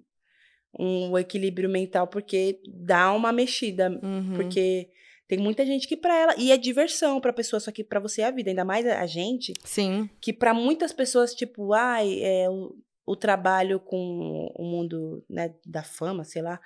um 0.78 1.16
equilíbrio 1.16 1.68
mental, 1.70 2.06
porque 2.08 2.60
dá 2.68 3.12
uma 3.12 3.32
mexida. 3.32 3.88
Uhum. 4.02 4.34
Porque 4.34 4.90
tem 5.28 5.38
muita 5.38 5.64
gente 5.64 5.86
que 5.86 5.96
pra 5.96 6.14
ela... 6.18 6.34
E 6.36 6.50
é 6.52 6.56
diversão 6.56 7.20
pra 7.20 7.32
pessoa, 7.32 7.60
só 7.60 7.70
que 7.70 7.84
pra 7.84 8.00
você 8.00 8.22
é 8.22 8.26
a 8.26 8.30
vida. 8.30 8.50
Ainda 8.50 8.64
mais 8.64 8.84
a 8.86 9.06
gente, 9.06 9.52
Sim. 9.64 10.10
que 10.20 10.32
pra 10.32 10.52
muitas 10.52 10.92
pessoas, 10.92 11.34
tipo, 11.34 11.72
ai, 11.72 12.18
é, 12.22 12.50
o, 12.50 12.74
o 13.06 13.16
trabalho 13.16 13.78
com 13.80 14.50
o 14.56 14.64
mundo 14.64 15.24
né, 15.30 15.54
da 15.64 15.82
fama, 15.82 16.24
sei 16.24 16.42
lá, 16.42 16.60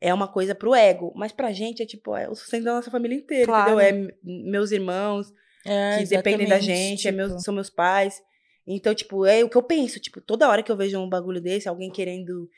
é 0.00 0.12
uma 0.12 0.26
coisa 0.28 0.54
pro 0.54 0.74
ego. 0.74 1.12
Mas 1.14 1.30
pra 1.32 1.52
gente 1.52 1.82
é 1.82 1.86
tipo, 1.86 2.16
é 2.16 2.28
o 2.28 2.34
sustento 2.34 2.64
da 2.64 2.74
nossa 2.74 2.90
família 2.90 3.16
inteira, 3.16 3.46
Claro. 3.46 3.80
entendeu? 3.80 4.08
É 4.10 4.14
meus 4.24 4.70
irmãos 4.72 5.32
É, 5.64 5.98
que 5.98 6.08
dependem 6.08 6.46
da 6.48 6.58
gente, 6.58 7.06
é 7.06 7.10
tipo, 7.12 7.16
meus, 7.28 7.42
são 7.42 7.52
meus 7.54 7.68
pais. 7.70 8.22
Então, 8.66 8.94
tipo, 8.94 9.26
é 9.26 9.42
o 9.44 9.48
que 9.48 9.56
eu 9.56 9.62
penso. 9.62 9.98
Tipo, 10.00 10.20
toda 10.20 10.48
hora 10.48 10.62
que 10.62 10.70
eu 10.70 10.76
vejo 10.76 10.98
um 10.98 11.08
bagulho 11.08 11.40
desse, 11.40 11.68
alguém 11.68 11.90
querendo 11.90 12.48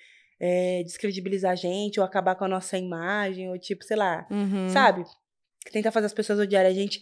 é, 0.40 0.82
descredibilizar 0.82 1.52
a 1.52 1.56
gente, 1.56 2.00
ou 2.00 2.04
acabar 2.04 2.34
com 2.34 2.44
a 2.44 2.48
nossa 2.48 2.76
imagem, 2.76 3.48
ou 3.48 3.58
tipo, 3.58 3.84
sei 3.84 3.96
lá, 3.96 4.26
Uhum. 4.30 4.68
sabe? 4.68 5.04
Que 5.64 5.70
tenta 5.70 5.92
fazer 5.92 6.06
as 6.06 6.12
pessoas 6.12 6.38
odiarem 6.40 6.70
a 6.70 6.74
gente. 6.74 7.00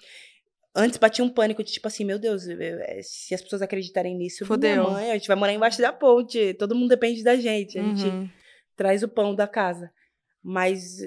Antes 0.77 0.99
batia 0.99 1.25
um 1.25 1.29
pânico 1.31 1.65
de 1.65 1.73
tipo 1.73 1.89
assim, 1.89 2.05
meu 2.05 2.19
Deus, 2.19 2.47
eu- 2.47 2.61
eu- 2.61 3.03
se 3.03 3.35
as 3.35 3.41
pessoas 3.43 3.63
acreditarem 3.63 4.15
nisso, 4.15 4.45
Fudeu. 4.47 4.83
minha 4.83 4.91
mãe, 4.93 5.11
a 5.11 5.15
gente 5.15 5.27
vai 5.27 5.37
morar 5.37 5.53
embaixo 5.55 5.81
da 5.81 5.93
ponte, 5.93 6.55
todo 6.55 6.75
mundo 6.75 6.89
depende 6.91 7.25
da 7.25 7.35
gente, 7.35 7.79
a 7.79 7.83
gente 7.83 8.07
Uhum. 8.07 8.29
traz 8.77 9.03
o 9.03 9.09
pão 9.09 9.35
da 9.35 9.49
casa. 9.49 9.91
Mas 10.43 10.99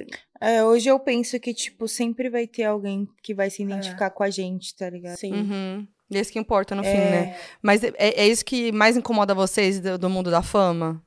É, 0.44 0.62
hoje 0.64 0.90
eu 0.90 1.00
penso 1.00 1.40
que, 1.40 1.54
tipo, 1.54 1.88
sempre 1.88 2.30
vai 2.30 2.46
ter 2.46 2.66
alguém 2.66 3.08
que 3.24 3.34
vai 3.34 3.50
se 3.50 3.64
identificar 3.64 4.10
com 4.10 4.24
a 4.24 4.30
gente, 4.30 4.76
tá 4.76 4.90
ligado? 4.90 5.14
assim, 5.14 5.32
Uhum. 5.32 5.88
E 6.12 6.18
é 6.18 6.20
isso 6.20 6.34
que 6.34 6.38
importa 6.38 6.76
no 6.76 6.84
fim, 6.84 6.90
É. 6.90 7.12
né? 7.12 7.38
Mas 7.62 7.82
é, 7.84 7.94
é 7.98 8.28
isso 8.28 8.44
que 8.44 8.72
mais 8.72 8.98
incomoda 8.98 9.34
vocês 9.34 9.80
do, 9.80 9.98
do 9.98 10.10
mundo 10.10 10.30
da 10.30 10.44
fama? 10.44 11.02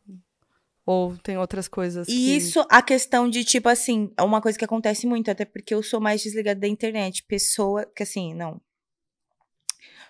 Ou 0.87 1.17
tem 1.19 1.37
outras 1.37 1.69
coisas? 1.69 2.09
E 2.09 2.13
que... 2.13 2.37
isso, 2.37 2.65
a 2.71 2.81
questão 2.81 3.29
de, 3.29 3.45
tipo 3.45 3.69
assim, 3.69 4.11
é 4.17 4.23
uma 4.23 4.41
coisa 4.41 4.59
que 4.59 4.65
acontece 4.65 5.07
muito, 5.07 5.31
até 5.31 5.45
porque 5.45 5.75
eu 5.75 5.83
sou 5.83 6.01
mais 6.01 6.23
desligada 6.23 6.61
da 6.61 6.67
internet. 6.67 7.23
Pessoa, 7.25 7.85
que 7.95 8.03
assim, 8.03 8.35
não. 8.35 8.61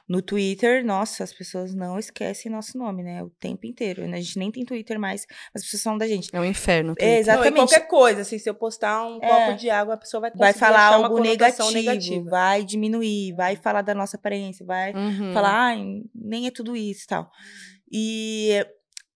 No 0.08 0.22
Twitter, 0.22 0.84
nossa, 0.84 1.24
as 1.24 1.32
pessoas 1.32 1.74
não 1.74 1.98
esquecem 1.98 2.50
nosso 2.50 2.78
nome, 2.78 3.02
né? 3.02 3.22
O 3.24 3.30
tempo 3.40 3.66
inteiro. 3.66 4.06
né? 4.06 4.18
A 4.18 4.20
gente 4.20 4.38
nem 4.38 4.52
tem 4.52 4.64
Twitter 4.64 4.98
mais, 5.00 5.26
mas 5.52 5.62
as 5.62 5.64
pessoas 5.64 5.82
falam 5.82 5.98
da 5.98 6.06
gente. 6.06 6.28
É 6.32 6.40
um 6.40 6.44
inferno. 6.44 6.92
É, 6.92 6.94
Twitter. 6.94 7.10
Não, 7.12 7.18
exatamente. 7.18 7.56
qualquer 7.56 7.88
coisa, 7.88 8.20
assim, 8.20 8.38
se 8.38 8.48
eu 8.48 8.54
postar 8.54 9.04
um 9.04 9.18
É. 9.20 9.26
copo 9.28 9.58
de 9.58 9.68
água, 9.68 9.94
a 9.94 9.96
pessoa 9.96 10.20
vai 10.20 10.30
Vai 10.34 10.52
falar 10.52 10.94
algo 10.94 11.18
negativo, 11.18 11.70
negativa. 11.72 12.30
vai 12.30 12.64
diminuir, 12.64 13.32
vai 13.34 13.56
falar 13.56 13.82
da 13.82 13.94
nossa 13.94 14.16
aparência, 14.16 14.64
vai 14.64 14.92
Uhum. 14.94 15.32
falar, 15.32 15.52
ai, 15.70 15.84
nem 16.14 16.46
é 16.46 16.50
tudo 16.50 16.76
isso 16.76 17.04
e 17.04 17.06
tal. 17.08 17.30
E 17.90 18.66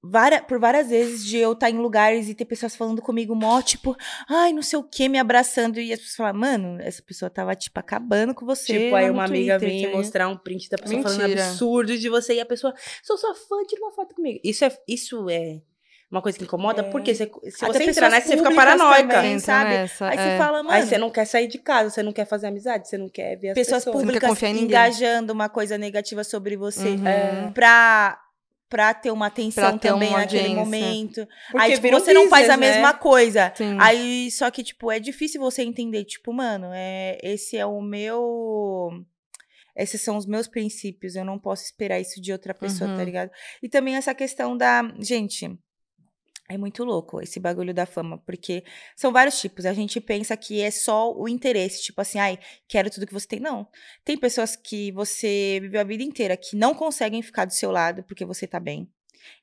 várias, 0.03 0.41
por 0.43 0.59
várias 0.59 0.89
vezes 0.89 1.25
de 1.25 1.37
eu 1.39 1.53
estar 1.53 1.71
em 1.71 1.77
lugares 1.79 2.29
e 2.29 2.35
ter 2.35 2.45
pessoas 2.45 2.75
falando 2.75 3.03
comigo, 3.03 3.35
mó, 3.35 3.61
tipo, 3.63 3.95
ai, 4.29 4.53
não 4.53 4.63
sei 4.63 4.79
o 4.79 4.83
que, 4.83 5.09
me 5.09 5.19
abraçando, 5.19 5.79
e 5.79 5.93
as 5.93 5.99
pessoas 6.01 6.17
falam, 6.17 6.35
mano, 6.41 6.79
essa 6.81 7.03
pessoa 7.03 7.29
tava, 7.31 7.55
tipo, 7.55 7.79
acabando 7.79 8.35
com 8.35 8.47
você. 8.47 8.79
Tipo, 8.85 8.97
aí 8.97 9.11
uma 9.11 9.25
amiga 9.25 9.59
Twitter, 9.59 9.83
vem 9.83 9.91
tá 9.91 9.97
mostrar 9.97 10.29
um 10.29 10.37
print 10.37 10.69
da 10.71 10.79
pessoa 10.79 11.03
falando 11.03 11.21
Mentira. 11.23 11.45
absurdo 11.47 11.99
de 11.99 12.09
você 12.09 12.35
e 12.35 12.41
a 12.41 12.47
pessoa, 12.47 12.75
sou 13.03 13.17
sua 13.19 13.35
fã, 13.35 13.57
tira 13.67 13.83
uma 13.83 13.93
foto 13.93 14.15
comigo. 14.15 14.41
Isso 14.43 14.65
é, 14.65 14.77
isso 14.89 15.29
é 15.29 15.61
uma 16.11 16.21
coisa 16.21 16.37
que 16.37 16.45
incomoda, 16.45 16.81
É. 16.83 16.91
porque 16.91 17.15
se, 17.15 17.31
se 17.51 17.65
Até 17.65 17.79
você 17.85 17.91
entrar 17.91 18.11
nessa, 18.11 18.27
você 18.27 18.37
fica 18.37 18.53
paranoica. 18.53 19.15
também. 19.15 19.39
Sabe? 19.39 19.71
nessa, 19.71 20.09
Aí 20.09 20.19
é. 20.19 20.33
você 20.33 20.39
fala, 20.39 20.59
mano, 20.63 20.71
Aí 20.75 20.83
você 20.87 20.99
não 20.99 21.09
quer 21.11 21.25
sair 21.25 21.47
de 21.47 21.59
casa, 21.59 21.89
você 21.91 22.03
não 22.03 22.13
quer 22.13 22.25
fazer 22.27 22.49
amizade, 22.49 22.89
você 22.89 22.99
não 22.99 23.09
quer 23.09 23.37
ver 23.37 23.51
as 23.51 23.55
pessoas 23.55 23.85
pessoas. 23.85 24.03
Você 24.03 24.07
públicas 24.19 24.43
engajando 24.61 25.33
uma 25.33 25.49
coisa 25.49 25.79
negativa 25.79 26.25
sobre 26.25 26.57
você 26.57 26.89
Uhum. 26.89 27.07
É. 27.07 27.51
pra, 27.55 28.19
pra 28.71 28.95
ter 28.95 29.11
uma 29.11 29.27
atenção 29.27 29.77
ter 29.77 29.89
também 29.89 30.09
uma 30.11 30.19
naquele 30.21 30.55
momento. 30.55 31.27
Porque 31.51 31.59
Aí, 31.67 31.75
tipo, 31.75 31.91
você 31.91 32.15
não 32.15 32.29
faz 32.29 32.49
a 32.49 32.53
business, 32.55 32.71
né? 32.71 32.77
mesma 32.83 32.95
coisa. 32.95 33.53
Sim. 33.57 33.77
Aí, 33.81 34.31
só 34.31 34.49
que, 34.51 34.63
tipo, 34.63 34.91
é 34.93 35.01
difícil 35.01 35.41
você 35.41 35.63
entender, 35.63 36.05
tipo, 36.05 36.33
mano, 36.33 36.71
é, 36.73 37.19
esse 37.23 37.57
é 37.57 37.67
o 37.67 37.83
meu. 37.83 38.91
Esses 39.77 40.01
são 40.03 40.17
os 40.17 40.25
meus 40.27 40.47
princípios. 40.47 41.17
Eu 41.17 41.25
não 41.25 41.39
posso 41.39 41.65
esperar 41.65 42.01
isso 42.01 42.21
de 42.21 42.33
outra 42.33 42.55
pessoa, 42.55 42.89
Uhum. 42.91 42.97
tá 42.97 43.05
ligado? 43.05 43.31
E 43.63 43.69
também 43.69 43.97
essa 43.97 44.15
questão 44.15 44.57
da. 44.57 44.83
Gente. 45.01 45.51
É 46.51 46.59
muito 46.59 46.83
louco 46.83 47.21
esse 47.23 47.39
bagulho 47.39 47.73
da 47.73 47.87
fama, 47.87 48.19
porque 48.27 48.65
são 48.97 49.13
vários 49.13 49.41
tipos. 49.41 49.65
A 49.67 49.73
gente 49.73 50.01
pensa 50.01 50.37
que 50.37 50.61
é 50.61 50.71
só 50.71 51.13
o 51.17 51.29
interesse, 51.29 51.81
tipo 51.81 52.01
assim, 52.01 52.19
ai, 52.19 52.39
quero 52.67 52.91
tudo 52.91 53.07
que 53.07 53.13
você 53.13 53.29
tem. 53.29 53.39
Não. 53.39 53.69
Tem 54.05 54.17
pessoas 54.19 54.57
que 54.57 54.91
você 54.91 55.59
viveu 55.63 55.81
a 55.81 55.85
vida 55.85 56.03
inteira 56.03 56.37
que 56.37 56.57
não 56.57 56.75
conseguem 56.75 57.23
ficar 57.23 57.45
do 57.45 57.53
seu 57.53 57.71
lado 57.71 58.03
porque 58.03 58.25
você 58.25 58.49
tá 58.49 58.59
bem. 58.59 58.89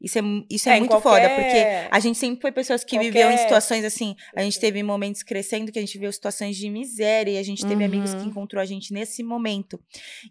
Isso 0.01 0.19
é, 0.19 0.21
isso 0.49 0.67
é, 0.69 0.75
em 0.77 0.79
muito 0.81 0.99
foda, 0.99 1.29
porque 1.29 1.43
qualquer- 1.43 1.87
a 1.91 1.99
gente 1.99 2.17
sempre 2.17 2.41
foi 2.41 2.51
pessoas 2.51 2.83
que 2.83 2.97
Qualquer- 2.97 3.05
viveu 3.11 3.31
em 3.31 3.37
situações 3.37 3.85
assim. 3.85 4.15
A 4.35 4.41
gente 4.41 4.59
teve 4.59 4.83
momentos 4.83 5.23
crescendo 5.23 5.71
que 5.71 5.79
a 5.79 5.81
gente 5.81 5.93
viveu 5.93 6.11
situações 6.11 6.57
de 6.57 6.69
miséria 6.69 7.31
e 7.31 7.37
a 7.37 7.43
gente 7.43 7.65
teve 7.65 7.83
amigos 7.85 8.13
que 8.13 8.19
Uhum. 8.21 8.27
encontrou 8.27 8.61
a 8.61 8.65
gente 8.65 8.91
nesse 8.91 9.23
momento. 9.23 9.79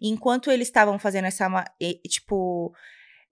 E 0.01 0.09
enquanto 0.09 0.51
eles 0.51 0.67
estavam 0.67 0.99
fazendo 0.99 1.25
essa, 1.25 1.49
tipo, 2.07 2.71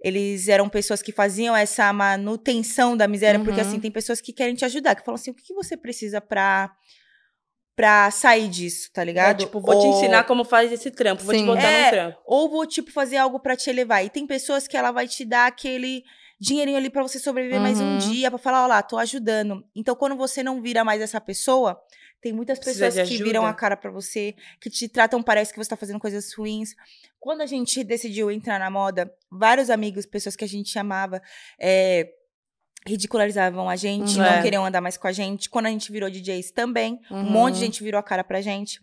eles 0.08 0.47
eram 0.47 0.70
pessoas 0.70 1.01
que 1.01 1.12
faziam 1.12 1.56
essa 1.56 1.91
manutenção 1.91 2.95
da 2.95 3.08
miséria, 3.08 3.39
porque 3.43 3.60
Uhum. 3.60 3.66
assim, 3.68 3.80
tem 3.80 3.89
pessoas 3.89 4.22
que 4.22 4.32
querem 4.32 4.53
te 4.53 4.64
ajudar, 4.64 4.93
que 4.93 5.03
falam 5.03 5.16
assim, 5.16 5.32
o 5.32 5.34
que, 5.34 5.41
que 5.41 5.53
você 5.56 5.76
precisa 5.76 6.22
pra, 6.22 6.72
pra 7.76 8.12
sair 8.12 8.47
disso, 8.47 8.91
tá 8.93 9.01
É, 9.01 9.06
ligado? 9.06 9.39
tipo, 9.45 9.60
vou 9.60 9.76
te 9.78 9.88
Ou- 9.88 9.93
ensinar 9.93 10.24
como 10.26 10.45
faz 10.45 10.72
esse 10.72 10.91
trampo, 10.91 11.24
vou 11.24 11.34
te 11.34 11.39
Sim. 11.39 11.45
botar 11.47 11.72
É, 11.72 11.84
no 11.86 11.89
trampo. 11.89 12.18
ou 12.26 12.49
vou, 12.51 12.68
tipo, 12.68 12.91
fazer 12.91 13.18
algo 13.18 13.39
pra 13.39 13.56
te 13.56 13.68
elevar. 13.70 14.06
E 14.06 14.10
tem 14.12 14.28
pessoas 14.28 14.68
que 14.68 14.78
ela 14.78 14.91
vai 14.91 15.08
te 15.08 15.26
dar 15.26 15.47
aquele 15.47 16.03
dinheirinho 16.39 16.78
ali 16.78 16.89
pra 16.91 17.01
você 17.01 17.18
sobreviver 17.18 17.60
mais 17.60 17.80
um 17.80 17.93
Uhum. 17.93 17.97
dia, 17.97 18.30
pra 18.30 18.38
falar, 18.38 18.64
ó 18.66 18.68
lá, 18.68 18.84
tô 18.84 18.97
ajudando. 18.99 19.64
Então, 19.76 19.95
quando 19.95 20.16
você 20.16 20.43
não 20.43 20.62
vira 20.62 20.84
mais 20.84 21.01
essa 21.01 21.20
pessoa, 21.20 21.82
tem 22.26 22.34
muitas 22.34 22.58
Precisa 22.58 22.88
pessoas 22.88 23.08
que 23.08 23.22
viram 23.24 23.46
a 23.46 23.54
cara 23.54 23.78
pra 23.78 23.92
você, 23.92 24.34
que 24.60 24.68
te 24.68 24.90
tratam, 24.90 25.22
parece 25.22 25.54
que 25.54 25.60
você 25.60 25.70
tá 25.70 25.78
fazendo 25.78 26.00
coisas 26.00 26.34
ruins. 26.34 26.74
Quando 27.20 27.42
a 27.42 27.46
gente 27.46 27.84
decidiu 27.84 28.32
entrar 28.32 28.58
na 28.60 28.68
moda, 28.68 29.14
vários 29.30 29.70
amigos, 29.70 30.08
pessoas 30.08 30.36
que 30.36 30.44
a 30.44 30.48
gente 30.48 30.78
amava, 30.80 31.22
é, 31.60 32.10
ridicularizavam 32.88 33.70
a 33.70 33.76
gente, 33.76 34.12
Uhum. 34.18 34.24
não 34.24 34.26
É. 34.26 34.42
queriam 34.42 34.66
andar 34.66 34.82
mais 34.82 34.98
com 34.98 35.08
a 35.08 35.12
gente. 35.12 35.48
Quando 35.50 35.68
a 35.68 35.70
gente 35.70 35.92
virou 35.92 36.10
DJs 36.10 36.50
também, 36.52 37.00
um 37.12 37.18
Uhum. 37.18 37.24
monte 37.30 37.54
de 37.56 37.60
gente 37.60 37.84
virou 37.84 38.00
a 38.00 38.04
cara 38.04 38.24
pra 38.24 38.42
gente. 38.42 38.80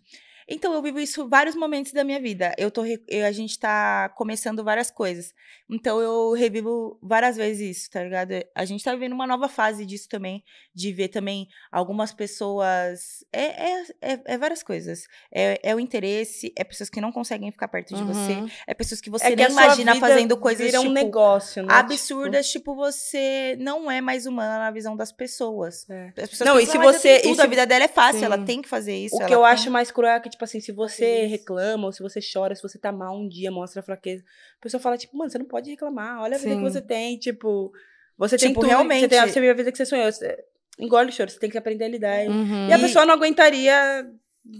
Então, 0.47 0.73
eu 0.73 0.81
vivo 0.81 0.99
isso 0.99 1.27
vários 1.27 1.55
momentos 1.55 1.91
da 1.91 2.03
minha 2.03 2.19
vida. 2.19 2.53
Eu 2.57 2.69
tô, 2.71 2.83
eu- 2.85 3.25
a 3.25 3.31
gente 3.31 3.57
tá 3.59 4.09
começando 4.09 4.63
várias 4.63 4.91
coisas. 4.91 5.33
Então, 5.69 5.99
eu 6.01 6.31
revivo 6.33 6.97
várias 7.01 7.35
vezes 7.37 7.77
isso, 7.77 7.89
tá 7.89 8.03
ligado? 8.03 8.31
A 8.55 8.65
gente 8.65 8.83
tá 8.83 8.93
vivendo 8.93 9.13
uma 9.13 9.25
nova 9.27 9.47
fase 9.47 9.85
disso 9.85 10.07
também, 10.09 10.43
de 10.73 10.91
ver 10.91 11.07
também 11.09 11.47
algumas 11.71 12.13
pessoas. 12.13 13.23
É, 13.31 13.43
é, 13.71 13.81
é, 14.01 14.19
é 14.25 14.37
várias 14.37 14.63
coisas. 14.63 15.07
É, 15.31 15.59
é 15.63 15.75
o 15.75 15.79
interesse, 15.79 16.53
é 16.57 16.63
pessoas 16.63 16.89
que 16.89 17.01
não 17.01 17.11
conseguem 17.11 17.51
ficar 17.51 17.67
perto 17.67 17.95
de 17.95 18.03
você, 18.03 18.33
Uhum. 18.33 18.49
é 18.67 18.73
pessoas 18.73 19.01
que 19.01 19.09
você 19.09 19.27
É 19.27 19.35
nem 19.35 19.47
imagina 19.49 19.95
fazendo 19.95 20.37
coisas 20.37 20.65
vira 20.65 20.79
um 20.79 20.83
tipo, 20.83 20.93
negócio, 20.93 21.63
né? 21.63 21.73
absurdas, 21.73 22.49
tipo, 22.49 22.75
você 22.75 23.55
não 23.59 23.89
é 23.89 24.01
mais 24.01 24.25
humana 24.25 24.59
na 24.59 24.71
visão 24.71 24.95
das 24.95 25.11
pessoas. 25.11 25.81
Tipo, 25.81 25.93
é. 25.93 26.13
As 26.23 26.29
pessoas 26.29 26.49
Não, 26.49 26.57
e 26.59 26.65
pensam, 26.65 26.71
se 26.71 26.77
"Ah, 26.77 26.79
mas 26.81 26.95
eu 26.95 26.99
você- 27.01 27.07
tenho 27.07 27.19
e 27.19 27.21
tudo, 27.23 27.35
se- 27.35 27.41
a 27.41 27.47
vida 27.47 27.65
dela 27.65 27.83
é 27.83 27.87
fácil, 27.87 28.19
Sim. 28.19 28.25
ela 28.25 28.37
tem 28.37 28.61
que 28.61 28.69
fazer 28.69 28.95
isso. 28.95 29.15
O 29.15 29.19
que 29.25 29.33
eu 29.33 29.39
tem- 29.39 29.47
acho 29.47 29.71
mais 29.71 29.91
cruel 29.91 30.13
é 30.13 30.19
que, 30.19 30.29
tipo 30.29 30.42
assim, 30.43 30.59
se 30.59 30.71
você 30.71 31.25
reclama, 31.25 31.85
ou 31.85 31.91
se 31.91 32.01
você 32.01 32.19
chora, 32.21 32.55
se 32.55 32.61
você 32.63 32.77
tá 32.77 32.91
mal 32.91 33.15
um 33.17 33.27
dia, 33.27 33.51
mostra 33.51 33.81
fraqueza. 33.81 34.23
A 34.59 34.63
pessoa 34.63 34.79
fala, 34.81 34.97
tipo, 34.97 35.15
mano, 35.17 35.29
você 35.29 35.37
não 35.37 35.45
pode 35.45 35.69
reclamar, 35.69 36.21
olha 36.21 36.35
a 36.35 36.39
vida 36.39 36.51
Sim. 36.51 36.57
que 36.57 36.69
você 36.71 36.81
tem, 36.81 37.17
tipo, 37.17 37.71
você 38.17 38.37
tem 38.37 38.49
Tipo, 38.49 38.61
tudo, 38.61 38.69
realmente. 38.69 39.01
você 39.01 39.07
tem 39.09 39.19
a, 39.19 39.23
a 39.23 39.53
vida 39.55 39.71
que 39.71 39.77
você 39.77 39.85
sonhou. 39.85 40.11
Você, 40.11 40.37
engole 40.79 41.09
o 41.09 41.13
choro, 41.13 41.29
você 41.29 41.39
tem 41.39 41.49
que 41.49 41.57
aprender 41.57 41.85
a 41.85 41.87
lidar. 41.87 42.25
Uhum. 42.27 42.67
E 42.69 42.73
a 42.73 42.77
E- 42.77 42.81
pessoa 42.81 43.05
não 43.05 43.13
aguentaria. 43.13 44.07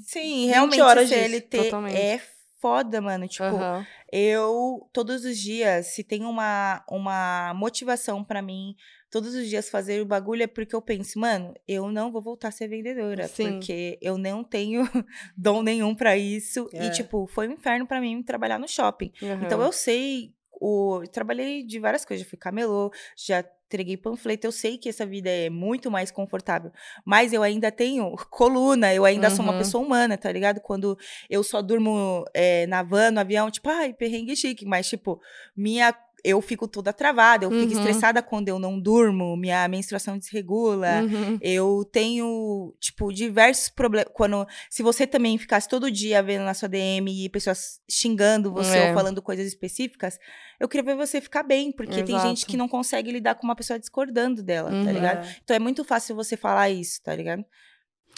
Sim, 0.06 0.46
20 0.46 0.50
realmente 0.50 0.82
horas 0.82 1.10
disso, 1.10 1.20
CLT 1.22 1.64
totalmente. 1.66 1.98
é 1.98 2.22
foda, 2.64 3.02
mano. 3.02 3.28
Tipo, 3.28 3.44
Aham. 3.44 3.86
eu, 4.10 4.90
todos 4.94 5.26
os 5.26 5.38
dias, 5.38 5.88
se 5.88 6.02
tem 6.02 6.24
uma, 6.24 6.82
uma 6.90 7.54
motivação 7.54 8.24
pra 8.24 8.42
mim, 8.42 8.74
todos 9.12 9.36
os 9.36 9.50
dias 9.50 9.70
fazer 9.70 10.02
o 10.02 10.06
bagulho 10.06 10.44
é 10.44 10.48
porque 10.48 10.74
eu 10.74 10.82
penso, 10.82 11.20
mano, 11.20 11.54
eu 11.68 11.92
não 11.92 12.10
vou 12.10 12.22
voltar 12.22 12.48
a 12.48 12.52
ser 12.52 12.70
vendedora, 12.70 13.28
Sim. 13.28 13.60
porque 13.60 14.00
eu 14.02 14.18
não 14.18 14.46
tenho 14.46 14.84
dom 15.36 15.62
nenhum 15.62 15.94
pra 15.94 16.16
isso. 16.16 16.70
É. 16.72 16.86
E, 16.86 16.92
tipo, 16.92 17.28
foi 17.28 17.50
um 17.50 17.52
inferno 17.52 17.86
pra 17.86 18.00
mim 18.00 18.24
trabalhar 18.24 18.58
no 18.58 18.68
shopping. 18.68 19.12
Então 19.42 19.60
Aham. 19.60 19.66
eu 19.66 19.72
sei, 19.74 20.34
o, 20.54 21.02
eu 21.04 21.08
trabalhei 21.10 21.62
de 21.66 21.78
várias 21.78 22.06
coisas, 22.06 22.24
já 22.26 22.30
fui 22.30 22.40
camelô, 22.40 22.94
já 23.18 23.44
entreguei 23.74 23.98
panfleto, 23.98 24.46
eu 24.46 24.52
sei 24.52 24.78
que 24.78 24.88
essa 24.88 25.06
vida 25.06 25.30
é 25.30 25.50
muito 25.50 25.90
mais 25.90 26.12
confortável, 26.12 26.72
mas 27.04 27.34
eu 27.34 27.42
ainda 27.42 27.72
tenho 27.72 28.12
coluna, 28.30 28.94
eu 28.94 29.04
ainda 29.04 29.30
sou 29.32 29.44
uma 29.44 29.52
Uhum. 29.54 29.58
pessoa 29.58 29.84
humana, 29.84 30.16
tá 30.18 30.32
ligado? 30.32 30.62
Quando 30.62 30.96
eu 31.30 31.44
só 31.44 31.62
durmo 31.62 32.24
é, 32.34 32.68
na 32.68 32.84
van, 32.84 33.12
no 33.12 33.20
avião, 33.20 33.50
tipo, 33.50 33.70
ai, 33.70 33.94
perrengue 33.94 34.36
chique, 34.36 34.66
mas 34.66 34.88
tipo, 34.88 35.20
minha 35.58 35.94
eu 36.24 36.40
fico 36.42 36.68
toda 36.68 36.94
travada, 36.94 37.46
eu 37.46 37.52
fico 37.52 37.64
Uhum. 37.64 37.72
estressada 37.80 38.22
quando 38.24 38.48
eu 38.48 38.58
não 38.58 38.80
durmo, 38.80 39.36
minha 39.36 39.68
menstruação 39.68 40.18
desregula. 40.18 41.02
Uhum. 41.02 41.38
Eu 41.42 41.84
tenho, 41.92 42.74
tipo, 42.80 43.12
diversos 43.12 43.68
problemas. 43.70 44.10
Quando. 44.14 44.48
Se 44.70 44.82
você 44.82 45.06
também 45.06 45.38
ficasse 45.38 45.68
todo 45.68 45.92
dia 45.92 46.24
vendo 46.24 46.44
na 46.46 46.54
sua 46.54 46.70
DM 46.70 47.26
e 47.26 47.30
pessoas 47.30 47.82
xingando 47.90 48.52
você 48.54 48.78
É. 48.78 48.88
ou 48.90 48.94
falando 48.94 49.22
coisas 49.22 49.46
específicas, 49.46 50.18
eu 50.60 50.70
queria 50.70 50.84
ver 50.86 50.96
você 50.96 51.20
ficar 51.20 51.44
bem, 51.44 51.72
porque 51.72 52.04
tem 52.04 52.18
gente 52.20 52.38
Exato. 52.38 52.48
que 52.48 52.56
não 52.58 52.70
consegue 52.70 53.12
lidar 53.12 53.36
com 53.36 53.44
uma 53.46 53.56
pessoa 53.56 53.78
discordando 53.78 54.42
dela, 54.42 54.72
Uhum. 54.72 54.86
tá 54.86 54.92
ligado? 54.92 55.26
É. 55.28 55.36
Então 55.44 55.56
é 55.56 55.60
muito 55.60 55.84
fácil 55.84 56.16
você 56.16 56.38
falar 56.38 56.70
isso, 56.70 57.02
tá 57.04 57.14
ligado? 57.14 57.44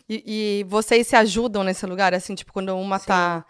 E, 0.07 0.59
e 0.59 0.63
vocês 0.65 1.07
se 1.07 1.15
ajudam 1.15 1.63
nesse 1.63 1.83
lugar, 1.87 2.13
assim, 2.13 2.35
tipo, 2.35 2.53
quando 2.53 2.75
uma 2.77 2.99
Sim. 2.99 3.07
tá. 3.07 3.45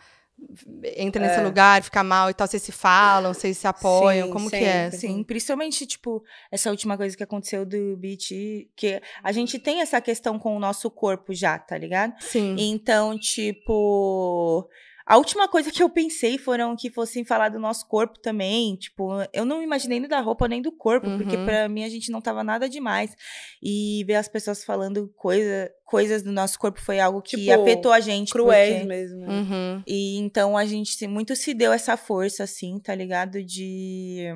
Entra 0.97 1.21
nesse 1.21 1.39
É. 1.39 1.43
lugar, 1.43 1.81
fica 1.81 2.03
mal 2.03 2.29
e 2.29 2.33
tal, 2.33 2.45
vocês 2.47 2.61
se 2.61 2.71
falam, 2.71 3.33
vocês 3.33 3.57
se 3.57 3.67
apoiam, 3.67 4.27
Sim, 4.27 4.33
como 4.33 4.49
que 4.49 4.55
é? 4.57 4.91
sempre. 4.91 4.97
Sim, 4.97 5.23
principalmente, 5.23 5.85
tipo, 5.87 6.23
essa 6.51 6.69
última 6.69 6.97
coisa 6.97 7.15
que 7.15 7.23
aconteceu 7.23 7.65
do 7.65 7.95
beat, 7.97 8.29
que 8.75 9.01
a 9.23 9.31
gente 9.31 9.57
tem 9.57 9.81
essa 9.81 9.99
questão 10.01 10.37
com 10.37 10.55
o 10.55 10.59
nosso 10.59 10.89
corpo 10.91 11.33
já, 11.33 11.57
tá 11.57 11.77
ligado? 11.77 12.13
Sim. 12.19 12.55
Então, 12.59 13.17
tipo. 13.17 14.67
A 15.05 15.17
última 15.17 15.47
coisa 15.47 15.71
que 15.71 15.83
eu 15.83 15.89
pensei 15.89 16.37
foram 16.39 16.75
que 16.75 16.89
fossem 16.89 17.23
falar 17.23 17.49
do 17.49 17.59
nosso 17.59 17.87
corpo 17.87 18.17
também. 18.19 18.75
Tipo, 18.75 19.09
eu 19.31 19.45
não 19.45 19.61
imaginei 19.61 19.99
nem 19.99 20.09
da 20.09 20.19
roupa 20.19 20.47
nem 20.47 20.61
do 20.63 20.71
corpo, 20.71 21.05
porque 21.17 21.35
Uhum. 21.37 21.45
pra 21.45 21.69
mim 21.69 21.83
a 21.83 21.89
gente 21.89 22.09
não 22.11 22.19
tava 22.19 22.43
nada 22.43 22.67
demais. 22.67 23.15
E 23.61 24.03
ver 24.07 24.15
as 24.15 24.27
pessoas 24.27 24.63
falando 24.63 25.07
coisa, 25.15 25.71
coisas 25.83 26.23
do 26.23 26.31
nosso 26.31 26.57
corpo 26.57 26.81
foi 26.81 26.99
algo 26.99 27.21
que 27.21 27.37
Tipo, 27.37 27.51
afetou 27.61 27.91
a 27.91 27.99
gente. 27.99 28.31
Cruéis 28.31 28.73
porque- 28.77 28.87
mesmo. 28.87 29.19
né? 29.19 29.27
Uhum. 29.27 29.83
E 29.85 30.17
então 30.17 30.57
a 30.57 30.65
gente 30.65 30.93
se- 30.95 31.07
muito 31.07 31.35
se 31.35 31.53
deu 31.53 31.71
essa 31.71 31.95
força, 31.95 32.43
assim, 32.43 32.79
tá 32.79 32.95
ligado? 32.95 33.43
De 33.43 34.27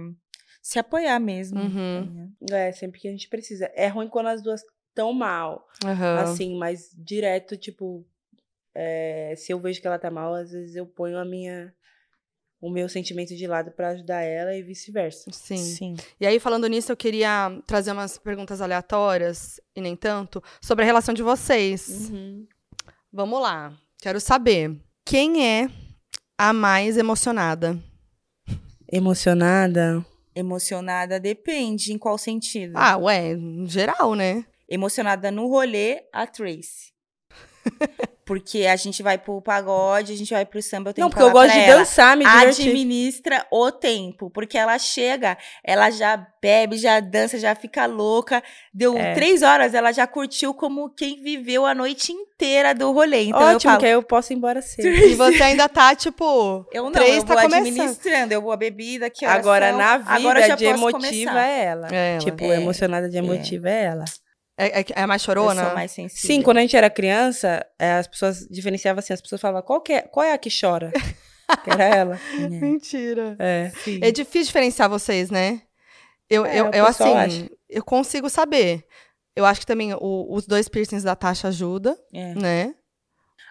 se 0.61 0.77
apoiar 0.77 1.19
mesmo. 1.19 1.59
Uhum. 1.59 2.31
É, 2.51 2.71
sempre 2.73 2.99
que 2.99 3.07
a 3.07 3.11
gente 3.11 3.27
precisa. 3.27 3.71
É 3.73 3.87
ruim 3.87 4.07
quando 4.07 4.27
as 4.27 4.43
duas 4.43 4.61
estão 4.89 5.13
mal, 5.13 5.65
assim, 6.21 6.57
mas 6.59 6.89
direto, 6.95 7.57
tipo, 7.57 8.05
é, 8.75 9.33
se 9.37 9.51
eu 9.51 9.59
vejo 9.59 9.81
que 9.81 9.87
ela 9.87 9.99
tá 9.99 10.09
mal, 10.11 10.33
às 10.33 10.51
vezes 10.51 10.75
eu 10.75 10.85
ponho 10.85 11.17
a 11.17 11.25
minha. 11.25 11.73
O 12.61 12.69
meu 12.69 12.89
sentimento 12.89 13.33
de 13.33 13.47
lado 13.47 13.71
pra 13.71 13.91
ajudar 13.91 14.21
ela 14.21 14.53
e 14.53 14.61
vice-versa. 14.61 15.31
Sim. 15.31 15.55
Sim. 15.55 15.95
E 16.19 16.27
aí, 16.27 16.41
falando 16.41 16.67
nisso, 16.67 16.91
eu 16.91 16.97
queria 16.97 17.57
trazer 17.65 17.93
umas 17.93 18.17
perguntas 18.17 18.59
aleatórias, 18.59 19.61
e 19.73 19.79
nem 19.79 19.95
tanto, 19.95 20.43
sobre 20.61 20.83
a 20.83 20.85
relação 20.85 21.13
de 21.13 21.23
vocês. 21.23 22.09
Uhum. 22.09 22.45
Vamos 23.13 23.41
lá. 23.41 23.73
Quero 24.01 24.19
saber. 24.19 24.75
Quem 25.05 25.47
é 25.47 25.69
a 26.37 26.51
mais 26.51 26.97
emocionada? 26.97 27.79
Emocionada. 28.91 30.05
Emocionada 30.35 31.19
depende, 31.19 31.93
em 31.93 31.97
qual 31.97 32.17
sentido? 32.17 32.73
Ah, 32.75 32.97
ué, 32.97 33.33
em 33.33 33.67
geral, 33.67 34.15
né? 34.15 34.45
Emocionada 34.67 35.31
no 35.31 35.47
rolê, 35.47 36.03
a 36.13 36.27
Tracy. 36.27 36.93
Porque 38.29 38.67
a 38.67 38.75
gente 38.75 39.01
vai 39.01 39.17
pro 39.17 39.41
pagode, 39.41 40.13
a 40.13 40.15
gente 40.15 40.31
vai 40.31 40.45
pro 40.45 40.61
samba, 40.61 40.91
eu 40.91 40.93
tenho 40.93 41.05
Não, 41.05 41.09
que 41.09 41.15
porque 41.17 41.27
eu 41.27 41.33
gosto 41.33 41.51
de 41.51 41.59
ela, 41.61 41.79
dançar, 41.79 42.15
me 42.15 42.23
divertir. 42.23 42.67
administra 42.69 43.43
o 43.51 43.71
tempo, 43.71 44.29
porque 44.29 44.55
ela 44.55 44.77
chega, 44.77 45.35
ela 45.63 45.89
já 45.89 46.27
bebe, 46.39 46.77
já 46.77 46.99
dança, 46.99 47.39
já 47.39 47.55
fica 47.55 47.87
louca. 47.87 48.43
Deu 48.71 48.95
É. 48.95 49.15
três 49.15 49.41
horas, 49.41 49.73
ela 49.73 49.91
já 49.91 50.05
curtiu 50.05 50.53
como 50.53 50.91
quem 50.91 51.23
viveu 51.23 51.65
a 51.65 51.73
noite 51.73 52.11
inteira 52.11 52.75
do 52.75 52.91
rolê. 52.91 53.23
Então 53.23 53.41
eu 53.41 53.55
Ótimo, 53.55 53.71
falo, 53.71 53.79
que 53.79 53.85
aí 53.87 53.91
eu 53.93 54.03
posso 54.03 54.31
ir 54.31 54.35
embora 54.35 54.61
cedo. 54.61 54.87
E 54.87 55.15
você 55.15 55.41
ainda 55.41 55.67
tá, 55.67 55.95
tipo. 55.95 56.65
eu 56.71 56.83
não, 56.83 56.91
três 56.91 57.17
eu 57.17 57.23
tá 57.23 57.33
vou 57.33 57.43
começando. 57.43 57.61
administrando, 57.67 58.33
eu 58.33 58.41
vou 58.43 58.51
a 58.51 58.57
bebida, 58.57 59.09
que 59.09 59.25
horas 59.25 59.39
Agora, 59.39 59.69
são? 59.69 59.77
na 59.79 59.97
vida 59.97 60.11
Agora 60.13 60.39
eu 60.41 60.47
já 60.49 60.55
de 60.55 60.65
posso 60.65 60.77
emotiva 60.77 61.31
começar. 61.31 61.47
é 61.47 61.63
ela. 61.65 61.87
É 61.91 62.09
ela. 62.11 62.19
Tipo, 62.19 62.43
É. 62.45 62.55
emocionada 62.57 63.09
de 63.09 63.17
emotiva 63.17 63.69
é, 63.69 63.83
ela. 63.85 64.05
É, 64.59 64.81
é, 64.81 64.85
é 64.93 65.05
mais 65.05 65.21
Eu 65.21 65.25
chorona? 65.25 65.63
sou 65.65 65.73
mais 65.73 65.91
sensível. 65.91 66.27
Sim, 66.35 66.41
quando 66.41 66.57
a 66.57 66.61
gente 66.61 66.75
era 66.75 66.89
criança, 66.89 67.65
é, 67.79 67.93
as 67.93 68.07
pessoas 68.07 68.45
diferenciavam 68.49 68.99
assim, 68.99 69.13
as 69.13 69.21
pessoas 69.21 69.39
falavam, 69.39 69.61
qual, 69.61 69.79
que 69.81 69.93
é, 69.93 70.01
qual 70.01 70.25
é 70.25 70.33
a 70.33 70.37
que 70.37 70.49
chora? 70.49 70.91
que 71.63 71.69
era 71.71 71.83
ela. 71.83 72.19
É. 72.37 72.47
Mentira. 72.49 73.35
É. 73.39 73.71
É 74.01 74.11
difícil 74.11 74.47
diferenciar 74.47 74.89
vocês, 74.89 75.29
né? 75.31 75.61
Eu, 76.29 76.45
É, 76.45 76.59
eu, 76.59 76.65
eu 76.71 76.85
assim, 76.85 77.11
acha. 77.13 77.49
eu 77.69 77.83
consigo 77.83 78.29
saber. 78.29 78.85
Eu 79.35 79.45
acho 79.45 79.61
que 79.61 79.65
também 79.65 79.93
o- 79.93 80.27
os 80.29 80.45
dois 80.45 80.67
piercings 80.67 81.03
da 81.03 81.15
Tasha 81.15 81.47
ajuda, 81.47 81.97
É. 82.13 82.35
né? 82.35 82.75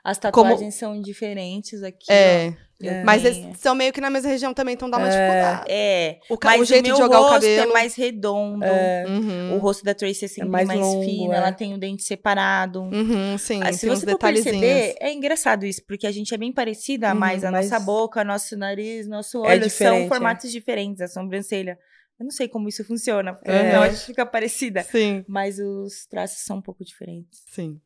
As 0.05 0.19
Como- 0.19 0.51
tatuagens 0.51 0.75
são 0.77 1.01
diferentes 1.01 1.83
aqui. 1.83 2.07
É. 2.13 2.51
ó. 2.51 2.68
Eu 2.81 3.05
Mas 3.05 3.25
eles 3.25 3.59
são 3.59 3.75
meio 3.75 3.93
que 3.93 4.01
na 4.01 4.09
mesma 4.09 4.31
região 4.31 4.55
também, 4.55 4.75
então 4.75 4.89
dá 4.89 4.99
uma 4.99 5.09
dificuldade. 5.09 5.65
É, 5.69 6.21
O, 6.31 6.39
ca- 6.39 6.51
mas 6.51 6.61
o 6.61 6.65
jeito 6.65 6.87
meu 6.87 6.95
de 6.95 7.01
jogar 7.03 7.19
o 7.19 7.23
rosto 7.25 7.35
cabelo. 7.41 7.71
é 7.71 7.73
mais 7.73 7.95
redondo. 7.97 8.65
Uhum. 9.09 9.55
O 9.57 9.59
rosto 9.59 9.85
da 9.85 9.95
Tracy 9.95 10.27
é 10.27 10.29
sempre 10.29 10.49
mais 10.49 10.69
mais, 10.69 10.79
longo, 10.79 11.05
fino, 11.05 11.33
é. 11.33 11.37
ela 11.39 11.51
tem 11.51 11.75
o 11.75 11.79
dente 11.79 12.05
separado. 12.05 12.83
Uhum, 12.83 13.37
sim, 13.37 13.61
Ah, 13.65 13.73
se 13.73 13.81
tem 13.81 13.91
uns 13.91 13.99
você 14.01 14.11
for 14.13 14.19
perceber, 14.19 14.95
é 15.01 15.13
engraçado 15.13 15.67
isso, 15.67 15.83
porque 15.89 16.07
a 16.07 16.13
gente 16.13 16.33
é 16.33 16.39
bem 16.39 16.53
parecida, 16.53 17.13
Uhum, 17.13 17.19
mas 17.19 17.43
a 17.43 17.51
mas- 17.51 17.69
nossa 17.69 17.85
boca, 17.85 18.23
nosso 18.23 18.57
nariz, 18.57 19.09
nosso 19.09 19.45
É 19.45 19.55
olho 19.55 19.69
são 19.71 19.95
é. 19.97 20.07
formatos 20.07 20.53
diferentes, 20.53 21.01
a 21.01 21.09
sobrancelha. 21.09 21.77
Eu 22.21 22.25
não 22.25 22.31
sei 22.31 22.47
como 22.49 22.69
isso 22.69 22.85
funciona, 22.85 23.35
porque 23.35 23.51
É. 23.51 23.75
a 23.77 23.89
gente 23.89 24.07
fica 24.07 24.25
parecida. 24.25 24.85
Sim, 24.85 25.25
Mas 25.27 25.59
os 25.59 26.07
traços 26.07 26.45
são 26.45 26.59
um 26.59 26.63
pouco 26.63 26.85
diferentes. 26.85 27.43
sim. 27.49 27.81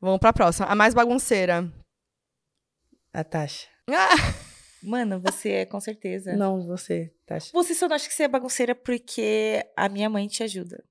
Vamos 0.00 0.20
pra 0.20 0.32
próxima. 0.32 0.66
A 0.68 0.74
mais 0.76 0.94
bagunceira. 0.94 1.68
A 3.12 3.24
Tasha. 3.24 3.66
Ah, 3.88 4.14
Mano, 4.82 5.20
você 5.20 5.50
é 5.50 5.66
com 5.66 5.80
certeza. 5.80 6.36
Não, 6.36 6.64
você, 6.66 7.12
Tasha. 7.26 7.50
Você 7.52 7.74
só 7.74 7.88
não 7.88 7.96
acha 7.96 8.08
que 8.08 8.14
você 8.14 8.24
é 8.24 8.28
bagunceira 8.28 8.74
porque 8.74 9.64
a 9.76 9.88
minha 9.88 10.08
mãe 10.08 10.28
te 10.28 10.42
ajuda. 10.42 10.84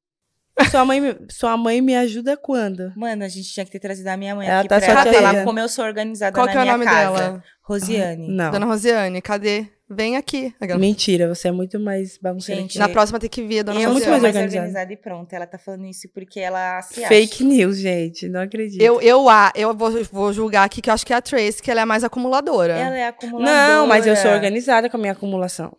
Sua 0.72 0.86
mãe, 0.86 1.02
me- 1.02 1.18
sua 1.30 1.58
mãe 1.58 1.82
me 1.82 1.96
ajuda 1.96 2.38
quando? 2.38 2.92
Mano, 2.96 3.24
a 3.24 3.28
gente 3.28 3.52
tinha 3.52 3.66
que 3.66 3.72
ter 3.72 3.80
trazido 3.80 4.08
a 4.08 4.16
minha 4.18 4.34
mãe 4.36 4.48
Ela 4.48 4.60
aqui 4.62 4.70
tá 4.70 4.80
pra 4.80 4.88
ela 4.88 5.04
falar 5.14 5.44
como 5.44 5.60
eu 5.60 5.68
sou 5.68 5.84
organizada 5.86 6.34
qual 6.34 6.46
na 6.46 6.52
que 6.52 6.58
é 6.58 6.62
o 6.62 6.64
minha 6.64 6.74
nome 6.78 6.86
casa. 6.86 7.18
dela? 7.24 7.44
Rosiane. 7.62 8.28
Não. 8.30 8.52
Dona 8.52 8.66
Rosiane, 8.66 9.22
cadê? 9.22 9.68
Vem 9.90 10.18
aqui. 10.18 10.54
Aquela- 10.60 10.80
Mentira, 10.80 11.28
você 11.28 11.50
é 11.50 11.52
muito 11.52 11.80
mais 11.80 12.18
bagunceira. 12.18 12.60
Gente, 12.62 12.74
que 12.74 12.80
Na 12.80 12.86
eu. 12.86 12.90
próxima 12.92 13.20
tem 13.20 13.30
que 13.30 13.44
vir 13.44 13.60
a 13.60 13.64
Dona 13.64 13.80
eu 13.80 13.84
sou 13.84 13.92
muito 13.92 14.06
Rosiane. 14.06 14.22
mais 14.22 14.36
organizada. 14.36 14.94
e 14.94 14.98
pronto. 14.98 15.32
Ela 15.34 15.46
tá 15.46 15.58
falando 15.60 15.86
isso 15.86 16.08
porque 16.14 16.40
ela 16.40 16.82
se 16.82 17.02
acha. 17.02 17.08
Fake 17.08 17.44
news, 17.44 17.78
gente. 17.78 18.28
Não 18.30 18.40
acredito. 18.42 18.82
Eu, 18.82 19.00
eu, 19.02 19.30
ah, 19.30 19.52
eu 19.56 19.76
vou, 19.76 19.92
vou 20.06 20.34
julgar 20.34 20.64
aqui 20.64 20.82
que 20.82 20.90
eu 20.90 20.94
acho 20.94 21.06
que 21.06 21.14
é 21.14 21.16
a 21.18 21.22
Trace, 21.22 21.62
que 21.62 21.70
ela 21.70 21.82
é 21.82 21.86
mais 21.86 22.04
acumuladora. 22.04 22.74
Ela 22.74 22.98
é 22.98 23.08
acumuladora. 23.08 23.52
Não, 23.58 23.86
mas 23.88 24.08
eu 24.08 24.16
sou 24.16 24.32
organizada 24.32 24.90
com 24.90 24.98
a 24.98 25.00
minha 25.00 25.12
acumulação. 25.14 25.76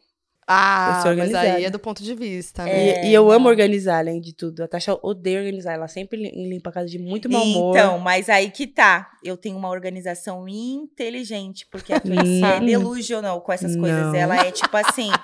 Ah, 0.48 1.02
mas 1.16 1.34
aí 1.34 1.64
é 1.64 1.70
do 1.70 1.78
ponto 1.78 2.02
de 2.04 2.14
vista. 2.14 2.64
né? 2.64 2.70
É, 2.90 3.04
e, 3.04 3.08
e 3.10 3.14
eu 3.14 3.30
amo 3.32 3.48
organizar, 3.48 3.98
além 3.98 4.20
de 4.20 4.32
tudo. 4.32 4.62
A 4.62 4.68
Tasha 4.68 4.96
odeia 5.02 5.38
organizar. 5.40 5.72
Ela 5.74 5.88
sempre 5.88 6.16
lim- 6.18 6.48
limpa 6.48 6.70
a 6.70 6.72
casa 6.72 6.86
de 6.88 6.98
muito 7.00 7.28
mau 7.28 7.42
humor. 7.42 7.76
Então, 7.76 7.98
mas 7.98 8.28
aí 8.28 8.50
que 8.50 8.66
tá. 8.66 9.10
Eu 9.24 9.36
tenho 9.36 9.56
uma 9.56 9.68
organização 9.68 10.46
inteligente, 10.48 11.66
porque 11.70 11.92
a 11.92 11.98
Tracy 12.00 12.44
é 12.44 12.60
delusional 12.60 13.40
com 13.40 13.52
essas 13.52 13.74
coisas. 13.74 14.06
Não. 14.06 14.14
Ela 14.14 14.36
é 14.46 14.52
tipo 14.52 14.76
assim. 14.76 15.10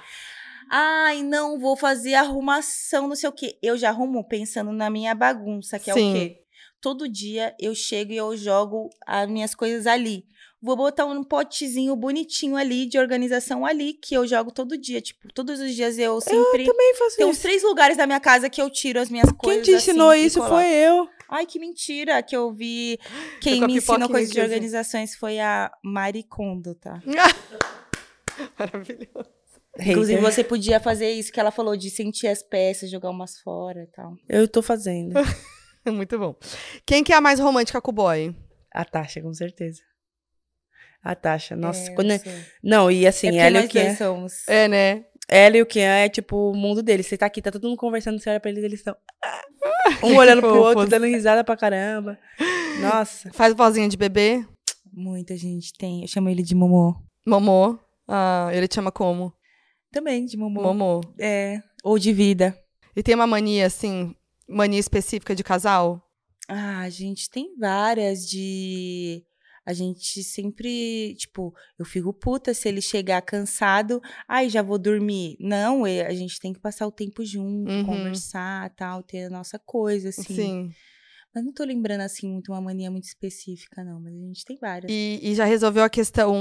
Ai, 0.75 1.23
não, 1.23 1.59
vou 1.61 1.77
fazer 1.77 2.15
arrumação, 2.15 3.07
não 3.07 3.15
sei 3.15 3.29
o 3.29 3.33
quê. 3.33 3.59
Eu 3.63 3.77
já 3.77 3.91
arrumo 3.91 4.27
pensando 4.27 4.73
na 4.73 4.89
minha 4.89 5.15
bagunça, 5.15 5.79
que 5.79 5.91
é 5.91 5.95
Sim. 5.95 6.11
o 6.11 6.15
quê? 6.15 6.39
Todo 6.81 7.09
dia 7.09 7.55
eu 7.61 7.75
chego 7.75 8.11
e 8.13 8.17
eu 8.17 8.35
jogo 8.37 8.89
as 9.07 9.29
minhas 9.29 9.55
coisas 9.55 9.87
ali. 9.87 10.25
Vou 10.63 10.77
botar 10.77 11.07
um 11.07 11.25
potezinho 11.25 11.97
bonitinho 11.97 12.57
ali, 12.57 12.87
de 12.87 12.97
organização 12.97 13.67
ali, 13.67 13.95
que 13.95 14.15
eu 14.15 14.25
jogo 14.25 14.53
todo 14.53 14.79
dia. 14.79 15.01
Tipo, 15.01 15.33
todos 15.33 15.59
os 15.59 15.75
dias 15.75 15.99
eu 15.99 16.21
sempre. 16.21 16.65
Também 16.65 16.95
faço 16.95 17.17
Tem 17.17 17.27
uns 17.27 17.33
isso. 17.33 17.43
três 17.43 17.65
lugares 17.65 17.97
da 17.97 18.07
minha 18.07 18.21
casa 18.21 18.49
que 18.49 18.63
eu 18.63 18.71
tiro 18.71 19.01
as 19.01 19.11
minhas 19.11 19.29
Quem 19.29 19.37
coisas. 19.37 19.67
te 19.67 19.73
ensinou 19.73 20.11
assim, 20.11 20.25
isso 20.25 20.41
foi 20.47 20.67
eu. 20.69 21.09
Ai, 21.29 21.47
que 21.47 21.59
mentira 21.59 22.23
que 22.23 22.37
eu 22.37 22.53
vi. 22.53 22.97
Quem 23.43 23.63
a 23.63 23.67
me 23.67 23.79
ensinou 23.79 24.09
coisas 24.09 24.31
de 24.31 24.41
assim. 24.41 24.49
organizações 24.49 25.17
foi 25.17 25.41
a 25.41 25.69
Maricondo, 25.83 26.77
tá? 26.77 27.03
Maravilhoso. 28.57 29.31
Inclusive, 29.81 30.21
você 30.21 30.45
podia 30.45 30.79
fazer 30.79 31.11
isso 31.11 31.33
que 31.33 31.41
ela 31.41 31.51
falou, 31.51 31.77
de 31.77 31.91
sentir 31.91 32.29
as 32.29 32.43
peças, 32.43 32.91
jogar 32.91 33.11
umas 33.11 33.41
fora 33.41 33.83
e 33.83 33.87
tal. 33.87 34.15
Eu 34.29 34.47
tô 34.47 34.63
fazendo. 34.63 35.15
Muito 35.91 36.19
bom. 36.19 36.37
Quem 36.87 37.03
que 37.03 37.13
é 37.13 37.17
a 37.17 37.21
mais 37.21 37.41
romântica 37.41 37.81
com 37.81 37.91
o 37.91 37.95
boy? 37.95 38.37
A 38.73 38.85
Tasha, 38.85 39.21
com 39.21 39.33
certeza. 39.35 39.83
A 41.03 41.15
Tasha. 41.15 41.57
Nossa, 41.57 41.91
É, 41.91 41.95
quando... 41.95 42.11
eu 42.13 42.19
sei. 42.19 42.33
Não, 42.63 42.91
e 42.91 43.07
assim, 43.07 43.29
é 43.29 43.47
ela 43.47 43.63
e 43.63 43.67
o 43.67 43.69
Kian... 43.69 43.97
somos. 43.97 44.47
É, 44.49 44.69
né? 44.69 45.05
Ela 45.29 45.57
e 45.57 45.63
o 45.63 45.67
Kian 45.67 45.95
é 45.95 46.09
tipo 46.09 46.51
o 46.51 46.55
mundo 46.55 46.83
deles. 46.83 47.07
Você 47.07 47.17
tá 47.17 47.27
aqui, 47.27 47.41
tá 47.43 47.51
todo 47.51 47.67
mundo 47.69 47.77
conversando, 47.77 48.21
você 48.21 48.31
olha 48.31 48.41
pra 48.41 48.51
eles, 48.51 48.63
eles 48.63 48.81
estão... 48.81 48.97
Um 50.03 50.15
olhando 50.17 50.41
pro 50.41 50.61
outro, 50.61 50.87
dando 50.87 51.07
risada 51.07 51.43
pra 51.43 51.57
caramba. 51.57 52.19
Nossa. 52.81 53.31
Faz 53.35 53.55
vozinha 53.55 53.89
de 53.89 53.97
bebê. 53.97 54.45
Muita 54.93 55.37
gente 55.37 55.73
tem. 55.73 56.03
Eu 56.03 56.09
chamo 56.09 56.29
ele 56.29 56.43
de 56.43 56.55
Momô. 56.55 56.95
Momô. 57.27 57.79
Ah, 58.07 58.51
ele 58.53 58.69
te 58.69 58.75
chama 58.75 58.93
como? 58.93 59.33
Também, 59.91 60.25
de 60.25 60.37
Momô. 60.37 60.63
Momô. 60.63 61.01
É. 61.19 61.61
Ou 61.83 61.99
de 61.99 62.13
vida. 62.13 62.57
E 62.95 63.03
tem 63.03 63.15
uma 63.15 63.27
mania, 63.27 63.67
assim, 63.67 64.15
mania 64.49 64.79
específica 64.79 65.35
de 65.35 65.43
casal? 65.43 66.03
Ah, 66.49 66.89
gente, 66.91 67.31
tem 67.31 67.57
várias 67.59 68.29
de. 68.29 69.25
A 69.65 69.73
gente 69.73 70.25
sempre, 70.25 71.15
tipo, 71.17 71.55
eu 71.79 71.85
fico 71.85 72.13
puta 72.13 72.53
se 72.53 72.69
ele 72.69 72.83
chegar 72.83 73.23
cansado, 73.23 74.01
ai, 74.27 74.49
já 74.49 74.61
vou 74.63 74.79
dormir. 74.79 75.37
Não, 75.39 75.85
a 75.85 76.13
gente 76.13 76.41
tem 76.41 76.53
que 76.53 76.59
passar 76.61 76.87
o 76.87 76.93
tempo 76.93 77.25
junto, 77.25 77.71
Uhum. 77.71 77.85
conversar, 77.85 78.71
tal, 78.75 79.03
ter 79.03 79.25
a 79.27 79.31
nossa 79.31 79.59
coisa, 79.59 80.09
assim. 80.09 80.35
Sim. 80.35 80.71
Mas 81.35 81.45
não 81.45 81.53
tô 81.53 81.65
lembrando, 81.65 82.03
assim, 82.03 82.31
muito 82.31 82.53
uma 82.53 82.61
mania 82.61 82.91
muito 82.91 83.05
específica, 83.05 83.83
não. 83.83 84.01
Mas 84.01 84.13
a 84.15 84.19
gente 84.19 84.45
tem 84.45 84.59
várias. 84.61 84.91
E, 84.93 85.21
e 85.23 85.35
já 85.35 85.45
resolveu 85.45 85.83
a 85.85 85.89
questão 85.89 86.35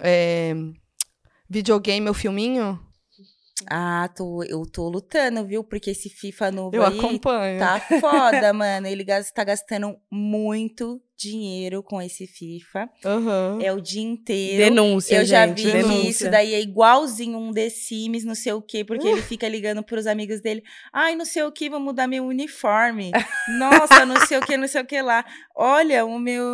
é, 0.00 0.54
videogame 1.48 2.06
ou 2.08 2.14
filminho? 2.14 2.78
Ah, 3.70 4.08
tô, 4.14 4.42
eu 4.42 4.62
tô 4.66 4.86
lutando, 4.88 5.44
viu? 5.46 5.64
Porque 5.64 5.90
esse 5.90 6.10
FIFA 6.10 6.50
novo 6.50 6.76
Eu 6.76 6.84
aí 6.84 6.98
acompanho. 6.98 7.58
tá 7.58 7.80
foda, 8.00 8.52
mano. 8.52 8.86
Ele 8.86 9.04
tá 9.34 9.44
gastando 9.44 9.96
muito 10.10 11.00
dinheiro 11.16 11.82
com 11.82 12.00
esse 12.02 12.26
FIFA. 12.26 12.90
Aham. 13.02 13.58
É 13.62 13.72
o 13.72 13.80
dia 13.80 14.02
inteiro. 14.02 14.62
Denúncia, 14.62 15.16
Eu 15.16 15.24
já 15.24 15.46
gente, 15.46 15.64
vi 15.66 15.72
denúncia. 15.72 16.08
isso 16.10 16.30
daí 16.30 16.52
é 16.52 16.60
igualzinho 16.60 17.38
um 17.38 17.50
The 17.52 17.70
Sims, 17.70 18.24
não 18.24 18.34
sei 18.34 18.52
o 18.52 18.60
quê, 18.60 18.84
porque 18.84 19.08
ele 19.08 19.22
fica 19.24 19.48
ligando 19.48 19.82
pros 19.82 20.06
amigos 20.06 20.42
dele. 20.42 20.62
Ai, 20.92 21.16
não 21.16 21.24
sei 21.24 21.42
o 21.42 21.50
que, 21.50 21.70
vou 21.70 21.80
mudar 21.80 22.06
meu 22.06 22.24
uniforme. 22.26 23.12
Nossa, 23.58 24.04
não 24.04 24.20
sei 24.26 24.36
o 24.36 24.42
que, 24.42 24.58
não 24.58 24.68
sei 24.68 24.82
o 24.82 24.86
que 24.86 25.00
lá. 25.00 25.24
Olha, 25.54 26.04
o 26.04 26.18
meu, 26.18 26.44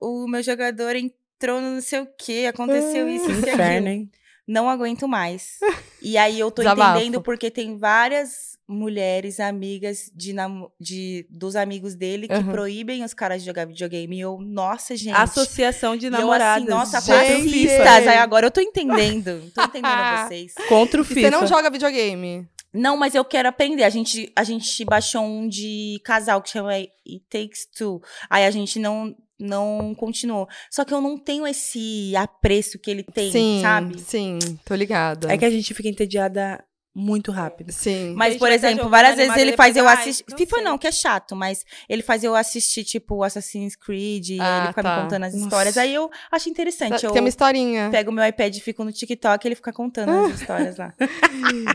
o 0.00 0.28
meu 0.28 0.42
jogador 0.44 0.94
entrou 0.94 1.60
no 1.60 1.72
não 1.72 1.82
sei 1.82 1.98
o 2.00 2.06
que, 2.16 2.46
aconteceu 2.46 3.08
isso, 3.08 3.28
isso 3.28 3.40
Inferno, 3.40 3.64
aquilo. 3.64 3.88
hein? 3.88 4.10
Não 4.46 4.68
aguento 4.68 5.06
mais. 5.08 5.58
E 6.02 6.16
aí 6.16 6.38
eu 6.38 6.52
tô 6.52 6.62
Desabafo. 6.62 6.98
entendendo 6.98 7.20
porque 7.20 7.50
tem 7.50 7.78
várias 7.78 8.56
mulheres 8.68 9.40
amigas 9.40 10.08
de, 10.14 10.32
de 10.78 11.26
dos 11.28 11.56
amigos 11.56 11.96
dele 11.96 12.28
que 12.28 12.34
Aham. 12.34 12.52
proíbem 12.52 13.02
os 13.02 13.12
caras 13.12 13.40
de 13.42 13.46
jogar 13.46 13.64
videogame. 13.66 14.16
E 14.16 14.20
eu, 14.20 14.38
nossa, 14.40 14.94
gente. 14.94 15.16
Associação 15.16 15.96
de 15.96 16.06
E 16.06 16.08
eu 16.08 16.12
namoradas. 16.12 16.62
assim, 16.62 16.70
nossa, 16.70 17.00
Gente. 17.00 17.44
fascistas. 17.44 18.06
Aí 18.06 18.18
agora 18.18 18.46
eu 18.46 18.50
tô 18.52 18.60
entendendo. 18.60 19.50
Tô 19.52 19.62
entendendo 19.64 19.88
vocês. 20.28 20.52
Contra 20.68 21.00
o 21.00 21.04
E 21.04 21.06
FIFA. 21.08 21.20
você 21.22 21.30
não 21.30 21.46
joga 21.46 21.70
videogame? 21.70 22.46
Não, 22.72 22.96
mas 22.96 23.14
eu 23.16 23.24
quero 23.24 23.48
aprender. 23.48 23.82
A 23.82 23.90
gente, 23.90 24.30
a 24.36 24.44
gente 24.44 24.84
baixou 24.84 25.22
um 25.22 25.48
de 25.48 26.00
casal 26.04 26.40
que 26.42 26.50
chama 26.50 26.72
It 26.74 26.92
Takes 27.28 27.66
Two. 27.76 28.00
Aí 28.30 28.44
a 28.44 28.50
gente 28.52 28.78
não, 28.78 29.16
não 29.38 29.94
continuou. 29.94 30.48
Só 30.70 30.84
que 30.84 30.92
eu 30.92 31.00
não 31.00 31.18
tenho 31.18 31.46
esse 31.46 32.14
apreço 32.16 32.78
que 32.78 32.90
ele 32.90 33.02
tem, 33.02 33.30
sim, 33.30 33.60
sabe? 33.62 33.98
sim, 34.00 34.38
tô 34.64 34.74
ligada. 34.74 35.32
É 35.32 35.36
que 35.36 35.44
a 35.44 35.50
gente 35.50 35.72
fica 35.74 35.88
entediada 35.88 36.64
muito 36.98 37.30
rápido. 37.30 37.70
Sim. 37.72 38.14
Mas, 38.16 38.36
por 38.38 38.48
tá 38.48 38.54
exemplo, 38.54 38.88
várias 38.88 39.16
vezes 39.16 39.36
ele 39.36 39.52
faz 39.52 39.76
eu 39.76 39.84
fica, 39.84 39.94
"Ai, 39.96 40.00
assistir. 40.02 40.24
não 40.30 40.38
FIFA 40.38 40.54
sei." 40.56 40.64
não, 40.64 40.78
que 40.78 40.86
é 40.86 40.92
chato, 40.92 41.36
mas 41.36 41.62
ele 41.90 42.02
faz 42.02 42.24
eu 42.24 42.34
assistir, 42.34 42.84
tipo, 42.84 43.22
Assassin's 43.22 43.76
Creed, 43.76 44.30
e 44.30 44.40
Ah, 44.40 44.58
ele 44.60 44.68
fica 44.68 44.82
tá. 44.82 44.96
me 44.96 45.02
contando 45.02 45.24
as 45.24 45.34
Nossa. 45.34 45.44
histórias. 45.44 45.76
Aí 45.76 45.92
eu 45.94 46.10
acho 46.32 46.48
interessante. 46.48 47.04
Eu 47.04 47.10
Tem 47.12 47.20
uma 47.20 47.28
historinha. 47.28 47.90
pego 47.90 48.10
o 48.10 48.14
meu 48.14 48.24
iPad 48.26 48.56
e 48.56 48.60
fico 48.60 48.82
no 48.82 48.90
TikTok 48.92 49.44
e 49.44 49.48
ele 49.48 49.54
fica 49.54 49.72
contando 49.74 50.10
as 50.10 50.40
histórias 50.40 50.78
lá. 50.78 50.94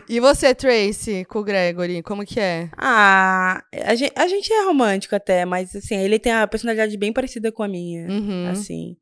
E 0.08 0.18
você, 0.18 0.52
Tracy, 0.54 1.24
com 1.28 1.38
o 1.38 1.44
Gregory, 1.44 2.02
como 2.02 2.24
que 2.26 2.40
é? 2.40 2.68
Ah, 2.76 3.62
a 3.84 3.94
gente, 3.94 4.12
a 4.16 4.26
gente 4.26 4.52
é 4.52 4.64
romântico 4.64 5.14
até, 5.14 5.44
mas 5.44 5.74
assim, 5.76 5.94
ele 5.96 6.18
tem 6.18 6.32
a 6.32 6.46
personalidade 6.48 6.96
bem 6.96 7.12
parecida 7.12 7.52
com 7.52 7.62
a 7.62 7.68
minha. 7.68 8.08
Uhum. 8.08 8.48
Assim, 8.50 8.96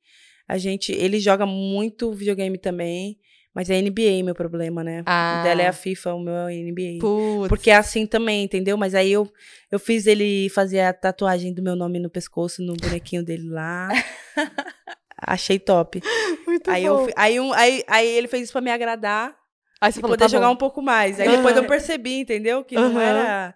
a 0.46 0.58
gente, 0.58 0.92
ele 0.92 1.18
joga 1.18 1.46
muito 1.46 2.12
videogame 2.12 2.58
também, 2.58 3.16
mas 3.54 3.68
é 3.70 3.80
NBA 3.80 4.22
meu 4.24 4.34
problema, 4.34 4.82
né? 4.84 5.02
Ah. 5.06 5.38
O 5.40 5.42
dela 5.42 5.62
é 5.62 5.66
a 5.68 5.72
FIFA, 5.72 6.14
o 6.14 6.20
meu 6.20 6.34
é 6.34 6.46
a 6.46 6.52
NBA. 6.52 6.98
Putz. 7.00 7.48
Porque 7.48 7.70
é 7.70 7.76
assim 7.76 8.06
também, 8.06 8.44
entendeu? 8.44 8.76
Mas 8.76 8.94
aí 8.94 9.10
eu, 9.12 9.30
eu 9.70 9.78
fiz 9.78 10.06
ele 10.06 10.48
fazer 10.50 10.80
a 10.80 10.92
tatuagem 10.92 11.52
do 11.52 11.62
meu 11.62 11.74
nome 11.76 11.98
no 11.98 12.08
pescoço, 12.10 12.62
no 12.62 12.74
bonequinho 12.74 13.24
dele 13.24 13.48
lá. 13.48 13.88
Achei 15.16 15.58
top. 15.58 16.00
Muito 16.46 16.70
Aí, 16.70 16.84
bom. 16.84 16.88
eu, 17.06 17.12
aí, 17.16 17.40
um, 17.40 17.52
aí, 17.52 17.84
aí 17.86 18.06
ele 18.08 18.26
fez 18.28 18.44
isso 18.44 18.52
pra 18.52 18.60
me 18.60 18.70
agradar 18.70 19.36
Aí 19.80 19.92
você 19.92 19.98
e 19.98 20.02
falou, 20.02 20.16
poder 20.16 20.24
tá 20.24 20.28
jogar 20.28 20.48
bom. 20.48 20.54
um 20.54 20.56
pouco 20.56 20.80
mais. 20.82 21.20
Aí 21.20 21.26
Aham. 21.28 21.36
depois 21.36 21.56
eu 21.56 21.66
percebi, 21.66 22.20
entendeu? 22.20 22.64
Que 22.64 22.74
não 22.76 22.98
Aham. 22.98 23.02
era 23.02 23.54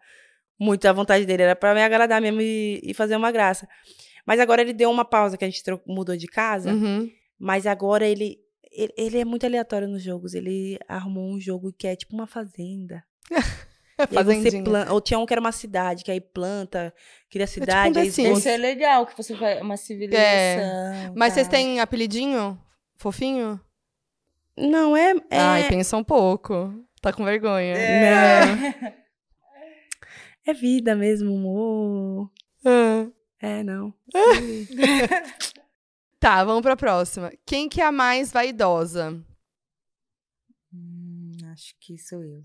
muito 0.58 0.86
a 0.86 0.92
vontade 0.92 1.24
dele, 1.26 1.42
era 1.42 1.56
pra 1.56 1.74
me 1.74 1.82
agradar 1.82 2.20
mesmo 2.20 2.40
e, 2.40 2.80
e 2.82 2.94
fazer 2.94 3.16
uma 3.16 3.30
graça. 3.32 3.66
Mas 4.26 4.40
agora 4.40 4.62
ele 4.62 4.72
deu 4.72 4.90
uma 4.90 5.04
pausa 5.04 5.36
que 5.36 5.44
a 5.44 5.48
gente 5.50 5.62
mudou 5.86 6.16
de 6.16 6.26
casa, 6.26 6.70
Uhum. 6.70 7.10
mas 7.38 7.66
agora 7.66 8.06
ele, 8.06 8.38
ele, 8.74 8.92
ele 8.96 9.18
é 9.18 9.24
muito 9.24 9.46
aleatório 9.46 9.88
nos 9.88 10.02
jogos. 10.02 10.34
Ele 10.34 10.78
arrumou 10.88 11.32
um 11.32 11.40
jogo 11.40 11.72
que 11.72 11.86
é 11.86 11.96
tipo 11.96 12.14
uma 12.14 12.26
fazenda. 12.26 13.04
Aí 13.96 14.08
Fazendinha. 14.08 14.64
planta, 14.64 14.92
ou 14.92 15.00
tinha 15.00 15.18
um 15.20 15.24
que 15.24 15.32
era 15.32 15.40
uma 15.40 15.52
cidade, 15.52 16.02
que 16.02 16.10
aí 16.10 16.20
planta, 16.20 16.92
cria 17.30 17.46
tipo 17.46 17.60
um 17.60 17.62
cidade, 17.62 17.94
The 17.94 18.00
aí 18.00 18.10
Sims. 18.10 18.18
esgoto. 18.18 18.38
Isso 18.40 18.48
é 18.48 18.56
legal, 18.56 19.06
que 19.06 19.16
você 19.16 19.36
faz 19.36 19.62
uma 19.62 19.76
civilização. 19.76 21.14
Mas 21.14 21.32
vocês 21.32 21.46
tá. 21.46 21.52
têm 21.52 21.78
apelidinho? 21.78 22.60
Fofinho? 22.96 23.60
Não, 24.56 24.96
é. 24.96 25.12
é... 25.30 25.38
Ai, 25.38 25.68
pensa 25.68 25.96
um 25.96 26.02
pouco. 26.02 26.74
Tá 27.00 27.12
com 27.12 27.24
vergonha. 27.24 27.74
Não. 27.74 28.94
É 30.46 30.52
vida 30.52 30.94
mesmo, 30.94 31.34
amor. 31.34 32.30
Ah. 32.66 33.06
É, 33.40 33.62
não. 33.62 33.94
Tá, 36.24 36.42
vamos 36.42 36.62
pra 36.62 36.74
próxima. 36.74 37.30
Quem 37.44 37.68
que 37.68 37.82
é 37.82 37.84
a 37.84 37.92
mais 37.92 38.32
vaidosa? 38.32 39.22
Hum, 40.72 41.32
acho 41.52 41.74
que 41.78 41.98
sou 41.98 42.24
eu. 42.24 42.42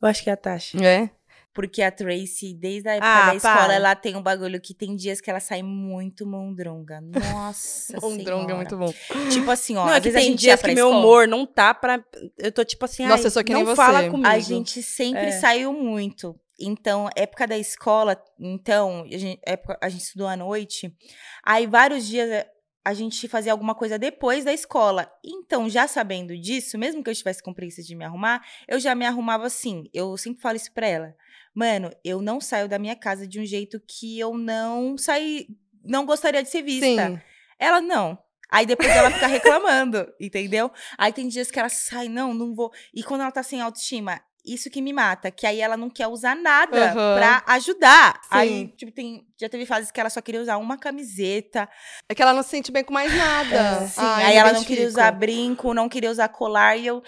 Eu 0.00 0.08
acho 0.08 0.22
que 0.22 0.30
é 0.30 0.32
a 0.32 0.36
Tasha. 0.36 0.78
É? 0.80 1.10
Porque 1.52 1.82
a 1.82 1.90
Tracy, 1.90 2.54
desde 2.54 2.88
a 2.88 2.92
época 2.94 3.08
Ah, 3.10 3.26
da 3.26 3.34
escola, 3.34 3.56
para. 3.56 3.74
ela 3.74 3.96
tem 3.96 4.14
um 4.14 4.22
bagulho 4.22 4.60
que 4.60 4.72
tem 4.72 4.94
dias 4.94 5.20
que 5.20 5.28
ela 5.28 5.40
sai 5.40 5.60
muito 5.60 6.24
mondronga. 6.24 7.00
Nossa 7.00 7.98
Mondronga 8.00 8.52
é 8.52 8.56
muito 8.56 8.76
bom. 8.76 8.94
Tipo 9.32 9.50
assim, 9.50 9.76
ó, 9.76 9.86
não, 9.86 9.94
é 9.94 10.00
que 10.00 10.12
tem 10.12 10.36
dias 10.36 10.62
que 10.62 10.72
meu 10.72 10.90
humor 10.90 11.26
não 11.26 11.44
tá 11.44 11.74
pra. 11.74 12.00
Eu 12.38 12.52
tô 12.52 12.64
tipo 12.64 12.84
assim, 12.84 13.04
Nossa, 13.06 13.22
ai, 13.24 13.26
eu 13.26 13.30
sou 13.32 13.42
que 13.42 13.52
nem 13.52 13.64
não 13.64 13.70
você. 13.72 13.76
fala 13.76 14.08
comigo. 14.08 14.28
A 14.28 14.38
gente 14.38 14.84
sempre 14.84 15.22
É. 15.26 15.32
saiu 15.32 15.72
muito. 15.72 16.38
Então, 16.60 17.08
época 17.16 17.44
da 17.48 17.58
escola, 17.58 18.22
então, 18.38 19.02
a 19.12 19.16
gente, 19.18 19.40
época, 19.44 19.76
a 19.82 19.88
gente 19.88 20.02
estudou 20.02 20.28
à 20.28 20.36
noite. 20.36 20.94
Aí, 21.42 21.66
vários 21.66 22.06
dias 22.06 22.46
a 22.84 22.94
gente 22.94 23.28
fazia 23.28 23.52
alguma 23.52 23.74
coisa 23.74 23.98
depois 23.98 24.44
da 24.44 24.52
escola. 24.52 25.10
Então, 25.24 25.68
já 25.68 25.86
sabendo 25.86 26.36
disso, 26.36 26.78
mesmo 26.78 27.02
que 27.02 27.10
eu 27.10 27.12
estivesse 27.12 27.42
com 27.42 27.52
preguiça 27.52 27.82
de 27.82 27.94
me 27.94 28.04
arrumar, 28.04 28.44
eu 28.66 28.80
já 28.80 28.94
me 28.94 29.04
arrumava 29.04 29.46
assim. 29.46 29.84
Eu 29.92 30.16
sempre 30.16 30.40
falo 30.40 30.56
isso 30.56 30.72
pra 30.72 30.86
ela. 30.86 31.14
Mano, 31.54 31.90
eu 32.04 32.22
não 32.22 32.40
saio 32.40 32.68
da 32.68 32.78
minha 32.78 32.96
casa 32.96 33.26
de 33.26 33.40
um 33.40 33.44
jeito 33.44 33.80
que 33.86 34.18
eu 34.18 34.36
não 34.36 34.96
saí, 34.96 35.48
não 35.84 36.06
gostaria 36.06 36.42
de 36.42 36.48
ser 36.48 36.62
vista. 36.62 36.86
Sim. 36.86 37.20
Ela 37.58 37.80
não. 37.80 38.18
Aí 38.50 38.66
depois 38.66 38.88
ela 38.88 39.10
fica 39.10 39.26
reclamando, 39.28 40.12
entendeu? 40.18 40.70
Aí 40.96 41.12
tem 41.12 41.28
dias 41.28 41.50
que 41.50 41.58
ela 41.58 41.68
sai, 41.68 42.08
não, 42.08 42.32
não 42.32 42.54
vou. 42.54 42.72
E 42.94 43.02
quando 43.02 43.20
ela 43.20 43.30
tá 43.30 43.42
sem 43.42 43.60
autoestima, 43.60 44.20
isso 44.44 44.70
que 44.70 44.80
me 44.80 44.92
mata, 44.92 45.30
que 45.30 45.46
aí 45.46 45.60
ela 45.60 45.76
não 45.76 45.90
quer 45.90 46.06
usar 46.08 46.34
nada 46.34 46.86
Aham. 46.90 47.14
pra 47.16 47.42
ajudar. 47.54 48.14
Sim. 48.22 48.28
Aí, 48.30 48.68
tipo, 48.76 48.90
tem, 48.92 49.26
já 49.38 49.48
teve 49.48 49.66
fases 49.66 49.90
que 49.90 50.00
ela 50.00 50.10
só 50.10 50.20
queria 50.20 50.40
usar 50.40 50.56
uma 50.56 50.78
camiseta. 50.78 51.68
É 52.08 52.14
que 52.14 52.22
ela 52.22 52.32
não 52.32 52.42
se 52.42 52.50
sente 52.50 52.72
bem 52.72 52.82
com 52.84 52.92
mais 52.92 53.14
nada. 53.14 53.86
Sim, 53.86 54.00
Ai, 54.00 54.24
aí 54.26 54.36
ela 54.36 54.52
não 54.52 54.64
queria 54.64 54.86
usar 54.86 55.10
brinco, 55.12 55.74
não 55.74 55.88
queria 55.88 56.10
usar 56.10 56.28
colar. 56.28 56.76
E 56.76 56.86
eu, 56.86 57.02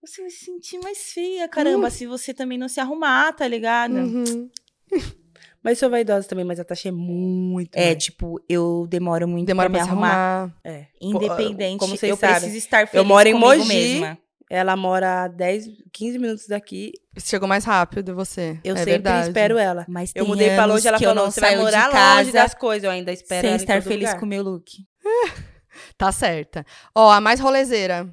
você 0.00 0.22
me 0.22 0.30
senti 0.30 0.78
mais 0.78 1.12
feia, 1.12 1.48
caramba, 1.48 1.90
se 1.90 2.06
você 2.06 2.32
também 2.32 2.56
não 2.58 2.68
se 2.68 2.80
arrumar, 2.80 3.32
tá 3.32 3.46
ligado? 3.46 3.94
Uhum. 3.96 4.48
Mas 5.62 5.80
sou 5.80 5.90
vaidosa 5.90 6.28
também, 6.28 6.44
mas 6.44 6.60
a 6.60 6.64
Tasha 6.64 6.90
é 6.90 6.92
muito. 6.92 7.74
É, 7.74 7.86
mais. 7.86 8.04
tipo, 8.04 8.40
eu 8.48 8.86
demoro 8.88 9.26
muito 9.26 9.48
Demora 9.48 9.68
pra 9.68 9.80
me 9.80 9.84
se 9.84 9.90
arrumar. 9.90 10.12
arrumar. 10.14 10.54
É. 10.62 10.86
Independente, 11.02 11.80
Como 11.80 11.96
vocês 11.96 12.08
eu 12.08 12.16
sabem. 12.16 12.36
preciso 12.36 12.56
estar 12.56 12.86
feliz 12.86 13.04
moro 13.04 13.28
em 13.28 13.32
comigo 13.32 13.48
Mogi. 13.64 13.66
mesma. 13.74 14.16
Ela 14.48 14.76
mora 14.76 15.24
a 15.24 15.28
10, 15.28 15.66
15 15.92 16.18
minutos 16.18 16.46
daqui. 16.46 16.92
Chegou 17.18 17.48
mais 17.48 17.64
rápido, 17.64 18.14
você. 18.14 18.60
Eu 18.62 18.74
é 18.74 18.78
sempre 18.78 18.92
verdade. 18.92 19.28
espero 19.28 19.58
ela. 19.58 19.84
Mas 19.88 20.12
Eu 20.14 20.26
mudei 20.26 20.54
pra 20.54 20.66
longe, 20.66 20.86
ela 20.86 20.98
falou: 20.98 21.14
não 21.14 21.30
você 21.30 21.40
vai 21.40 21.56
morar 21.56 22.18
longe 22.18 22.30
das 22.32 22.54
coisas. 22.54 22.84
Eu 22.84 22.90
ainda 22.90 23.12
espero 23.12 23.40
sem 23.40 23.50
ela 23.50 23.56
estar 23.56 23.74
todo 23.82 23.88
feliz 23.88 24.08
lugar. 24.08 24.20
com 24.20 24.26
o 24.26 24.28
meu 24.28 24.42
look. 24.42 24.64
Tá 25.98 26.10
certa. 26.10 26.64
Ó, 26.94 27.10
a 27.10 27.20
mais 27.20 27.38
rolezeira. 27.38 28.08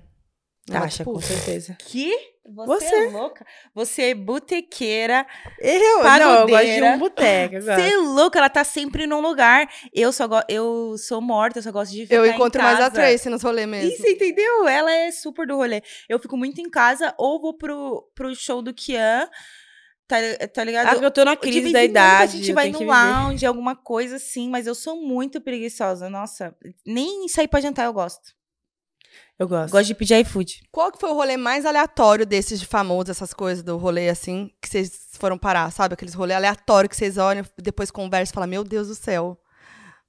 Ela, 0.70 0.82
Tasha, 0.82 0.98
tipo, 0.98 1.14
com 1.14 1.22
certeza. 1.22 1.78
Que? 1.80 2.33
Você, 2.46 2.86
Você. 2.86 2.96
é 2.96 3.10
louca? 3.10 3.46
Você 3.74 4.02
é 4.02 4.14
botequeira. 4.14 5.26
Eu, 5.60 6.04
não, 6.04 6.40
eu 6.42 6.48
gosto 6.48 6.66
de 6.66 6.84
um 6.84 7.00
boteco. 7.00 7.62
Você 7.62 7.72
é 7.94 7.98
louca, 7.98 8.38
ela 8.40 8.50
tá 8.50 8.64
sempre 8.66 9.08
num 9.08 9.22
lugar. 9.22 9.70
Eu 9.94 10.12
só 10.12 10.28
go- 10.28 10.44
eu 10.50 10.98
sou 10.98 11.22
morta, 11.22 11.60
eu 11.60 11.64
só 11.64 11.72
gosto 11.72 11.92
de 11.94 12.02
ficar 12.04 12.16
Eu 12.16 12.26
encontro 12.26 12.62
mais 12.62 12.80
a. 12.82 12.92
Tracy 12.92 13.30
nos 13.30 13.42
rolês 13.42 13.66
mesmo. 13.68 13.90
Isso, 13.92 14.06
entendeu? 14.08 14.68
Ela 14.68 14.92
é 14.92 15.12
super 15.12 15.48
do 15.48 15.56
rolê. 15.56 15.82
Eu 16.10 16.20
fico 16.20 16.36
muito 16.36 16.60
em 16.60 16.70
casa 16.70 17.14
ou 17.18 17.40
vou 17.40 17.54
pro, 17.54 18.10
pro 18.14 18.36
show 18.36 18.62
do 18.62 18.74
Kian, 18.74 19.30
tá, 20.06 20.18
tá 20.54 20.64
ligado? 20.66 21.00
Ah, 21.00 21.02
eu 21.02 21.12
tô 21.12 21.24
na 21.24 21.38
crise 21.38 21.72
da 21.72 21.82
idade. 21.82 22.24
A 22.24 22.38
gente 22.40 22.52
vai 22.54 22.70
no 22.70 22.80
lounge, 22.84 23.46
alguma 23.46 23.74
coisa 23.76 24.18
assim, 24.18 24.50
mas 24.50 24.68
eu 24.68 24.76
sou 24.76 24.98
muito 25.02 25.40
preguiçosa. 25.40 26.10
Nossa, 26.10 26.54
nem 26.86 27.26
sair 27.30 27.48
pra 27.48 27.62
jantar 27.62 27.86
eu 27.86 27.94
gosto. 27.94 28.34
Eu 29.40 29.48
gosto. 29.48 29.72
Gosto 29.72 29.88
de 29.88 29.96
pedir 29.96 30.20
iFood. 30.22 30.62
Qual 30.72 30.92
que 30.92 31.00
foi 31.00 31.10
o 31.10 31.14
rolê 31.16 31.38
mais 31.38 31.66
aleatório 31.66 32.26
desses 32.26 32.60
de 32.60 32.66
famosos, 32.66 33.10
essas 33.10 33.34
coisas 33.34 33.64
do 33.64 33.78
rolê 33.78 34.10
assim, 34.10 34.52
que 34.62 34.70
vocês 34.70 35.10
foram 35.14 35.38
parar, 35.38 35.72
sabe? 35.72 35.94
Aqueles 35.94 36.14
rolês 36.14 36.38
aleatórios 36.38 36.90
que 36.90 36.96
vocês 36.96 37.18
olham, 37.18 37.44
depois 37.58 37.90
conversam 37.90 38.32
e 38.32 38.36
falam, 38.36 38.50
meu 38.50 38.64
Deus 38.64 38.88
do 38.88 38.96
céu. 38.96 39.38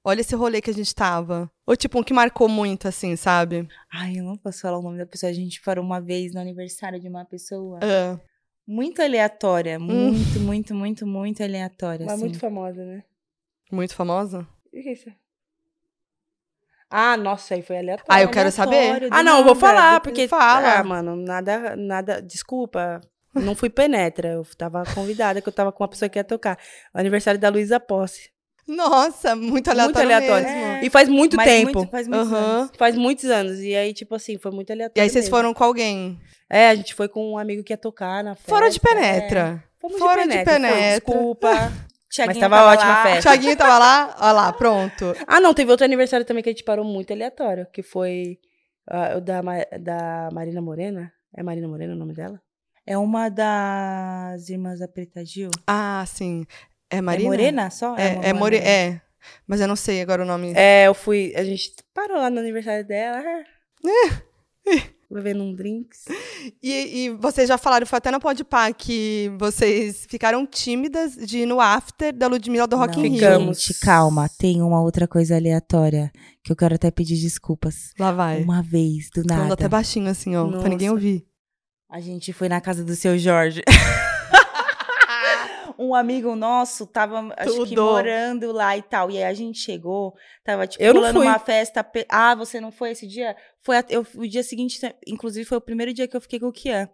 Olha 0.03 0.21
esse 0.21 0.35
rolê 0.35 0.61
que 0.61 0.69
a 0.69 0.73
gente 0.73 0.93
tava. 0.93 1.51
Ou 1.65 1.75
tipo, 1.75 1.99
um 1.99 2.03
que 2.03 2.13
marcou 2.13 2.47
muito, 2.47 2.87
assim, 2.87 3.15
sabe? 3.15 3.67
Ai, 3.91 4.19
eu 4.19 4.23
não 4.23 4.37
posso 4.37 4.61
falar 4.61 4.77
o 4.77 4.81
nome 4.83 4.99
da 4.99 5.05
pessoa. 5.07 5.31
A 5.31 5.33
gente 5.33 5.59
parou 5.63 5.83
uma 5.83 5.99
vez 5.99 6.31
no 6.31 6.39
aniversário 6.39 6.99
de 6.99 7.07
uma 7.09 7.25
pessoa. 7.25 7.79
Ah, 7.81 8.19
Muito 8.67 9.01
aleatória. 9.01 9.79
Muito, 9.79 10.39
muito, 10.39 10.75
muito, 10.75 11.07
muito 11.07 11.41
aleatória. 11.41 12.05
Mas 12.05 12.13
assim. 12.13 12.23
muito 12.25 12.37
famosa, 12.37 12.85
né? 12.85 13.03
muito 13.71 13.95
famosa? 13.95 14.47
O 14.67 14.69
que 14.69 14.89
é 14.89 14.93
isso? 14.93 15.11
Ah, 16.89 17.17
nossa, 17.17 17.55
aí 17.55 17.61
foi 17.61 17.77
aleatório. 17.77 18.05
Ah, 18.09 18.21
eu 18.21 18.29
quero 18.29 18.51
saber. 18.51 18.77
Aleatório, 18.77 19.09
Ah, 19.11 19.23
não, 19.23 19.39
eu 19.39 19.43
vou 19.43 19.55
falar, 19.55 19.99
porque. 20.01 20.27
fala. 20.27 20.79
Ah, 20.79 20.83
mano, 20.83 21.15
nada, 21.15 21.75
nada. 21.75 22.21
Desculpa. 22.21 23.01
Não 23.33 23.53
fui 23.55 23.69
penetra. 23.69 24.29
Eu 24.29 24.45
tava 24.57 24.83
convidada, 24.93 25.41
que 25.41 25.49
eu 25.49 25.53
tava 25.53 25.71
com 25.71 25.83
uma 25.83 25.89
pessoa 25.89 26.07
que 26.07 26.17
ia 26.17 26.23
tocar. 26.23 26.57
O 26.93 26.99
aniversário 26.99 27.39
da 27.39 27.49
Luísa 27.49 27.79
Posse. 27.79 28.29
Nossa, 28.67 29.35
muito 29.35 29.69
aleatório 29.69 30.11
aleatório. 30.15 30.47
mesmo. 30.47 30.59
É. 30.65 30.85
E 30.85 30.89
faz 30.89 31.07
muito 31.09 31.35
Mas 31.37 31.45
tempo. 31.45 31.77
muito- 31.79 31.91
faz 31.91 32.07
muitos 32.07 32.31
Aham. 32.31 32.37
anos. 32.39 32.71
Faz 32.77 32.95
muitos 32.95 33.25
anos. 33.25 33.59
E 33.59 33.75
aí, 33.75 33.93
tipo 33.93 34.15
assim, 34.15 34.37
foi 34.39 34.51
muito 34.51 34.71
aleatório. 34.71 34.99
E 34.99 35.01
aí 35.01 35.09
vocês 35.09 35.25
mesmo. 35.25 35.35
foram 35.37 35.53
com 35.53 35.63
alguém. 35.63 36.19
É, 36.49 36.69
a 36.69 36.75
gente 36.75 36.93
foi 36.95 37.07
com 37.07 37.33
um 37.33 37.37
amigo 37.37 37.63
que 37.63 37.73
ia 37.73 37.77
tocar 37.77 38.23
na 38.23 38.35
festa. 38.35 38.49
Fora 38.49 38.69
de 38.69 38.77
É. 38.77 38.79
penetra. 38.79 39.63
Fomos 39.79 39.99
Fora 39.99 40.23
de 40.23 40.29
de 40.29 40.43
penetra. 40.43 40.53
foi, 40.53 40.61
penetra. 40.61 40.99
Desculpa. 40.99 41.49
Tiaguinho 42.15 42.39
tava 42.39 42.65
ótima 42.71 42.91
a 42.91 42.95
lá. 42.95 43.03
festa. 43.03 43.21
Tiaguinho 43.29 43.57
tava 43.57 43.77
lá, 43.79 44.15
ó 44.19 44.31
lá, 44.31 44.53
pronto. 44.53 45.15
Ah, 45.27 45.39
não, 45.39 45.53
teve 45.53 45.71
outro 45.71 45.85
aniversário 45.85 46.25
também 46.25 46.41
que 46.43 46.49
a 46.49 46.51
gente 46.51 46.63
parou 46.63 46.85
muito 46.85 47.11
aleatório, 47.11 47.67
que 47.73 47.83
foi 47.83 48.39
ah, 48.89 49.17
o 49.17 49.21
da, 49.21 49.41
da 49.79 50.29
Marina 50.31 50.61
Morena. 50.61 51.11
É 51.35 51.43
Marina 51.43 51.67
Morena 51.67 51.93
o 51.93 51.97
nome 51.97 52.13
dela? 52.13 52.41
É 52.85 52.97
uma 52.97 53.29
das 53.29 54.47
irmãs 54.49 54.79
da 54.79 54.87
Preta 54.87 55.25
Gil. 55.25 55.49
Ah, 55.67 56.03
sim. 56.07 56.45
É 56.89 56.97
É 56.97 57.01
Marina? 57.01 57.29
morena 57.29 57.69
só? 57.69 57.95
É, 57.97 58.13
uma 58.13 58.25
é, 58.25 58.33
more... 58.33 58.57
morena. 58.57 58.65
é. 58.65 59.01
Mas 59.47 59.59
eu 59.59 59.67
não 59.67 59.75
sei 59.75 60.01
agora 60.01 60.21
o 60.21 60.25
nome. 60.25 60.53
É, 60.55 60.87
eu 60.87 60.93
fui. 60.93 61.33
A 61.35 61.43
gente 61.43 61.73
parou 61.93 62.17
lá 62.17 62.29
no 62.29 62.39
aniversário 62.39 62.85
dela. 62.85 63.23
É. 63.85 64.94
Bebendo 65.11 65.43
um 65.43 65.53
drinks. 65.53 66.05
E, 66.61 67.05
e 67.05 67.09
vocês 67.11 67.47
já 67.47 67.57
falaram, 67.57 67.85
foi 67.85 67.97
até 67.97 68.09
no 68.11 68.19
Podpah, 68.19 68.73
que 68.73 69.31
vocês 69.37 70.05
ficaram 70.09 70.45
tímidas 70.45 71.13
de 71.15 71.39
ir 71.39 71.45
no 71.45 71.61
after 71.61 72.11
da 72.13 72.27
Ludmilla 72.27 72.67
do 72.67 72.75
Rock 72.75 72.97
Não, 72.97 73.05
in 73.05 73.09
Rio. 73.09 73.19
ficamos. 73.19 73.61
Gente, 73.61 73.79
calma. 73.79 74.27
Tem 74.37 74.61
uma 74.61 74.81
outra 74.81 75.07
coisa 75.07 75.35
aleatória 75.35 76.11
que 76.43 76.51
eu 76.51 76.55
quero 76.55 76.75
até 76.75 76.89
pedir 76.91 77.17
desculpas. 77.19 77.91
Lá 77.99 78.11
vai. 78.11 78.41
Uma 78.41 78.61
vez, 78.61 79.09
do 79.13 79.23
Falando 79.27 79.41
nada. 79.41 79.53
até 79.53 79.67
baixinho 79.67 80.09
assim, 80.09 80.35
ó, 80.35 80.45
pra 80.47 80.57
Nossa. 80.57 80.69
ninguém 80.69 80.89
ouvir. 80.89 81.25
A 81.89 81.99
gente 81.99 82.33
foi 82.33 82.49
na 82.49 82.59
casa 82.59 82.83
do 82.83 82.95
seu 82.95 83.17
Jorge. 83.17 83.61
um 85.77 85.93
amigo 85.95 86.35
nosso 86.35 86.85
tava, 86.87 87.33
acho 87.37 87.51
que 87.65 87.75
morando 87.93 88.51
lá 88.51 88.75
e 88.77 88.81
tal. 88.81 89.09
E 89.11 89.17
aí 89.17 89.23
a 89.23 89.33
gente 89.33 89.59
chegou, 89.59 90.13
tava 90.43 90.65
tipo 90.67 90.83
Eu 90.83 90.93
fui. 91.13 91.25
uma 91.27 91.39
festa. 91.39 91.83
pe- 91.83 92.05
Ah, 92.09 92.33
você 92.35 92.59
não 92.59 92.71
foi 92.71 92.91
esse 92.91 93.07
dia? 93.07 93.35
Foi 93.61 93.77
a- 93.77 93.85
eu, 93.89 94.05
o 94.15 94.27
dia 94.27 94.43
seguinte, 94.43 94.79
inclusive 95.07 95.45
foi 95.45 95.57
o 95.57 95.61
primeiro 95.61 95.93
dia 95.93 96.07
que 96.07 96.15
eu 96.15 96.21
fiquei 96.21 96.39
com 96.39 96.47
o 96.47 96.51
Kian. 96.53 96.89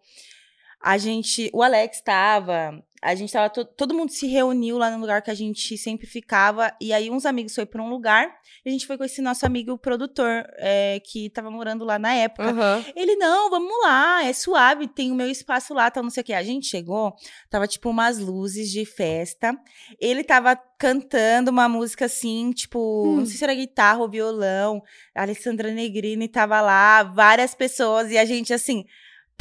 A 0.82 0.98
gente, 0.98 1.50
o 1.54 1.62
Alex 1.62 2.02
tava, 2.02 2.84
a 3.02 3.16
gente 3.16 3.34
tava, 3.34 3.50
to- 3.50 3.66
todo 3.66 3.94
mundo 3.96 4.12
se 4.12 4.28
reuniu 4.28 4.78
lá 4.78 4.92
no 4.92 5.00
lugar 5.00 5.22
que 5.22 5.32
a 5.32 5.34
gente 5.34 5.78
sempre 5.78 6.06
ficava, 6.06 6.72
e 6.80 6.94
aí 6.94 7.10
uns 7.10 7.26
amigos 7.26 7.56
foi 7.56 7.66
pra 7.66 7.82
um 7.82 7.90
lugar, 7.90 8.30
e 8.64 8.70
a 8.70 8.72
gente 8.72 8.86
foi 8.86 8.98
com 8.98 9.04
esse 9.04 9.22
nosso 9.22 9.46
amigo 9.46 9.78
produtor, 9.78 10.46
é, 10.58 11.02
que 11.04 11.30
tava 11.32 11.50
morando 11.50 11.84
lá 11.84 11.98
na 11.98 12.14
época. 12.14 12.50
Aham. 12.52 12.86
Ele, 12.96 13.16
não, 13.16 13.50
vamos 13.50 13.74
lá, 13.84 14.24
é 14.24 14.32
suave, 14.34 14.88
tem 14.88 15.12
o 15.12 15.16
meu 15.16 15.30
espaço 15.30 15.74
lá, 15.74 15.90
tal, 15.90 16.04
não 16.04 16.10
sei 16.12 16.22
o 16.22 16.24
que. 16.24 16.34
A 16.34 16.44
gente 16.44 16.68
chegou, 16.68 17.16
tava 17.50 17.68
tipo 17.68 17.90
umas 17.90 18.20
luzes 18.20 18.70
de 18.70 18.86
festa. 18.86 19.58
Ele 20.00 20.24
tava 20.24 20.56
cantando 20.78 21.50
uma 21.52 21.68
música 21.70 22.06
assim, 22.06 22.52
tipo, 22.52 23.04
Hum. 23.08 23.16
não 23.18 23.26
sei 23.26 23.38
se 23.38 23.44
era 23.44 23.54
guitarra 23.56 24.00
ou 24.00 24.10
violão. 24.10 24.82
A 25.16 25.24
Alessandra 25.24 25.72
Negrini 25.72 26.28
tava 26.28 26.62
lá, 26.62 27.02
várias 27.04 27.56
pessoas, 27.56 28.12
e 28.12 28.18
a 28.18 28.26
gente 28.26 28.54
assim. 28.54 28.86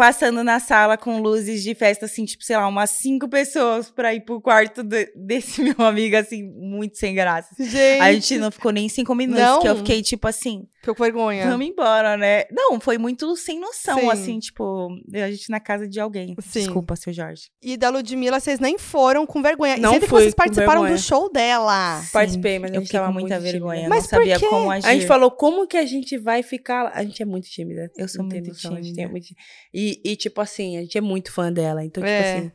Passando 0.01 0.43
na 0.43 0.59
sala 0.59 0.97
com 0.97 1.21
luzes 1.21 1.63
de 1.63 1.75
festa, 1.75 2.07
assim, 2.07 2.25
tipo, 2.25 2.43
sei 2.43 2.57
lá, 2.57 2.67
umas 2.67 2.89
cinco 2.89 3.29
pessoas 3.29 3.91
pra 3.91 4.15
ir 4.15 4.21
pro 4.25 4.41
quarto 4.41 4.83
de- 4.83 5.13
desse 5.15 5.61
meu 5.77 5.85
amigo, 5.87 6.17
assim, 6.17 6.43
muito 6.43 6.97
sem 6.97 7.15
graça. 7.15 7.55
Gente, 7.59 8.01
A 8.01 8.11
gente 8.13 8.39
não 8.39 8.51
ficou 8.51 8.73
nem 8.73 8.89
cinco 8.89 9.15
minutos, 9.15 9.43
Não? 9.43 9.61
que 9.61 9.69
eu 9.69 9.77
fiquei, 9.77 10.01
tipo 10.03 10.27
assim, 10.27 10.63
ficou 10.81 10.95
com 10.95 11.03
vergonha. 11.03 11.45
Vamos 11.51 11.67
embora, 11.67 12.17
né? 12.17 12.45
Não, 12.51 12.81
foi 12.81 12.97
muito 12.97 13.37
sem 13.37 13.61
noção, 13.61 13.99
Sim. 14.01 14.11
assim, 14.11 14.39
tipo, 14.39 14.89
a 15.13 15.31
gente 15.31 15.51
na 15.51 15.61
casa 15.61 15.87
de 15.87 16.01
alguém. 16.01 16.35
Sim. 16.41 16.61
Desculpa, 16.61 16.97
seu 16.97 17.13
Jorge. 17.13 17.51
E 17.63 17.77
da 17.77 17.91
Ludmilla, 17.91 18.41
vocês 18.41 18.59
nem 18.59 18.79
foram 18.79 19.27
com 19.27 19.43
vergonha. 19.43 19.77
Não 19.77 19.91
e 19.91 19.93
sempre 19.95 20.07
que 20.07 20.11
fui 20.11 20.23
vocês 20.23 20.33
com 20.33 20.39
participaram 20.39 20.87
do 20.87 20.97
show 20.99 21.31
dela. 21.31 22.03
Participei, 22.11 22.59
mas 22.59 22.73
eu 22.73 22.81
com 22.81 22.87
muita 22.87 23.11
muito 23.13 23.27
tímida. 23.29 23.41
vergonha. 23.41 23.87
Mas 23.87 24.05
não 24.05 24.09
por 24.09 24.17
sabia 24.17 24.39
quê? 24.39 24.47
como 24.47 24.71
agir. 24.71 24.87
A 24.87 24.95
gente 24.95 25.07
falou, 25.07 25.31
como 25.31 25.67
que 25.67 25.77
a 25.77 25.85
gente 25.85 26.17
vai 26.17 26.43
ficar 26.43 26.85
lá? 26.85 26.93
A 26.95 27.05
gente 27.05 27.23
é 27.23 27.27
muito 27.27 27.51
tímida. 27.51 27.91
Eu 27.99 28.09
sou 28.09 28.25
muito 28.25 28.43
gente 28.55 28.61
tímida. 28.63 29.03
é 29.03 29.07
muito- 29.07 29.27
E, 29.75 29.90
e, 30.05 30.17
tipo 30.17 30.41
assim, 30.41 30.77
a 30.77 30.81
gente 30.83 30.97
é 30.99 31.01
muito 31.01 31.33
fã 31.33 31.53
dela. 31.53 31.85
Então, 31.85 32.03
tipo 32.03 32.13
É. 32.13 32.37
assim, 32.39 32.53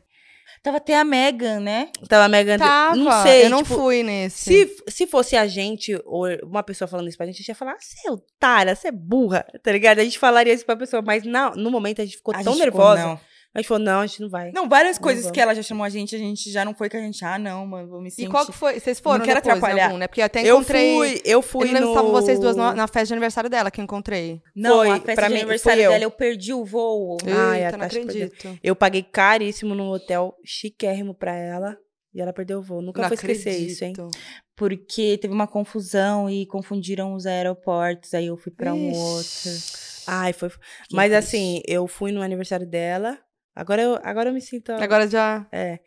Tava 0.62 0.78
até 0.78 0.96
a 0.96 1.04
Megan, 1.04 1.60
né? 1.60 1.90
tava 2.08 2.28
mega... 2.28 2.58
Tava, 2.58 2.96
Não 2.96 3.22
sei, 3.22 3.44
eu 3.44 3.50
não 3.50 3.62
tipo, 3.62 3.76
fui 3.76 4.02
nesse. 4.02 4.66
Se, 4.66 4.76
se 4.88 5.06
fosse 5.06 5.36
a 5.36 5.46
gente, 5.46 5.94
ou 6.04 6.26
uma 6.42 6.62
pessoa 6.62 6.88
falando 6.88 7.06
isso 7.06 7.16
pra 7.16 7.24
gente, 7.26 7.36
a 7.36 7.38
gente 7.38 7.48
ia 7.48 7.54
falar, 7.54 7.76
você 7.78 8.08
é 8.08 8.10
otária, 8.10 8.74
você 8.74 8.88
é 8.88 8.92
burra, 8.92 9.46
tá 9.62 9.70
ligado? 9.70 10.00
A 10.00 10.04
gente 10.04 10.18
falaria 10.18 10.52
isso 10.52 10.66
pra 10.66 10.74
pessoa, 10.74 11.02
mas 11.02 11.22
na, 11.24 11.54
no 11.54 11.70
momento 11.70 12.02
a 12.02 12.04
gente 12.04 12.16
ficou 12.16 12.34
A 12.34 12.42
tão 12.42 12.54
gente 12.54 12.64
ficou, 12.64 12.80
nervosa. 12.80 13.02
não. 13.06 13.20
A 13.56 13.60
gente 13.60 13.68
falou, 13.68 13.82
não, 13.82 14.00
a 14.00 14.06
gente 14.06 14.20
não 14.20 14.28
vai. 14.28 14.52
Não, 14.52 14.68
várias 14.68 14.96
Não 14.98 15.02
coisas 15.02 15.22
vamos. 15.24 15.34
que 15.34 15.40
ela 15.40 15.54
já 15.54 15.62
chamou 15.62 15.82
a 15.84 15.88
gente, 15.88 16.14
a 16.14 16.18
gente 16.18 16.50
já 16.52 16.62
não 16.62 16.74
foi 16.74 16.90
que 16.90 16.96
a 16.98 17.00
gente, 17.00 17.24
ah, 17.24 17.38
não, 17.38 17.66
mano, 17.66 17.88
vou 17.88 18.02
me 18.02 18.10
sentir. 18.10 18.28
E 18.28 18.30
qual 18.30 18.44
que 18.44 18.52
foi? 18.52 18.78
Vocês 18.78 19.00
foram 19.00 19.20
Não 19.20 19.24
quero 19.24 19.40
depois 19.40 19.56
atrapalhar. 19.56 19.86
algum, 19.86 19.96
né? 19.98 20.06
Porque 20.06 20.20
eu 20.20 20.26
até 20.26 20.42
eu 20.42 20.56
encontrei... 20.56 20.94
fui, 20.94 21.22
eu 21.24 21.40
fui 21.40 21.62
eu 21.62 21.66
não 21.68 21.72
lembro 21.72 21.86
no... 21.88 21.94
estavam 21.94 22.12
vocês 22.12 22.38
duas 22.38 22.54
no- 22.54 22.74
na 22.74 22.86
festa 22.86 23.06
de 23.06 23.12
aniversário 23.14 23.48
dela 23.48 23.70
que 23.70 23.80
eu 23.80 23.84
encontrei. 23.84 24.42
Não, 24.54 24.76
Foi, 24.76 24.90
a 24.90 24.94
festa 25.00 25.14
pra 25.14 25.28
de 25.28 25.32
mim, 25.34 25.40
aniversário 25.40 25.78
fui 25.78 25.86
eu. 25.86 25.90
dela, 25.90 26.04
eu 26.04 26.10
perdi 26.10 26.52
o 26.52 26.64
voo. 26.66 27.16
Ai, 27.26 27.62
Eita, 27.64 27.76
a 27.76 27.78
não 27.78 27.86
acredito. 27.86 28.58
Eu 28.62 28.76
paguei 28.76 29.02
caríssimo 29.02 29.74
num 29.74 29.88
hotel 29.88 30.34
chiquérrimo 30.44 31.14
pra 31.14 31.34
ela. 31.34 31.76
E 32.14 32.20
ela 32.20 32.32
perdeu 32.34 32.58
o 32.58 32.62
voo. 32.62 32.82
Nunca 32.82 33.00
Não 33.00 33.08
vou 33.08 33.14
esquecer 33.14 33.56
isso, 33.58 33.84
hein? 33.84 33.92
acredito. 33.92 34.18
Porque 34.54 35.18
teve 35.18 35.32
uma 35.34 35.46
confusão 35.46 36.28
e 36.30 36.46
confundiram 36.46 37.14
os 37.14 37.26
aeroportos, 37.26 38.12
aí 38.14 38.26
eu 38.26 38.36
fui 38.36 38.52
pra 38.52 38.72
um 38.74 38.90
Ixi. 38.90 38.98
outro. 38.98 39.60
Ai, 40.06 40.32
foi. 40.32 40.48
Fiquei 40.48 40.60
Mas 40.92 41.10
triste. 41.12 41.18
assim, 41.26 41.62
eu 41.66 41.86
fui 41.86 42.12
no 42.12 42.22
aniversário 42.22 42.66
dela. 42.66 43.18
Agora 43.56 43.80
eu, 43.82 43.98
agora 44.02 44.28
eu 44.28 44.34
me 44.34 44.40
sinto. 44.40 44.70
Agora 44.72 45.08
já... 45.08 45.46
É. 45.50 45.80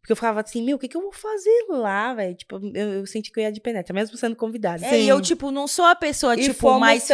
Porque 0.00 0.12
eu 0.12 0.16
ficava 0.16 0.42
assim, 0.42 0.62
meu, 0.62 0.76
o 0.76 0.78
que, 0.78 0.86
que 0.86 0.98
eu 0.98 1.00
vou 1.00 1.12
fazer 1.12 1.64
lá, 1.70 2.12
velho? 2.12 2.34
Tipo, 2.34 2.60
eu, 2.74 2.92
eu 2.92 3.06
senti 3.06 3.32
que 3.32 3.40
eu 3.40 3.44
ia 3.44 3.50
de 3.50 3.58
penetra, 3.58 3.94
mesmo 3.94 4.18
sendo 4.18 4.36
convidada. 4.36 4.84
É, 4.84 5.00
e 5.00 5.08
eu, 5.08 5.18
tipo, 5.18 5.50
não 5.50 5.66
sou 5.66 5.86
a 5.86 5.94
pessoa, 5.94 6.34
E 6.36 6.42
tipo, 6.42 6.78
mais 6.78 7.08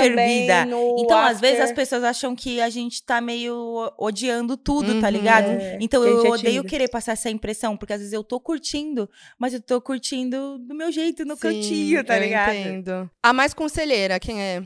no 0.64 0.96
Então, 0.98 1.16
às 1.16 1.40
vezes, 1.40 1.60
as 1.60 1.70
after. 1.70 1.76
pessoas 1.76 2.02
acham 2.02 2.34
que 2.34 2.60
a 2.60 2.68
gente 2.68 3.00
tá 3.04 3.20
meio 3.20 3.92
odiando 3.96 4.56
tudo, 4.56 4.98
tá 5.00 5.06
Uhum. 5.06 5.12
ligado? 5.12 5.50
É, 5.52 5.78
Então, 5.80 6.04
eu 6.04 6.26
é 6.26 6.30
odeio 6.30 6.64
querer 6.64 6.88
passar 6.88 7.12
essa 7.12 7.30
impressão, 7.30 7.76
porque 7.76 7.92
às 7.92 8.00
vezes 8.00 8.12
eu 8.12 8.24
tô 8.24 8.40
curtindo, 8.40 9.08
mas 9.38 9.54
eu 9.54 9.60
tô 9.62 9.80
curtindo 9.80 10.58
do 10.58 10.74
meu 10.74 10.90
jeito, 10.90 11.24
no 11.24 11.36
Sim, 11.36 11.40
cantinho, 11.42 12.04
tá 12.04 12.16
eu 12.16 12.22
ligado? 12.24 12.56
entendo. 12.56 13.08
A 13.22 13.32
mais 13.32 13.54
conselheira, 13.54 14.18
quem 14.18 14.42
é? 14.42 14.64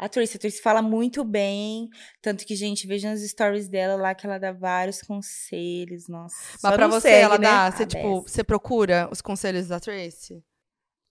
A 0.00 0.08
Tracy, 0.08 0.36
a 0.36 0.40
Tracy 0.40 0.62
fala 0.62 0.80
muito 0.80 1.22
bem, 1.22 1.90
tanto 2.22 2.46
que, 2.46 2.56
gente, 2.56 2.86
veja 2.86 3.10
nas 3.10 3.20
stories 3.20 3.68
dela 3.68 3.96
lá 4.00 4.14
que 4.14 4.26
ela 4.26 4.38
dá 4.38 4.50
vários 4.50 5.02
conselhos, 5.02 6.08
nossa. 6.08 6.34
Mas 6.52 6.60
Só 6.62 6.72
pra 6.72 6.88
não 6.88 6.94
você, 6.98 7.08
segue, 7.10 7.22
ela 7.24 7.36
né? 7.38 7.46
dá, 7.46 7.70
você, 7.70 7.82
Ah, 7.82 7.86
tipo, 7.86 8.20
desce. 8.22 8.32
você 8.34 8.44
procura 8.44 9.08
os 9.12 9.20
conselhos 9.20 9.68
da 9.68 9.78
Tracy? 9.78 10.42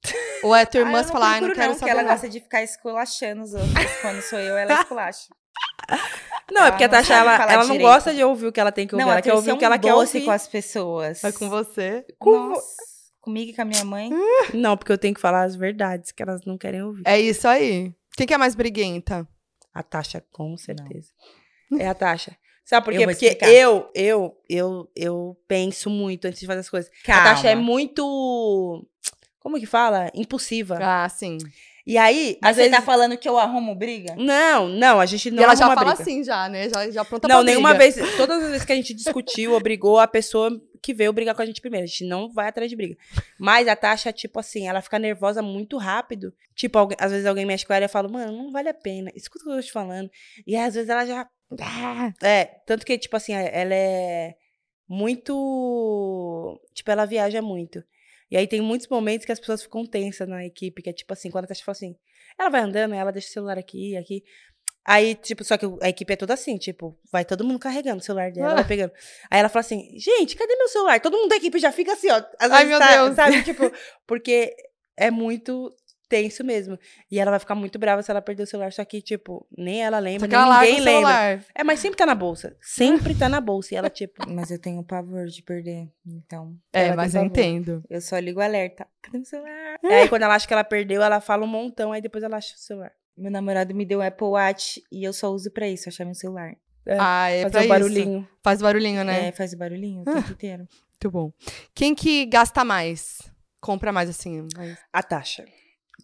Ou 0.44 0.56
é 0.56 0.66
tua 0.66 0.82
Ah, 0.82 0.86
irmã 0.86 0.99
eu 0.99 1.06
que 1.06 1.11
fala, 1.11 1.28
ai, 1.28 1.41
não 1.41 1.53
quero 1.53 1.68
porque 1.68 1.80
saber. 1.80 1.91
ela 1.91 2.02
não." 2.03 2.10
gosta 2.10 2.28
de 2.30 2.40
ficar 2.40 2.64
esculachando 2.64 3.44
os 3.44 3.53
outros. 3.53 3.72
Quando 4.02 4.22
sou 4.24 4.40
eu, 4.40 4.57
ela 4.57 4.74
esculacha. 4.82 5.28
Não, 6.52 6.61
é 6.61 6.64
Ela 6.64 6.72
porque 6.72 6.84
a 6.84 6.88
não 6.88 6.91
Tasha, 6.98 7.14
ela, 7.14 7.38
falar 7.38 7.53
ela 7.53 7.66
não 7.66 7.78
gosta 7.78 8.14
de 8.14 8.24
ouvir 8.24 8.48
o 8.48 8.52
que 8.52 8.60
ela 8.60 8.72
tem 8.72 8.88
que 8.88 8.95
ouvir. 8.95 9.06
Não, 9.06 9.11
ela 9.11 9.22
quer 9.22 9.34
ouvir 9.34 9.52
é 9.52 9.53
o 9.53 9.57
que 9.57 9.66
ela 9.66 9.78
quer 9.78 9.94
ouvir. 9.94 10.26
com 10.26 10.32
as 10.32 10.48
pessoas. 10.48 11.22
Vai 11.22 11.32
com 11.32 11.48
você. 11.49 12.06
Com 12.18 12.32
Nossa. 12.49 12.64
Comigo 13.22 13.52
e 13.52 13.56
com 13.56 13.61
a 13.61 13.66
minha 13.66 13.84
mãe. 13.86 14.10
Não, 14.56 14.76
porque 14.76 14.91
eu 14.91 14.98
tenho 14.98 15.14
que 15.14 15.20
falar 15.22 15.44
as 15.44 15.56
verdades 15.56 16.11
que 16.11 16.24
elas 16.24 16.44
não 16.45 16.57
querem 16.57 16.82
ouvir. 16.82 17.03
É 17.06 17.20
isso 17.20 17.48
aí. 17.48 17.94
Quem 18.20 18.28
que 18.28 18.34
é 18.34 18.38
mais 18.38 18.54
briguenta? 18.54 19.26
A 19.74 19.82
Tasha, 19.82 20.22
com 20.30 20.58
certeza. 20.58 21.10
É 21.80 21.88
a 21.88 21.94
Tasha. 21.94 22.36
Sabe 22.66 22.84
por 22.84 22.94
Eu 22.94 23.00
quê? 23.00 23.06
vou 23.06 23.14
Porque 23.14 23.26
explicar. 23.28 23.50
eu, 23.50 23.90
eu, 23.96 24.38
eu, 24.50 24.91
eu 24.94 25.38
penso 25.48 25.90
muito 25.90 26.26
antes 26.26 26.40
de 26.41 26.46
fazer 26.46 26.60
as 26.60 26.70
coisas. 26.70 26.91
A 27.08 27.24
Tasha 27.24 27.48
é 27.48 27.54
Calma. 27.54 27.66
muito. 27.66 28.86
Como 29.40 29.58
que 29.58 29.66
fala? 29.66 30.12
Impulsiva. 30.14 30.78
Ah, 30.82 31.08
sim. 31.08 31.38
E 31.88 31.98
aí, 31.98 32.38
Mas 32.41 32.52
às 32.52 32.56
você 32.58 32.62
vezes. 32.64 32.76
tá 32.78 32.84
falando 32.84 33.18
que 33.18 33.28
eu 33.28 33.38
arrumo 33.38 33.74
briga? 33.74 34.16
Não, 34.18 34.68
não, 34.68 35.00
a 35.00 35.06
gente 35.06 35.32
não 35.32 35.41
e 35.41 35.44
ela 35.46 35.56
já 35.56 35.66
fala 35.68 35.86
briga. 35.86 35.94
assim, 36.04 36.22
já, 36.24 36.50
né? 36.50 36.70
Já, 36.70 36.91
já 36.91 37.06
pronta 37.06 37.28
Não, 37.28 37.38
pra 37.38 37.44
nenhuma 37.46 37.74
briga. 37.74 37.91
vez. 37.94 38.18
Todas 38.18 38.44
as 38.44 38.50
vezes 38.52 38.66
que 38.66 38.74
a 38.74 38.76
gente 38.76 38.94
discutiu 38.94 39.54
ou 39.54 39.60
brigou, 39.62 39.98
a 39.98 40.06
pessoa 40.08 40.52
que 40.81 40.93
veio 40.93 41.11
brigar 41.14 41.35
com 41.35 41.41
a 41.41 41.45
gente 41.45 41.61
primeiro. 41.61 41.84
A 41.84 41.88
gente 41.88 42.06
não 42.06 42.31
vai 42.31 42.47
atrás 42.47 42.69
de 42.69 42.76
briga. 42.76 42.97
Mas 43.39 43.68
a 43.68 43.76
Tasha, 43.76 44.11
tipo 44.14 44.39
assim, 44.39 44.68
ela 44.68 44.81
fica 44.81 44.97
nervosa 44.99 45.41
muito 45.41 45.77
rápido. 45.77 46.34
Tipo, 46.56 46.77
alguém- 46.80 46.97
às 46.99 47.11
vezes 47.11 47.26
alguém 47.26 47.45
mexe 47.45 47.65
com 47.65 47.73
ela 47.73 47.84
e 47.84 47.88
eu 47.88 47.89
falo, 47.89 48.11
mano, 48.11 48.31
não 48.31 48.51
vale 48.51 48.69
a 48.69 48.73
pena. 48.73 49.11
Escuta 49.15 49.43
o 49.43 49.47
que 49.47 49.51
eu 49.53 49.56
tô 49.61 49.65
te 49.65 49.72
falando. 49.72 50.10
E 50.45 50.56
às 50.56 50.73
vezes 50.76 50.89
ela 50.89 51.06
já. 51.06 51.27
Ah, 51.61 52.14
É, 52.23 52.45
tanto 52.65 52.85
que, 52.85 52.97
tipo 52.97 53.15
assim, 53.15 53.34
ela 53.34 53.73
é 53.73 54.35
muito. 54.88 56.60
Tipo, 56.73 56.91
ela 56.91 57.06
viaja 57.06 57.41
muito. 57.41 57.84
E 58.31 58.38
aí 58.38 58.47
tem 58.47 58.61
muitos 58.61 58.88
momentos 58.88 59.26
que 59.26 59.31
as 59.31 59.39
pessoas 59.39 59.64
ficam 59.64 59.85
tensas 59.85 60.27
na 60.27 60.45
equipe, 60.45 60.81
que 60.81 60.89
é 60.89 60.93
tipo 60.93 61.11
assim, 61.14 61.31
quando 61.31 61.45
a 61.45 61.47
Tasha 61.47 61.64
fala 61.64 61.73
assim, 61.76 61.95
ela 62.38 62.49
vai 62.49 62.61
andando, 62.61 62.93
ela 62.93 63.11
deixa 63.11 63.27
o 63.30 63.31
celular 63.31 63.57
aqui, 63.57 63.97
aqui. 63.97 64.23
Aí, 64.91 65.14
tipo, 65.14 65.44
só 65.44 65.56
que 65.56 65.68
a 65.84 65.90
equipe 65.90 66.14
é 66.14 66.16
toda 66.16 66.34
assim, 66.34 66.57
tipo, 66.57 66.98
vai 67.11 67.24
todo 67.24 67.44
mundo 67.44 67.60
carregando 67.60 67.98
o 67.99 68.03
celular 68.03 68.32
dela, 68.32 68.53
Ah. 68.53 68.56
vai 68.56 68.68
pegando. 68.68 68.91
Aí 69.30 69.40
ela 69.40 69.48
fala 69.49 69.61
assim, 69.61 69.88
gente, 69.99 70.36
cadê 70.36 70.56
meu 70.56 70.68
celular? 70.68 70.99
Todo 70.99 71.16
mundo 71.16 71.30
da 71.30 71.36
equipe 71.36 71.60
já 71.60 71.72
fica 71.72 71.94
assim, 71.94 72.10
ó. 72.10 72.16
Às 72.40 72.52
Ai, 72.52 72.66
vezes 72.66 72.70
meu 72.70 72.80
tá, 72.80 72.91
Deus. 73.03 73.16
Sabe, 73.16 73.44
tipo, 73.45 73.72
porque 74.07 74.52
é 74.98 75.11
muito 75.11 75.72
tenso 76.10 76.44
mesmo. 76.44 76.76
E 77.11 77.20
ela 77.20 77.30
vai 77.30 77.40
ficar 77.40 77.53
muito 77.53 77.78
brava 77.78 78.02
se 78.02 78.10
ela 78.10 78.20
perder 78.20 78.41
o 78.41 78.48
celular, 78.48 78.74
só 78.74 78.84
que, 78.84 78.99
tipo, 78.99 79.45
nem 79.56 79.84
ela 79.84 79.99
lembra, 79.99 80.28
nem 80.28 80.36
ela 80.36 80.60
ninguém 80.61 80.80
lembra. 80.80 80.91
celular. 80.91 81.45
É, 81.53 81.64
mas 81.64 81.80
sempre 81.80 81.98
tá 81.98 82.06
na 82.07 82.16
bolsa. 82.16 82.57
Sempre 82.60 83.14
tá 83.14 83.30
na 83.30 83.40
bolsa. 83.40 83.76
E 83.76 83.78
ela, 83.78 83.91
tipo, 83.91 84.16
Mas 84.28 84.49
eu 84.49 84.57
tenho 84.60 84.84
pavor 84.84 85.28
de 85.28 85.44
perder. 85.44 85.88
Então, 86.03 86.56
É, 86.74 86.95
mas 86.95 87.14
eu 87.14 87.24
entendo. 87.24 87.84
eu 87.88 88.02
só 88.02 88.18
ligo 88.18 88.40
o 88.40 88.44
alerta. 88.44 88.88
Cadê 89.03 89.20
meu 89.20 89.26
celular? 89.26 89.78
aí 89.84 90.10
quando 90.10 90.24
ela 90.24 90.34
acha 90.34 90.48
que 90.48 90.53
ela 90.53 90.64
perdeu, 90.64 90.99
ela 91.03 91.22
fala 91.22 91.44
um 91.44 91.48
montão, 91.48 91.91
aí 91.91 92.02
depois 92.02 92.24
ela 92.24 92.38
acha 92.38 92.56
o 92.56 92.57
celular. 92.57 92.91
Meu 93.20 93.32
namorado 93.32 93.74
me 93.76 93.86
deu 93.86 94.00
um 94.00 94.02
Apple 94.02 94.28
Watch 94.28 94.82
e 94.91 95.04
eu 95.04 95.12
só 95.14 95.30
uso 95.32 95.52
pra 95.52 95.68
isso, 95.68 95.90
achar 95.90 96.06
meu 96.06 96.16
celular. 96.16 96.56
É, 96.86 96.98
Ah, 97.00 97.30
é 97.30 97.44
Fazer 97.44 97.52
pra 97.52 97.60
o 97.60 97.62
isso. 97.64 97.70
barulhinho. 97.70 98.28
Faz 98.44 98.62
barulhinho, 98.62 99.04
né? 99.04 99.28
É, 99.28 99.32
faz 99.32 99.54
barulhinho 99.54 100.02
o 100.02 100.06
tempo 100.06 100.32
inteiro. 100.32 100.68
Muito 101.02 101.12
bom. 101.12 101.32
Quem 101.76 101.94
que 101.94 102.26
gasta 102.26 102.64
mais? 102.66 103.20
Compra 103.62 103.91
mais, 103.91 104.10
assim. 104.10 104.48
mais- 104.56 104.78
A 104.91 105.04
taxa. 105.04 105.46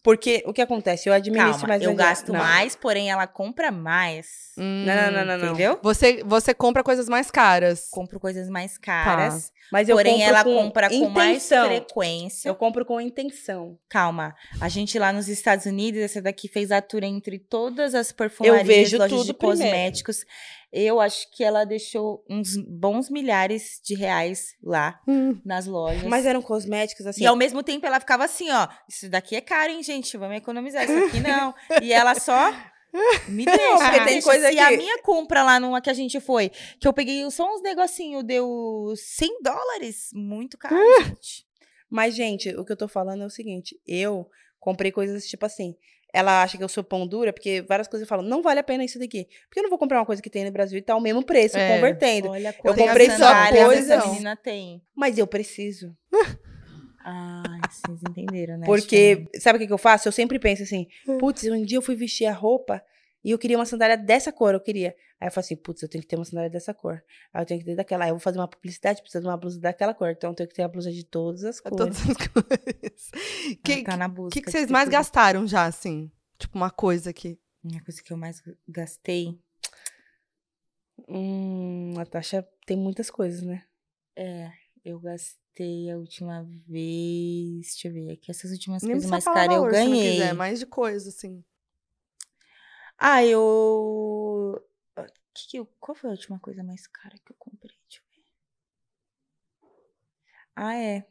Porque 0.04 0.44
o 0.46 0.54
que 0.54 0.62
acontece? 0.62 1.10
Eu 1.10 1.14
administro 1.14 1.52
Calma, 1.54 1.68
mais 1.68 1.82
eu 1.82 1.96
gasto 1.96 2.32
não. 2.32 2.40
mais, 2.40 2.76
porém 2.76 3.10
ela 3.10 3.26
compra 3.26 3.72
mais. 3.72 4.28
Hum, 4.58 4.86
Não, 4.86 4.96
não, 4.96 5.12
não, 5.12 5.26
não, 5.26 5.38
não. 5.38 5.48
Entendeu? 5.50 5.80
Você, 5.82 6.24
você 6.24 6.54
compra 6.54 6.84
coisas 6.84 7.10
mais 7.10 7.32
caras. 7.32 7.88
Compro 7.92 8.20
coisas 8.20 8.50
mais 8.50 8.78
caras. 8.78 9.52
Mas 9.72 9.90
eu 9.90 9.96
Porém, 9.96 10.22
ela 10.22 10.44
com 10.44 10.54
compra 10.56 10.90
com 10.90 11.10
mais 11.10 11.38
intenção. 11.38 11.66
frequência. 11.66 12.50
Eu 12.50 12.56
compro 12.56 12.86
com 12.86 13.02
intenção. 13.02 13.78
Calma. 13.90 14.36
A 14.62 14.70
gente 14.70 14.98
lá 15.00 15.12
nos 15.12 15.28
Estados 15.28 15.66
Unidos, 15.66 16.02
essa 16.02 16.22
daqui 16.22 16.48
fez 16.48 16.72
a 16.72 16.82
tour 16.82 17.04
entre 17.04 17.40
todas 17.40 17.96
as 17.96 18.12
perfumarias, 18.12 18.66
vejo 18.68 18.98
lojas 18.98 19.12
tudo 19.12 19.26
de 19.26 19.34
primeiro. 19.34 19.74
Eu 20.72 21.00
acho 21.00 21.30
que 21.32 21.44
ela 21.44 21.64
deixou 21.66 22.24
uns 22.30 22.58
bons 22.58 23.10
milhares 23.10 23.80
de 23.84 23.96
reais 23.96 24.48
lá 24.64 25.00
Hum. 25.08 25.40
nas 25.46 25.66
lojas. 25.66 26.04
Mas 26.04 26.26
eram 26.26 26.42
cosméticos, 26.42 27.06
assim. 27.06 27.24
E 27.24 27.26
ao 27.26 27.36
mesmo 27.36 27.64
tempo 27.64 27.86
ela 27.86 28.00
ficava 28.00 28.26
assim, 28.26 28.50
ó. 28.52 28.68
Isso 28.90 29.10
daqui 29.10 29.36
é 29.36 29.42
caro, 29.42 29.72
hein, 29.72 29.82
gente? 29.84 30.18
Vamos 30.18 30.38
economizar. 30.38 30.84
Isso 30.84 31.06
aqui 31.06 31.20
não. 31.22 31.54
e 31.82 31.94
ela 31.94 32.16
só 32.16 32.52
Me 33.28 33.46
deixa. 33.46 33.78
porque 33.78 34.00
me 34.00 34.06
tem 34.06 34.22
coisa 34.22 34.50
Se 34.52 34.60
a 34.60 34.70
que- 34.70 34.78
minha 34.78 35.02
compra 35.02 35.44
lá 35.44 35.60
numa 35.60 35.82
que 35.82 35.90
a 35.90 35.94
gente 35.94 36.20
foi, 36.20 36.50
que 36.80 36.88
eu 36.88 36.94
peguei 36.94 37.30
só 37.32 37.54
uns 37.54 37.62
negocinhos, 37.62 38.24
deu 38.24 38.94
100 38.96 39.42
dólares. 39.42 40.10
Muito 40.14 40.58
caro, 40.58 40.76
gente. 41.04 41.46
Mas, 41.90 42.16
gente, 42.16 42.50
o 42.56 42.66
que 42.66 42.72
eu 42.72 42.78
tô 42.78 42.88
falando 42.88 43.24
é 43.24 43.26
o 43.26 43.30
seguinte: 43.30 43.80
eu 43.88 44.28
comprei 44.60 44.92
coisas 44.92 45.26
tipo 45.28 45.46
assim. 45.46 45.76
Ela 46.16 46.42
acha 46.44 46.58
que 46.58 46.64
eu 46.64 46.70
sou 46.70 46.84
pão 46.84 47.06
dura, 47.06 47.34
porque 47.34 47.62
várias 47.68 47.88
coisas 47.90 48.06
eu 48.06 48.10
falo, 48.10 48.22
não 48.22 48.42
vale 48.42 48.60
a 48.60 48.64
pena 48.64 48.86
isso 48.86 48.98
daqui. 48.98 49.28
Porque 49.48 49.60
eu 49.60 49.64
não 49.64 49.70
vou 49.70 49.78
comprar 49.78 50.00
uma 50.00 50.06
coisa 50.06 50.22
que 50.22 50.30
tem 50.30 50.46
no 50.46 50.52
Brasil 50.52 50.78
e 50.78 50.82
tá 50.82 50.96
o 50.96 51.02
mesmo 51.02 51.22
preço, 51.24 51.58
É. 51.58 51.76
convertendo. 51.76 52.30
Olha 52.30 52.56
Eu 52.64 52.74
comprei 52.74 53.10
só 53.10 53.50
coisa- 53.52 53.96
essa 53.96 54.08
menina 54.08 54.36
tem. 54.36 54.82
Mas 54.96 55.18
eu 55.18 55.28
preciso. 55.28 55.96
Ai, 57.08 57.60
vocês 57.70 58.02
entenderam, 58.10 58.58
né? 58.58 58.66
Porque, 58.66 59.28
sabe 59.40 59.58
o 59.58 59.60
que, 59.60 59.68
que 59.68 59.74
eu 59.74 59.78
faço? 59.78 60.08
Eu 60.08 60.12
sempre 60.12 60.40
penso 60.40 60.64
assim, 60.64 60.88
putz, 61.20 61.44
um 61.44 61.64
dia 61.64 61.78
eu 61.78 61.82
fui 61.82 61.96
vestir 61.96 62.26
a 62.26 62.34
roupa 62.34 62.82
e 63.26 63.32
eu 63.32 63.40
queria 63.40 63.58
uma 63.58 63.66
sandália 63.66 63.98
dessa 63.98 64.32
cor, 64.32 64.54
eu 64.54 64.60
queria. 64.60 64.96
Aí 65.20 65.28
eu 65.28 65.32
falo 65.32 65.44
assim, 65.44 65.56
putz, 65.56 65.82
eu 65.82 65.90
tenho 65.90 66.02
que 66.04 66.08
ter 66.08 66.16
uma 66.16 66.24
sandália 66.24 66.50
dessa 66.50 66.74
cor. 66.76 67.04
Aí 67.34 67.42
eu 67.42 67.46
tenho 67.46 67.60
que 67.60 67.66
ter 67.66 67.76
daquela. 67.76 68.06
Aí 68.06 68.12
eu 68.12 68.16
vou 68.16 68.20
fazer 68.20 68.38
uma 68.38 68.48
publicidade, 68.48 69.02
preciso 69.02 69.24
de 69.24 69.28
uma 69.28 69.36
blusa 69.36 69.60
daquela 69.60 69.96
cor. 69.96 70.12
Então 70.12 70.30
eu 70.30 70.36
tenho 70.36 70.48
que 70.48 70.54
ter 70.56 70.62
a 70.62 70.68
blusa 70.68 70.92
de 70.92 71.04
todas 71.04 71.44
as 71.44 71.60
cores. 71.60 71.76
Todas 71.78 71.98
as. 71.98 73.12
O 73.52 73.58
que, 73.66 73.84
tá 73.84 73.98
na 73.98 74.08
que, 74.08 74.16
busca. 74.16 74.40
que 74.40 74.46
de 74.46 74.52
vocês 74.52 74.70
mais 74.70 74.86
tudo. 74.86 74.92
gastaram 74.94 75.48
já, 75.48 75.66
assim? 75.66 76.12
Tipo, 76.38 76.56
uma 76.58 76.70
coisa 76.70 77.12
que. 77.12 77.40
A 77.76 77.84
coisa 77.84 78.04
que 78.04 78.14
eu 78.14 78.18
mais 78.18 78.44
gastei 78.70 79.36
Hum, 81.10 81.94
a 82.00 82.06
taxa 82.06 82.48
tem 82.66 82.78
muitas 82.78 83.10
coisas, 83.10 83.42
né? 83.42 83.64
é. 84.16 84.52
Eu 84.84 85.00
gastei 85.00 85.90
a 85.90 85.98
última 85.98 86.44
vez. 86.68 87.72
Deixa 87.74 87.88
eu 87.88 87.94
ver 87.94 88.12
aqui. 88.12 88.30
Essas 88.30 88.52
últimas 88.52 88.84
Nem 88.84 88.92
coisas 88.92 89.10
precisa 89.10 89.32
mais 89.32 89.48
caras 89.50 89.56
eu 89.56 89.62
valor, 89.64 89.74
se 89.74 89.84
não 89.84 89.90
ganhei. 89.90 90.12
quiser, 90.14 90.34
mais 90.36 90.60
de 90.60 90.66
coisa, 90.68 91.10
assim. 91.10 91.44
Ah, 92.98 93.24
eu. 93.26 94.62
Que 95.34 95.48
que 95.50 95.58
eu... 95.58 95.66
Qual 95.80 95.96
foi 95.96 96.10
a 96.10 96.14
última 96.14 96.40
coisa 96.40 96.64
mais 96.64 96.88
cara 96.88 97.16
que 97.26 97.32
eu 97.32 97.36
comprei? 97.38 97.76
Deixa 97.90 98.02
eu 98.02 98.08
ver. 98.16 98.24
Ah, 100.56 100.76
é. 100.76 101.06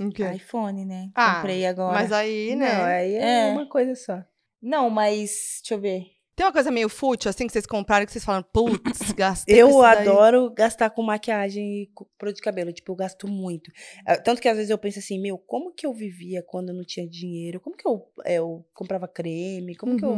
O 0.00 0.10
quê? 0.10 0.24
iPhone, 0.32 0.86
né? 0.86 1.10
Ah, 1.14 1.36
Comprei 1.36 1.66
agora. 1.66 1.92
Mas 1.92 2.10
aí, 2.10 2.56
né? 2.56 2.72
Não, 2.74 2.84
aí 2.84 3.14
é, 3.16 3.48
É. 3.48 3.52
uma 3.52 3.68
coisa 3.68 3.94
só. 3.94 4.24
Não, 4.62 4.88
mas. 4.88 5.58
Deixa 5.62 5.74
eu 5.74 5.80
ver. 5.80 6.06
Tem 6.34 6.46
uma 6.46 6.52
coisa 6.54 6.70
meio 6.70 6.88
fútil, 6.88 7.28
assim, 7.28 7.46
que 7.46 7.52
vocês 7.52 7.66
compraram 7.66 8.06
que 8.06 8.12
vocês 8.12 8.24
falam, 8.24 8.42
putz, 8.42 9.12
gastei 9.12 9.60
Eu 9.60 9.82
adoro 9.82 10.50
gastar 10.50 10.88
com 10.88 11.02
maquiagem 11.02 11.82
e 11.82 11.90
produto 12.16 12.36
de 12.36 12.42
cabelo. 12.42 12.72
Tipo, 12.72 12.92
eu 12.92 12.96
gasto 12.96 13.28
muito. 13.28 13.70
Ah, 14.06 14.16
Tanto 14.16 14.40
que 14.40 14.48
às 14.48 14.56
vezes 14.56 14.70
eu 14.70 14.78
penso 14.78 15.00
assim, 15.00 15.20
meu, 15.20 15.36
como 15.36 15.70
que 15.74 15.84
eu 15.84 15.92
vivia 15.92 16.42
quando 16.42 16.70
eu 16.70 16.74
não 16.74 16.84
tinha 16.84 17.06
dinheiro? 17.06 17.60
Como 17.60 17.76
que 17.76 17.86
eu, 17.86 18.10
eh, 18.24 18.36
eu 18.36 18.66
comprava 18.72 19.06
creme? 19.06 19.76
Como 19.76 19.98
que 19.98 20.04
eu. 20.04 20.16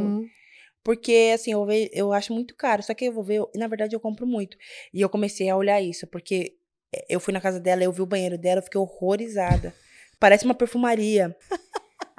Porque, 0.84 1.30
assim, 1.34 1.52
eu, 1.52 1.64
ve- 1.64 1.90
eu 1.92 2.12
acho 2.12 2.32
muito 2.32 2.54
caro. 2.56 2.82
Só 2.82 2.92
que 2.94 3.04
eu 3.04 3.12
vou 3.12 3.22
ver, 3.22 3.42
na 3.54 3.68
verdade, 3.68 3.94
eu 3.94 4.00
compro 4.00 4.26
muito. 4.26 4.56
E 4.92 5.00
eu 5.00 5.08
comecei 5.08 5.48
a 5.48 5.56
olhar 5.56 5.80
isso, 5.80 6.06
porque 6.06 6.56
eh, 6.92 7.06
eu 7.08 7.20
fui 7.20 7.32
na 7.32 7.40
casa 7.40 7.60
dela, 7.60 7.82
eu 7.84 7.92
vi 7.92 8.02
o 8.02 8.06
banheiro 8.06 8.36
dela, 8.38 8.58
eu 8.58 8.64
fiquei 8.64 8.80
horrorizada. 8.80 9.74
Parece 10.18 10.44
uma 10.44 10.54
perfumaria. 10.54 11.36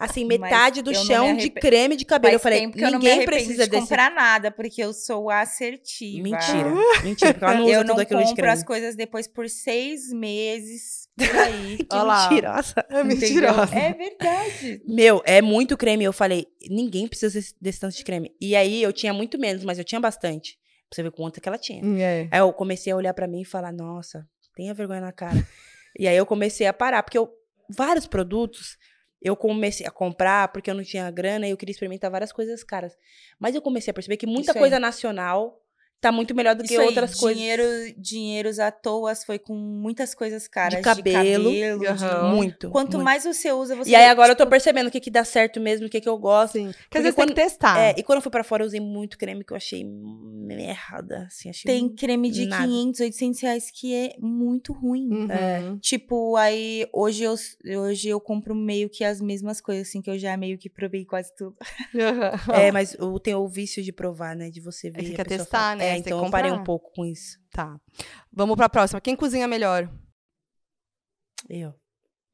Assim, 0.03 0.25
Mas 0.25 0.39
metade 0.39 0.81
do 0.81 0.91
eu 0.91 0.95
não 0.99 1.05
chão 1.05 1.33
me 1.33 1.41
de 1.41 1.49
creme 1.49 1.95
de 1.95 2.03
cabelo. 2.03 2.37
Faz 2.39 2.55
eu 2.55 2.67
falei, 2.69 2.85
eu 2.85 2.91
ninguém 2.91 3.11
arrependo 3.11 3.25
precisa 3.31 3.63
de 3.63 3.69
desse. 3.69 3.81
comprar 3.83 4.11
nada, 4.11 4.51
porque 4.51 4.83
eu 4.83 4.93
sou 4.93 5.29
assertiva. 5.29 6.23
Mentira. 6.23 6.71
Mentira, 7.03 7.33
porque 7.33 7.45
ela 7.45 7.53
não 7.55 7.63
usa 7.65 7.73
eu 7.73 7.81
tudo 7.81 7.87
não 7.95 7.99
aquilo 8.01 8.19
de 8.19 8.25
compro 8.25 8.41
creme. 8.43 8.53
as 8.53 8.63
coisas 8.63 8.95
depois 8.95 9.27
por 9.27 9.47
seis 9.49 10.11
meses 10.11 11.07
por 11.15 11.29
aí. 11.39 11.77
Que 11.77 11.95
mentirosa. 11.95 12.73
É 12.89 13.01
entendeu? 13.01 13.05
mentirosa. 13.05 13.75
É 13.75 13.93
verdade. 13.93 14.81
Meu, 14.87 15.21
é 15.25 15.41
muito 15.41 15.77
creme. 15.77 16.03
Eu 16.03 16.13
falei, 16.13 16.47
ninguém 16.69 17.07
precisa 17.07 17.33
desse, 17.39 17.55
desse 17.61 17.79
tanto 17.79 17.95
de 17.95 18.03
creme. 18.03 18.31
E 18.41 18.55
aí 18.55 18.81
eu 18.83 18.91
tinha 18.91 19.13
muito 19.13 19.37
menos, 19.39 19.63
mas 19.63 19.77
eu 19.77 19.83
tinha 19.85 20.01
bastante. 20.01 20.57
Pra 20.89 20.95
você 20.95 21.03
ver 21.03 21.11
quanto 21.11 21.39
que 21.39 21.47
ela 21.47 21.57
tinha. 21.57 21.81
É. 22.01 22.27
Aí 22.29 22.39
eu 22.39 22.51
comecei 22.53 22.91
a 22.91 22.95
olhar 22.95 23.13
pra 23.13 23.27
mim 23.27 23.41
e 23.41 23.45
falar, 23.45 23.71
nossa, 23.71 24.27
tenha 24.55 24.73
vergonha 24.73 25.01
na 25.01 25.11
cara. 25.11 25.47
e 25.97 26.07
aí 26.07 26.15
eu 26.17 26.25
comecei 26.25 26.67
a 26.67 26.73
parar, 26.73 27.03
porque 27.03 27.17
eu, 27.17 27.29
vários 27.69 28.05
produtos 28.05 28.77
eu 29.23 29.35
comecei 29.37 29.87
a 29.87 29.91
comprar 29.91 30.49
porque 30.49 30.69
eu 30.69 30.75
não 30.75 30.83
tinha 30.83 31.09
grana 31.09 31.47
e 31.47 31.51
eu 31.51 31.57
queria 31.57 31.71
experimentar 31.71 32.11
várias 32.11 32.33
coisas 32.33 32.63
caras. 32.63 32.97
Mas 33.39 33.55
eu 33.55 33.61
comecei 33.61 33.91
a 33.91 33.93
perceber 33.93 34.17
que 34.17 34.27
muita 34.27 34.51
Isso 34.51 34.59
coisa 34.59 34.77
nacional 34.79 35.62
tá 36.03 36.11
muito 36.11 36.35
melhor 36.35 36.55
do 36.55 36.63
que 36.63 36.75
aí, 36.77 36.85
outras 36.85 37.15
coisas. 37.15 37.37
dinheiro, 37.37 37.63
dinheiros 37.97 38.59
à 38.59 38.71
toa 38.71 39.13
foi 39.15 39.39
com 39.39 39.55
muitas 39.55 40.13
coisas 40.13 40.47
caras. 40.47 40.81
cabelo. 40.81 41.51
De 41.51 41.59
cabelo 41.59 41.79
de- 41.79 41.87
Aham. 41.87 42.35
Muito. 42.35 42.69
Quanto 42.69 42.93
muito. 42.93 43.03
mais 43.05 43.23
você 43.23 43.51
usa, 43.51 43.75
você 43.75 43.89
E 43.89 43.95
aí 43.95 44.05
agora 44.05 44.31
eu 44.31 44.35
tô 44.35 44.43
tipo, 44.43 44.51
percebendo 44.51 44.87
o 44.87 44.91
que 44.91 44.99
que 44.99 45.09
dá 45.11 45.23
certo 45.23 45.59
mesmo, 45.59 45.87
o 45.87 45.89
que 45.89 45.99
que 46.01 46.07
eu 46.09 46.17
gosto. 46.17 46.53
Sim. 46.53 46.71
Porque 46.83 46.97
às 46.97 47.03
vezes 47.03 47.15
tem 47.15 47.25
quando- 47.25 47.35
que 47.35 47.41
testar. 47.41 47.79
É, 47.79 47.95
e 47.97 48.03
quando 48.03 48.17
eu 48.17 48.21
fui 48.21 48.31
pra 48.31 48.43
fora, 48.43 48.63
eu 48.63 48.67
usei 48.67 48.79
muito 48.79 49.17
creme 49.17 49.43
que 49.43 49.53
eu 49.53 49.57
achei 49.57 49.83
merda, 49.85 51.25
assim, 51.27 51.49
achei 51.49 51.71
tem 51.71 51.89
creme 51.89 52.29
de 52.29 52.45
nada. 52.45 52.65
500, 52.67 52.99
800 53.01 53.41
reais 53.41 53.71
que 53.71 53.93
é 53.93 54.15
muito 54.19 54.73
ruim. 54.73 55.09
Uhum. 55.09 55.79
Tipo, 55.79 56.35
aí 56.35 56.87
hoje 56.91 57.23
eu, 57.23 57.35
hoje 57.81 58.09
eu 58.09 58.19
compro 58.19 58.53
meio 58.55 58.89
que 58.89 59.03
as 59.03 59.21
mesmas 59.21 59.61
coisas, 59.61 59.87
assim, 59.87 60.01
que 60.01 60.09
eu 60.09 60.17
já 60.17 60.35
meio 60.37 60.57
que 60.57 60.69
provei 60.69 61.05
quase 61.05 61.33
tudo. 61.35 61.55
Uhum. 61.93 62.53
É, 62.53 62.71
mas 62.71 62.95
o, 62.99 63.19
tem 63.19 63.33
o 63.35 63.47
vício 63.47 63.81
de 63.83 63.91
provar, 63.91 64.35
né? 64.35 64.49
De 64.49 64.59
você 64.59 64.89
ver. 64.89 64.99
Aí 64.99 65.05
você 65.07 65.13
a 65.13 65.15
quer 65.17 65.23
pessoa 65.23 65.39
testar, 65.45 65.57
fala- 65.59 65.75
né? 65.77 65.89
É, 65.89 65.92
Tem 66.01 66.01
então 66.01 66.19
que 66.21 66.25
eu 66.27 66.31
parei 66.31 66.51
um 66.51 66.63
pouco 66.63 66.91
com 66.93 67.05
isso. 67.05 67.37
Tá. 67.51 67.79
Vamos 68.31 68.55
pra 68.55 68.69
próxima. 68.69 68.99
Quem 69.01 69.15
cozinha 69.15 69.47
melhor? 69.47 69.89
Eu. 71.49 71.73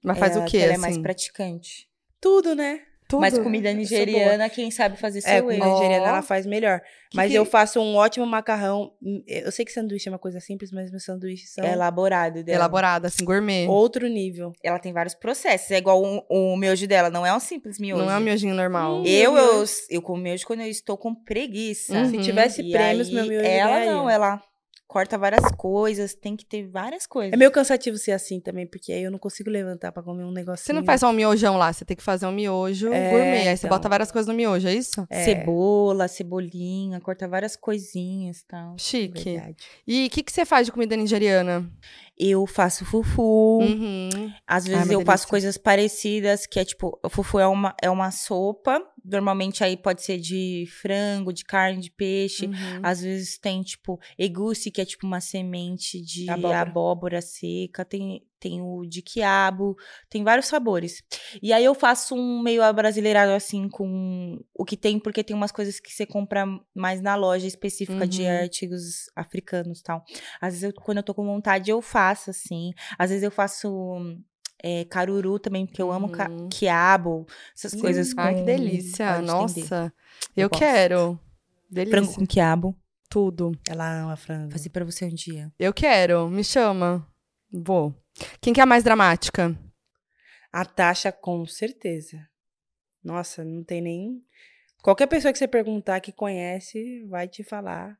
Mas 0.04 0.18
faz 0.18 0.36
É, 0.36 0.40
o 0.40 0.46
quê, 0.46 0.58
Ela 0.58 0.74
assim? 0.74 0.76
é 0.76 0.78
mais 0.82 0.98
praticante. 0.98 1.90
Tudo, 2.22 2.56
né? 2.56 2.86
Tudo. 3.10 3.22
Mas 3.22 3.36
comida 3.40 3.72
Eu 3.72 3.76
nigeriana, 3.76 4.48
quem 4.50 4.70
sabe 4.70 4.96
fazer 4.96 5.22
sou 5.22 5.32
É, 5.32 5.40
eu. 5.40 5.44
comida 5.44 5.66
nigeriana 5.66 6.06
ela 6.10 6.22
faz 6.22 6.46
melhor. 6.46 6.80
Que 7.10 7.18
mas 7.18 7.32
que- 7.32 7.36
eu 7.38 7.44
faço 7.44 7.82
um 7.82 7.96
ótimo 7.96 8.24
macarrão. 8.24 8.94
Hum, 9.02 9.24
Eu 9.28 9.52
sei 9.52 9.66
que 9.66 9.72
sanduíche 9.72 10.08
é 10.08 10.12
uma 10.12 10.20
coisa 10.20 10.40
simples, 10.40 10.72
mas 10.72 10.92
meus 10.92 11.04
sanduíches 11.04 11.50
são 11.52 11.64
É 11.66 11.74
elaborado 11.74 12.44
dela. 12.44 12.60
Elaborada, 12.60 13.08
assim, 13.08 13.26
gourmet. 13.26 13.68
outro 13.68 14.08
nível. 14.08 14.52
Ela 14.64 14.78
tem 14.78 14.94
vários 14.94 15.16
processos. 15.16 15.72
É 15.72 15.80
igual 15.80 16.00
o, 16.04 16.24
o 16.30 16.56
miojo 16.56 16.86
dela, 16.86 17.10
não 17.10 17.26
é 17.26 17.36
um 17.36 17.40
simples 17.40 17.80
miojo. 17.80 18.04
Não 18.06 18.12
é 18.12 18.18
um 18.18 18.22
miojinho 18.22 18.54
normal. 18.54 19.00
Hum. 19.00 19.04
Eu, 19.08 19.34
Meu 19.34 19.44
eu, 19.44 19.66
eu 19.90 20.02
como 20.04 20.22
miojo 20.22 20.46
quando 20.46 20.62
eu 20.62 20.68
estou 20.70 20.96
com 20.96 21.16
preguiça. 21.16 21.94
Uhum. 21.98 22.12
Se 22.12 22.18
tivesse 22.20 22.62
E 22.62 22.72
prêmios, 22.72 23.08
aí, 23.08 23.14
meu 23.16 23.26
miojo 23.26 23.44
Ela 23.46 23.86
não, 23.88 24.08
ela 24.08 24.40
corta 24.90 25.20
várias 25.20 25.46
coisas, 25.52 26.16
tem 26.16 26.36
que 26.36 26.44
ter 26.44 26.68
várias 26.68 27.06
coisas. 27.06 27.32
É 27.32 27.38
meio 27.38 27.52
cansativo 27.52 27.96
ser 27.96 28.12
assim 28.12 28.40
também, 28.40 28.66
porque 28.66 28.92
aí 28.92 29.04
eu 29.04 29.12
não 29.12 29.20
consigo 29.20 29.48
levantar 29.48 29.92
pra 29.92 30.02
comer 30.02 30.24
um 30.24 30.32
negocinho. 30.32 30.66
Você 30.66 30.74
não 30.74 30.84
faz 30.84 31.02
só 31.02 31.10
um 31.12 31.14
miojão 31.14 31.58
lá, 31.58 31.72
você 31.72 31.86
tem 31.86 31.96
que 31.96 32.02
fazer 32.02 32.26
um 32.26 32.32
miojo 32.32 32.92
É, 32.92 33.12
gourmet. 33.12 33.48
Aí 33.50 33.56
você 33.56 33.68
então. 33.68 33.78
bota 33.78 33.88
várias 33.88 34.12
coisas 34.12 34.28
no 34.28 34.34
miojo, 34.34 34.68
é 34.68 34.74
isso? 34.74 35.06
É. 35.08 35.24
Cebola, 35.24 36.08
cebolinha, 36.08 37.00
corta 37.00 37.28
várias 37.28 37.56
coisinhas 37.56 38.40
e 38.40 38.46
tal. 38.46 38.76
Chique. 38.80 39.34
Verdade. 39.34 39.58
E 39.88 40.08
o 40.08 40.10
que, 40.10 40.24
que 40.24 40.32
você 40.32 40.44
faz 40.44 40.66
de 40.66 40.72
comida 40.72 40.98
nigeriana? 40.98 41.70
Eu 42.20 42.46
faço 42.46 42.84
fufu. 42.84 43.60
Uhum. 43.62 44.10
Às 44.46 44.66
Ai, 44.66 44.72
vezes 44.74 44.92
eu 44.92 45.00
faço 45.06 45.24
delícia. 45.24 45.30
coisas 45.30 45.58
parecidas, 45.58 46.46
que 46.46 46.60
é 46.60 46.66
tipo, 46.66 47.00
o 47.02 47.10
fufu 47.10 47.40
é 47.40 47.48
uma, 47.48 47.74
é 47.82 47.90
uma 47.90 48.12
sopa. 48.12 48.82
Normalmente 49.06 49.64
aí 49.64 49.78
pode 49.78 50.04
ser 50.04 50.18
de 50.20 50.66
frango, 50.82 51.32
de 51.32 51.46
carne, 51.46 51.80
de 51.82 51.90
peixe. 51.90 52.48
Uhum. 52.48 52.54
Às 52.84 53.02
vezes 53.02 53.38
tem, 53.38 53.62
tipo, 53.62 53.98
egusi, 54.18 54.70
que 54.70 54.82
é 54.82 54.86
tipo 54.86 55.08
uma 55.08 55.22
semente 55.22 56.02
de 56.02 56.30
Abóbora. 56.30 56.60
abóbora, 56.62 57.22
seca. 57.22 57.86
Tem, 57.86 58.22
tem 58.40 58.62
o 58.62 58.86
de 58.86 59.02
quiabo, 59.02 59.76
tem 60.10 60.24
vários 60.24 60.48
sabores. 60.48 61.04
E 61.42 61.52
aí 61.52 61.64
eu 61.66 61.76
faço 61.76 62.16
um 62.16 62.42
meio 62.42 62.64
abrasileirado, 62.64 63.32
assim, 63.34 63.68
com 63.70 64.40
o 64.54 64.64
que 64.66 64.78
tem, 64.78 65.00
porque 65.00 65.24
tem 65.24 65.36
umas 65.36 65.52
coisas 65.52 65.80
que 65.80 65.92
você 65.92 66.06
compra 66.06 66.46
mais 66.74 67.02
na 67.02 67.16
loja 67.16 67.46
específica 67.48 68.08
de 68.08 68.22
Uhum. 68.24 68.30
artigos 68.42 69.10
africanos 69.16 69.80
e 69.80 69.84
tal. 69.84 70.04
Às 70.42 70.54
vezes, 70.54 70.64
eu, 70.64 70.74
quando 70.74 70.98
eu 70.98 71.04
tô 71.04 71.14
com 71.14 71.26
vontade, 71.26 71.70
eu 71.70 71.82
faço, 71.82 72.30
assim. 72.30 72.72
Às 72.98 73.10
vezes 73.10 73.24
eu 73.24 73.32
faço... 73.32 73.70
é, 74.62 74.84
caruru 74.86 75.40
também, 75.40 75.66
porque 75.66 75.82
eu 75.82 75.90
amo 75.92 76.08
Uhum. 76.08 76.50
quiabo, 76.50 77.26
essas 77.56 77.74
coisas 77.74 78.14
com... 78.14 78.20
Ai, 78.22 78.36
que 78.36 78.42
delícia. 78.44 79.20
de. 79.22 79.26
Nossa. 79.26 79.94
Eu 80.36 80.44
Eu, 80.44 80.50
quero. 80.50 81.20
Delícia. 81.72 81.98
Frango 82.02 82.14
com 82.16 82.26
quiabo. 82.26 82.76
Tudo. 83.10 83.52
Ela 83.68 84.02
ama 84.04 84.16
frango. 84.18 84.52
Fazer 84.52 84.70
pra 84.70 84.84
você 84.84 85.06
um 85.06 85.10
dia. 85.16 85.52
Eu 85.58 85.74
quero. 85.74 86.28
Me 86.30 86.44
chama. 86.44 87.08
Vou. 87.52 87.96
Quem 88.42 88.54
que 88.54 88.60
é 88.60 88.64
a 88.64 88.66
mais 88.66 88.84
dramática? 88.84 89.58
A 90.52 90.66
taxa, 90.66 91.12
com 91.12 91.46
certeza. 91.46 92.28
Nossa, 93.04 93.44
não 93.44 93.64
tem 93.64 93.82
nem. 93.82 94.24
Qualquer 94.82 95.08
pessoa 95.08 95.32
que 95.32 95.38
você 95.40 95.48
perguntar 95.48 96.00
que 96.00 96.12
conhece 96.12 97.06
vai 97.08 97.28
te 97.28 97.44
falar. 97.44 97.98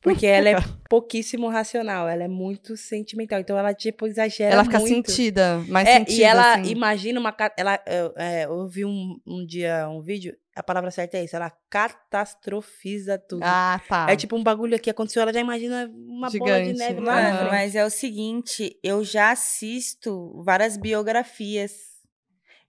Porque 0.00 0.26
ela 0.26 0.50
é 0.50 0.54
pouquíssimo 0.88 1.48
racional, 1.48 2.06
ela 2.06 2.24
é 2.24 2.28
muito 2.28 2.76
sentimental. 2.76 3.40
Então 3.40 3.56
ela, 3.56 3.72
tipo, 3.72 4.06
exagera 4.06 4.52
ela 4.52 4.64
fica 4.64 4.78
muito. 4.78 5.10
sentida. 5.10 5.58
Mais 5.68 5.88
É, 5.88 5.94
sentida, 5.98 6.20
e 6.20 6.22
ela 6.22 6.54
assim. 6.54 6.70
imagina 6.70 7.18
uma. 7.18 7.34
Ela, 7.56 7.82
eu, 7.86 8.12
é, 8.16 8.44
eu 8.44 8.68
vi 8.68 8.84
um, 8.84 9.18
um 9.26 9.46
dia 9.46 9.88
um 9.88 10.02
vídeo, 10.02 10.36
a 10.54 10.62
palavra 10.62 10.90
certa 10.90 11.16
é 11.18 11.24
isso, 11.24 11.34
ela 11.36 11.50
catastrofiza 11.68 13.18
tudo. 13.18 13.42
Ah, 13.44 13.80
tá. 13.88 14.06
É 14.08 14.16
tipo 14.16 14.36
um 14.36 14.42
bagulho 14.42 14.78
que 14.78 14.90
aconteceu, 14.90 15.22
ela 15.22 15.32
já 15.32 15.40
imagina 15.40 15.90
uma 15.94 16.30
bola 16.30 16.60
de 16.60 16.66
Gigante. 16.66 16.78
neve 16.78 17.00
lá 17.00 17.14
na 17.14 17.22
Mano, 17.22 17.38
frente. 17.38 17.50
mas 17.50 17.74
é 17.74 17.84
o 17.84 17.90
seguinte, 17.90 18.78
eu 18.82 19.04
já 19.04 19.30
assisto 19.32 20.40
várias 20.42 20.76
biografias. 20.76 21.72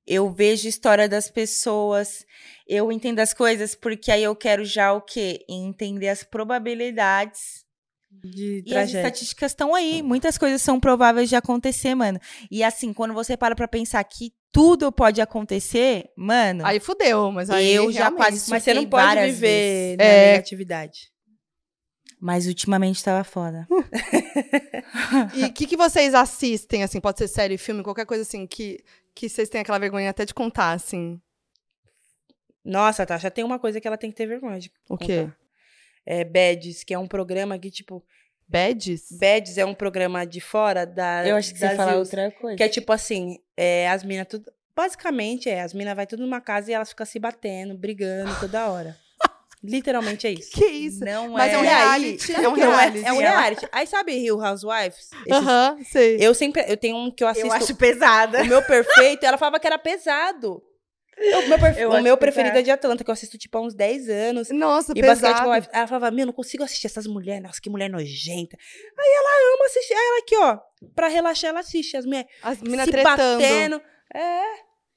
eu 0.07 0.29
vejo 0.31 0.67
a 0.67 0.69
história 0.69 1.09
das 1.09 1.29
pessoas, 1.31 2.25
eu 2.67 2.91
entendo 2.91 3.19
as 3.19 3.33
coisas, 3.33 3.73
porque 3.73 4.11
aí 4.11 4.21
eu 4.23 4.35
quero 4.35 4.63
já 4.63 4.93
o 4.93 5.01
quê? 5.01 5.43
Entender 5.49 6.09
as 6.09 6.23
probabilidades. 6.23 7.65
De 8.11 8.63
E 8.65 8.75
as 8.77 8.91
estatísticas 8.93 9.51
estão 9.51 9.75
aí. 9.75 10.01
Muitas 10.01 10.37
coisas 10.37 10.61
são 10.61 10.79
prováveis 10.79 11.27
de 11.27 11.35
acontecer, 11.35 11.93
mano. 11.95 12.19
E 12.49 12.63
assim, 12.63 12.93
quando 12.93 13.13
você 13.13 13.35
para 13.35 13.55
pra 13.55 13.67
pensar 13.67 14.01
que 14.05 14.31
tudo 14.55 14.89
pode 14.89 15.19
acontecer, 15.19 16.09
mano. 16.15 16.65
Aí 16.65 16.79
fudeu, 16.79 17.29
mas 17.29 17.49
aí 17.49 17.73
Eu 17.73 17.91
já 17.91 18.09
quase 18.09 18.49
Mas 18.49 18.63
você 18.63 18.73
não 18.73 18.85
pode 18.85 19.19
viver 19.25 19.97
na 19.97 20.03
É. 20.05 20.31
negatividade. 20.31 21.11
Mas 22.21 22.47
ultimamente 22.47 23.03
tava 23.03 23.25
foda. 23.25 23.67
E 25.35 25.43
o 25.43 25.51
que, 25.51 25.67
que 25.67 25.75
vocês 25.75 26.13
assistem, 26.13 26.83
assim? 26.83 27.01
Pode 27.01 27.17
ser 27.17 27.27
série, 27.27 27.57
filme, 27.57 27.83
qualquer 27.83 28.05
coisa 28.05 28.21
assim, 28.21 28.47
que, 28.47 28.81
que 29.13 29.27
vocês 29.27 29.49
têm 29.49 29.59
aquela 29.59 29.77
vergonha 29.77 30.09
até 30.09 30.23
de 30.23 30.33
contar, 30.33 30.71
assim. 30.71 31.19
Nossa, 32.63 33.05
Tasha, 33.05 33.29
tem 33.29 33.43
uma 33.43 33.59
coisa 33.59 33.81
que 33.81 33.87
ela 33.87 33.97
tem 33.97 34.09
que 34.09 34.15
ter 34.15 34.25
vergonha 34.25 34.57
de 34.57 34.71
O 34.89 34.97
quê? 34.97 35.29
É 36.05 36.23
Badges, 36.23 36.83
que 36.83 36.93
é 36.93 36.97
um 36.99 37.07
programa 37.07 37.59
que, 37.59 37.69
tipo... 37.69 38.01
Badges? 38.47 39.07
Badges 39.11 39.57
é 39.57 39.65
um 39.65 39.73
programa 39.73 40.25
de 40.25 40.39
fora 40.39 40.85
da 40.85 41.27
Eu 41.27 41.35
acho 41.35 41.51
que 41.51 41.59
você 41.59 41.75
fala 41.75 41.97
outra 41.97 42.31
coisa. 42.31 42.55
Que 42.55 42.63
é 42.63 42.69
tipo 42.69 42.93
assim, 42.93 43.39
é, 43.57 43.89
as 43.89 44.03
minas 44.03 44.27
tudo... 44.27 44.51
Basicamente, 44.75 45.49
é, 45.49 45.61
as 45.61 45.73
minas 45.73 45.95
vai 45.95 46.05
tudo 46.05 46.21
numa 46.21 46.41
casa 46.41 46.69
e 46.69 46.73
elas 46.73 46.89
ficam 46.89 47.05
se 47.05 47.17
batendo, 47.17 47.77
brigando 47.77 48.37
toda 48.39 48.67
hora. 48.67 48.97
Literalmente 49.63 50.27
é 50.27 50.31
isso. 50.33 50.51
Que 50.51 50.65
isso? 50.65 51.03
Não 51.03 51.29
Mas 51.29 51.53
é 51.53 51.57
um 51.57 51.63
E 51.63 51.67
é. 51.67 51.73
aí, 51.73 52.01
reality. 52.01 52.33
É 52.33 52.39
um 52.39 52.41
não, 52.41 52.53
reality. 52.53 53.05
É 53.05 53.13
um 53.13 53.17
reality. 53.17 53.67
Aí 53.71 53.87
sabe 53.87 54.17
Rio 54.17 54.39
Housewives? 54.43 55.09
Aham, 55.31 55.77
sei. 55.89 56.17
Eu 56.19 56.33
sempre... 56.33 56.63
Eu 56.67 56.77
tenho 56.77 56.97
um 56.97 57.09
que 57.09 57.23
eu 57.23 57.27
assisto... 57.27 57.75
pesada. 57.75 58.43
O 58.43 58.47
meu 58.47 58.61
perfeito, 58.61 59.25
ela 59.25 59.37
falava 59.37 59.59
que 59.59 59.67
era 59.67 59.77
pesado. 59.77 60.61
Eu- 61.17 61.39
o 61.39 61.47
meu, 61.49 61.59
perfe- 61.59 61.85
o 61.85 61.89
meu 61.91 62.01
pesado. 62.03 62.17
preferido 62.17 62.57
é 62.57 62.61
de 62.61 62.71
Atlanta, 62.71 63.03
que 63.03 63.09
eu 63.09 63.13
assisto 63.13 63.37
tipo 63.37 63.57
há 63.57 63.61
uns 63.61 63.73
10 63.73 64.09
anos. 64.09 64.49
Nossa, 64.49 64.91
E 64.95 65.01
basquete 65.01 65.31
pesado. 65.33 65.49
Wife. 65.49 65.69
Ela 65.71 65.87
falava, 65.87 66.11
meu, 66.11 66.25
não 66.25 66.33
consigo 66.33 66.63
assistir 66.63 66.87
essas 66.87 67.07
mulheres. 67.07 67.41
Nossa, 67.43 67.59
que 67.61 67.69
mulher 67.69 67.89
nojenta. 67.89 68.57
Aí 68.97 69.13
ela 69.17 69.53
ama 69.55 69.65
assistir. 69.65 69.93
Aí 69.93 70.05
ela 70.07 70.19
aqui, 70.19 70.37
ó. 70.37 70.87
Pra 70.93 71.07
relaxar, 71.07 71.49
ela 71.51 71.61
assiste. 71.61 71.95
As 71.95 72.05
mulheres 72.05 72.27
As 72.43 72.59
meninas 72.61 72.85
se 72.85 72.91
tretando. 72.91 73.41
batendo. 73.41 73.81
É. 74.13 74.41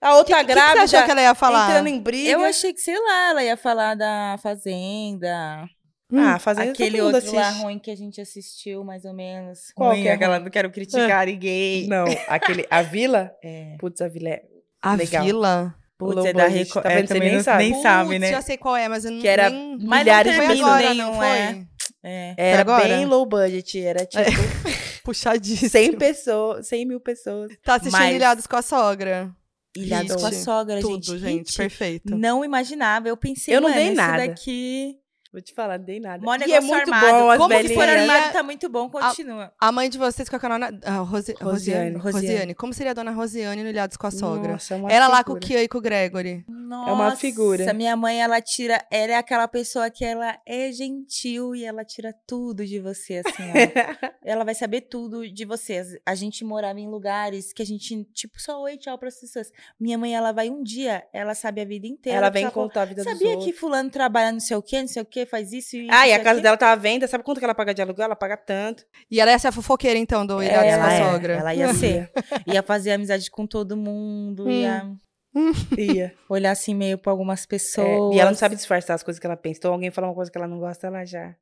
A 0.01 0.16
outra 0.16 0.36
que, 0.39 0.45
que 0.47 0.53
grávida. 0.55 0.86
você 0.86 0.97
achou 0.97 1.07
que 1.07 1.11
ela 1.12 1.23
ia 1.23 1.35
falar? 1.35 1.70
Entrando 1.70 1.89
em 1.89 2.01
briga. 2.01 2.31
Eu 2.31 2.40
achei 2.45 2.73
que, 2.73 2.81
sei 2.81 2.99
lá, 2.99 3.31
ela 3.31 3.43
ia 3.45 3.57
falar 3.57 3.95
da 3.97 4.36
Fazenda. 4.43 5.69
Ah, 6.15 6.39
fazendo 6.39 6.70
Aquele 6.70 6.99
todo 6.99 7.07
mundo 7.07 7.15
outro 7.16 7.35
lá 7.35 7.49
assiste. 7.49 7.62
ruim 7.62 7.78
que 7.78 7.90
a 7.90 7.97
gente 7.97 8.20
assistiu, 8.20 8.82
mais 8.82 9.05
ou 9.05 9.12
menos. 9.12 9.70
Qual 9.74 9.90
ruim, 9.90 10.03
que 10.03 10.09
é 10.09 10.12
aquela 10.12 10.39
não 10.40 10.51
quero 10.51 10.70
criticar 10.70 11.27
ninguém. 11.27 11.86
Não, 11.86 12.05
aquele. 12.28 12.66
A 12.70 12.81
Vila? 12.81 13.31
É. 13.45 13.77
Putz, 13.78 14.01
a 14.01 14.09
Vila 14.09 14.31
é. 14.31 14.43
A 14.81 14.95
Legal. 14.95 15.24
Vila. 15.24 15.74
Putz, 15.99 16.15
Low 16.15 16.27
é 16.27 16.33
da 16.33 16.47
Record. 16.47 16.83
tá 16.85 16.93
é? 16.93 17.05
Você 17.07 17.19
nem 17.19 17.35
não- 17.35 17.43
sabe. 17.43 17.70
nem 17.70 17.83
sabe, 17.83 18.09
Putz, 18.11 18.20
né? 18.20 18.31
já 18.31 18.41
sei 18.41 18.57
qual 18.57 18.77
é, 18.77 18.89
mas 18.89 19.05
eu 19.05 19.11
não 19.11 19.20
Que 19.20 19.27
era 19.29 19.51
nem... 19.51 19.77
Milhares 19.79 20.33
de 20.35 20.41
agora, 20.62 20.95
não 20.95 21.15
foi? 21.15 21.27
é. 21.27 21.66
É. 22.05 22.35
Era 22.37 22.61
agora? 22.61 22.85
bem 22.89 23.05
low 23.05 23.27
budget. 23.27 23.81
Era 23.81 24.07
tipo 24.07 24.23
Puxadíssimo. 25.05 25.70
100 25.70 25.93
pessoas, 25.99 26.69
100 26.69 26.87
mil 26.87 27.01
pessoas. 27.01 27.51
Tá 27.65 27.75
assistindo 27.75 27.99
Mas- 28.01 28.15
Ilhados 28.15 28.47
com 28.47 28.57
a 28.57 28.62
sogra. 28.62 29.31
Ilhados 29.77 30.16
com 30.16 30.27
a 30.27 30.33
sogra, 30.33 30.81
Tudo, 30.81 31.05
gente. 31.19 31.20
gente. 31.20 31.39
hit. 31.49 31.57
perfeito. 31.57 32.16
Não 32.16 32.45
imaginava. 32.45 33.09
Eu 33.09 33.16
pensei, 33.16 33.55
Eu 33.55 33.61
não 33.61 33.70
dei 33.73 33.91
nada. 33.93 34.27
daqui... 34.27 34.97
Vou 35.31 35.43
te 35.43 35.53
falar, 35.53 35.79
não 35.79 35.85
dei 35.85 36.01
nada. 36.01 36.25
Mó 36.25 36.35
e 36.37 36.53
é 36.55 36.59
muito 36.61 36.91
armado. 36.93 37.07
bom 37.07 37.31
as 37.31 37.39
Como 37.39 37.51
se 37.55 37.57
velhinhas. 37.63 37.79
for 37.79 37.87
velhinhas. 37.87 38.11
armado, 38.17 38.33
tá 38.33 38.43
muito 38.43 38.69
bom. 38.71 38.89
Continua. 38.89 39.53
A 39.61 39.71
mãe 39.71 39.91
de 39.91 39.99
vocês, 39.99 40.27
qual 40.29 40.41
que 40.41 40.47
é 40.47 40.49
o 40.49 40.59
nome? 40.59 40.79
Ah, 40.83 40.97
Rosi... 41.01 41.35
Rosiane. 41.41 41.97
Rosiane. 41.97 42.27
Rosiane. 42.27 42.55
Como 42.55 42.73
seria 42.73 42.93
a 42.93 42.95
dona 42.95 43.11
Rosiane 43.11 43.63
no 43.63 43.69
Ilhados 43.69 43.97
com 43.99 44.07
a 44.07 44.11
sogra? 44.11 44.53
Nossa, 44.53 44.75
é 44.75 44.77
uma 44.79 44.91
Ela 44.91 45.07
lá 45.09 45.23
com 45.23 45.33
o 45.33 45.35
figura. 45.35 45.47
Kia 45.47 45.63
e 45.63 45.69
com 45.69 45.79
o 45.79 45.81
Gregory. 45.83 46.45
Nossa, 46.49 46.91
É 46.91 46.93
uma 46.95 47.17
figura. 47.17 47.73
minha 47.75 47.95
mãe, 47.95 48.23
ela 48.23 48.41
tira. 48.41 48.83
Ela 48.91 49.13
é 49.13 49.17
aquela 49.17 49.47
pessoa 49.47 49.91
que 49.91 50.03
ela 50.05 50.39
é 50.47 50.73
gentil 50.73 51.55
e 51.55 51.63
ela 51.65 51.85
tira 51.85 52.15
tudo 52.27 52.65
de 52.65 52.79
você, 52.81 53.23
assim, 53.25 53.43
ela 54.25 54.45
vai 54.45 54.55
saber 54.55 54.83
tudo 54.83 55.29
de 55.31 55.45
você. 55.45 55.83
A 56.07 56.15
gente 56.15 56.45
morava 56.45 56.81
em 56.81 56.89
lugares 56.89 57.53
que 57.53 57.63
a 57.63 57.67
gente, 57.67 58.03
tipo, 58.15 58.41
só 58.41 58.61
oi, 58.63 58.77
tchau 58.79 58.97
pras 58.99 59.21
pessoas. 59.21 59.51
Minha 59.79 59.99
mãe, 59.99 60.15
ela 60.15 60.33
vai 60.33 60.49
um 60.51 60.63
dia, 60.63 61.05
ela 61.13 61.35
sabe 61.35 61.61
a 61.61 61.65
vida 61.65 61.87
inteira. 61.87 62.19
Ela 62.19 62.31
vem 62.31 62.49
falou, 62.51 62.69
contar 62.69 62.83
a 62.83 62.85
vida 62.87 63.03
dos 63.05 63.13
Sabia 63.13 63.33
que 63.33 63.37
outros. 63.45 63.59
fulano 63.59 63.91
trabalha 63.91 64.33
não 64.33 64.41
sei 64.41 64.57
o 64.57 64.63
quê, 64.63 64.81
não 64.81 64.89
sei 64.89 65.03
o 65.03 65.07
quê, 65.07 65.18
faz 65.27 65.53
isso 65.53 65.77
e 65.77 65.89
Ah, 65.90 66.07
e 66.09 66.12
a 66.12 66.19
casa 66.19 66.31
aquilo? 66.31 66.43
dela 66.43 66.57
tá 66.57 66.73
à 66.73 66.77
venda. 66.77 67.07
Sabe 67.07 67.24
quanto 67.24 67.39
que 67.39 67.45
ela 67.45 67.55
paga 67.55 67.73
de 67.74 67.81
aluguel? 67.82 68.07
Ela 68.07 68.16
paga 68.16 68.36
tanto. 68.36 68.85
E 69.11 69.20
ela 69.20 69.31
ia 69.31 69.39
ser 69.39 69.49
a 69.49 69.53
fofoqueira, 69.53 69.99
então, 69.99 70.27
do 70.27 70.43
Ilhados 70.43 70.61
com 70.62 70.66
ela, 70.69 70.86
a 70.86 70.93
é, 70.93 71.12
sogra. 71.12 71.32
ela 71.35 71.55
ia 71.55 71.74
ser. 71.74 72.11
ia 72.47 72.62
fazer 72.62 72.93
amizade 72.93 73.31
com 73.31 73.47
todo 73.47 73.77
mundo, 73.77 74.45
Hum. 74.47 74.51
ia 74.51 74.93
Ia. 75.78 76.15
olhar 76.28 76.51
assim 76.51 76.74
meio 76.74 76.99
pra 76.99 77.12
algumas 77.12 77.45
É, 77.45 77.47
pessoas. 77.47 78.15
e 78.16 78.19
ela 78.19 78.31
não 78.31 78.36
sabe 78.39 78.57
disfarçar 78.57 78.95
as 78.95 79.03
coisas 79.03 79.20
que 79.20 79.27
ela 79.27 79.36
pensa. 79.36 79.59
Então 79.59 79.73
alguém 79.73 79.90
fala 79.90 80.09
uma 80.09 80.15
coisa 80.15 80.31
que 80.31 80.39
ela 80.39 80.49
não 80.49 80.59
gosta, 80.59 80.86
ela 80.86 81.05
já. 81.05 81.35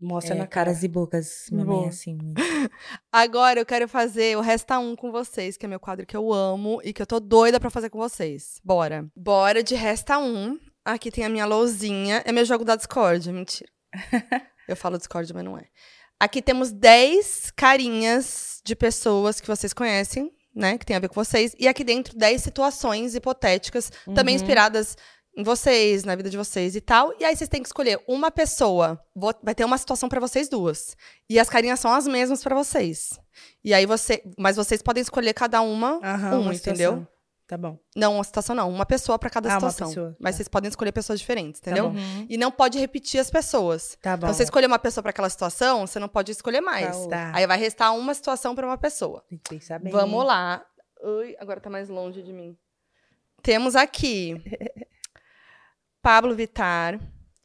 Mostra 0.00 0.34
É, 0.34 0.38
na 0.38 0.46
cara. 0.46 0.66
caras 0.66 0.84
e 0.84 0.88
bocas. 0.88 1.46
Minha 1.50 1.64
mãe 1.64 1.74
Boa. 1.76 1.86
é 1.86 1.88
assim. 1.88 2.16
Agora 3.12 3.58
eu 3.60 3.66
quero 3.66 3.88
fazer 3.88 4.36
o 4.36 4.40
Resta 4.40 4.78
Um 4.78 4.94
com 4.94 5.10
vocês, 5.10 5.56
que 5.56 5.66
é 5.66 5.68
meu 5.68 5.80
quadro 5.80 6.06
que 6.06 6.16
eu 6.16 6.32
amo 6.32 6.80
e 6.84 6.92
que 6.92 7.02
eu 7.02 7.06
tô 7.06 7.18
doida 7.18 7.58
pra 7.58 7.68
fazer 7.68 7.90
com 7.90 7.98
vocês. 7.98 8.60
Bora. 8.64 9.06
Bora 9.16 9.60
de 9.60 9.74
Resta 9.74 10.18
Um. 10.20 10.56
Aqui 10.92 11.10
tem 11.10 11.24
a 11.24 11.28
minha 11.28 11.44
lousinha. 11.46 12.22
É 12.24 12.32
meu 12.32 12.44
jogo 12.44 12.64
da 12.64 12.76
Discord, 12.76 13.30
mentira. 13.32 13.70
eu 14.68 14.76
falo 14.76 14.96
Discord, 14.98 15.32
mas 15.34 15.44
não 15.44 15.56
é. 15.58 15.64
Aqui 16.20 16.40
temos 16.42 16.72
10 16.72 17.52
carinhas 17.54 18.60
de 18.64 18.74
pessoas 18.74 19.40
que 19.40 19.46
vocês 19.46 19.72
conhecem, 19.72 20.32
né? 20.54 20.76
Que 20.78 20.84
tem 20.86 20.96
a 20.96 21.00
ver 21.00 21.08
com 21.08 21.14
vocês. 21.14 21.54
E 21.58 21.68
aqui 21.68 21.84
dentro 21.84 22.16
10 22.16 22.42
situações 22.42 23.14
hipotéticas, 23.14 23.90
também 24.14 24.34
Uhum. 24.34 24.42
inspiradas 24.42 24.96
em 25.36 25.44
vocês, 25.44 26.02
na 26.04 26.16
vida 26.16 26.28
de 26.28 26.36
vocês 26.36 26.74
e 26.74 26.80
tal. 26.80 27.14
E 27.20 27.24
aí 27.24 27.36
vocês 27.36 27.48
têm 27.48 27.62
que 27.62 27.68
escolher 27.68 28.00
uma 28.08 28.30
pessoa. 28.30 29.00
Vai 29.42 29.54
ter 29.54 29.64
uma 29.64 29.78
situação 29.78 30.08
pra 30.08 30.18
vocês 30.20 30.48
duas. 30.48 30.96
E 31.30 31.38
as 31.38 31.48
carinhas 31.48 31.78
são 31.78 31.92
as 31.92 32.06
mesmas 32.08 32.42
pra 32.42 32.56
vocês. 32.56 33.10
E 33.64 33.72
aí 33.72 33.86
você, 33.86 34.22
mas 34.36 34.56
vocês 34.56 34.82
podem 34.82 35.02
escolher 35.02 35.32
cada 35.34 35.60
uma 35.60 36.00
Aham, 36.02 36.38
um, 36.38 36.40
uma 36.42 36.54
entendeu? 36.54 36.92
situação. 36.92 37.08
Tá 37.48 37.56
bom. 37.56 37.78
Não, 37.96 38.16
uma 38.16 38.24
situação 38.24 38.54
não, 38.54 38.68
uma 38.70 38.84
pessoa 38.84 39.18
pra 39.18 39.30
cada 39.30 39.48
Ah, 39.48 39.52
uma 39.54 39.70
situação. 39.70 39.88
pessoa, 39.88 40.16
Mas 40.20 40.34
tá. 40.34 40.36
vocês 40.36 40.48
podem 40.48 40.68
escolher 40.68 40.92
pessoas 40.92 41.18
diferentes, 41.18 41.60
entendeu? 41.62 41.88
bom. 41.90 41.98
Uhum. 41.98 42.26
E 42.28 42.36
não 42.36 42.52
pode 42.52 42.78
repetir 42.78 43.18
as 43.18 43.30
pessoas. 43.30 43.96
Tá 44.02 44.16
bom. 44.18 44.26
Então, 44.26 44.34
você 44.34 44.42
escolher 44.42 44.66
uma 44.66 44.78
pessoa 44.78 45.02
pra 45.02 45.08
aquela 45.10 45.30
situação, 45.30 45.86
você 45.86 45.98
não 45.98 46.08
pode 46.08 46.30
escolher 46.30 46.60
mais. 46.60 47.06
Tá. 47.06 47.32
Aí 47.34 47.46
vai 47.46 47.56
restar 47.58 47.94
uma 47.96 48.12
situação 48.12 48.54
pra 48.54 48.66
uma 48.66 48.76
pessoa. 48.76 49.24
Tem 49.30 49.38
que 49.38 49.48
pensar 49.48 49.78
bem. 49.78 49.90
Vamos 49.90 50.24
lá. 50.26 50.62
Ui, 51.02 51.34
agora 51.40 51.58
tá 51.58 51.70
mais 51.70 51.88
longe 51.88 52.22
de 52.22 52.34
mim. 52.34 52.54
Temos 53.42 53.74
aqui 53.74 54.34
Pablo 56.02 56.34
Vittar, 56.34 57.00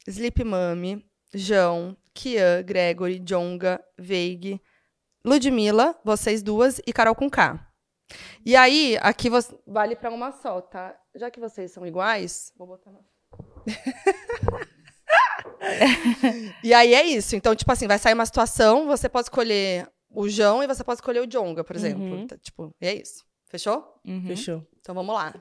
Sleep 0.06 0.44
Mami, 0.44 1.04
João, 1.32 1.96
Kian, 2.12 2.62
Gregory, 2.62 3.18
Jonga, 3.20 3.82
Veig, 3.98 4.60
Ludmilla, 5.24 5.98
vocês 6.04 6.42
duas 6.42 6.80
e 6.86 6.92
Carol 6.92 7.14
com 7.14 7.30
K. 7.30 7.58
E 8.44 8.54
aí, 8.54 8.98
aqui 9.00 9.30
você- 9.30 9.56
vale 9.66 9.96
pra 9.96 10.10
uma 10.10 10.30
só, 10.32 10.60
tá? 10.60 10.94
Já 11.14 11.30
que 11.30 11.40
vocês 11.40 11.72
são 11.72 11.86
iguais, 11.86 12.52
vou 12.56 12.66
botar 12.66 12.90
na... 12.92 12.98
e 16.62 16.72
aí 16.74 16.94
é 16.94 17.04
isso. 17.04 17.36
Então, 17.36 17.54
tipo 17.54 17.70
assim, 17.72 17.86
vai 17.86 17.98
sair 17.98 18.14
uma 18.14 18.26
situação, 18.26 18.86
você 18.86 19.08
pode 19.08 19.26
escolher 19.26 19.88
o 20.10 20.28
João 20.28 20.62
e 20.62 20.66
você 20.66 20.84
pode 20.84 20.98
escolher 20.98 21.20
o 21.20 21.26
Jonga, 21.26 21.64
por 21.64 21.76
exemplo. 21.76 22.02
Uhum. 22.04 22.26
Tá, 22.26 22.36
Tipo, 22.38 22.74
e 22.80 22.86
é 22.86 22.94
isso. 22.94 23.24
Fechou? 23.46 24.00
Uhum. 24.04 24.26
Fechou. 24.26 24.66
Então 24.80 24.94
vamos 24.94 25.14
lá. 25.14 25.34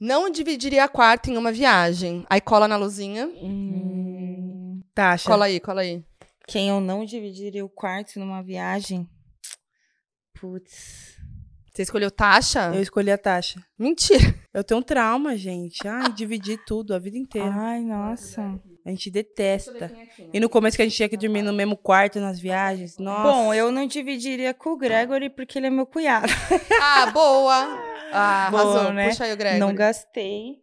Não 0.00 0.30
dividiria 0.30 0.88
quarto 0.88 1.30
em 1.30 1.36
uma 1.36 1.52
viagem. 1.52 2.24
Aí 2.28 2.40
cola 2.40 2.66
na 2.66 2.76
luzinha. 2.76 3.26
Hum. 3.26 4.82
Taxa. 4.94 5.28
Cola 5.28 5.44
aí, 5.46 5.60
cola 5.60 5.82
aí. 5.82 6.04
Quem 6.48 6.68
eu 6.68 6.80
não 6.80 7.04
dividiria 7.04 7.64
o 7.64 7.68
quarto 7.68 8.18
numa 8.18 8.42
viagem? 8.42 9.08
Putz. 10.34 11.20
Você 11.72 11.82
escolheu 11.82 12.10
taxa? 12.10 12.70
Eu 12.74 12.82
escolhi 12.82 13.10
a 13.10 13.16
taxa. 13.16 13.58
Mentira. 13.78 14.34
Eu 14.52 14.62
tenho 14.62 14.80
um 14.80 14.82
trauma, 14.82 15.34
gente. 15.38 15.88
Ai, 15.88 16.12
dividir 16.12 16.62
tudo 16.66 16.94
a 16.94 16.98
vida 16.98 17.16
inteira. 17.16 17.50
Ai, 17.50 17.80
nossa. 17.80 18.60
A 18.84 18.90
gente 18.90 19.10
detesta. 19.10 19.90
E 20.34 20.38
no 20.38 20.50
começo 20.50 20.76
que 20.76 20.82
a 20.82 20.84
gente 20.84 20.94
tinha 20.96 21.08
que 21.08 21.16
dormir 21.16 21.40
no 21.40 21.52
mesmo 21.52 21.74
quarto 21.74 22.20
nas 22.20 22.38
viagens. 22.38 22.98
Nossa. 22.98 23.22
Bom, 23.22 23.54
eu 23.54 23.72
não 23.72 23.86
dividiria 23.86 24.52
com 24.52 24.70
o 24.70 24.76
Gregory 24.76 25.30
porque 25.30 25.58
ele 25.58 25.68
é 25.68 25.70
meu 25.70 25.86
cunhado. 25.86 26.26
Ah, 26.82 27.06
boa. 27.06 27.54
Ah, 28.12 28.48
Boa, 28.50 28.62
arrasou. 28.62 28.92
né? 28.92 29.08
Puxa 29.08 29.24
aí 29.24 29.32
o 29.32 29.36
Gregory. 29.38 29.60
Não 29.60 29.74
gastei 29.74 30.60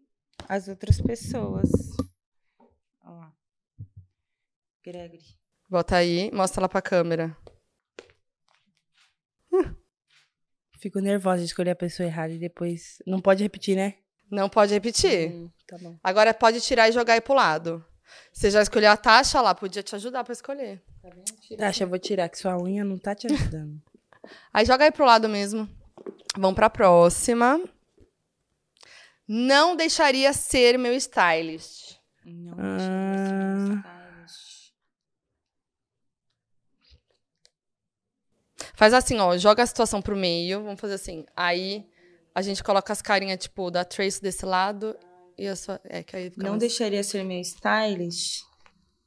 as 0.47 0.67
outras 0.67 1.01
pessoas. 1.01 1.71
Ó 3.03 3.09
lá. 3.09 3.33
Gregory. 4.85 5.23
Bota 5.67 5.95
aí, 5.95 6.29
mostra 6.31 6.61
lá 6.61 6.69
pra 6.69 6.81
câmera. 6.83 7.35
Fico 10.79 10.99
nervosa 10.99 11.39
de 11.39 11.45
escolher 11.45 11.71
a 11.71 11.75
pessoa 11.75 12.07
errada 12.07 12.31
e 12.33 12.37
depois. 12.39 12.99
Não 13.05 13.19
pode 13.19 13.43
repetir, 13.43 13.75
né? 13.75 13.95
Não 14.31 14.47
pode 14.47 14.73
repetir. 14.73 15.29
Hum, 15.31 15.49
tá 15.67 15.77
bom. 15.77 15.97
Agora 16.03 16.33
pode 16.33 16.61
tirar 16.61 16.87
e 16.87 16.91
jogar 16.93 17.13
aí 17.15 17.21
pro 17.21 17.33
lado. 17.33 17.83
Você 18.31 18.49
já 18.49 18.61
escolheu 18.61 18.89
a 18.89 18.95
taxa 18.97 19.41
lá, 19.41 19.53
podia 19.53 19.83
te 19.83 19.93
ajudar 19.95 20.23
pra 20.23 20.31
escolher. 20.33 20.81
Taxa, 21.57 21.83
eu 21.83 21.87
vou 21.89 21.99
tirar, 21.99 22.29
que 22.29 22.37
sua 22.37 22.57
unha 22.61 22.83
não 22.85 22.97
tá 22.97 23.13
te 23.13 23.27
ajudando. 23.27 23.81
Aí 24.53 24.65
joga 24.65 24.83
aí 24.85 24.91
pro 24.91 25.05
lado 25.05 25.27
mesmo. 25.29 25.67
Vamos 26.37 26.55
pra 26.55 26.69
próxima. 26.69 27.59
Não 29.27 29.75
deixaria 29.75 30.31
ser 30.33 30.77
meu 30.77 30.93
stylist. 30.93 31.95
Não, 32.25 32.53
Ah. 32.59 32.77
deixa 32.77 32.91
eu 32.91 33.67
ver 33.75 33.98
Faz 38.79 38.93
assim, 38.93 39.17
ó, 39.19 39.37
joga 39.37 39.61
a 39.61 39.65
situação 39.67 40.01
pro 40.01 40.15
meio, 40.15 40.63
vamos 40.63 40.79
fazer 40.79 40.93
assim. 40.93 41.25
Aí 41.35 41.85
a 42.33 42.41
gente 42.41 42.63
coloca 42.63 42.93
as 42.93 43.01
carinhas, 43.01 43.37
tipo, 43.39 43.69
da 43.69 43.83
Trace 43.83 44.21
desse 44.21 44.45
lado 44.45 44.95
e 45.37 45.45
a 45.47 45.55
sua. 45.55 45.81
É, 45.83 46.01
que 46.01 46.15
aí 46.15 46.29
fica 46.29 46.43
Não 46.43 46.51
mais- 46.51 46.61
deixaria 46.61 47.03
ser 47.03 47.25
meu 47.25 47.41
stylist? 47.41 48.39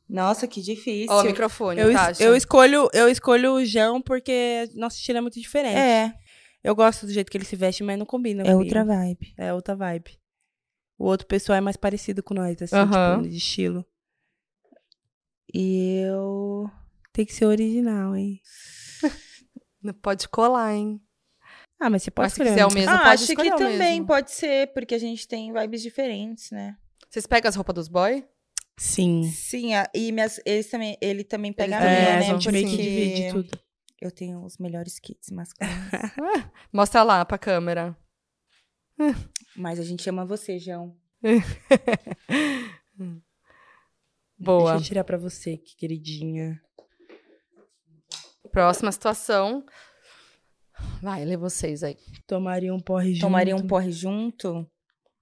Nossa, 0.07 0.47
que 0.47 0.61
difícil. 0.61 1.11
Ó, 1.11 1.23
o 1.23 1.24
microfone, 1.24 1.81
Eu, 1.81 1.89
es- 1.90 1.97
Tasha. 1.97 2.23
eu 2.23 2.36
escolho, 2.36 2.90
eu 2.93 3.09
escolho 3.09 3.55
o 3.55 3.65
João 3.65 4.03
porque 4.03 4.69
nosso 4.74 4.99
estilo 4.99 5.16
é 5.19 5.20
muito 5.23 5.40
diferente. 5.40 5.78
É, 5.78 6.12
Eu 6.62 6.77
gosto 6.77 7.07
do 7.07 7.12
jeito 7.12 7.31
que 7.31 7.39
ele 7.39 7.44
se 7.47 7.57
veste, 7.57 7.82
mas 7.82 7.99
não 7.99 8.05
combina. 8.05 8.43
é 8.44 8.55
outra 8.55 8.85
vibe. 8.85 9.32
É 9.39 9.55
outra 9.55 9.74
vibe. 9.74 10.19
O 10.99 11.07
outro 11.07 11.27
pessoal 11.27 11.57
é 11.57 11.61
mais 11.62 11.78
parecido 11.78 12.23
com 12.23 12.35
nós, 12.35 12.61
assim, 12.61 12.77
Aham. 12.77 13.16
tipo, 13.23 13.31
de 13.31 13.36
estilo. 13.39 13.85
E 15.53 16.03
eu. 16.07 16.70
Tem 17.12 17.24
que 17.27 17.32
ser 17.35 17.47
original, 17.47 18.15
hein? 18.15 18.40
Não 19.83 19.93
Pode 19.95 20.29
colar, 20.29 20.75
hein? 20.75 21.01
Ah, 21.81 21.91
mas 21.91 22.03
você 22.05 22.11
pode 22.11 22.27
Mas 22.27 22.33
se 22.35 22.43
escolher 22.43 22.51
quiser 22.51 22.67
um. 22.67 22.69
o 22.69 22.73
mesmo, 22.75 22.95
ah, 22.95 22.99
pode 22.99 23.25
acho 23.25 23.27
que 23.27 23.51
também 23.59 23.79
mesmo. 23.95 24.07
pode 24.07 24.31
ser, 24.31 24.73
porque 24.73 24.95
a 24.95 24.99
gente 24.99 25.27
tem 25.27 25.53
vibes 25.53 25.83
diferentes, 25.83 26.51
né? 26.53 26.77
Vocês 27.11 27.27
pegam 27.27 27.49
as 27.49 27.57
roupas 27.57 27.75
dos 27.75 27.89
boy? 27.89 28.25
Sim. 28.79 29.25
Sim, 29.25 29.75
a- 29.75 29.91
e 29.95 30.13
minhas, 30.13 30.41
eles 30.47 30.69
também, 30.71 30.97
ele 31.01 31.25
também 31.25 31.53
pega 31.53 31.77
Eles 31.77 31.87
a 31.87 31.91
minha, 31.91 32.09
É, 32.09 32.13
a 32.13 32.17
né? 32.21 32.25
usam, 32.27 32.41
gente 32.41 32.53
meio 32.53 32.65
que 32.67 32.71
Porque 32.77 32.83
divide 32.89 33.33
tudo. 33.33 33.59
Eu 34.01 34.11
tenho 34.11 34.45
os 34.45 34.59
melhores 34.59 34.99
kits 34.99 35.31
masculinos. 35.31 35.77
Mostra 36.73 37.03
lá 37.03 37.25
pra 37.25 37.37
câmera. 37.39 37.97
Mas 39.57 39.79
a 39.81 39.83
gente 39.85 40.09
ama 40.09 40.25
você, 40.25 40.59
João. 40.59 40.97
Boa. 44.39 44.73
Deixa 44.73 44.85
eu 44.85 44.89
tirar 44.89 45.05
pra 45.05 45.17
você, 45.19 45.57
que 45.57 45.77
queridinha. 45.77 46.61
Próxima 48.53 48.93
situação. 48.93 49.65
Vai, 51.03 51.24
lê 51.24 51.37
vocês 51.37 51.83
aí. 51.83 51.97
Tomaria 52.27 52.73
um 52.74 52.81
porre 52.81 53.12
junto. 53.15 53.20
Tomaria 53.23 53.57
um 53.57 53.66
porre 53.66 53.91
junto? 53.91 54.66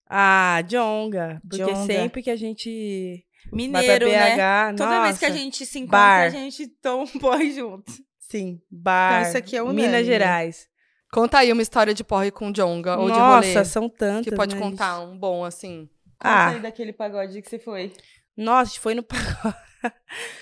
Ah, 0.09 0.61
Jonga. 0.66 1.40
Porque 1.48 1.65
Djonga. 1.65 1.86
sempre 1.86 2.23
que 2.23 2.31
a 2.31 2.36
gente 2.36 3.24
Mineiro, 3.52 4.07
pra 4.07 4.19
né? 4.36 4.73
BH, 4.73 4.77
Toda 4.77 5.02
vez 5.02 5.19
que 5.19 5.24
a 5.24 5.28
nossa, 5.28 5.40
gente 5.40 5.66
se 5.66 5.78
encontra, 5.78 5.98
bar. 5.98 6.23
a 6.27 6.28
gente 6.31 6.66
toma 6.82 7.05
um 7.05 7.19
porre 7.19 7.52
junto. 7.52 7.93
Sim, 8.19 8.61
bar. 8.70 9.20
Então, 9.20 9.28
isso 9.28 9.39
aqui 9.39 9.57
é 9.57 9.62
unânime. 9.62 9.86
Minas 9.86 10.07
Gerais. 10.07 10.69
Conta 11.12 11.39
aí 11.39 11.52
uma 11.52 11.62
história 11.62 11.93
de 11.94 12.05
porre 12.05 12.31
com 12.31 12.52
Jonga 12.52 12.97
ou 12.97 13.11
de 13.11 13.19
Nossa, 13.19 13.48
rolê. 13.52 13.65
são 13.65 13.89
tantas. 13.89 14.24
Que 14.24 14.35
pode 14.35 14.55
né, 14.55 14.61
contar 14.61 15.01
gente? 15.01 15.09
um 15.11 15.19
bom, 15.19 15.44
assim. 15.44 15.89
Conta 16.19 16.35
Ah. 16.35 16.48
aí 16.51 16.61
daquele 16.61 16.93
pagode 16.93 17.40
que 17.43 17.48
você 17.48 17.59
foi. 17.59 17.93
Nossa, 18.36 18.62
a 18.62 18.65
gente 18.66 18.81
foi 18.81 18.94
no 18.94 19.02
pagode. 19.02 19.57
a 19.82 19.89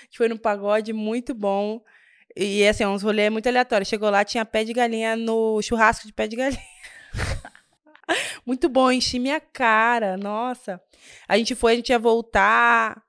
gente 0.04 0.16
foi 0.16 0.28
no 0.28 0.38
pagode 0.38 0.92
muito 0.92 1.34
bom. 1.34 1.80
E 2.40 2.64
assim, 2.68 2.86
uns 2.86 3.02
rolês 3.02 3.32
muito 3.32 3.48
aleatórios. 3.48 3.88
Chegou 3.88 4.08
lá, 4.08 4.24
tinha 4.24 4.44
pé 4.44 4.62
de 4.62 4.72
galinha 4.72 5.16
no 5.16 5.60
churrasco 5.60 6.06
de 6.06 6.12
pé 6.12 6.28
de 6.28 6.36
galinha. 6.36 6.62
muito 8.46 8.68
bom, 8.68 8.92
enchi 8.92 9.18
minha 9.18 9.40
cara. 9.40 10.16
Nossa. 10.16 10.80
A 11.26 11.36
gente 11.36 11.56
foi, 11.56 11.72
a 11.72 11.74
gente 11.74 11.88
ia 11.88 11.98
voltar. 11.98 13.02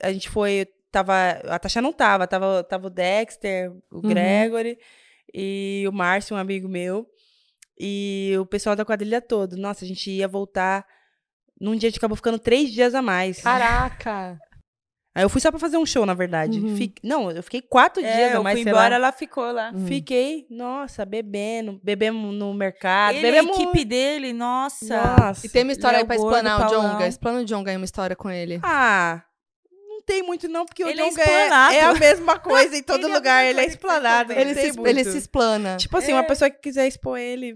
A 0.00 0.12
gente 0.12 0.30
foi. 0.30 0.68
Tava. 0.92 1.12
A 1.48 1.58
Tasha 1.58 1.82
não 1.82 1.92
tava, 1.92 2.28
tava, 2.28 2.62
tava 2.62 2.86
o 2.86 2.90
Dexter, 2.90 3.72
o 3.90 4.00
Gregory 4.00 4.78
e 5.34 5.84
o 5.88 5.92
Márcio, 5.92 6.36
um 6.36 6.38
amigo 6.38 6.68
meu. 6.68 7.08
E 7.76 8.36
o 8.38 8.46
pessoal 8.46 8.76
da 8.76 8.84
quadrilha 8.84 9.20
todo. 9.20 9.56
Nossa, 9.56 9.84
a 9.84 9.88
gente 9.88 10.08
ia 10.12 10.28
voltar. 10.28 10.86
Num 11.60 11.74
dia 11.74 11.88
a 11.88 11.90
gente 11.90 11.98
acabou 11.98 12.16
ficando 12.16 12.38
três 12.38 12.70
dias 12.70 12.94
a 12.94 13.02
mais. 13.02 13.42
Caraca! 13.42 14.38
Aí 15.12 15.24
eu 15.24 15.28
fui 15.28 15.40
só 15.40 15.50
pra 15.50 15.58
fazer 15.58 15.76
um 15.76 15.84
show, 15.84 16.06
na 16.06 16.14
verdade. 16.14 16.60
Uhum. 16.60 16.76
Fi- 16.76 16.94
Não, 17.02 17.30
eu 17.32 17.42
fiquei 17.42 17.60
quatro 17.60 18.00
dias 18.00 18.14
É, 18.14 18.30
a 18.30 18.34
eu 18.36 18.44
mais, 18.44 18.60
fui 18.60 18.68
embora, 18.70 18.90
lá. 18.90 18.94
ela 18.94 19.12
ficou 19.12 19.50
lá. 19.50 19.72
Hum. 19.74 19.84
Fiquei, 19.86 20.46
nossa, 20.48 21.04
bebendo. 21.04 21.80
Bebemos 21.82 22.32
no 22.32 22.54
mercado. 22.54 23.16
Ele, 23.16 23.26
a 23.26 23.32
bebemos... 23.32 23.58
equipe 23.58 23.84
dele, 23.84 24.32
nossa. 24.32 25.02
Nossa. 25.18 25.44
E 25.44 25.48
tem 25.48 25.64
uma 25.64 25.72
história 25.72 25.96
aí 25.96 26.02
Léo 26.02 26.06
pra 26.06 26.16
Gordo, 26.16 26.36
explanar 26.36 26.66
o. 26.66 26.70
Jonga. 26.70 27.06
Explana 27.08 27.40
o 27.40 27.44
Jonga 27.44 27.70
aí 27.72 27.76
uma 27.76 27.84
história 27.84 28.14
com 28.14 28.30
ele. 28.30 28.60
Ah, 28.62 29.20
não 29.88 30.00
tem 30.02 30.22
muito 30.22 30.48
não, 30.48 30.64
porque 30.64 30.82
Ele 30.84 31.02
o 31.02 31.06
é 31.06 31.08
Jonga 31.10 31.22
explanado. 31.22 31.74
é, 31.74 31.80
a 31.80 31.94
mesma 31.94 32.38
coisa 32.38 32.76
em 32.76 32.82
todo 32.84 32.98
Ele 33.00 33.06
é 33.08 33.10
a 33.10 33.14
lugar. 33.18 33.44
mesma 33.44 33.50
ele 33.60 33.60
é 33.60 33.68
explanado. 33.68 34.32
Ele 34.32 34.54
se, 34.54 34.80
ele 34.80 35.04
se 35.04 35.18
explana. 35.18 35.76
Tipo 35.76 35.96
assim, 35.96 36.12
É. 36.12 36.14
uma 36.14 36.24
pessoa 36.24 36.48
que 36.48 36.60
quiser 36.60 36.86
expor 36.86 37.18
ele... 37.18 37.52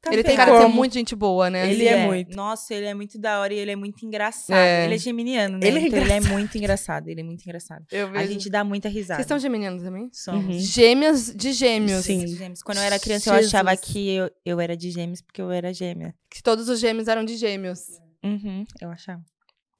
Tá 0.00 0.12
ele 0.12 0.22
tem 0.22 0.36
cara 0.36 0.52
de 0.52 0.58
ser 0.58 0.68
muito 0.68 0.94
gente 0.94 1.16
boa, 1.16 1.50
né? 1.50 1.68
Ele 1.70 1.84
é 1.86 2.06
muito. 2.06 2.36
Nossa, 2.36 2.72
ele 2.72 2.86
é 2.86 2.94
muito 2.94 3.18
da 3.18 3.40
hora 3.40 3.52
e 3.52 3.58
ele 3.58 3.72
é 3.72 3.76
muito 3.76 4.06
engraçado. 4.06 4.56
É. 4.56 4.84
Ele 4.84 4.94
é 4.94 4.98
geminiano, 4.98 5.58
né? 5.58 5.66
Ele 5.66 5.78
é 5.80 5.82
então 5.88 5.98
ele 5.98 6.12
é 6.12 6.20
muito 6.20 6.56
engraçado. 6.56 7.08
Ele 7.08 7.20
é 7.20 7.24
muito 7.24 7.42
engraçado. 7.42 7.84
Eu 7.90 8.06
A 8.06 8.10
vejo. 8.12 8.32
gente 8.32 8.48
dá 8.48 8.62
muita 8.62 8.88
risada. 8.88 9.16
Vocês 9.18 9.26
são 9.26 9.38
geminianos 9.40 9.82
também? 9.82 10.08
Somos. 10.12 10.44
Uhum. 10.46 10.58
Gêmeas 10.60 11.34
de 11.34 11.52
gêmeos. 11.52 12.04
Sim. 12.04 12.24
De 12.24 12.36
gêmeos. 12.36 12.62
Quando 12.62 12.78
eu 12.78 12.84
era 12.84 12.96
criança, 12.98 13.30
eu 13.30 13.34
Jesus. 13.34 13.52
achava 13.54 13.76
que 13.76 14.08
eu, 14.14 14.30
eu 14.46 14.60
era 14.60 14.76
de 14.76 14.88
gêmeos 14.92 15.20
porque 15.20 15.42
eu 15.42 15.50
era 15.50 15.74
gêmea. 15.74 16.14
Que 16.30 16.42
todos 16.44 16.68
os 16.68 16.78
gêmeos 16.78 17.08
eram 17.08 17.24
de 17.24 17.36
gêmeos. 17.36 17.80
Uhum, 18.24 18.64
eu 18.80 18.90
achava. 18.90 19.20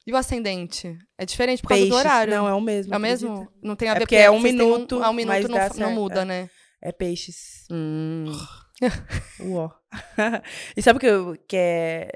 E 0.05 0.12
o 0.12 0.16
ascendente? 0.16 0.97
É 1.16 1.24
diferente 1.24 1.62
por 1.62 1.69
causa 1.69 1.82
Peixes. 1.82 1.95
do 1.95 1.99
horário. 1.99 2.35
Não, 2.35 2.49
é 2.49 2.55
o 2.55 2.61
mesmo. 2.61 2.93
É 2.93 2.97
o 2.97 3.01
mesmo? 3.01 3.32
acredita? 3.35 3.53
Não 3.62 3.77
tem 3.77 3.89
a 3.89 3.93
É 3.93 3.95
ver 3.95 4.01
porque 4.01 4.16
é 4.16 4.31
um 4.31 4.40
vocês 4.40 4.57
têm 4.57 4.66
minuto, 4.66 5.03
é 5.03 5.09
um 5.09 5.12
minuto 5.12 5.28
mas 5.35 5.45
não, 5.49 5.55
dá 5.55 5.69
fa- 5.69 5.74
não 5.74 5.86
certo, 5.86 5.95
muda, 5.95 6.23
é. 6.23 6.24
né? 6.24 6.51
É 6.82 6.90
peixes. 6.93 7.36
Hum. 7.70 8.24
Uó. 9.40 9.70
e 10.76 10.82
sabe 10.82 10.96
o 10.98 11.00
que, 11.00 11.06
eu- 11.06 11.36
que 11.48 11.56
é 11.56 12.12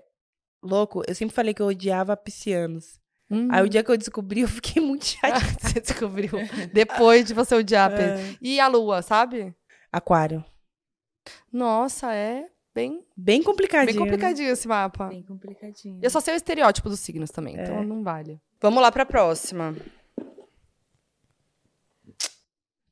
louco? 0.63 1.03
Eu 1.09 1.15
sempre 1.15 1.35
falei 1.35 1.53
que 1.55 1.63
eu 1.63 1.67
odiava 1.67 2.17
piscianos. 2.17 3.01
Hum. 3.31 3.49
Aí 3.51 3.63
o 3.65 3.69
dia 3.69 3.83
que 3.83 3.91
eu 3.91 3.97
descobri, 3.97 4.43
eu 4.43 4.49
fiquei 4.49 4.81
muito 4.85 5.07
chateada. 5.07 5.41
Você 5.61 5.81
descobriu. 5.81 6.31
Depois 6.73 7.25
de 7.27 7.35
você 7.35 7.55
odiar. 7.55 7.93
É. 7.93 8.37
E 8.41 8.61
a 8.61 8.69
lua, 8.69 9.01
sabe? 9.03 9.55
Aquário. 9.91 10.45
Nossa, 11.53 12.13
é 12.15 12.49
bem, 12.75 13.05
Bem 13.17 13.43
complicadinho. 13.43 13.87
bem 13.95 13.95
né? 13.95 14.11
complicadinho 14.11 14.51
esse 14.51 14.67
mapa. 14.69 15.09
Bem 15.09 15.23
complicadinho. 15.23 15.99
Eu 16.03 16.11
só 16.11 16.21
sei 16.21 16.35
o 16.35 16.37
estereótipo 16.37 16.89
dos 16.89 17.01
signos 17.01 17.31
também, 17.31 17.57
É. 17.59 17.63
então 17.63 17.83
não 17.85 18.03
vale. 18.03 18.41
Vamos 18.61 18.83
lá 18.83 18.91
pra 18.93 19.07
próxima. 19.07 19.75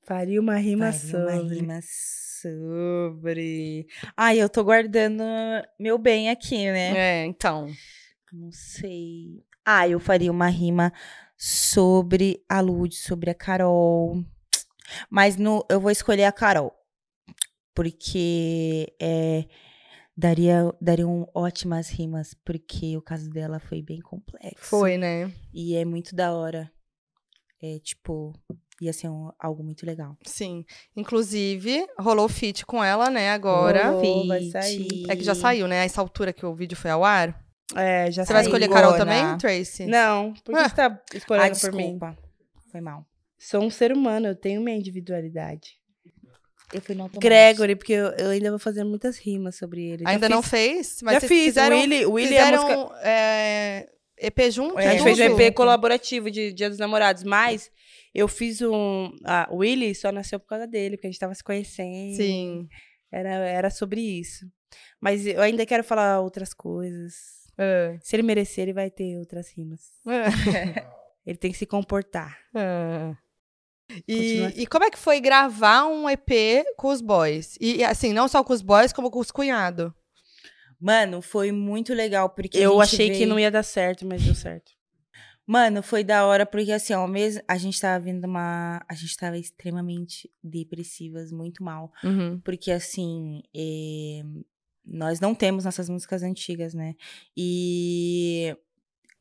Faria 0.04 0.40
uma 0.40 0.56
rima 0.56 0.92
Faria 0.92 0.98
sobre. 1.10 1.22
Uma 1.22 1.54
rima 1.54 1.80
sobre. 1.82 2.29
Ai, 4.16 4.40
eu 4.40 4.48
tô 4.48 4.64
guardando 4.64 5.22
meu 5.78 5.98
bem 5.98 6.30
aqui, 6.30 6.70
né? 6.70 7.22
É, 7.22 7.26
então. 7.26 7.70
Não 8.32 8.50
sei. 8.52 9.44
Ah, 9.64 9.88
eu 9.88 10.00
faria 10.00 10.30
uma 10.30 10.48
rima 10.48 10.92
sobre 11.36 12.44
a 12.48 12.60
Lud, 12.60 12.94
sobre 12.94 13.30
a 13.30 13.34
Carol. 13.34 14.24
Mas 15.08 15.36
no, 15.36 15.64
eu 15.68 15.80
vou 15.80 15.90
escolher 15.90 16.24
a 16.24 16.32
Carol. 16.32 16.72
Porque 17.74 18.92
é, 19.00 19.46
daria, 20.16 20.72
dariam 20.80 21.28
ótimas 21.34 21.88
rimas, 21.88 22.34
porque 22.44 22.96
o 22.96 23.02
caso 23.02 23.30
dela 23.30 23.58
foi 23.58 23.82
bem 23.82 24.00
complexo. 24.00 24.68
Foi, 24.68 24.96
né? 24.96 25.32
E 25.52 25.74
é 25.74 25.84
muito 25.84 26.14
da 26.14 26.32
hora. 26.32 26.70
É 27.62 27.78
tipo, 27.78 28.32
ia 28.80 28.92
ser 28.92 29.08
um- 29.08 29.30
algo 29.38 29.62
muito 29.62 29.84
legal. 29.84 30.16
Sim. 30.24 30.64
Inclusive, 30.96 31.86
rolou 31.98 32.28
feat 32.28 32.64
com 32.64 32.82
ela, 32.82 33.10
né, 33.10 33.30
agora. 33.30 33.90
Rolou. 33.90 34.26
vai 34.28 34.42
sair. 34.44 35.04
É 35.08 35.16
que 35.16 35.22
já 35.24 35.34
saiu, 35.34 35.66
né? 35.68 35.80
A 35.80 35.84
essa 35.84 36.00
altura 36.00 36.32
que 36.32 36.46
o 36.46 36.54
vídeo 36.54 36.76
foi 36.76 36.90
ao 36.90 37.04
ar. 37.04 37.38
É, 37.76 38.10
já 38.10 38.24
Você 38.24 38.32
vai 38.32 38.42
escolher 38.42 38.68
Carol 38.68 38.96
também, 38.96 39.36
Tracy? 39.38 39.86
Não, 39.86 40.32
por 40.44 40.52
que 40.54 40.60
Ah. 40.60 40.68
você 40.68 40.74
tá 40.74 41.00
escolhendo 41.14 41.46
Ah, 41.56 41.60
por 41.60 41.72
mim? 41.72 41.82
desculpa. 41.82 42.18
Foi 42.72 42.80
mal. 42.80 43.04
Sou 43.38 43.62
um 43.62 43.70
ser 43.70 43.92
humano, 43.92 44.26
eu 44.28 44.34
tenho 44.34 44.60
minha 44.60 44.76
individualidade. 44.76 45.78
Eu 46.72 46.80
fui 46.80 46.94
no 46.94 47.02
automático. 47.04 47.20
Gregory, 47.20 47.74
porque 47.74 47.92
eu, 47.92 48.06
eu 48.10 48.30
ainda 48.30 48.50
vou 48.50 48.58
fazer 48.58 48.84
muitas 48.84 49.18
rimas 49.18 49.56
sobre 49.56 49.82
ele. 49.82 50.02
Já 50.04 50.10
Ainda 50.10 50.28
não 50.28 50.40
fiz- 50.42 50.50
fez? 50.50 50.98
Mas 51.02 51.14
já 51.14 51.20
vocês 51.20 51.28
fiz. 51.32 51.44
fizeram, 51.46 51.76
o 51.76 51.80
Willy, 51.80 52.06
o 52.06 52.12
Willy 52.12 52.34
é 52.36 52.42
a 52.42 52.46
música... 52.52 52.68
fizeram 52.68 52.90
é, 53.02 53.86
EP 54.18 54.50
junto? 54.50 54.78
A 54.78 54.82
gente 54.82 54.98
tudo? 54.98 55.04
fez 55.16 55.18
um 55.32 55.40
EP 55.40 55.52
colaborativo 55.54 56.30
de 56.30 56.52
Dia 56.52 56.68
dos 56.68 56.78
Namorados, 56.78 57.24
mas 57.24 57.70
eu 58.14 58.26
fiz 58.28 58.60
um. 58.62 59.12
O 59.50 59.56
Willy 59.58 59.94
só 59.94 60.10
nasceu 60.12 60.38
por 60.40 60.46
causa 60.48 60.66
dele, 60.66 60.96
porque 60.96 61.06
a 61.06 61.10
gente 61.10 61.20
tava 61.20 61.34
se 61.34 61.44
conhecendo. 61.44 62.16
Sim. 62.16 62.68
Era, 63.12 63.30
era 63.30 63.70
sobre 63.70 64.00
isso. 64.00 64.46
Mas 65.00 65.26
eu 65.26 65.40
ainda 65.40 65.64
quero 65.66 65.82
falar 65.82 66.20
outras 66.20 66.52
coisas. 66.54 67.14
É. 67.58 67.98
Se 68.02 68.16
ele 68.16 68.22
merecer, 68.22 68.62
ele 68.62 68.72
vai 68.72 68.90
ter 68.90 69.18
outras 69.18 69.48
rimas. 69.50 69.80
Ele 71.26 71.36
tem 71.36 71.52
que 71.52 71.58
se 71.58 71.66
comportar. 71.66 72.38
É. 72.54 73.14
E, 74.08 74.62
e 74.62 74.66
como 74.66 74.84
é 74.86 74.90
que 74.90 74.98
foi 74.98 75.20
gravar 75.20 75.84
um 75.84 76.08
EP 76.08 76.64
com 76.76 76.88
os 76.88 77.02
boys? 77.02 77.58
E 77.60 77.84
assim, 77.84 78.12
não 78.14 78.26
só 78.26 78.42
com 78.42 78.52
os 78.54 78.62
boys, 78.62 78.90
como 78.92 79.10
com 79.10 79.18
os 79.18 79.30
cunhados. 79.30 79.92
Mano, 80.80 81.20
foi 81.20 81.52
muito 81.52 81.92
legal, 81.92 82.30
porque 82.30 82.56
a 82.56 82.60
Eu 82.62 82.72
gente 82.72 82.82
achei 82.94 83.10
que 83.10 83.16
veio- 83.18 83.28
não 83.28 83.38
ia 83.38 83.50
dar 83.50 83.62
certo, 83.62 84.06
mas 84.06 84.22
deu 84.22 84.34
certo. 84.34 84.72
Mano, 85.46 85.82
foi 85.82 86.04
da 86.04 86.24
hora, 86.26 86.46
porque 86.46 86.70
assim, 86.70 86.92
ao 86.92 87.08
mesmo. 87.08 87.42
A 87.48 87.56
gente 87.58 87.80
tava 87.80 87.98
vendo 88.04 88.24
uma. 88.24 88.80
A 88.88 88.94
gente 88.94 89.16
tava 89.16 89.36
extremamente 89.36 90.30
depressivas, 90.42 91.32
muito 91.32 91.62
mal. 91.64 91.92
Uhum. 92.04 92.38
Porque 92.44 92.70
assim. 92.70 93.42
eh, 93.54 94.22
Nós 94.86 95.20
não 95.20 95.34
temos 95.34 95.64
nossas 95.64 95.88
músicas 95.88 96.22
antigas, 96.22 96.72
né? 96.74 96.94
E. 97.36 98.56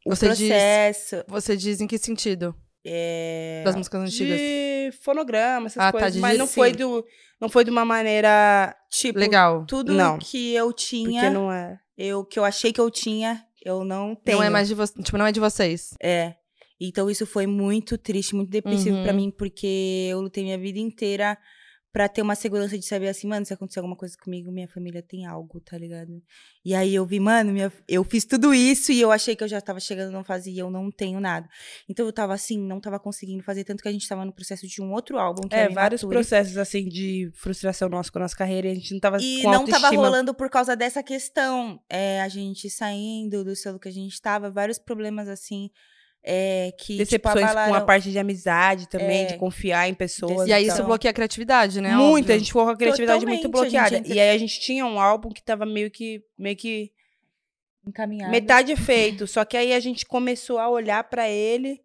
O 0.06 0.12
Você 0.16 0.30
diz- 0.30 0.48
processo. 0.48 1.24
Você 1.28 1.58
diz 1.58 1.82
em 1.82 1.88
que 1.88 1.98
sentido? 1.98 2.56
é, 2.86 3.62
Das 3.66 3.76
músicas 3.76 4.02
antigas? 4.02 4.38
De 4.40 4.92
fonograma, 5.02 5.66
essas 5.68 5.78
Ah, 5.84 5.92
tá, 5.92 6.00
coisas. 6.00 6.14
de 6.14 6.20
mas 6.20 6.38
não 6.38 6.48
sim. 6.48 6.54
foi, 6.54 6.72
do, 6.72 7.06
não 7.40 7.50
foi 7.50 7.64
de 7.66 7.70
uma 7.70 7.84
maneira. 7.84 8.74
Tipo, 8.90 9.20
Legal. 9.20 9.66
tudo 9.66 9.94
Não. 9.94 10.18
que 10.18 10.54
eu 10.56 10.72
tinha, 10.72 11.22
Porque 11.24 11.30
não 11.34 11.52
é. 11.52 11.80
eu, 11.98 12.24
que 12.24 12.40
eu 12.40 12.46
achei 12.46 12.72
que 12.72 12.80
eu 12.80 12.90
tinha, 12.90 13.46
eu 13.64 13.84
não 13.84 14.16
tenho. 14.16 14.38
Não 14.38 14.44
é 14.46 14.50
mais 14.50 14.68
de 14.68 14.76
vocês. 14.76 15.04
Tipo, 15.06 15.18
não 15.18 15.26
é 15.26 15.32
de 15.32 15.40
vocês. 15.40 15.94
É. 16.02 16.36
Então 16.82 17.10
isso 17.10 17.26
foi 17.26 17.46
muito 17.46 17.98
triste, 17.98 18.34
muito 18.36 18.50
depressivo 18.50 18.96
Uhum. 18.98 19.04
pra 19.04 19.12
mim, 19.14 19.32
porque 19.32 20.08
eu 20.10 20.22
lutei 20.22 20.44
minha 20.44 20.58
vida 20.58 20.80
inteira 20.80 21.38
pra 21.92 22.08
ter 22.08 22.22
uma 22.22 22.36
segurança 22.36 22.78
de 22.78 22.86
saber 22.86 23.08
assim, 23.08 23.28
mano, 23.28 23.46
se 23.46 23.54
acontecer 23.54 23.80
alguma 23.80 23.96
coisa 23.96 24.16
comigo, 24.24 24.52
minha 24.52 24.68
família 24.68 25.02
tem 25.02 25.26
algo, 25.26 25.60
tá 25.60 25.78
ligado? 25.78 26.22
E 26.64 26.76
aí 26.76 26.94
eu 26.94 27.06
vi, 27.06 27.20
mano, 27.20 27.52
minha, 27.52 27.72
eu 27.88 28.04
fiz 28.04 28.26
tudo 28.26 28.54
isso 28.54 28.92
e 28.92 29.02
eu 29.02 29.12
achei 29.12 29.36
que 29.36 29.44
eu 29.44 29.48
já 29.48 29.60
tava 29.60 29.80
chegando, 29.80 30.12
não 30.12 30.24
fazia, 30.24 30.54
e 30.54 30.60
eu 30.60 30.70
não 30.70 30.92
tenho 30.92 31.20
nada. 31.20 31.50
Então 31.90 32.06
eu 32.06 32.14
tava 32.14 32.34
assim, 32.34 32.60
não 32.60 32.80
tava 32.80 33.00
conseguindo 33.00 33.44
fazer, 33.44 33.64
tanto 33.64 33.82
que 33.82 33.90
a 33.90 33.92
gente 33.92 34.08
tava 34.08 34.24
no 34.24 34.32
processo 34.34 34.68
de 34.68 34.82
um 34.82 34.92
outro 34.94 35.18
álbum, 35.18 35.48
que 35.48 35.56
É, 35.56 35.68
vários 35.70 36.04
Immature. 36.04 36.16
processos, 36.16 36.58
assim, 36.58 36.88
de 36.88 37.32
frustração 37.34 37.90
nossa 37.90 38.12
com 38.12 38.20
a 38.20 38.22
nossa 38.22 38.36
carreira. 38.36 38.68
E 38.68 38.72
a 38.72 38.76
gente 38.76 38.94
não 38.94 39.00
tava 39.00 39.18
E 39.20 39.44
não 39.44 39.66
tava 39.66 39.90
rolando 39.90 40.34
por 40.34 40.50
causa 40.50 40.76
dessa 40.76 41.02
questão. 41.02 41.82
É, 41.90 42.22
a 42.22 42.28
gente 42.28 42.70
saindo 42.70 43.44
do 43.44 43.56
selo 43.56 43.80
que 43.80 43.90
a 43.90 43.92
gente 43.92 44.22
tava, 44.22 44.52
vários 44.52 44.78
problemas 44.78 45.28
assim. 45.28 45.72
É, 46.22 46.74
que 46.78 46.86
tipo, 46.94 46.98
Decepções 46.98 47.34
com 47.52 47.58
a 47.58 47.64
abalaram- 47.64 47.86
parte 47.86 48.12
de 48.12 48.20
amizade 48.20 48.90
também, 48.90 49.24
É. 49.24 49.26
de 49.26 49.38
confiar 49.38 49.88
em 49.90 49.94
pessoas. 49.94 50.48
E 50.50 50.54
aí 50.54 50.68
tal. 50.68 50.76
isso 50.76 50.84
bloqueia 50.86 51.12
a 51.12 51.14
criatividade, 51.14 51.80
né? 51.80 51.96
Muito, 51.96 52.32
a 52.32 52.38
gente 52.38 52.48
ficou 52.48 52.66
com 52.66 52.72
a 52.72 52.76
criatividade 52.78 53.26
muito 53.26 53.44
Totalmente, 53.44 53.72
gente 53.72 53.80
bloqueada. 53.80 53.98
entra- 53.98 54.14
E 54.16 54.20
aí 54.20 54.30
a 54.36 54.38
gente 54.38 54.60
tinha 54.60 54.86
um 54.86 55.00
álbum 55.00 55.30
que 55.30 55.42
tava 55.42 55.66
meio 55.66 55.90
que, 55.90 56.22
meio 56.38 56.58
que 56.58 56.92
encaminhado. 57.88 58.32
metade 58.32 58.76
feito. 58.76 59.26
Só 59.28 59.46
que 59.46 59.56
aí 59.58 59.74
a 59.74 59.80
gente 59.80 60.06
começou 60.06 60.60
a 60.60 60.70
olhar 60.70 61.04
pra 61.06 61.28
ele 61.30 61.82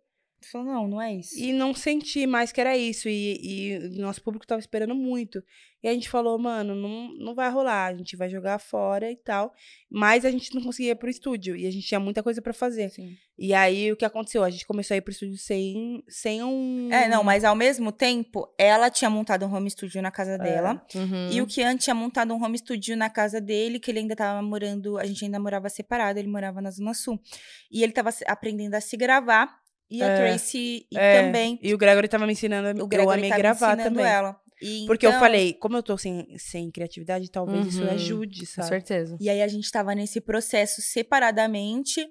Falou, 0.51 0.67
não, 0.67 0.89
não 0.89 1.03
é 1.03 1.15
isso. 1.15 1.39
e 1.39 1.53
não 1.53 1.75
sentir 1.75 2.27
mais 2.27 2.53
que 2.53 2.61
era 2.61 2.77
isso. 2.77 3.09
E, 3.09 3.39
e 3.43 3.99
o 3.99 4.01
nosso 4.01 4.23
público 4.23 4.47
tava 4.47 4.61
esperando 4.61 4.95
muito. 4.95 5.43
E 5.85 5.89
a 5.89 5.93
gente 5.93 6.09
falou, 6.09 6.39
mano, 6.39 6.75
não, 6.75 7.15
não 7.15 7.35
vai 7.35 7.51
rolar, 7.51 7.89
a 7.89 7.95
gente 7.95 8.17
vai 8.17 8.31
jogar 8.31 8.59
fora 8.59 9.11
e 9.11 9.17
tal. 9.17 9.53
Mas 9.91 10.25
a 10.25 10.31
gente 10.31 10.55
não 10.55 10.63
conseguia 10.63 10.93
ir 10.93 10.95
pro 10.95 11.11
estúdio. 11.11 11.55
E 11.55 11.67
a 11.67 11.71
gente 11.71 11.87
tinha 11.87 12.01
muita 12.01 12.23
coisa 12.23 12.41
pra 12.41 12.55
fazer. 12.55 12.89
Sim. 12.89 13.15
E 13.37 13.53
aí 13.53 13.93
o 13.93 13.97
que 13.97 14.05
aconteceu? 14.07 14.43
A 14.43 14.49
gente 14.49 14.67
começou 14.67 14.95
a 14.95 14.97
ir 14.97 15.03
pro 15.03 15.13
estúdio 15.13 15.37
sem, 15.37 16.03
sem 16.09 16.43
um. 16.43 16.89
É, 16.91 17.07
não, 17.07 17.23
mas 17.23 17.45
ao 17.45 17.55
mesmo 17.55 17.93
tempo, 17.93 18.49
ela 18.57 18.89
tinha 18.89 19.11
montado 19.11 19.45
um 19.45 19.55
home 19.55 19.71
studio 19.71 20.01
na 20.01 20.11
casa 20.11 20.39
dela. 20.39 20.83
Uhum. 20.95 21.31
E 21.31 21.43
o 21.43 21.47
Kian 21.47 21.77
tinha 21.77 21.95
montado 21.95 22.33
um 22.33 22.43
home 22.43 22.57
studio 22.57 22.97
na 22.97 23.11
casa 23.11 23.39
dele, 23.39 23.79
que 23.79 23.91
ele 23.91 23.99
ainda 23.99 24.17
tava 24.17 24.41
morando, 24.41 24.97
a 24.97 25.05
gente 25.05 25.23
ainda 25.23 25.39
morava 25.39 25.69
separado, 25.69 26.19
ele 26.19 26.29
morava 26.29 26.63
na 26.63 26.71
Zona 26.71 26.95
Sul. 26.95 27.21
E 27.71 27.83
ele 27.83 27.93
tava 27.93 28.09
aprendendo 28.27 28.75
a 28.75 28.81
se 28.81 28.97
gravar. 28.97 29.64
E 29.97 30.03
a 30.03 30.07
É, 30.07 30.17
Tracy 30.17 30.87
e 30.91 30.99
É, 30.99 31.23
também. 31.23 31.59
E 31.63 31.73
o 31.75 31.79
Gregory 31.79 32.09
tava 32.09 32.27
me 32.27 32.33
ensinando 32.33 32.69
a, 32.69 32.73
O 32.73 32.79
eu 32.85 32.87
Gregory 32.87 33.19
a 33.19 33.23
me 33.23 33.29
tava 33.29 33.39
gravar 33.41 33.77
também. 33.77 34.05
ela. 34.05 34.37
E 34.63 34.87
Porque 34.87 35.05
eu 35.05 35.11
então- 35.11 35.21
falei, 35.21 35.53
como 35.55 35.77
eu 35.77 35.83
tô 35.83 35.97
sem, 35.99 36.27
sem 36.39 36.71
criatividade, 36.71 37.31
talvez 37.31 37.67
isso 37.67 37.83
Uhum. 37.83 37.91
ajude, 37.91 38.41
Com 38.41 38.47
sabe? 38.47 38.69
certeza. 38.69 39.17
E 39.21 39.29
aí 39.29 39.43
a 39.43 39.49
gente 39.49 39.71
tava 39.71 39.95
nesse 39.95 40.21
processo 40.21 40.81
separadamente, 40.81 42.07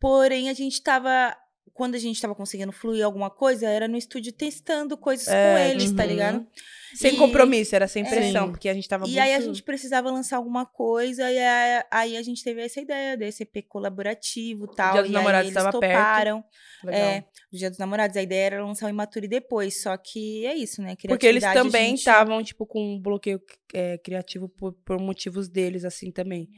porém 0.00 0.48
a 0.48 0.52
gente 0.52 0.82
tava. 0.82 1.36
Quando 1.74 1.94
a 1.94 1.98
gente 1.98 2.20
tava 2.20 2.34
conseguindo 2.34 2.70
fluir 2.70 3.02
alguma 3.04 3.30
coisa, 3.30 3.66
era 3.66 3.88
no 3.88 3.96
estúdio 3.96 4.30
testando 4.32 4.94
coisas 4.96 5.26
É, 5.28 5.52
com 5.54 5.58
eles, 5.70 5.90
tá 5.92 6.02
uhum. 6.02 6.08
ligado? 6.08 6.46
Sem 6.94 7.14
E- 7.14 7.16
compromisso, 7.16 7.74
era 7.74 7.88
sem 7.88 8.04
É. 8.04 8.08
pressão, 8.10 8.44
Sim. 8.46 8.50
porque 8.52 8.68
a 8.68 8.74
gente 8.74 8.86
tava 8.86 9.04
E 9.06 9.08
muito... 9.08 9.20
aí 9.22 9.32
a 9.34 9.40
gente 9.40 9.62
precisava 9.62 10.10
lançar 10.10 10.36
alguma 10.36 10.66
coisa, 10.66 11.30
e 11.32 11.38
aí, 11.38 11.84
aí 11.90 12.16
a 12.18 12.22
gente 12.22 12.44
teve 12.44 12.60
essa 12.62 12.78
ideia 12.78 13.16
desse 13.16 13.44
EP 13.44 13.62
colaborativo 13.66 14.66
e 14.70 14.74
tal. 14.76 14.92
Dia 14.92 15.02
dos 15.02 15.10
e 15.10 15.14
Namorados 15.14 15.46
aí 15.48 15.52
eles 15.54 15.62
perto. 15.62 15.80
toparam. 15.80 16.44
Legal. 16.84 17.00
É, 17.00 17.20
do 17.50 17.56
Dia 17.58 17.70
dos 17.70 17.78
Namorados. 17.78 18.16
A 18.18 18.22
ideia 18.22 18.46
era 18.46 18.64
lançar 18.66 18.86
o 18.86 18.90
Imature 18.90 19.26
depois, 19.26 19.80
só 19.82 19.96
que 19.96 20.44
é 20.44 20.54
isso, 20.54 20.82
né? 20.82 20.94
Porque 21.08 21.26
eles 21.26 21.42
também 21.42 21.90
gente- 21.90 22.00
estavam, 22.00 22.42
tipo, 22.42 22.66
com 22.66 22.96
um 22.96 23.00
bloqueio 23.00 23.40
é, 23.72 23.96
criativo 23.96 24.46
por, 24.48 24.74
por 24.84 25.00
motivos 25.00 25.48
deles, 25.48 25.84
assim, 25.86 26.10
também. 26.10 26.50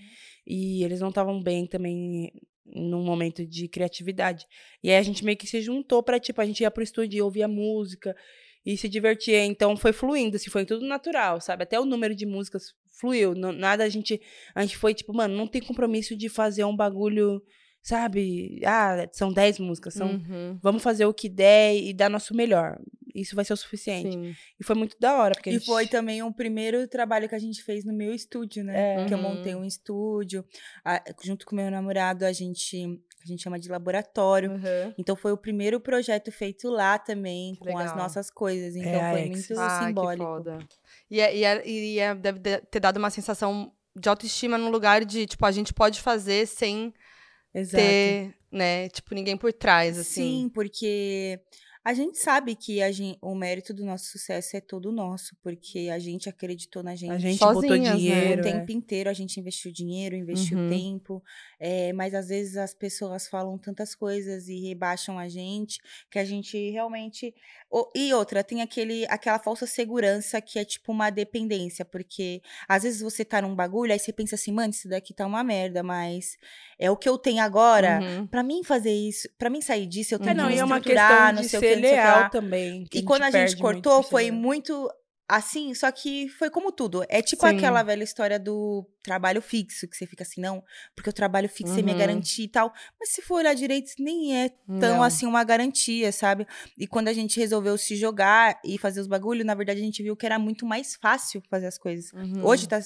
E 0.45 0.83
eles 0.83 0.99
não 1.01 1.11
estavam 1.11 1.41
bem 1.41 1.67
também 1.69 2.33
num 2.67 3.03
momento 3.05 3.45
de 3.47 3.69
criatividade. 3.69 4.47
E 4.83 4.91
aí 4.91 4.97
a 4.97 5.03
gente 5.03 5.25
meio 5.25 5.37
que 5.37 5.47
se 5.47 5.61
juntou 5.61 6.03
pra, 6.03 6.19
tipo, 6.19 6.41
a 6.41 6.47
gente 6.47 6.61
ia 6.61 6.71
pro 6.71 6.83
estúdio 6.83 7.19
e 7.19 7.23
ouvia 7.23 7.47
música 7.49 8.15
e 8.65 8.77
se 8.77 8.89
divertia. 8.89 9.45
Então 9.45 9.77
foi 9.77 9.93
fluindo, 9.93 10.37
assim, 10.37 10.51
foi 10.51 10.65
tudo 10.65 10.87
natural, 10.87 11.41
sabe? 11.41 11.63
Até 11.65 11.79
o 11.79 11.85
número 11.85 12.15
de 12.15 12.25
músicas 12.27 12.73
fluiu. 12.99 13.35
não- 13.35 13.53
nada 13.53 13.85
a 13.85 13.89
gente. 13.89 14.21
A 14.55 14.63
gente 14.63 14.77
foi, 14.77 14.95
tipo, 14.95 15.13
mano, 15.13 15.37
não 15.37 15.47
tem 15.47 15.61
compromisso 15.61 16.17
de 16.17 16.29
fazer 16.29 16.65
um 16.65 16.75
bagulho, 16.77 17.43
sabe? 17.83 18.61
Ah, 18.65 19.07
são 19.13 19.33
10 19.33 19.59
músicas, 19.59 19.95
são. 19.95 20.13
Uhum. 20.13 20.59
Vamos 20.63 20.83
fazer 20.83 21.05
o 21.05 21.13
que 21.15 21.29
der 21.29 21.77
e 21.77 21.93
dar 21.93 22.09
nosso 22.09 22.35
melhor. 22.35 22.79
Isso 23.15 23.37
vai 23.37 23.45
ser 23.45 23.53
o 23.53 23.57
suficiente. 23.57 24.11
Sim. 24.13 24.35
E 24.59 24.65
foi 24.65 24.75
muito 24.75 24.97
da 24.99 25.15
hora, 25.17 25.35
porque 25.35 25.51
E 25.51 25.53
gente... 25.55 25.67
foi 25.67 25.87
também 25.87 26.23
o 26.23 26.33
primeiro 26.33 26.87
trabalho 26.89 27.29
que 27.29 27.35
a 27.35 27.39
gente 27.39 27.63
fez 27.63 27.85
no 27.85 27.93
meu 27.93 28.13
estúdio, 28.13 28.65
né? 28.65 29.03
É. 29.03 29.07
Que 29.07 29.15
eu 29.15 29.19
Uhum. 29.19 29.23
montei 29.37 29.55
um 29.55 29.65
estúdio. 29.65 30.45
a- 30.85 31.03
junto 31.23 31.47
com 31.47 31.55
meu 31.55 31.71
namorado, 31.71 32.25
a 32.25 32.33
gente, 32.33 32.77
a 33.23 33.27
gente 33.27 33.43
chama 33.43 33.59
de 33.59 33.69
laboratório. 33.69 34.51
Uhum. 34.51 34.95
Então 34.99 35.15
foi 35.15 35.31
o 35.33 35.37
primeiro 35.37 35.79
projeto 35.81 36.33
feito 36.33 36.69
lá 36.69 36.99
também, 36.99 37.55
Que 37.55 37.61
com 37.61 37.79
as 37.79 37.85
legal. 37.91 37.97
nossas 37.97 38.31
coisas. 38.31 38.75
Então 38.75 38.91
É, 38.93 39.13
foi 39.13 39.27
muito 39.27 39.55
Ah, 39.61 39.87
simbólico. 39.87 40.25
foda. 40.25 40.59
E, 41.11 41.21
é- 41.21 41.37
e, 41.37 41.45
é- 41.45 41.69
e 41.69 41.99
é- 42.01 42.15
deve 42.15 42.39
de- 42.41 42.59
ter 42.71 42.81
dado 42.81 42.97
uma 42.97 43.11
sensação 43.11 43.73
de 43.97 44.09
autoestima 44.09 44.59
no 44.59 44.71
lugar 44.71 45.05
de, 45.05 45.25
tipo, 45.27 45.47
a 45.47 45.53
gente 45.53 45.73
pode 45.73 46.01
fazer 46.01 46.47
sem 46.49 46.93
Exato. 47.55 47.77
ter, 47.83 48.35
né, 48.51 48.89
tipo, 48.89 49.15
ninguém 49.15 49.37
por 49.37 49.53
trás, 49.53 49.97
assim. 49.99 50.43
Sim, 50.43 50.49
porque 50.53 51.39
a 51.85 51.93
gente 51.93 52.19
sabe 52.19 52.55
que 52.57 52.81
a 52.83 52.91
gen- 52.91 53.19
o 53.21 53.35
mérito 53.35 53.75
do 53.75 53.85
nosso 53.85 54.07
sucesso 54.07 54.57
é 54.57 54.61
todo 54.61 54.91
nosso, 54.91 55.37
porque 55.43 55.91
a 55.93 55.99
gente 55.99 56.29
acreditou 56.29 56.83
na 56.83 56.95
gente. 56.97 57.13
A 57.13 57.19
gente 57.19 57.39
botou 57.39 57.63
Sozinhas, 57.63 57.91
né? 57.91 57.97
dinheiro. 57.97 58.43
o 58.43 58.47
é. 58.47 58.53
tempo 58.53 58.73
inteiro 58.73 59.11
a 59.11 59.13
gente 59.13 59.39
investiu 59.39 59.71
dinheiro, 59.71 60.17
investiu 60.17 60.59
Uhum. 60.59 60.69
tempo, 60.71 61.23
é, 61.61 61.93
mas 61.93 62.15
às 62.15 62.29
vezes 62.29 62.57
as 62.57 62.73
pessoas 62.73 63.29
falam 63.29 63.59
tantas 63.59 63.95
coisas 63.95 64.49
e 64.49 64.59
rebaixam 64.69 65.19
a 65.19 65.29
gente 65.29 65.79
que 66.11 66.19
a 66.19 66.25
gente 66.25 66.71
realmente. 66.71 67.35
E 67.95 68.15
outra, 68.15 68.43
tem 68.45 68.63
aquele, 68.63 69.05
aquela 69.11 69.39
falsa 69.39 69.67
segurança 69.67 70.41
que 70.41 70.59
é 70.59 70.65
tipo 70.65 70.93
uma 70.93 71.11
dependência, 71.11 71.85
porque 71.85 72.41
às 72.69 72.85
vezes 72.85 73.01
você 73.01 73.25
tá 73.25 73.43
num 73.43 73.55
bagulho, 73.55 73.93
aí 73.93 73.99
você 73.99 74.13
pensa 74.13 74.37
assim, 74.37 74.53
mano, 74.53 74.71
isso 74.71 74.89
daqui 74.89 75.13
tá 75.13 75.27
uma 75.27 75.43
merda, 75.45 75.83
mas 75.83 76.37
é 76.79 76.91
o 76.91 76.97
que 76.97 77.09
eu 77.09 77.19
tenho 77.19 77.43
agora. 77.43 78.01
Uhum. 78.01 78.27
Pra 78.27 78.43
mim 78.43 78.63
fazer 78.63 78.93
isso, 78.93 79.29
pra 79.37 79.51
mim 79.51 79.61
sair 79.61 79.87
disso, 79.87 80.15
eu 80.15 80.19
tenho 80.19 80.31
É, 80.31 80.35
não, 80.35 80.45
que 80.45 80.51
me 80.51 80.57
e 80.57 80.61
é 80.61 80.65
uma 80.65 80.77
estruturar, 80.79 81.09
questão 81.35 81.43
não 81.43 81.49
sei 81.49 81.59
o 81.59 81.63
que, 81.63 81.74
que 81.81 81.87
leal 81.89 82.21
lá. 82.21 82.29
também. 82.31 82.87
E 82.93 83.03
quando 83.03 83.23
a 83.23 83.31
gente 83.31 83.51
muito 83.53 83.61
cortou, 83.63 84.03
por 84.03 84.11
foi 84.11 84.31
muito 84.31 84.91
assim, 85.27 85.73
só 85.75 85.91
que 85.91 86.29
foi 86.29 86.51
como 86.51 86.71
tudo. 86.71 87.03
É 87.09 87.23
tipo 87.23 87.49
Sim. 87.49 87.57
aquela 87.57 87.83
velha 87.83 88.05
história 88.05 88.39
do 88.39 88.87
trabalho 89.03 89.41
fixo, 89.41 89.89
que 89.89 89.97
você 89.97 90.07
fica 90.07 90.23
assim, 90.23 90.39
não, 90.39 90.63
porque 90.95 91.09
o 91.09 91.13
trabalho 91.15 91.49
fixo 91.49 91.79
é 91.79 91.83
minha 91.83 91.95
Uhum. 91.95 91.99
garantia 92.01 92.45
e 92.45 92.49
tal. 92.49 92.71
Mas 93.01 93.09
se 93.09 93.23
for 93.23 93.37
olhar 93.37 93.55
direito, 93.55 93.91
nem 93.99 94.37
é 94.45 94.51
tão 94.79 94.97
Não. 94.97 95.03
assim 95.03 95.25
uma 95.27 95.43
garantia, 95.43 96.13
sabe? 96.13 96.47
E 96.79 96.87
quando 96.87 97.09
a 97.09 97.13
gente 97.15 97.41
resolveu 97.41 97.79
se 97.79 97.97
jogar 97.97 98.61
e 98.63 98.77
fazer 98.77 99.01
os 99.01 99.07
bagulhos, 99.07 99.47
na 99.47 99.55
verdade 99.55 99.81
a 99.81 99.83
gente 99.83 100.03
viu 100.03 100.15
que 100.15 100.27
era 100.27 100.39
muito 100.39 100.67
mais 100.67 100.95
fácil 100.95 101.43
fazer 101.49 101.69
as 101.69 101.79
coisas. 101.79 102.13
Uhum. 102.13 102.45
Hoje 102.45 102.69
tá 102.69 102.81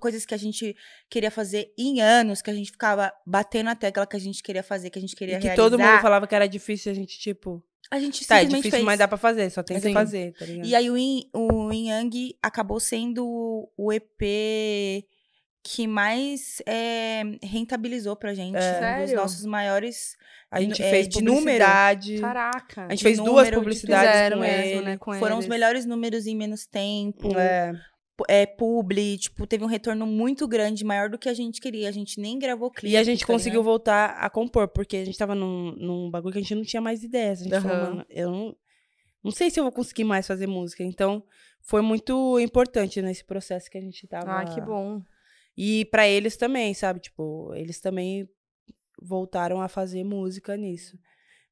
coisas 0.00 0.26
que 0.26 0.34
a 0.34 0.38
gente 0.38 0.74
queria 1.08 1.30
fazer 1.30 1.72
em 1.78 2.00
anos, 2.00 2.42
que 2.42 2.50
a 2.50 2.54
gente 2.54 2.72
ficava 2.72 3.12
batendo 3.24 3.70
a 3.70 3.74
tecla 3.76 4.04
que 4.04 4.16
a 4.16 4.20
gente 4.20 4.42
queria 4.42 4.64
fazer, 4.64 4.90
que 4.90 4.98
a 4.98 5.02
gente 5.02 5.14
queria 5.14 5.36
E 5.36 5.38
que 5.38 5.44
realizar. 5.46 5.62
todo 5.62 5.78
mundo 5.78 6.00
falava 6.02 6.26
que 6.26 6.34
era 6.34 6.48
difícil, 6.48 6.90
a 6.90 6.94
gente, 6.94 7.18
tipo... 7.20 7.62
A 7.90 7.98
gente 7.98 8.26
Tá, 8.26 8.36
é 8.36 8.40
simplesmente 8.40 8.48
difícil, 8.62 8.70
fez. 8.70 8.84
mas 8.84 8.98
dá 8.98 9.06
pra 9.06 9.18
fazer, 9.18 9.50
só 9.50 9.62
tem 9.62 9.76
que 9.76 9.82
Sim. 9.88 9.92
fazer, 9.92 10.32
tá 10.38 10.44
ligado? 10.46 10.66
E 10.66 10.74
aí 10.74 10.90
o 10.90 10.96
Yin, 10.96 11.28
o 11.32 11.72
Yin 11.72 11.88
Yang 11.90 12.36
acabou 12.42 12.80
sendo 12.80 13.68
o 13.76 13.92
EP 13.92 15.04
que 15.62 15.86
mais 15.86 16.60
é, 16.66 17.22
rentabilizou 17.42 18.14
pra 18.16 18.34
gente. 18.34 18.56
É. 18.56 18.58
Um 18.58 18.70
dos 18.70 18.78
Sério? 18.80 19.16
nossos 19.16 19.46
maiores. 19.46 20.16
a 20.50 20.60
gente 20.60 20.82
é, 20.82 20.90
fez 20.90 21.08
de 21.08 21.22
número. 21.22 21.40
publicidade. 21.42 22.18
Caraca. 22.20 22.86
A 22.86 22.90
gente 22.90 23.02
fez 23.02 23.16
duas 23.16 23.28
número 23.46 23.56
publicidades 23.58 24.34
com 24.34 24.40
mesmo, 24.40 24.64
ele. 24.78 24.80
né, 24.84 24.96
com 24.98 25.12
foram 25.14 25.38
os 25.38 25.44
eles. 25.44 25.48
melhores 25.50 25.86
números 25.86 26.26
em 26.26 26.36
menos 26.36 26.66
tempo. 26.66 27.36
É. 27.38 27.72
É, 28.28 28.46
publi, 28.46 29.18
tipo, 29.18 29.46
teve 29.46 29.64
um 29.64 29.68
retorno 29.68 30.06
muito 30.06 30.46
grande, 30.46 30.84
maior 30.84 31.08
do 31.10 31.18
que 31.18 31.28
a 31.28 31.34
gente 31.34 31.60
queria. 31.60 31.88
A 31.88 31.92
gente 31.92 32.20
nem 32.20 32.38
gravou 32.38 32.70
clipe. 32.70 32.92
E 32.92 32.96
a 32.96 33.02
gente 33.02 33.20
tá 33.20 33.26
conseguiu 33.26 33.60
ligado? 33.60 33.64
voltar 33.64 34.10
a 34.10 34.30
compor, 34.30 34.68
porque 34.68 34.96
a 34.98 35.04
gente 35.04 35.18
tava 35.18 35.34
num, 35.34 35.72
num 35.72 36.10
bagulho 36.10 36.32
que 36.32 36.38
a 36.38 36.42
gente 36.42 36.54
não 36.54 36.62
tinha 36.62 36.80
mais 36.80 37.02
ideias. 37.02 37.40
A 37.40 37.44
gente 37.44 37.60
falou, 37.60 37.76
Aham. 37.76 37.90
mano, 37.90 38.06
eu 38.08 38.30
não, 38.30 38.56
não 39.22 39.30
sei 39.32 39.50
se 39.50 39.58
eu 39.58 39.64
vou 39.64 39.72
conseguir 39.72 40.04
mais 40.04 40.26
fazer 40.26 40.46
música. 40.46 40.84
Então, 40.84 41.24
foi 41.60 41.80
muito 41.82 42.38
importante 42.38 43.02
nesse 43.02 43.24
processo 43.24 43.70
que 43.70 43.78
a 43.78 43.80
gente 43.80 44.06
tava. 44.06 44.40
Ah, 44.40 44.44
que 44.44 44.60
bom. 44.60 45.02
E 45.56 45.84
pra 45.86 46.06
eles 46.06 46.36
também, 46.36 46.74
sabe? 46.74 47.00
Tipo, 47.00 47.52
eles 47.54 47.80
também 47.80 48.28
voltaram 49.00 49.60
a 49.60 49.68
fazer 49.68 50.04
música 50.04 50.56
nisso. 50.56 50.98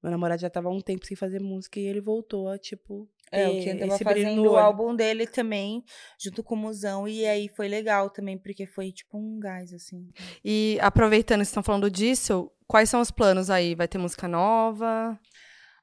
Meu 0.03 0.11
namorado 0.11 0.43
já 0.43 0.51
tava 0.51 0.69
há 0.69 0.73
um 0.73 0.81
tempo 0.81 1.07
sem 1.07 1.17
fazer 1.17 1.41
música 1.41 1.79
e 1.81 1.87
ele 1.87 2.01
voltou 2.01 2.49
a, 2.49 2.59
tipo. 2.59 3.09
É, 3.33 3.49
o 3.49 3.61
Kian 3.63 3.77
tava 3.79 3.99
fazendo 3.99 4.43
o 4.53 4.57
álbum 4.57 4.95
dele 4.95 5.27
também, 5.27 5.83
junto 6.23 6.43
com 6.43 6.55
o 6.55 6.59
Musão, 6.59 7.09
e 7.09 7.25
aí 7.27 7.49
foi 7.49 7.67
legal 7.67 8.11
também, 8.11 8.37
porque 8.39 8.67
foi 8.67 8.93
tipo 8.93 9.17
um 9.19 9.41
gás, 9.41 9.73
assim. 9.73 10.07
E 10.45 10.79
aproveitando 10.81 11.39
que 11.39 11.45
vocês 11.47 11.49
estão 11.49 11.63
falando 11.63 11.91
disso, 11.91 12.51
quais 12.67 12.91
são 12.91 13.01
os 13.01 13.11
planos 13.11 13.49
aí? 13.49 13.75
Vai 13.75 13.89
ter 13.89 13.99
música 13.99 14.29
nova? 14.29 15.19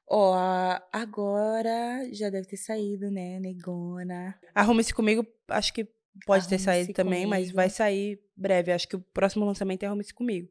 Ó, 0.08 0.34
a- 0.34 0.82
agora 0.92 2.08
já 2.12 2.30
deve 2.30 2.46
ter 2.46 2.56
saído, 2.56 3.10
né, 3.10 3.38
Negona. 3.40 4.34
Arrume-se 4.54 4.92
comigo, 4.94 5.26
acho 5.48 5.72
que 5.72 5.88
pode 6.26 6.48
ter 6.48 6.58
saído 6.58 6.92
também, 6.92 7.26
mas 7.26 7.42
Comigo. 7.42 7.56
vai 7.56 7.70
sair 7.70 8.20
breve. 8.36 8.72
Acho 8.72 8.88
que 8.88 8.96
o 8.96 9.00
próximo 9.00 9.44
lançamento 9.44 9.82
é 9.82 9.86
Arrume-se 9.86 10.12
comigo. 10.14 10.48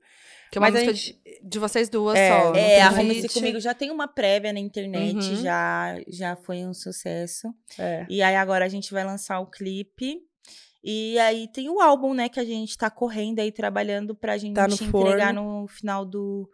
Que 0.52 0.58
é 0.58 0.62
uma 0.62 0.72
Mas 0.72 0.74
música 0.84 0.94
gente- 0.96 1.20
de, 1.44 1.60
vocês 1.60 1.90
duas 1.90 2.18
É, 2.18 2.30
só. 2.30 2.54
É, 2.56 2.92
feat. 2.92 3.34
Comigo 3.34 3.60
já 3.60 3.74
tem 3.74 3.92
uma 3.92 4.08
prévia 4.08 4.52
na 4.52 4.60
internet, 4.60 5.16
Uhum. 5.16 5.36
já, 5.42 5.96
já 6.08 6.36
foi 6.36 6.66
um 6.66 6.74
sucesso. 6.74 7.54
É. 7.78 8.06
E 8.10 8.22
aí 8.22 8.36
agora 8.36 8.66
a 8.66 8.70
gente 8.70 8.92
vai 8.92 9.04
lançar 9.06 9.40
o 9.40 9.46
clipe. 9.48 10.20
E 10.84 11.20
aí 11.20 11.48
tem 11.52 11.70
o 11.70 11.82
álbum, 11.82 12.14
né, 12.14 12.30
que 12.30 12.40
a 12.40 12.44
gente 12.46 12.78
tá 12.78 12.90
correndo 12.90 13.40
aí, 13.40 13.52
trabalhando 13.52 14.16
pra 14.16 14.38
gente 14.38 14.56
Tá 14.56 14.66
entregar 14.66 15.34
forno. 15.34 15.62
no 15.62 15.68
final 15.68 16.06
do, 16.06 16.50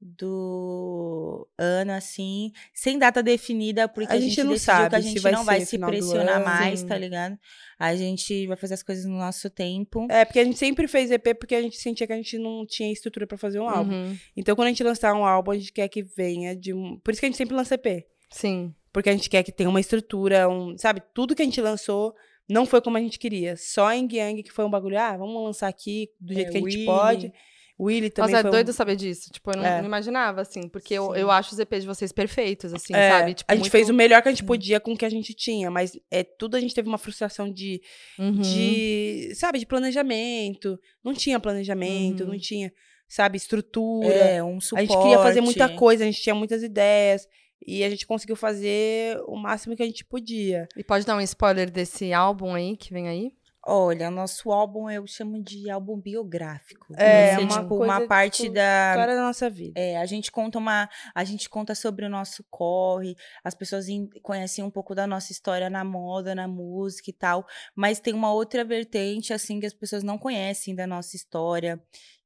do 0.00 1.48
ano, 1.58 1.92
assim, 1.92 2.52
sem 2.72 2.98
data 2.98 3.22
definida, 3.22 3.88
porque 3.88 4.12
A 4.12 4.16
a, 4.16 4.20
gente 4.20 4.34
gente, 4.36 4.44
não 4.44 4.56
sabe 4.56 4.90
que 4.90 4.96
a 4.96 5.00
gente 5.00 5.18
vai 5.20 5.32
não 5.32 5.44
vai 5.44 5.60
se 5.60 5.78
pressionar 5.78 6.44
mais, 6.44 6.82
tá 6.82 6.96
ligado? 6.96 7.36
A 7.78 7.94
gente 7.96 8.46
vai 8.46 8.56
fazer 8.56 8.74
as 8.74 8.82
coisas 8.82 9.04
no 9.04 9.18
nosso 9.18 9.50
tempo. 9.50 10.06
É, 10.10 10.24
porque 10.24 10.38
a 10.38 10.44
gente 10.44 10.58
sempre 10.58 10.86
fez 10.86 11.10
EP 11.10 11.34
porque 11.38 11.54
a 11.54 11.62
gente 11.62 11.76
sentia 11.76 12.06
que 12.06 12.12
a 12.12 12.16
gente 12.16 12.38
não 12.38 12.64
tinha 12.64 12.92
estrutura 12.92 13.26
pra 13.26 13.36
fazer 13.36 13.58
um 13.60 13.68
álbum. 13.68 13.92
Uhum. 13.92 14.16
Então, 14.36 14.54
quando 14.54 14.66
a 14.66 14.70
gente 14.70 14.84
lançar 14.84 15.14
um 15.14 15.24
álbum, 15.24 15.50
a 15.50 15.58
gente 15.58 15.72
quer 15.72 15.88
que 15.88 16.02
venha 16.02 16.54
de 16.54 16.72
um. 16.72 16.98
Por 17.00 17.10
isso 17.10 17.20
que 17.20 17.26
a 17.26 17.28
gente 17.28 17.38
sempre 17.38 17.56
lança 17.56 17.74
EP. 17.74 18.04
Sim. 18.30 18.74
Porque 18.92 19.08
a 19.10 19.12
gente 19.12 19.28
quer 19.28 19.42
que 19.42 19.52
tenha 19.52 19.68
uma 19.68 19.80
estrutura, 19.80 20.48
um. 20.48 20.76
Sabe, 20.78 21.02
tudo 21.12 21.34
que 21.34 21.42
a 21.42 21.44
gente 21.44 21.60
lançou 21.60 22.14
não 22.48 22.64
foi 22.64 22.80
como 22.80 22.96
a 22.96 23.00
gente 23.00 23.18
queria. 23.18 23.56
Só 23.56 23.92
em 23.92 24.08
Yang 24.10 24.44
que 24.44 24.52
foi 24.52 24.64
um 24.64 24.70
bagulho, 24.70 24.98
ah, 24.98 25.16
vamos 25.16 25.42
lançar 25.42 25.68
aqui 25.68 26.08
do 26.20 26.32
jeito 26.32 26.48
É, 26.48 26.50
que 26.52 26.56
a 26.56 26.60
gente 26.60 26.74
Willy. 26.76 26.86
pode. 26.86 27.32
Willy 27.80 28.10
também 28.10 28.32
Nossa, 28.32 28.46
é 28.46 28.48
um- 28.48 28.52
doido 28.52 28.72
saber 28.72 28.96
disso. 28.96 29.30
Tipo, 29.30 29.52
eu 29.52 29.56
não, 29.58 29.64
É. 29.64 29.78
não 29.80 29.86
imaginava, 29.86 30.40
assim. 30.40 30.68
Porque 30.68 30.94
eu, 30.94 31.14
eu 31.14 31.30
acho 31.30 31.52
os 31.52 31.58
EPs 31.60 31.82
de 31.82 31.86
vocês 31.86 32.10
perfeitos, 32.10 32.74
assim, 32.74 32.94
É, 32.94 33.10
sabe? 33.10 33.34
Tipo, 33.34 33.52
a 33.52 33.54
gente 33.54 33.62
muito- 33.64 33.72
fez 33.72 33.88
o 33.88 33.94
melhor 33.94 34.20
que 34.20 34.28
a 34.28 34.32
gente 34.32 34.44
podia 34.44 34.80
com 34.80 34.92
o 34.92 34.96
que 34.96 35.04
a 35.04 35.08
gente 35.10 35.32
tinha, 35.32 35.70
mas 35.70 35.96
é 36.10 36.24
tudo 36.24 36.56
a 36.56 36.60
gente 36.60 36.74
teve 36.74 36.88
uma 36.88 36.98
frustração 36.98 37.48
de, 37.52 37.80
Uhum. 38.18 38.32
de 38.40 39.32
sabe, 39.34 39.58
de 39.60 39.66
planejamento. 39.66 40.78
Não 41.04 41.14
tinha 41.14 41.38
planejamento, 41.40 42.24
Uhum. 42.24 42.30
não 42.30 42.38
tinha, 42.38 42.72
sabe, 43.08 43.36
estrutura. 43.36 44.08
É, 44.08 44.42
um 44.42 44.58
a 44.58 44.60
suporte. 44.60 44.88
gente 44.88 44.98
queria 45.02 45.18
fazer 45.18 45.40
muita 45.40 45.68
coisa, 45.68 46.02
a 46.04 46.06
gente 46.06 46.20
tinha 46.20 46.34
muitas 46.34 46.62
ideias 46.62 47.26
e 47.66 47.82
a 47.84 47.90
gente 47.90 48.06
conseguiu 48.06 48.36
fazer 48.36 49.18
o 49.26 49.36
máximo 49.36 49.76
que 49.76 49.82
a 49.82 49.86
gente 49.86 50.04
podia. 50.04 50.66
E 50.76 50.82
pode 50.84 51.04
dar 51.06 51.16
um 51.16 51.20
spoiler 51.20 51.70
desse 51.70 52.12
álbum 52.12 52.54
aí, 52.54 52.76
que 52.76 52.92
vem 52.92 53.08
aí? 53.08 53.30
Olha, 53.70 54.10
nosso 54.10 54.50
álbum 54.50 54.88
eu 54.88 55.06
chamo 55.06 55.42
de 55.42 55.68
álbum 55.68 56.00
biográfico. 56.00 56.86
É, 56.96 57.34
ser, 57.36 57.40
uma 57.44 57.60
tipo, 57.62 57.84
uma 57.84 58.00
parte 58.06 58.42
tipo, 58.44 58.54
da. 58.54 58.90
História 58.92 59.14
da 59.14 59.22
nossa 59.22 59.50
vida. 59.50 59.78
É, 59.78 59.98
a 59.98 60.06
gente 60.06 60.32
conta 60.32 60.58
uma, 60.58 60.88
a 61.14 61.24
gente 61.24 61.50
conta 61.50 61.74
sobre 61.74 62.06
o 62.06 62.08
nosso 62.08 62.42
corre, 62.48 63.14
as 63.44 63.54
pessoas 63.54 63.86
em- 63.88 64.08
conhecem 64.22 64.64
um 64.64 64.70
pouco 64.70 64.94
da 64.94 65.06
nossa 65.06 65.32
história 65.32 65.68
na 65.68 65.84
moda, 65.84 66.34
na 66.34 66.48
música 66.48 67.10
e 67.10 67.12
tal, 67.12 67.46
mas 67.76 68.00
tem 68.00 68.14
uma 68.14 68.32
outra 68.32 68.64
vertente 68.64 69.32
assim 69.34 69.60
que 69.60 69.66
as 69.66 69.74
pessoas 69.74 70.02
não 70.02 70.16
conhecem 70.16 70.74
da 70.74 70.86
nossa 70.86 71.14
história, 71.14 71.78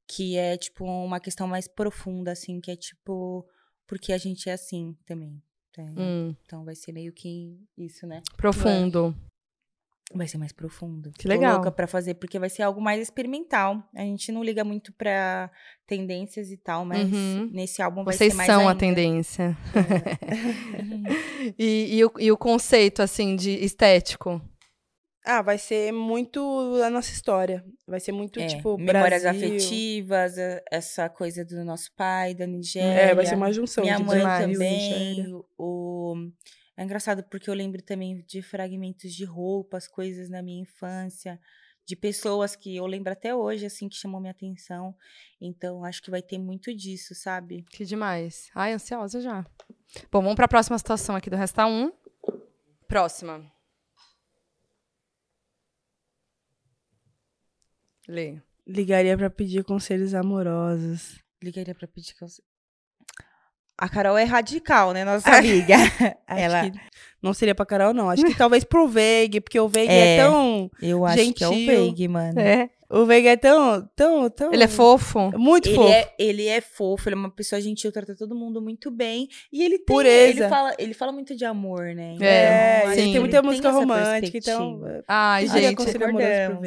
que 0.07 0.37
é 0.37 0.55
tipo 0.57 0.85
uma 0.85 1.19
questão 1.19 1.45
mais 1.47 1.67
profunda 1.67 2.31
assim, 2.31 2.61
que 2.61 2.71
é 2.71 2.75
tipo 2.77 3.45
porque 3.85 4.13
a 4.13 4.17
gente 4.17 4.49
é 4.49 4.53
assim 4.53 4.95
também. 5.05 5.41
tá? 5.73 5.83
Hum, 5.83 6.33
Então 6.45 6.63
vai 6.63 6.75
ser 6.75 6.93
meio 6.93 7.11
que 7.11 7.59
isso, 7.77 8.07
né? 8.07 8.21
profundo. 8.37 9.13
Vai 10.15 10.27
ser 10.27 10.37
mais 10.37 10.51
profundo. 10.51 11.11
Que 11.17 11.23
Tô 11.23 11.29
legal. 11.29 11.53
louca 11.55 11.71
pra 11.71 11.87
fazer, 11.87 12.13
porque 12.15 12.37
vai 12.37 12.49
ser 12.49 12.61
algo 12.63 12.79
mais 12.79 13.01
experimental. 13.01 13.83
A 13.95 14.01
gente 14.01 14.31
não 14.31 14.43
liga 14.43 14.63
muito 14.63 14.93
pra 14.93 15.49
tendências 15.87 16.51
e 16.51 16.57
tal, 16.57 16.85
mas 16.85 17.11
Uhum. 17.11 17.49
nesse 17.51 17.81
álbum 17.81 18.03
vai 18.03 18.13
Vocês 18.15 18.31
ser 18.33 18.37
mais 18.37 18.47
são 18.47 18.67
a 18.67 18.71
ainda. 18.71 18.79
tendência. 18.79 19.57
e, 21.57 21.97
e 21.97 22.05
o, 22.05 22.11
e 22.19 22.31
o 22.31 22.37
conceito, 22.37 23.01
assim, 23.01 23.35
de 23.35 23.51
estético? 23.63 24.41
Ah, 25.25 25.41
vai 25.41 25.57
ser 25.57 25.91
muito 25.93 26.41
a 26.83 26.89
nossa 26.89 27.09
história. 27.11 27.63
Vai 27.87 27.99
ser 28.01 28.11
muito, 28.11 28.39
É, 28.41 28.47
tipo, 28.47 28.77
memórias 28.77 29.21
Brasil. 29.23 29.47
afetivas, 29.47 30.37
a- 30.37 30.61
essa 30.69 31.07
coisa 31.09 31.45
do 31.45 31.63
nosso 31.63 31.89
pai, 31.95 32.33
da 32.35 32.45
Nigéria. 32.45 33.11
É, 33.11 33.15
vai 33.15 33.25
ser 33.25 33.35
uma 33.35 33.51
junção 33.51 33.85
Minha 33.85 33.97
de 33.97 34.03
mãe 34.03 34.19
Brasil, 34.19 34.51
também. 34.53 35.15
Nigéria. 35.15 35.35
O- 35.57 36.15
É 36.75 36.83
engraçado 36.83 37.23
porque 37.23 37.49
eu 37.49 37.53
lembro 37.53 37.81
também 37.81 38.21
de 38.27 38.41
fragmentos 38.41 39.13
de 39.13 39.25
roupas, 39.25 39.87
coisas 39.87 40.29
na 40.29 40.41
minha 40.41 40.61
infância, 40.61 41.39
de 41.85 41.95
pessoas 41.95 42.55
que 42.55 42.75
eu 42.75 42.85
lembro 42.85 43.11
até 43.11 43.35
hoje, 43.35 43.65
assim, 43.65 43.87
que 43.87 43.95
chamou 43.95 44.19
minha 44.19 44.31
atenção. 44.31 44.95
Então, 45.39 45.83
acho 45.83 46.01
que 46.01 46.09
vai 46.09 46.21
ter 46.21 46.39
muito 46.39 46.73
disso, 46.75 47.13
sabe? 47.13 47.63
Que 47.69 47.85
demais. 47.85 48.49
Ai, 48.55 48.73
ansiosa 48.73 49.21
já. 49.21 49.45
Bom, 50.11 50.21
vamos 50.21 50.35
pra 50.35 50.47
próxima 50.47 50.77
situação 50.77 51.15
aqui 51.15 51.29
do 51.29 51.35
Resta 51.35 51.65
1. 51.65 51.91
Próxima. 52.87 53.51
Lê. 58.07 58.41
Ligaria 58.65 59.17
pra 59.17 59.29
pedir 59.29 59.63
conselhos 59.63 60.13
amorosos. 60.13 61.21
Ligaria 61.41 61.75
pra 61.75 61.87
pedir 61.87 62.15
eu... 62.21 62.27
A 63.83 63.89
Carol 63.89 64.17
é 64.17 64.23
radical, 64.23 64.93
né, 64.93 65.03
nossa 65.03 65.29
amiga? 65.29 65.75
Acho 66.25 66.39
Ela, 66.41 66.69
que 66.69 66.79
não 67.21 67.33
seria 67.33 67.53
pra 67.53 67.65
Carol, 67.65 67.93
não. 67.93 68.09
Acho 68.09 68.23
que 68.23 68.33
talvez 68.37 68.63
pro 68.63 68.87
Veig, 68.87 69.41
porque 69.41 69.59
o 69.59 69.67
Veig 69.67 69.89
é, 69.91 70.15
É. 70.15 70.23
tão. 70.23 70.71
eu 70.81 71.05
acho 71.05 71.33
que 71.33 71.43
é 71.43 71.49
o 71.49 71.53
Gentil. 71.53 71.67
Veig, 71.67 72.07
mano. 72.07 72.39
É. 72.39 72.69
O 72.93 73.05
Veig 73.05 73.25
é 73.27 73.35
tão. 73.35 73.89
tão, 73.95 74.29
tão 74.29 74.53
Ele 74.53 74.63
é 74.63 74.67
fofo? 74.67 75.31
Muito 75.37 75.67
Ele 75.69 75.75
fofo. 75.75 75.89
é, 75.89 76.13
ele 76.19 76.47
é 76.47 76.61
fofo, 76.61 77.09
ele 77.09 77.15
é 77.15 77.17
uma 77.19 77.31
pessoa 77.31 77.59
gentil, 77.59 77.91
trata 77.91 78.15
todo 78.15 78.35
mundo 78.35 78.61
muito 78.61 78.91
bem. 78.91 79.27
E 79.51 79.63
ele 79.63 79.77
tem. 79.77 79.85
Pureza. 79.85 80.39
Ele 80.41 80.49
fala, 80.49 80.75
ele 80.77 80.93
fala 80.93 81.11
muito 81.11 81.35
de 81.35 81.43
amor, 81.45 81.85
né? 81.95 82.15
É, 82.21 82.77
Então, 82.81 82.91
ele 82.93 83.01
sim. 83.01 83.11
tem 83.13 83.19
muita 83.19 83.37
ele 83.37 83.47
música 83.47 83.67
essa 83.69 83.77
romântica, 83.77 84.37
então. 84.37 84.81
Ai, 85.07 85.47
gente. 85.47 85.83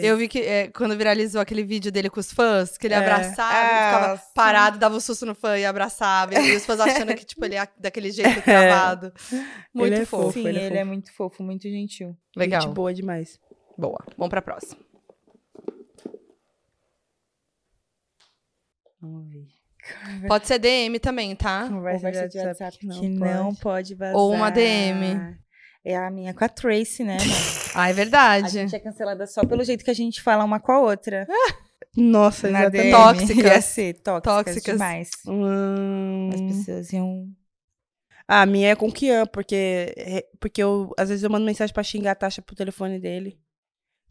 Eu 0.03 0.17
vi 0.17 0.29
que 0.29 0.41
é, 0.41 0.69
quando 0.69 0.97
viralizou 0.97 1.41
aquele 1.41 1.63
vídeo 1.63 1.93
dele 1.93 2.11
com 2.11 2.19
os 2.21 2.33
fãs, 2.33 2.77
que 2.77 2.87
ele 2.87 2.95
É. 2.95 2.99
abraçava, 2.99 3.53
Ah, 3.55 3.61
ele 3.61 3.85
ficava 3.97 4.17
sim. 4.17 4.33
parado, 4.35 4.79
dava 4.79 4.97
um 4.97 5.01
susto 5.01 5.25
no 5.27 5.35
fã 5.35 5.57
e 5.59 5.65
abraçava. 5.65 6.35
E 6.35 6.57
os 6.57 6.65
fãs 6.67 6.81
achando 6.81 7.15
que, 7.15 7.25
tipo, 7.25 7.45
ele 7.45 7.55
é 7.55 7.67
daquele 7.79 8.11
jeito 8.11 8.41
travado. 8.43 9.13
Muito 9.73 9.93
Ele 9.95 10.03
é 10.03 10.07
fofo. 10.07 10.25
fofo. 10.25 10.33
Sim, 10.41 10.49
ele 10.49 10.59
ele, 10.59 10.59
é 10.59 10.67
é, 10.67 10.71
fofo. 10.81 10.87
muito 10.87 11.13
fofo, 11.13 11.43
muito 11.43 11.63
gentil. 11.69 12.17
Legal. 12.37 12.63
Gente 12.63 12.73
boa 12.75 12.93
demais. 12.93 13.39
Boa. 13.79 14.03
Vamos 14.17 14.31
pra 14.31 14.41
próxima. 14.41 14.81
Vamos 19.01 19.31
ver. 19.31 19.47
Pode 20.27 20.47
ser 20.49 20.59
DM 20.59 20.99
também, 20.99 21.37
tá? 21.37 21.69
Conversa 21.69 22.29
de 22.29 22.39
WhatsApp 22.39 22.79
não 22.87 23.01
que 23.01 23.19
pode. 23.19 23.35
não 23.35 23.55
pode 23.55 23.95
vazar. 23.95 24.17
Ou 24.17 24.33
uma 24.33 24.51
DM. 24.51 25.37
É 25.85 25.97
a 25.97 26.11
minha 26.11 26.35
com 26.35 26.45
a 26.45 26.49
Tracy, 26.49 27.05
né? 27.05 27.17
Ah, 27.75 27.89
é 27.89 27.93
A 27.93 27.95
verdade. 27.95 28.49
gente 28.49 28.75
é 28.75 28.81
cancelada 28.81 29.25
só 29.29 29.45
pelo 29.47 29.63
jeito 29.63 29.85
que 29.85 29.91
a 29.91 29.95
gente 29.95 30.21
fala 30.21 30.43
uma 30.45 30.59
com 30.59 30.73
a 30.73 30.81
outra. 30.81 31.25
Nossa, 31.97 32.51
Na 32.51 32.63
exatamente. 32.63 32.83
DM. 32.83 32.93
Tóxicas. 32.93 33.45
Ia 33.45 33.61
ser 33.61 33.95
tóxicas, 34.03 34.23
Tóxicas. 34.45 34.75
demais. 34.75 35.11
Hum. 35.27 36.31
As 36.35 36.41
pessoas 36.41 36.93
iam... 36.93 37.29
Ah, 38.27 38.43
a 38.43 38.47
minha 38.47 38.71
é 38.71 38.75
com 38.75 38.89
o 38.89 38.93
Kian, 38.93 39.25
porque, 39.27 39.95
é- 39.97 40.27
porque 40.41 40.61
eu, 40.61 40.93
às 40.99 41.09
vezes 41.11 41.23
eu 41.23 41.31
mando 41.31 41.47
mensagem 41.47 41.73
pra 41.73 41.85
xingar 41.85 42.11
a 42.11 42.17
Tasha 42.17 42.43
pro 42.43 42.57
telefone 42.57 42.99
dele. 42.99 43.39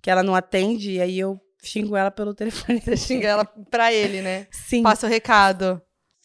Que 0.02 0.10
ela 0.10 0.24
não 0.24 0.34
atende, 0.34 0.92
e 0.94 1.02
aí 1.02 1.20
eu 1.20 1.38
xingo 1.68 1.96
ela 1.96 2.12
pelo 2.12 2.34
telefone 2.34 2.80
Você 2.82 2.98
xinga 2.98 3.28
ela 3.28 3.46
pra 3.46 3.92
ele, 3.92 4.22
né? 4.22 4.48
Sim. 4.52 4.84
Passa 4.84 5.08
o 5.08 5.10
recado. 5.10 5.82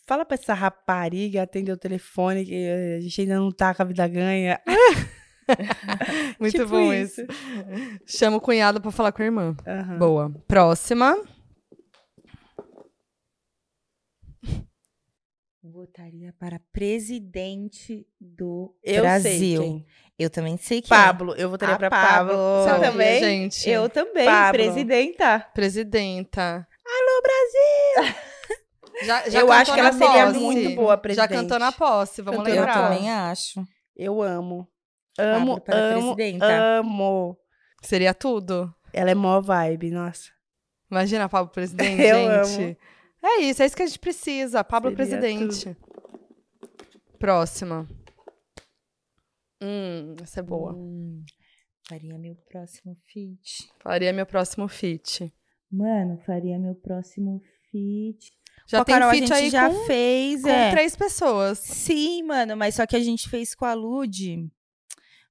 Fala 0.06 0.24
pra 0.24 0.34
essa 0.34 0.54
rapariga 0.54 1.42
atender 1.42 1.72
o 1.72 1.76
telefone, 1.76 2.44
que 2.44 2.68
a 2.98 3.00
gente 3.00 3.20
ainda 3.20 3.36
não 3.36 3.50
tá 3.52 3.72
com 3.74 3.82
a 3.82 3.84
vida 3.86 4.06
ganha. 4.08 4.60
Muito 6.38 6.52
Tipo 6.56 6.68
bom 6.68 6.92
isso. 6.92 7.22
Chama 8.06 8.36
o 8.36 8.40
cunhado 8.40 8.80
pra 8.80 8.90
falar 8.90 9.12
com 9.12 9.22
a 9.22 9.24
irmã. 9.24 9.56
Aham. 9.66 9.98
Boa. 9.98 10.32
Próxima. 10.46 11.16
Votaria 15.81 16.35
para 16.39 16.61
presidente 16.74 18.07
do 18.20 18.77
Eu 18.85 19.01
Brasil. 19.02 19.31
sei 19.62 19.70
quem. 19.70 19.86
Eu 20.19 20.28
também 20.28 20.59
sei 20.59 20.82
que 20.82 20.89
Pablo, 20.90 21.35
eu 21.36 21.48
votaria 21.48 21.74
A 21.74 21.78
pra 21.78 21.89
Pablo. 21.89 22.32
Pablo. 22.35 22.62
Você 22.62 22.69
Sabia, 22.69 22.90
também? 22.90 23.20
gente. 23.24 23.70
Eu 23.70 23.89
também, 23.89 24.27
Pablo. 24.27 24.52
presidenta. 24.62 25.40
Presidenta. 25.55 26.69
Alô, 26.86 27.23
Brasil! 27.23 28.20
Já, 29.07 29.31
já 29.31 29.40
eu 29.40 29.51
acho 29.51 29.73
que 29.73 29.81
ela 29.81 29.93
na 29.93 29.98
seria 29.98 30.27
posse. 30.27 30.39
muito 30.40 30.77
boa 30.77 30.90
Já 30.93 30.98
presidente. 30.98 31.31
cantou 31.31 31.59
na 31.59 31.73
posse, 31.73 32.20
vamos 32.20 32.40
Cantou 32.40 32.55
Eu 32.55 32.61
lembrar. 32.61 32.74
posse. 32.82 32.94
também 32.98 33.11
acho. 33.11 33.65
Eu 33.97 34.20
amo. 34.20 34.69
Amo, 35.19 35.59
para 35.62 35.74
amo, 35.94 36.15
presidenta. 36.15 36.44
amo. 36.78 37.39
Seria 37.81 38.12
tudo. 38.12 38.70
Ela 38.93 39.12
é 39.12 39.15
mó 39.15 39.40
vibe, 39.40 39.90
nossa. 39.90 40.28
Imagina 40.90 41.31
Pablo 41.31 41.51
presidente, 41.51 42.02
Eu 42.05 42.44
gente. 42.44 42.78
É 43.22 43.40
isso, 43.42 43.62
é 43.62 43.66
isso 43.66 43.76
que 43.76 43.82
a 43.82 43.86
gente 43.86 43.98
precisa. 43.98 44.64
Pablo 44.64 44.90
Seria 44.90 44.97
presidente. 44.97 45.76
Próxima. 47.18 47.86
Hum, 49.62 50.16
essa 50.22 50.40
é 50.40 50.42
boa. 50.42 50.72
Hum, 50.74 51.22
faria 51.88 52.16
meu 52.18 52.34
próximo 52.51 52.97
feat. 53.06 53.68
Faria 53.82 54.12
meu 54.12 54.24
próximo 54.24 54.68
feat. 54.68 55.32
Mano, 55.70 56.18
faria 56.24 56.59
meu 56.59 56.74
próximo 56.74 57.40
feat. 57.70 58.32
Já 58.66 58.78
Com 58.78 58.84
tem 58.84 58.94
Carol, 58.94 59.10
feat 59.10 59.32
a 59.32 59.36
aí 59.36 59.42
gente 59.44 59.52
já 59.52 59.68
com, 59.70 59.84
fez, 59.84 60.42
com 60.42 60.48
é. 60.48 60.70
três 60.70 60.97
pessoas. 60.97 61.59
Sim, 61.59 62.22
mano, 62.22 62.56
mas 62.56 62.74
só 62.76 62.86
que 62.86 62.97
a 62.97 63.01
gente 63.01 63.28
fez 63.28 63.55
com 63.55 63.64
a 63.64 63.74
Lud. 63.74 64.48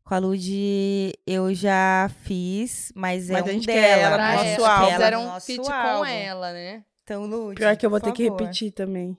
Com 0.04 0.14
a 0.14 0.18
Lud 0.20 1.14
eu 1.26 1.54
já 1.54 2.10
fiz, 2.24 2.92
mas, 2.96 3.30
é 3.30 3.34
Mas 3.34 3.44
a 3.44 3.46
um 3.50 3.54
gente 3.54 3.66
quer 3.68 3.82
dela. 3.82 4.02
ela 4.02 4.16
Pra 4.16 4.26
no 4.26 4.32
a 4.32 4.36
nosso 4.36 4.46
gente 4.50 4.60
ela, 4.60 4.70
álbum. 4.74 4.86
quer 4.86 4.94
ela 4.94 5.00
fizeram 5.06 5.24
no 5.24 5.36
um 5.36 5.40
feat 5.40 5.64
com 5.64 6.06
ela, 6.06 6.54
né? 6.54 6.84
Então, 7.10 7.26
Lud. 7.26 7.56
Pior 7.56 7.76
que 7.76 7.84
eu 7.84 7.90
vou 7.90 8.00
ter 8.00 8.12
que 8.12 8.26
favor, 8.26 8.40
repetir 8.40 8.72
também. 8.72 9.18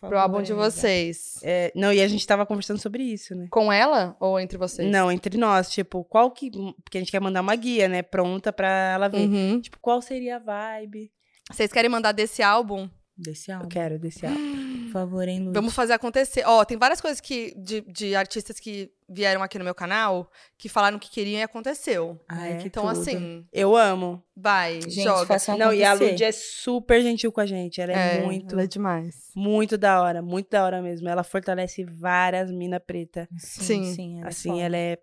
Pro 0.00 0.16
álbum 0.16 0.40
de 0.40 0.52
vocês. 0.52 1.40
É, 1.42 1.72
não, 1.74 1.92
e 1.92 2.00
a 2.00 2.06
gente 2.06 2.24
tava 2.24 2.46
conversando 2.46 2.78
sobre 2.78 3.02
isso, 3.02 3.34
né? 3.34 3.48
Com 3.50 3.70
ela 3.72 4.16
ou 4.20 4.38
entre 4.38 4.56
vocês? 4.56 4.88
Não, 4.88 5.10
entre 5.10 5.36
nós, 5.36 5.70
tipo, 5.70 6.04
qual 6.04 6.30
que. 6.30 6.52
Porque 6.84 6.98
a 6.98 7.00
gente 7.00 7.10
quer 7.10 7.20
mandar 7.20 7.40
uma 7.40 7.56
guia, 7.56 7.88
né? 7.88 8.00
Pronta 8.00 8.52
pra 8.52 8.68
ela 8.68 9.08
ver. 9.08 9.28
Uhum. 9.28 9.60
Tipo, 9.60 9.78
qual 9.80 10.00
seria 10.00 10.36
a 10.36 10.38
vibe? 10.38 11.10
Vocês 11.50 11.72
querem 11.72 11.90
mandar 11.90 12.12
desse 12.12 12.44
álbum? 12.44 12.88
Desse 13.22 13.50
Eu 13.50 13.56
álbum. 13.56 13.68
quero 13.68 13.98
desse 13.98 14.24
álbum. 14.26 14.40
Por 14.90 14.92
favor, 14.94 15.28
hein. 15.28 15.52
Vamos 15.52 15.72
fazer 15.72 15.92
acontecer. 15.92 16.42
Ó, 16.44 16.64
tem 16.64 16.76
várias 16.76 17.00
coisas 17.00 17.20
que 17.20 17.54
de, 17.56 17.80
de 17.82 18.16
artistas 18.16 18.58
que 18.58 18.90
vieram 19.08 19.40
aqui 19.40 19.56
no 19.56 19.64
meu 19.64 19.74
canal 19.74 20.28
que 20.58 20.68
falaram 20.68 20.98
que 20.98 21.08
queriam 21.08 21.38
e 21.38 21.42
aconteceu. 21.44 22.18
Ai, 22.28 22.54
É. 22.54 22.56
que 22.56 22.66
Então, 22.66 22.82
tudo. 22.88 23.00
assim, 23.00 23.46
Eu 23.52 23.76
amo. 23.76 24.20
vai, 24.36 24.80
Gente, 24.82 25.04
joga. 25.04 25.36
Não, 25.56 25.72
e 25.72 25.84
a. 25.84 25.92
Lud 25.92 26.24
é 26.24 26.32
super 26.32 27.00
gentil 27.02 27.30
com 27.30 27.40
a 27.40 27.46
gente. 27.46 27.80
Ela 27.80 27.92
é, 27.92 28.24
muito, 28.24 28.52
ela 28.52 28.64
é 28.64 28.66
demais. 28.66 29.30
muito 29.36 29.78
da 29.78 30.02
hora. 30.02 30.20
Muito 30.20 30.50
da 30.50 30.64
hora 30.64 30.82
mesmo. 30.82 31.08
Ela 31.08 31.22
fortalece 31.22 31.84
várias 31.84 32.50
mina 32.50 32.80
preta. 32.80 33.28
Sim, 33.38 33.84
Sim. 33.84 33.94
sim. 33.94 34.18
ela 34.18 34.26
é 34.26 34.28
assim, 34.28 34.48
foda. 34.50 34.62
ela 34.62 34.76
é 34.76 34.98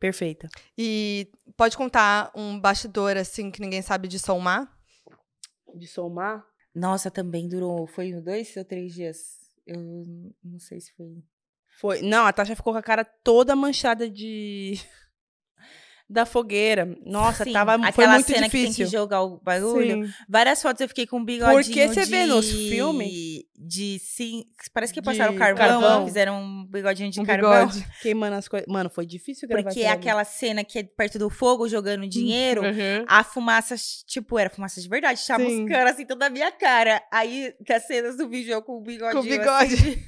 perfeita. 0.00 0.48
E 0.76 1.30
pode 1.56 1.76
contar 1.76 2.32
um 2.34 2.58
bastidor, 2.58 3.16
assim, 3.16 3.52
que 3.52 3.60
ninguém 3.60 3.82
sabe 3.82 4.08
de 4.08 4.18
Soulmar? 4.18 4.68
De 5.76 5.86
somar? 5.86 6.44
Nossa, 6.74 7.10
também 7.10 7.48
durou. 7.48 7.86
Foi 7.86 8.12
dois 8.12 8.56
ou 8.56 8.64
três 8.64 8.94
dias? 8.94 9.40
Eu 9.66 9.78
não 10.42 10.58
sei 10.58 10.80
se 10.80 10.92
foi. 10.94 11.22
Foi. 11.68 12.02
Não, 12.02 12.26
a 12.26 12.32
Tasha 12.32 12.56
ficou 12.56 12.72
com 12.72 12.78
a 12.78 12.82
cara 12.82 13.04
toda 13.04 13.56
manchada 13.56 14.08
de. 14.08 14.80
Da 16.12 16.24
fogueira. 16.26 16.96
Nossa, 17.04 17.44
Sim, 17.44 17.52
tava, 17.52 17.78
foi 17.78 17.88
aquela 17.88 18.14
muito 18.14 18.26
cena 18.26 18.44
que 18.46 18.50
tem 18.52 18.60
difícil. 18.62 18.86
que 18.86 18.92
jogar 18.92 19.22
o 19.22 19.40
bagulho. 19.42 20.06
Sim. 20.06 20.12
Várias 20.28 20.60
fotos 20.62 20.80
eu 20.80 20.88
fiquei 20.88 21.06
com 21.06 21.18
um 21.18 21.24
bigodinho 21.24 21.62
Porque 21.64 21.88
você 21.88 22.04
de... 22.04 22.10
vê 22.10 22.26
nos 22.26 22.50
filmes- 22.50 23.42
De 23.64 23.98
sim... 24.00 24.44
Parece 24.74 24.92
que 24.92 25.00
passaram 25.00 25.36
carvão, 25.36 25.80
carvão. 25.80 26.04
fizeram 26.06 26.42
um 26.42 26.66
bigodinho 26.66 27.10
de 27.10 27.20
Um 27.20 27.24
carvão. 27.24 27.66
bigode. 27.68 27.86
Queimando 28.02 28.34
as 28.36 28.48
coisas. 28.48 28.66
Mano, 28.68 28.90
foi 28.90 29.06
difícil 29.06 29.46
gravar 29.48 29.62
Porque 29.64 29.80
é 29.80 29.84
aquilo 29.84 29.92
ali. 29.92 30.00
aquela 30.00 30.24
cena 30.24 30.64
que 30.64 30.78
é 30.80 30.82
perto 30.82 31.18
do 31.18 31.30
fogo, 31.30 31.68
jogando 31.68 32.06
dinheiro. 32.08 32.62
Uhum. 32.62 33.04
A 33.06 33.22
fumaça, 33.22 33.74
tipo, 34.06 34.36
era 34.38 34.50
fumaça 34.50 34.80
de 34.80 34.88
verdade, 34.88 35.20
chamuscando 35.20 35.88
assim 35.90 36.04
toda 36.04 36.26
a 36.26 36.30
minha 36.30 36.50
cara. 36.50 37.00
Aí, 37.12 37.54
as 37.70 37.86
cenas 37.86 38.16
do 38.16 38.28
vídeo 38.28 38.52
eu 38.52 38.62
com 38.62 38.78
o 38.78 38.80
bigodinho 38.82 39.22
Com 39.22 39.28
bigode. 39.28 39.74
assim. 39.74 40.02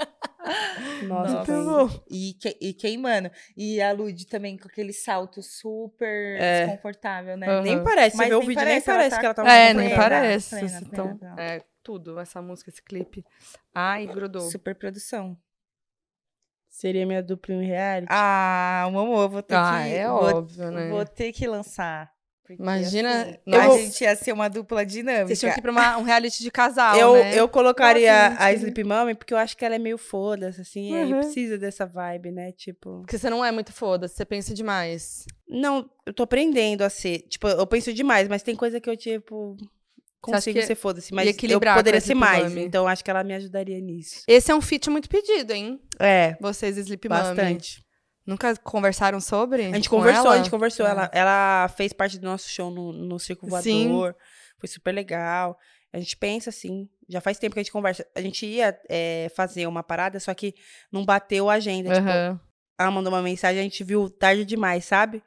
Nossa, 1.06 1.32
Nossa. 1.34 1.44
foi- 1.44 1.54
Muito 1.54 1.70
bom. 1.98 2.04
E, 2.10 2.34
que- 2.34 2.58
e 2.60 2.72
queimando. 2.74 3.30
E 3.56 3.80
a 3.80 3.92
Lud 3.92 4.26
também 4.26 4.56
com 4.56 4.68
aquele 4.68 4.92
salto 4.92 5.42
super 5.42 6.40
É. 6.40 6.64
desconfortável, 6.66 7.36
né? 7.36 7.46
Aham. 7.48 7.62
Nem 7.62 7.82
parece. 7.84 8.16
Você 8.16 8.16
Mas 8.16 8.28
vê 8.28 8.34
o 8.34 8.38
nem 8.38 8.48
vídeo, 8.48 8.64
nem 8.64 8.66
parece, 8.66 8.90
ela 8.90 8.98
parece 8.98 9.14
tá- 9.16 9.20
que 9.20 9.26
ela 9.26 9.34
tava 9.34 9.48
É, 9.50 9.68
com 9.72 9.78
nem 9.78 9.88
plena, 9.88 10.02
parece. 10.02 10.50
plena, 10.50 10.68
plena, 10.80 10.90
tão- 10.94 11.16
plena. 11.18 11.36
É, 11.38 11.64
tudo, 11.82 12.18
essa 12.18 12.40
música, 12.42 12.70
esse 12.70 12.82
clipe. 12.82 13.24
Ai, 13.74 14.06
grudou. 14.06 14.42
Super 14.50 14.74
produção. 14.74 15.36
Seria 16.68 17.04
minha 17.04 17.22
dupla 17.22 17.54
em 17.54 17.64
reality. 17.66 18.06
Ah, 18.10 18.84
amor, 18.86 19.28
vou 19.28 19.42
ter 19.42 19.54
Ah, 19.56 19.82
que. 19.84 19.94
é 19.94 20.08
vou, 20.08 20.16
óbvio, 20.36 20.70
né? 20.70 20.88
Vou 20.88 21.04
ter 21.04 21.32
que 21.32 21.46
lançar. 21.46 22.10
Porque, 22.56 22.62
Imagina- 22.62 23.22
assim, 23.22 23.36
Eu 23.46 23.60
a 23.60 23.78
gente 23.78 24.00
ia 24.04 24.16
ser 24.16 24.32
uma 24.32 24.48
dupla 24.48 24.84
dinâmica. 24.86 25.26
Vocês 25.28 25.40
tinham 25.40 25.52
que 25.52 25.58
ir 25.58 25.62
pra 25.62 25.70
uma- 25.70 25.98
um 25.98 26.02
reality 26.02 26.42
de 26.42 26.50
casal, 26.50 26.96
eu, 26.96 27.14
né? 27.14 27.38
eu 27.38 27.48
colocaria 27.48 28.30
Nossa, 28.30 28.42
a 28.44 28.50
gente. 28.52 28.58
Sleep 28.60 28.84
Mommy 28.84 29.14
porque 29.14 29.32
eu 29.34 29.38
acho 29.38 29.56
que 29.56 29.64
ela 29.64 29.74
é 29.74 29.78
meio 29.78 29.98
foda-se, 29.98 30.60
assim, 30.60 30.94
Uhum. 30.94 31.20
precisa 31.20 31.56
dessa 31.58 31.86
vibe, 31.86 32.30
né? 32.30 32.52
Tipo. 32.52 33.00
Porque 33.00 33.16
você 33.18 33.28
não 33.30 33.44
é 33.44 33.50
muito 33.52 33.72
foda, 33.72 34.08
você 34.08 34.24
pensa 34.24 34.52
demais. 34.54 35.24
Não, 35.48 35.88
eu 36.06 36.12
tô 36.12 36.22
aprendendo 36.22 36.82
a 36.82 36.90
ser. 36.90 37.20
Tipo, 37.28 37.48
eu 37.48 37.66
penso 37.66 37.92
demais, 37.92 38.28
mas 38.28 38.42
tem 38.42 38.54
coisa 38.54 38.80
que 38.80 38.88
eu, 38.88 38.96
tipo, 38.96 39.56
consigo 40.20 40.60
ser 40.62 40.74
foda-se. 40.74 41.12
e 41.12 41.14
Mas 41.14 41.34
eu 41.42 41.60
poderia 41.60 42.00
ser 42.00 42.14
mais. 42.14 42.44
Mommy. 42.52 42.64
Então 42.64 42.86
acho 42.86 43.02
que 43.02 43.10
ela 43.10 43.24
me 43.24 43.34
ajudaria 43.34 43.80
nisso. 43.80 44.22
Esse 44.28 44.50
é 44.52 44.54
um 44.54 44.60
feat 44.60 44.88
muito 44.90 45.08
pedido, 45.08 45.52
hein? 45.52 45.80
É, 45.98 46.36
Vocês 46.40 46.76
e 46.76 46.80
Sleep 46.80 47.08
bastante. 47.08 47.82
Nunca 48.26 48.54
conversaram 48.56 49.20
sobre? 49.20 49.66
A 49.66 49.72
gente 49.72 49.88
conversou, 49.88 50.26
ela? 50.26 50.34
a 50.34 50.38
gente 50.38 50.50
conversou. 50.50 50.86
Ah. 50.86 50.90
Ela, 50.90 51.10
ela 51.12 51.68
fez 51.68 51.92
parte 51.92 52.18
do 52.18 52.24
nosso 52.24 52.48
show 52.48 52.70
no, 52.70 52.92
no 52.92 53.18
Circo 53.18 53.46
Sim. 53.62 53.88
Voador. 53.88 54.16
Foi 54.58 54.68
super 54.68 54.92
legal. 54.92 55.58
A 55.92 55.98
gente 55.98 56.16
pensa 56.16 56.50
assim. 56.50 56.88
Já 57.08 57.20
faz 57.20 57.38
tempo 57.38 57.54
que 57.54 57.60
a 57.60 57.62
gente 57.62 57.72
conversa. 57.72 58.06
A 58.14 58.20
gente 58.20 58.46
ia 58.46 58.78
é, 58.88 59.30
fazer 59.34 59.66
uma 59.66 59.82
parada, 59.82 60.20
só 60.20 60.32
que 60.32 60.54
não 60.92 61.04
bateu 61.04 61.50
a 61.50 61.54
agenda. 61.54 61.94
Tipo, 61.94 62.08
Aham. 62.08 62.40
ela 62.78 62.90
mandou 62.90 63.12
uma 63.12 63.22
mensagem, 63.22 63.60
a 63.60 63.64
gente 63.64 63.82
viu 63.82 64.08
tarde 64.08 64.44
demais, 64.44 64.84
sabe? 64.84 65.22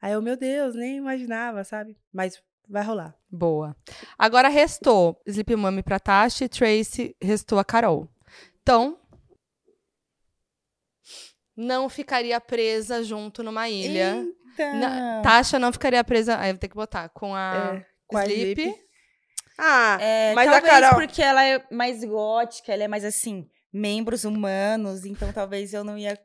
Aí 0.00 0.12
eu, 0.12 0.22
meu 0.22 0.36
Deus, 0.36 0.74
nem 0.74 0.96
imaginava, 0.96 1.64
sabe? 1.64 1.96
Mas 2.12 2.40
vai 2.68 2.84
rolar. 2.84 3.14
Boa. 3.30 3.74
Agora 4.18 4.48
restou 4.48 5.20
Sleep 5.26 5.56
Mommy 5.56 5.82
pra 5.82 5.98
Tasha 5.98 6.44
e 6.44 6.48
Tracy 6.48 7.16
restou 7.20 7.58
a 7.58 7.64
Carol. 7.64 8.08
Então, 8.62 8.98
não 11.56 11.88
ficaria 11.88 12.40
presa 12.40 13.02
junto 13.02 13.42
numa 13.42 13.68
ilha. 13.68 14.24
Eita. 14.58 14.72
Na- 14.74 15.22
Tasha 15.22 15.58
não 15.58 15.72
ficaria 15.72 16.02
presa. 16.04 16.38
Aí 16.38 16.50
eu 16.50 16.54
vou 16.54 16.60
ter 16.60 16.68
que 16.68 16.74
botar 16.76 17.08
com 17.10 17.34
a 17.34 17.74
É, 17.76 17.86
com 18.06 18.16
a 18.16 18.24
Sleep. 18.26 18.60
Sleep. 18.62 18.80
Ah, 19.58 19.98
É, 20.00 20.32
mas 20.34 20.48
a 20.48 20.52
talvez 20.52 20.72
Carol. 20.80 20.94
porque 21.00 21.22
ela 21.22 21.44
é 21.44 21.64
mais 21.70 22.02
gótica, 22.04 22.72
ela 22.72 22.82
é 22.84 22.88
mais 22.88 23.04
assim, 23.04 23.48
membros 23.72 24.24
humanos, 24.24 25.04
então 25.04 25.32
talvez 25.32 25.72
eu 25.72 25.84
não 25.84 25.96
ia. 25.96 26.18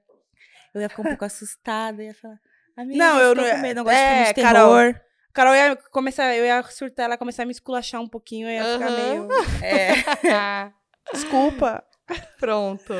Eu 0.73 0.81
ia 0.81 0.89
ficar 0.89 1.01
um 1.03 1.05
pouco 1.05 1.25
assustada, 1.25 2.03
ia 2.03 2.13
falar. 2.15 2.39
Amiga, 2.77 2.97
Não, 2.97 3.19
eu 3.19 3.35
não- 3.35 3.43
com 3.43 3.57
medo, 3.57 3.77
não 3.77 3.83
gosto 3.83 3.95
de 3.97 4.01
é, 4.01 4.15
filme 4.25 4.33
de 4.33 4.41
Carol. 4.41 4.75
terror. 4.77 5.01
Carol 5.33 5.53
ia 5.55 5.75
começar, 5.91 6.35
eu 6.35 6.45
ia 6.45 6.63
surtar, 6.63 7.05
ela 7.05 7.13
ia 7.13 7.17
começar 7.19 7.43
a 7.43 7.45
me 7.45 7.51
esculachar 7.51 8.01
um 8.01 8.07
pouquinho, 8.07 8.47
eu 8.47 8.51
ia 8.51 8.73
ficar 8.73 8.87
Aham. 8.87 8.97
meio. 8.97 9.27
É, 9.63 10.71
desculpa. 11.13 11.83
Pronto. 12.39 12.93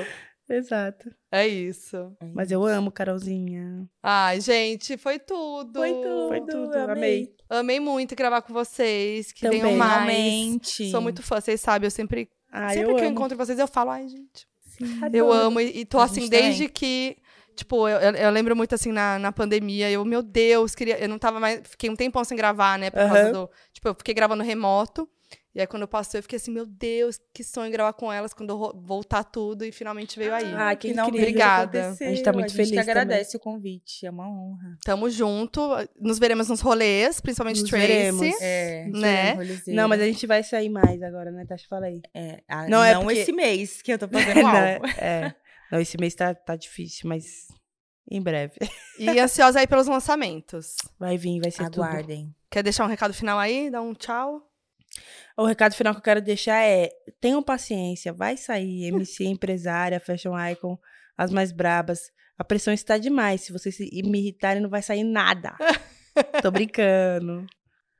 Exato. 0.50 1.10
É 1.32 1.48
isso. 1.48 2.12
Mas 2.34 2.50
eu 2.52 2.66
amo 2.66 2.92
Carolzinha. 2.92 3.88
Ai, 4.02 4.42
gente, 4.42 4.98
foi 4.98 5.20
tudo. 5.20 5.80
Foi 5.80 5.94
tudo. 5.94 6.28
Foi 6.28 6.42
tudo, 6.42 6.74
amei. 6.76 6.92
amei. 6.92 7.36
Amei 7.50 7.80
muito 7.80 8.16
gravar 8.16 8.42
com 8.42 8.52
vocês. 8.54 9.32
Que 9.32 9.42
Também. 9.42 9.62
tenham 9.62 9.78
mais. 9.78 9.94
Realmente. 10.08 10.90
Sou 10.90 11.02
muito 11.02 11.22
fã, 11.22 11.40
vocês 11.40 11.62
sabem. 11.62 11.86
Eu 11.88 11.92
sempre, 11.92 12.30
Ah, 12.52 12.70
sempre 12.70 12.92
eu 12.92 12.96
que 12.96 13.02
eu 13.02 13.06
amo. 13.08 13.12
encontro 13.16 13.38
vocês, 13.38 13.60
eu 13.60 13.68
falo, 13.68 13.92
ai, 13.92 14.08
gente. 14.08 14.48
Sim. 14.62 15.00
Eu 15.14 15.32
amo. 15.32 15.60
E, 15.60 15.82
e 15.82 15.86
tô 15.86 16.00
assim, 16.00 16.28
desde 16.28 16.68
que. 16.68 17.18
Tipo, 17.56 17.88
eu, 17.90 18.00
eu- 18.00 18.14
eu 18.16 18.30
lembro 18.32 18.56
muito 18.56 18.74
assim 18.74 18.92
na, 18.92 19.20
na 19.20 19.32
pandemia. 19.32 19.92
Eu, 19.92 20.04
meu 20.06 20.24
Deus, 20.24 20.74
queria. 20.74 20.98
Eu 20.98 21.10
não 21.10 21.20
tava 21.20 21.40
mais. 21.40 21.62
Fiquei 21.68 21.90
um 21.90 21.96
tempão 21.96 22.24
sem 22.24 22.38
gravar, 22.38 22.80
né? 22.80 22.90
Por 22.90 22.98
causa 23.00 23.20
Aham. 23.24 23.32
do. 23.34 23.50
Tipo, 23.74 23.90
eu 23.90 23.96
fiquei 23.96 24.14
gravando 24.16 24.42
remoto. 24.44 25.08
E 25.60 25.62
aí, 25.62 25.68
quando 25.68 25.82
eu 25.82 25.88
passei, 25.90 26.20
eu 26.20 26.22
fiquei 26.24 26.38
assim, 26.38 26.52
meu 26.52 26.66
Deus, 26.66 27.20
que 27.34 27.44
sonho 27.44 27.70
gravar 27.70 27.92
com 27.92 28.10
elas 28.12 28.34
quando 28.34 28.52
eu 28.52 28.82
voltar 28.82 29.26
tudo. 29.26 29.66
E 29.66 29.74
finalmente 29.74 30.18
veio 30.18 30.34
aí. 30.34 30.54
Ah, 30.56 30.74
que 30.74 30.88
incrível. 30.88 31.08
Obrigada. 31.20 31.90
A 31.90 31.94
gente 31.96 32.24
tá 32.24 32.32
muito 32.32 32.54
feliz 32.54 32.70
A 32.72 32.76
gente 32.76 32.80
que 32.80 32.86
também. 32.86 33.02
agradece 33.02 33.36
o 33.36 33.40
convite, 33.42 34.06
é 34.06 34.10
uma 34.10 34.26
honra. 34.26 34.78
Tamo 34.86 35.10
junto. 35.10 35.60
Nos 36.00 36.18
veremos 36.18 36.48
nos 36.48 36.62
rolês, 36.62 37.20
principalmente 37.20 37.60
Nos 37.60 37.70
Tracy. 37.70 37.88
veremos. 37.88 38.42
É, 38.42 38.86
Né? 38.88 39.36
Não, 39.68 39.90
mas 39.90 40.00
a 40.02 40.06
gente 40.06 40.26
vai 40.26 40.42
sair 40.44 40.70
mais 40.70 41.04
agora, 41.04 41.30
né, 41.30 41.46
Tasha? 41.46 41.66
Fala 41.70 41.88
aí. 41.88 42.02
É, 42.14 42.42
ah, 42.48 42.62
Não, 42.64 42.78
não, 42.78 42.84
é 42.86 42.96
porque- 42.98 43.20
esse 43.20 43.32
mês 43.34 43.82
que 43.82 43.92
eu 43.92 44.00
tô 44.00 44.08
fazendo 44.34 44.42
Não, 44.42 44.48
álbum. 44.48 44.88
é. 44.98 45.36
Não, 45.70 45.82
esse 45.82 45.98
mês 46.00 46.16
tá, 46.16 46.34
tá 46.34 46.56
difícil, 46.56 47.10
mas 47.10 47.48
em 48.10 48.22
breve. 48.22 48.54
E 48.98 49.20
ansiosa 49.20 49.60
aí 49.60 49.68
pelos 49.68 49.88
lançamentos. 49.88 50.76
Vai 50.98 51.18
vir, 51.18 51.42
vai 51.42 51.52
ser 51.52 51.66
tudo. 51.70 51.84
Aguardem. 51.84 52.34
Quer 52.50 52.64
deixar 52.64 52.86
um 52.86 52.88
recado 52.88 53.14
final 53.14 53.38
aí? 53.38 53.70
Dá 53.70 53.82
um 53.82 53.94
tchau. 53.94 54.46
O 55.40 55.46
recado 55.46 55.74
final 55.74 55.94
que 55.94 56.00
eu 56.00 56.04
quero 56.04 56.22
deixar 56.22 56.62
é: 56.62 56.90
tenham 57.22 57.42
paciência, 57.42 58.12
vai 58.12 58.36
sair 58.36 58.88
MC, 58.94 59.26
empresária, 59.26 60.00
fashion 60.00 60.34
icon, 60.52 60.78
as 61.18 61.32
mais 61.32 61.52
brabas. 61.52 62.12
A 62.38 62.44
pressão 62.44 62.74
está 62.74 62.98
demais. 62.98 63.42
Se 63.42 63.52
vocês 63.54 63.76
se- 63.76 63.90
me 64.04 64.20
irritarem, 64.20 64.62
não 64.62 64.70
vai 64.70 64.82
sair 64.82 65.04
nada. 65.04 65.56
Tô 66.42 66.52
brincando. 66.52 67.46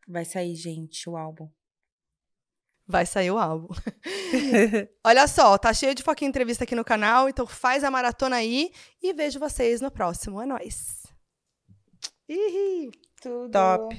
Vai 0.08 0.26
sair, 0.26 0.56
gente, 0.56 1.10
o 1.10 1.16
álbum. 1.16 1.50
Vai 2.88 3.06
sair 3.06 3.30
o 3.32 3.38
álbum. 3.38 3.68
Olha 5.06 5.28
só, 5.28 5.58
tá 5.58 5.74
cheio 5.74 5.94
de 5.94 6.02
foquinha 6.04 6.28
entrevista 6.28 6.64
aqui 6.64 6.74
no 6.74 6.84
canal, 6.84 7.30
então 7.30 7.46
faz 7.46 7.84
a 7.84 7.92
maratona 7.92 8.38
aí 8.38 8.72
e 9.02 9.14
vejo 9.14 9.40
vocês 9.40 9.80
no 9.80 9.92
próximo. 9.92 10.42
É 10.42 10.46
nóis. 10.46 11.04
Ih! 12.28 12.90
Tudo. 13.22 13.52
Top. 13.52 13.96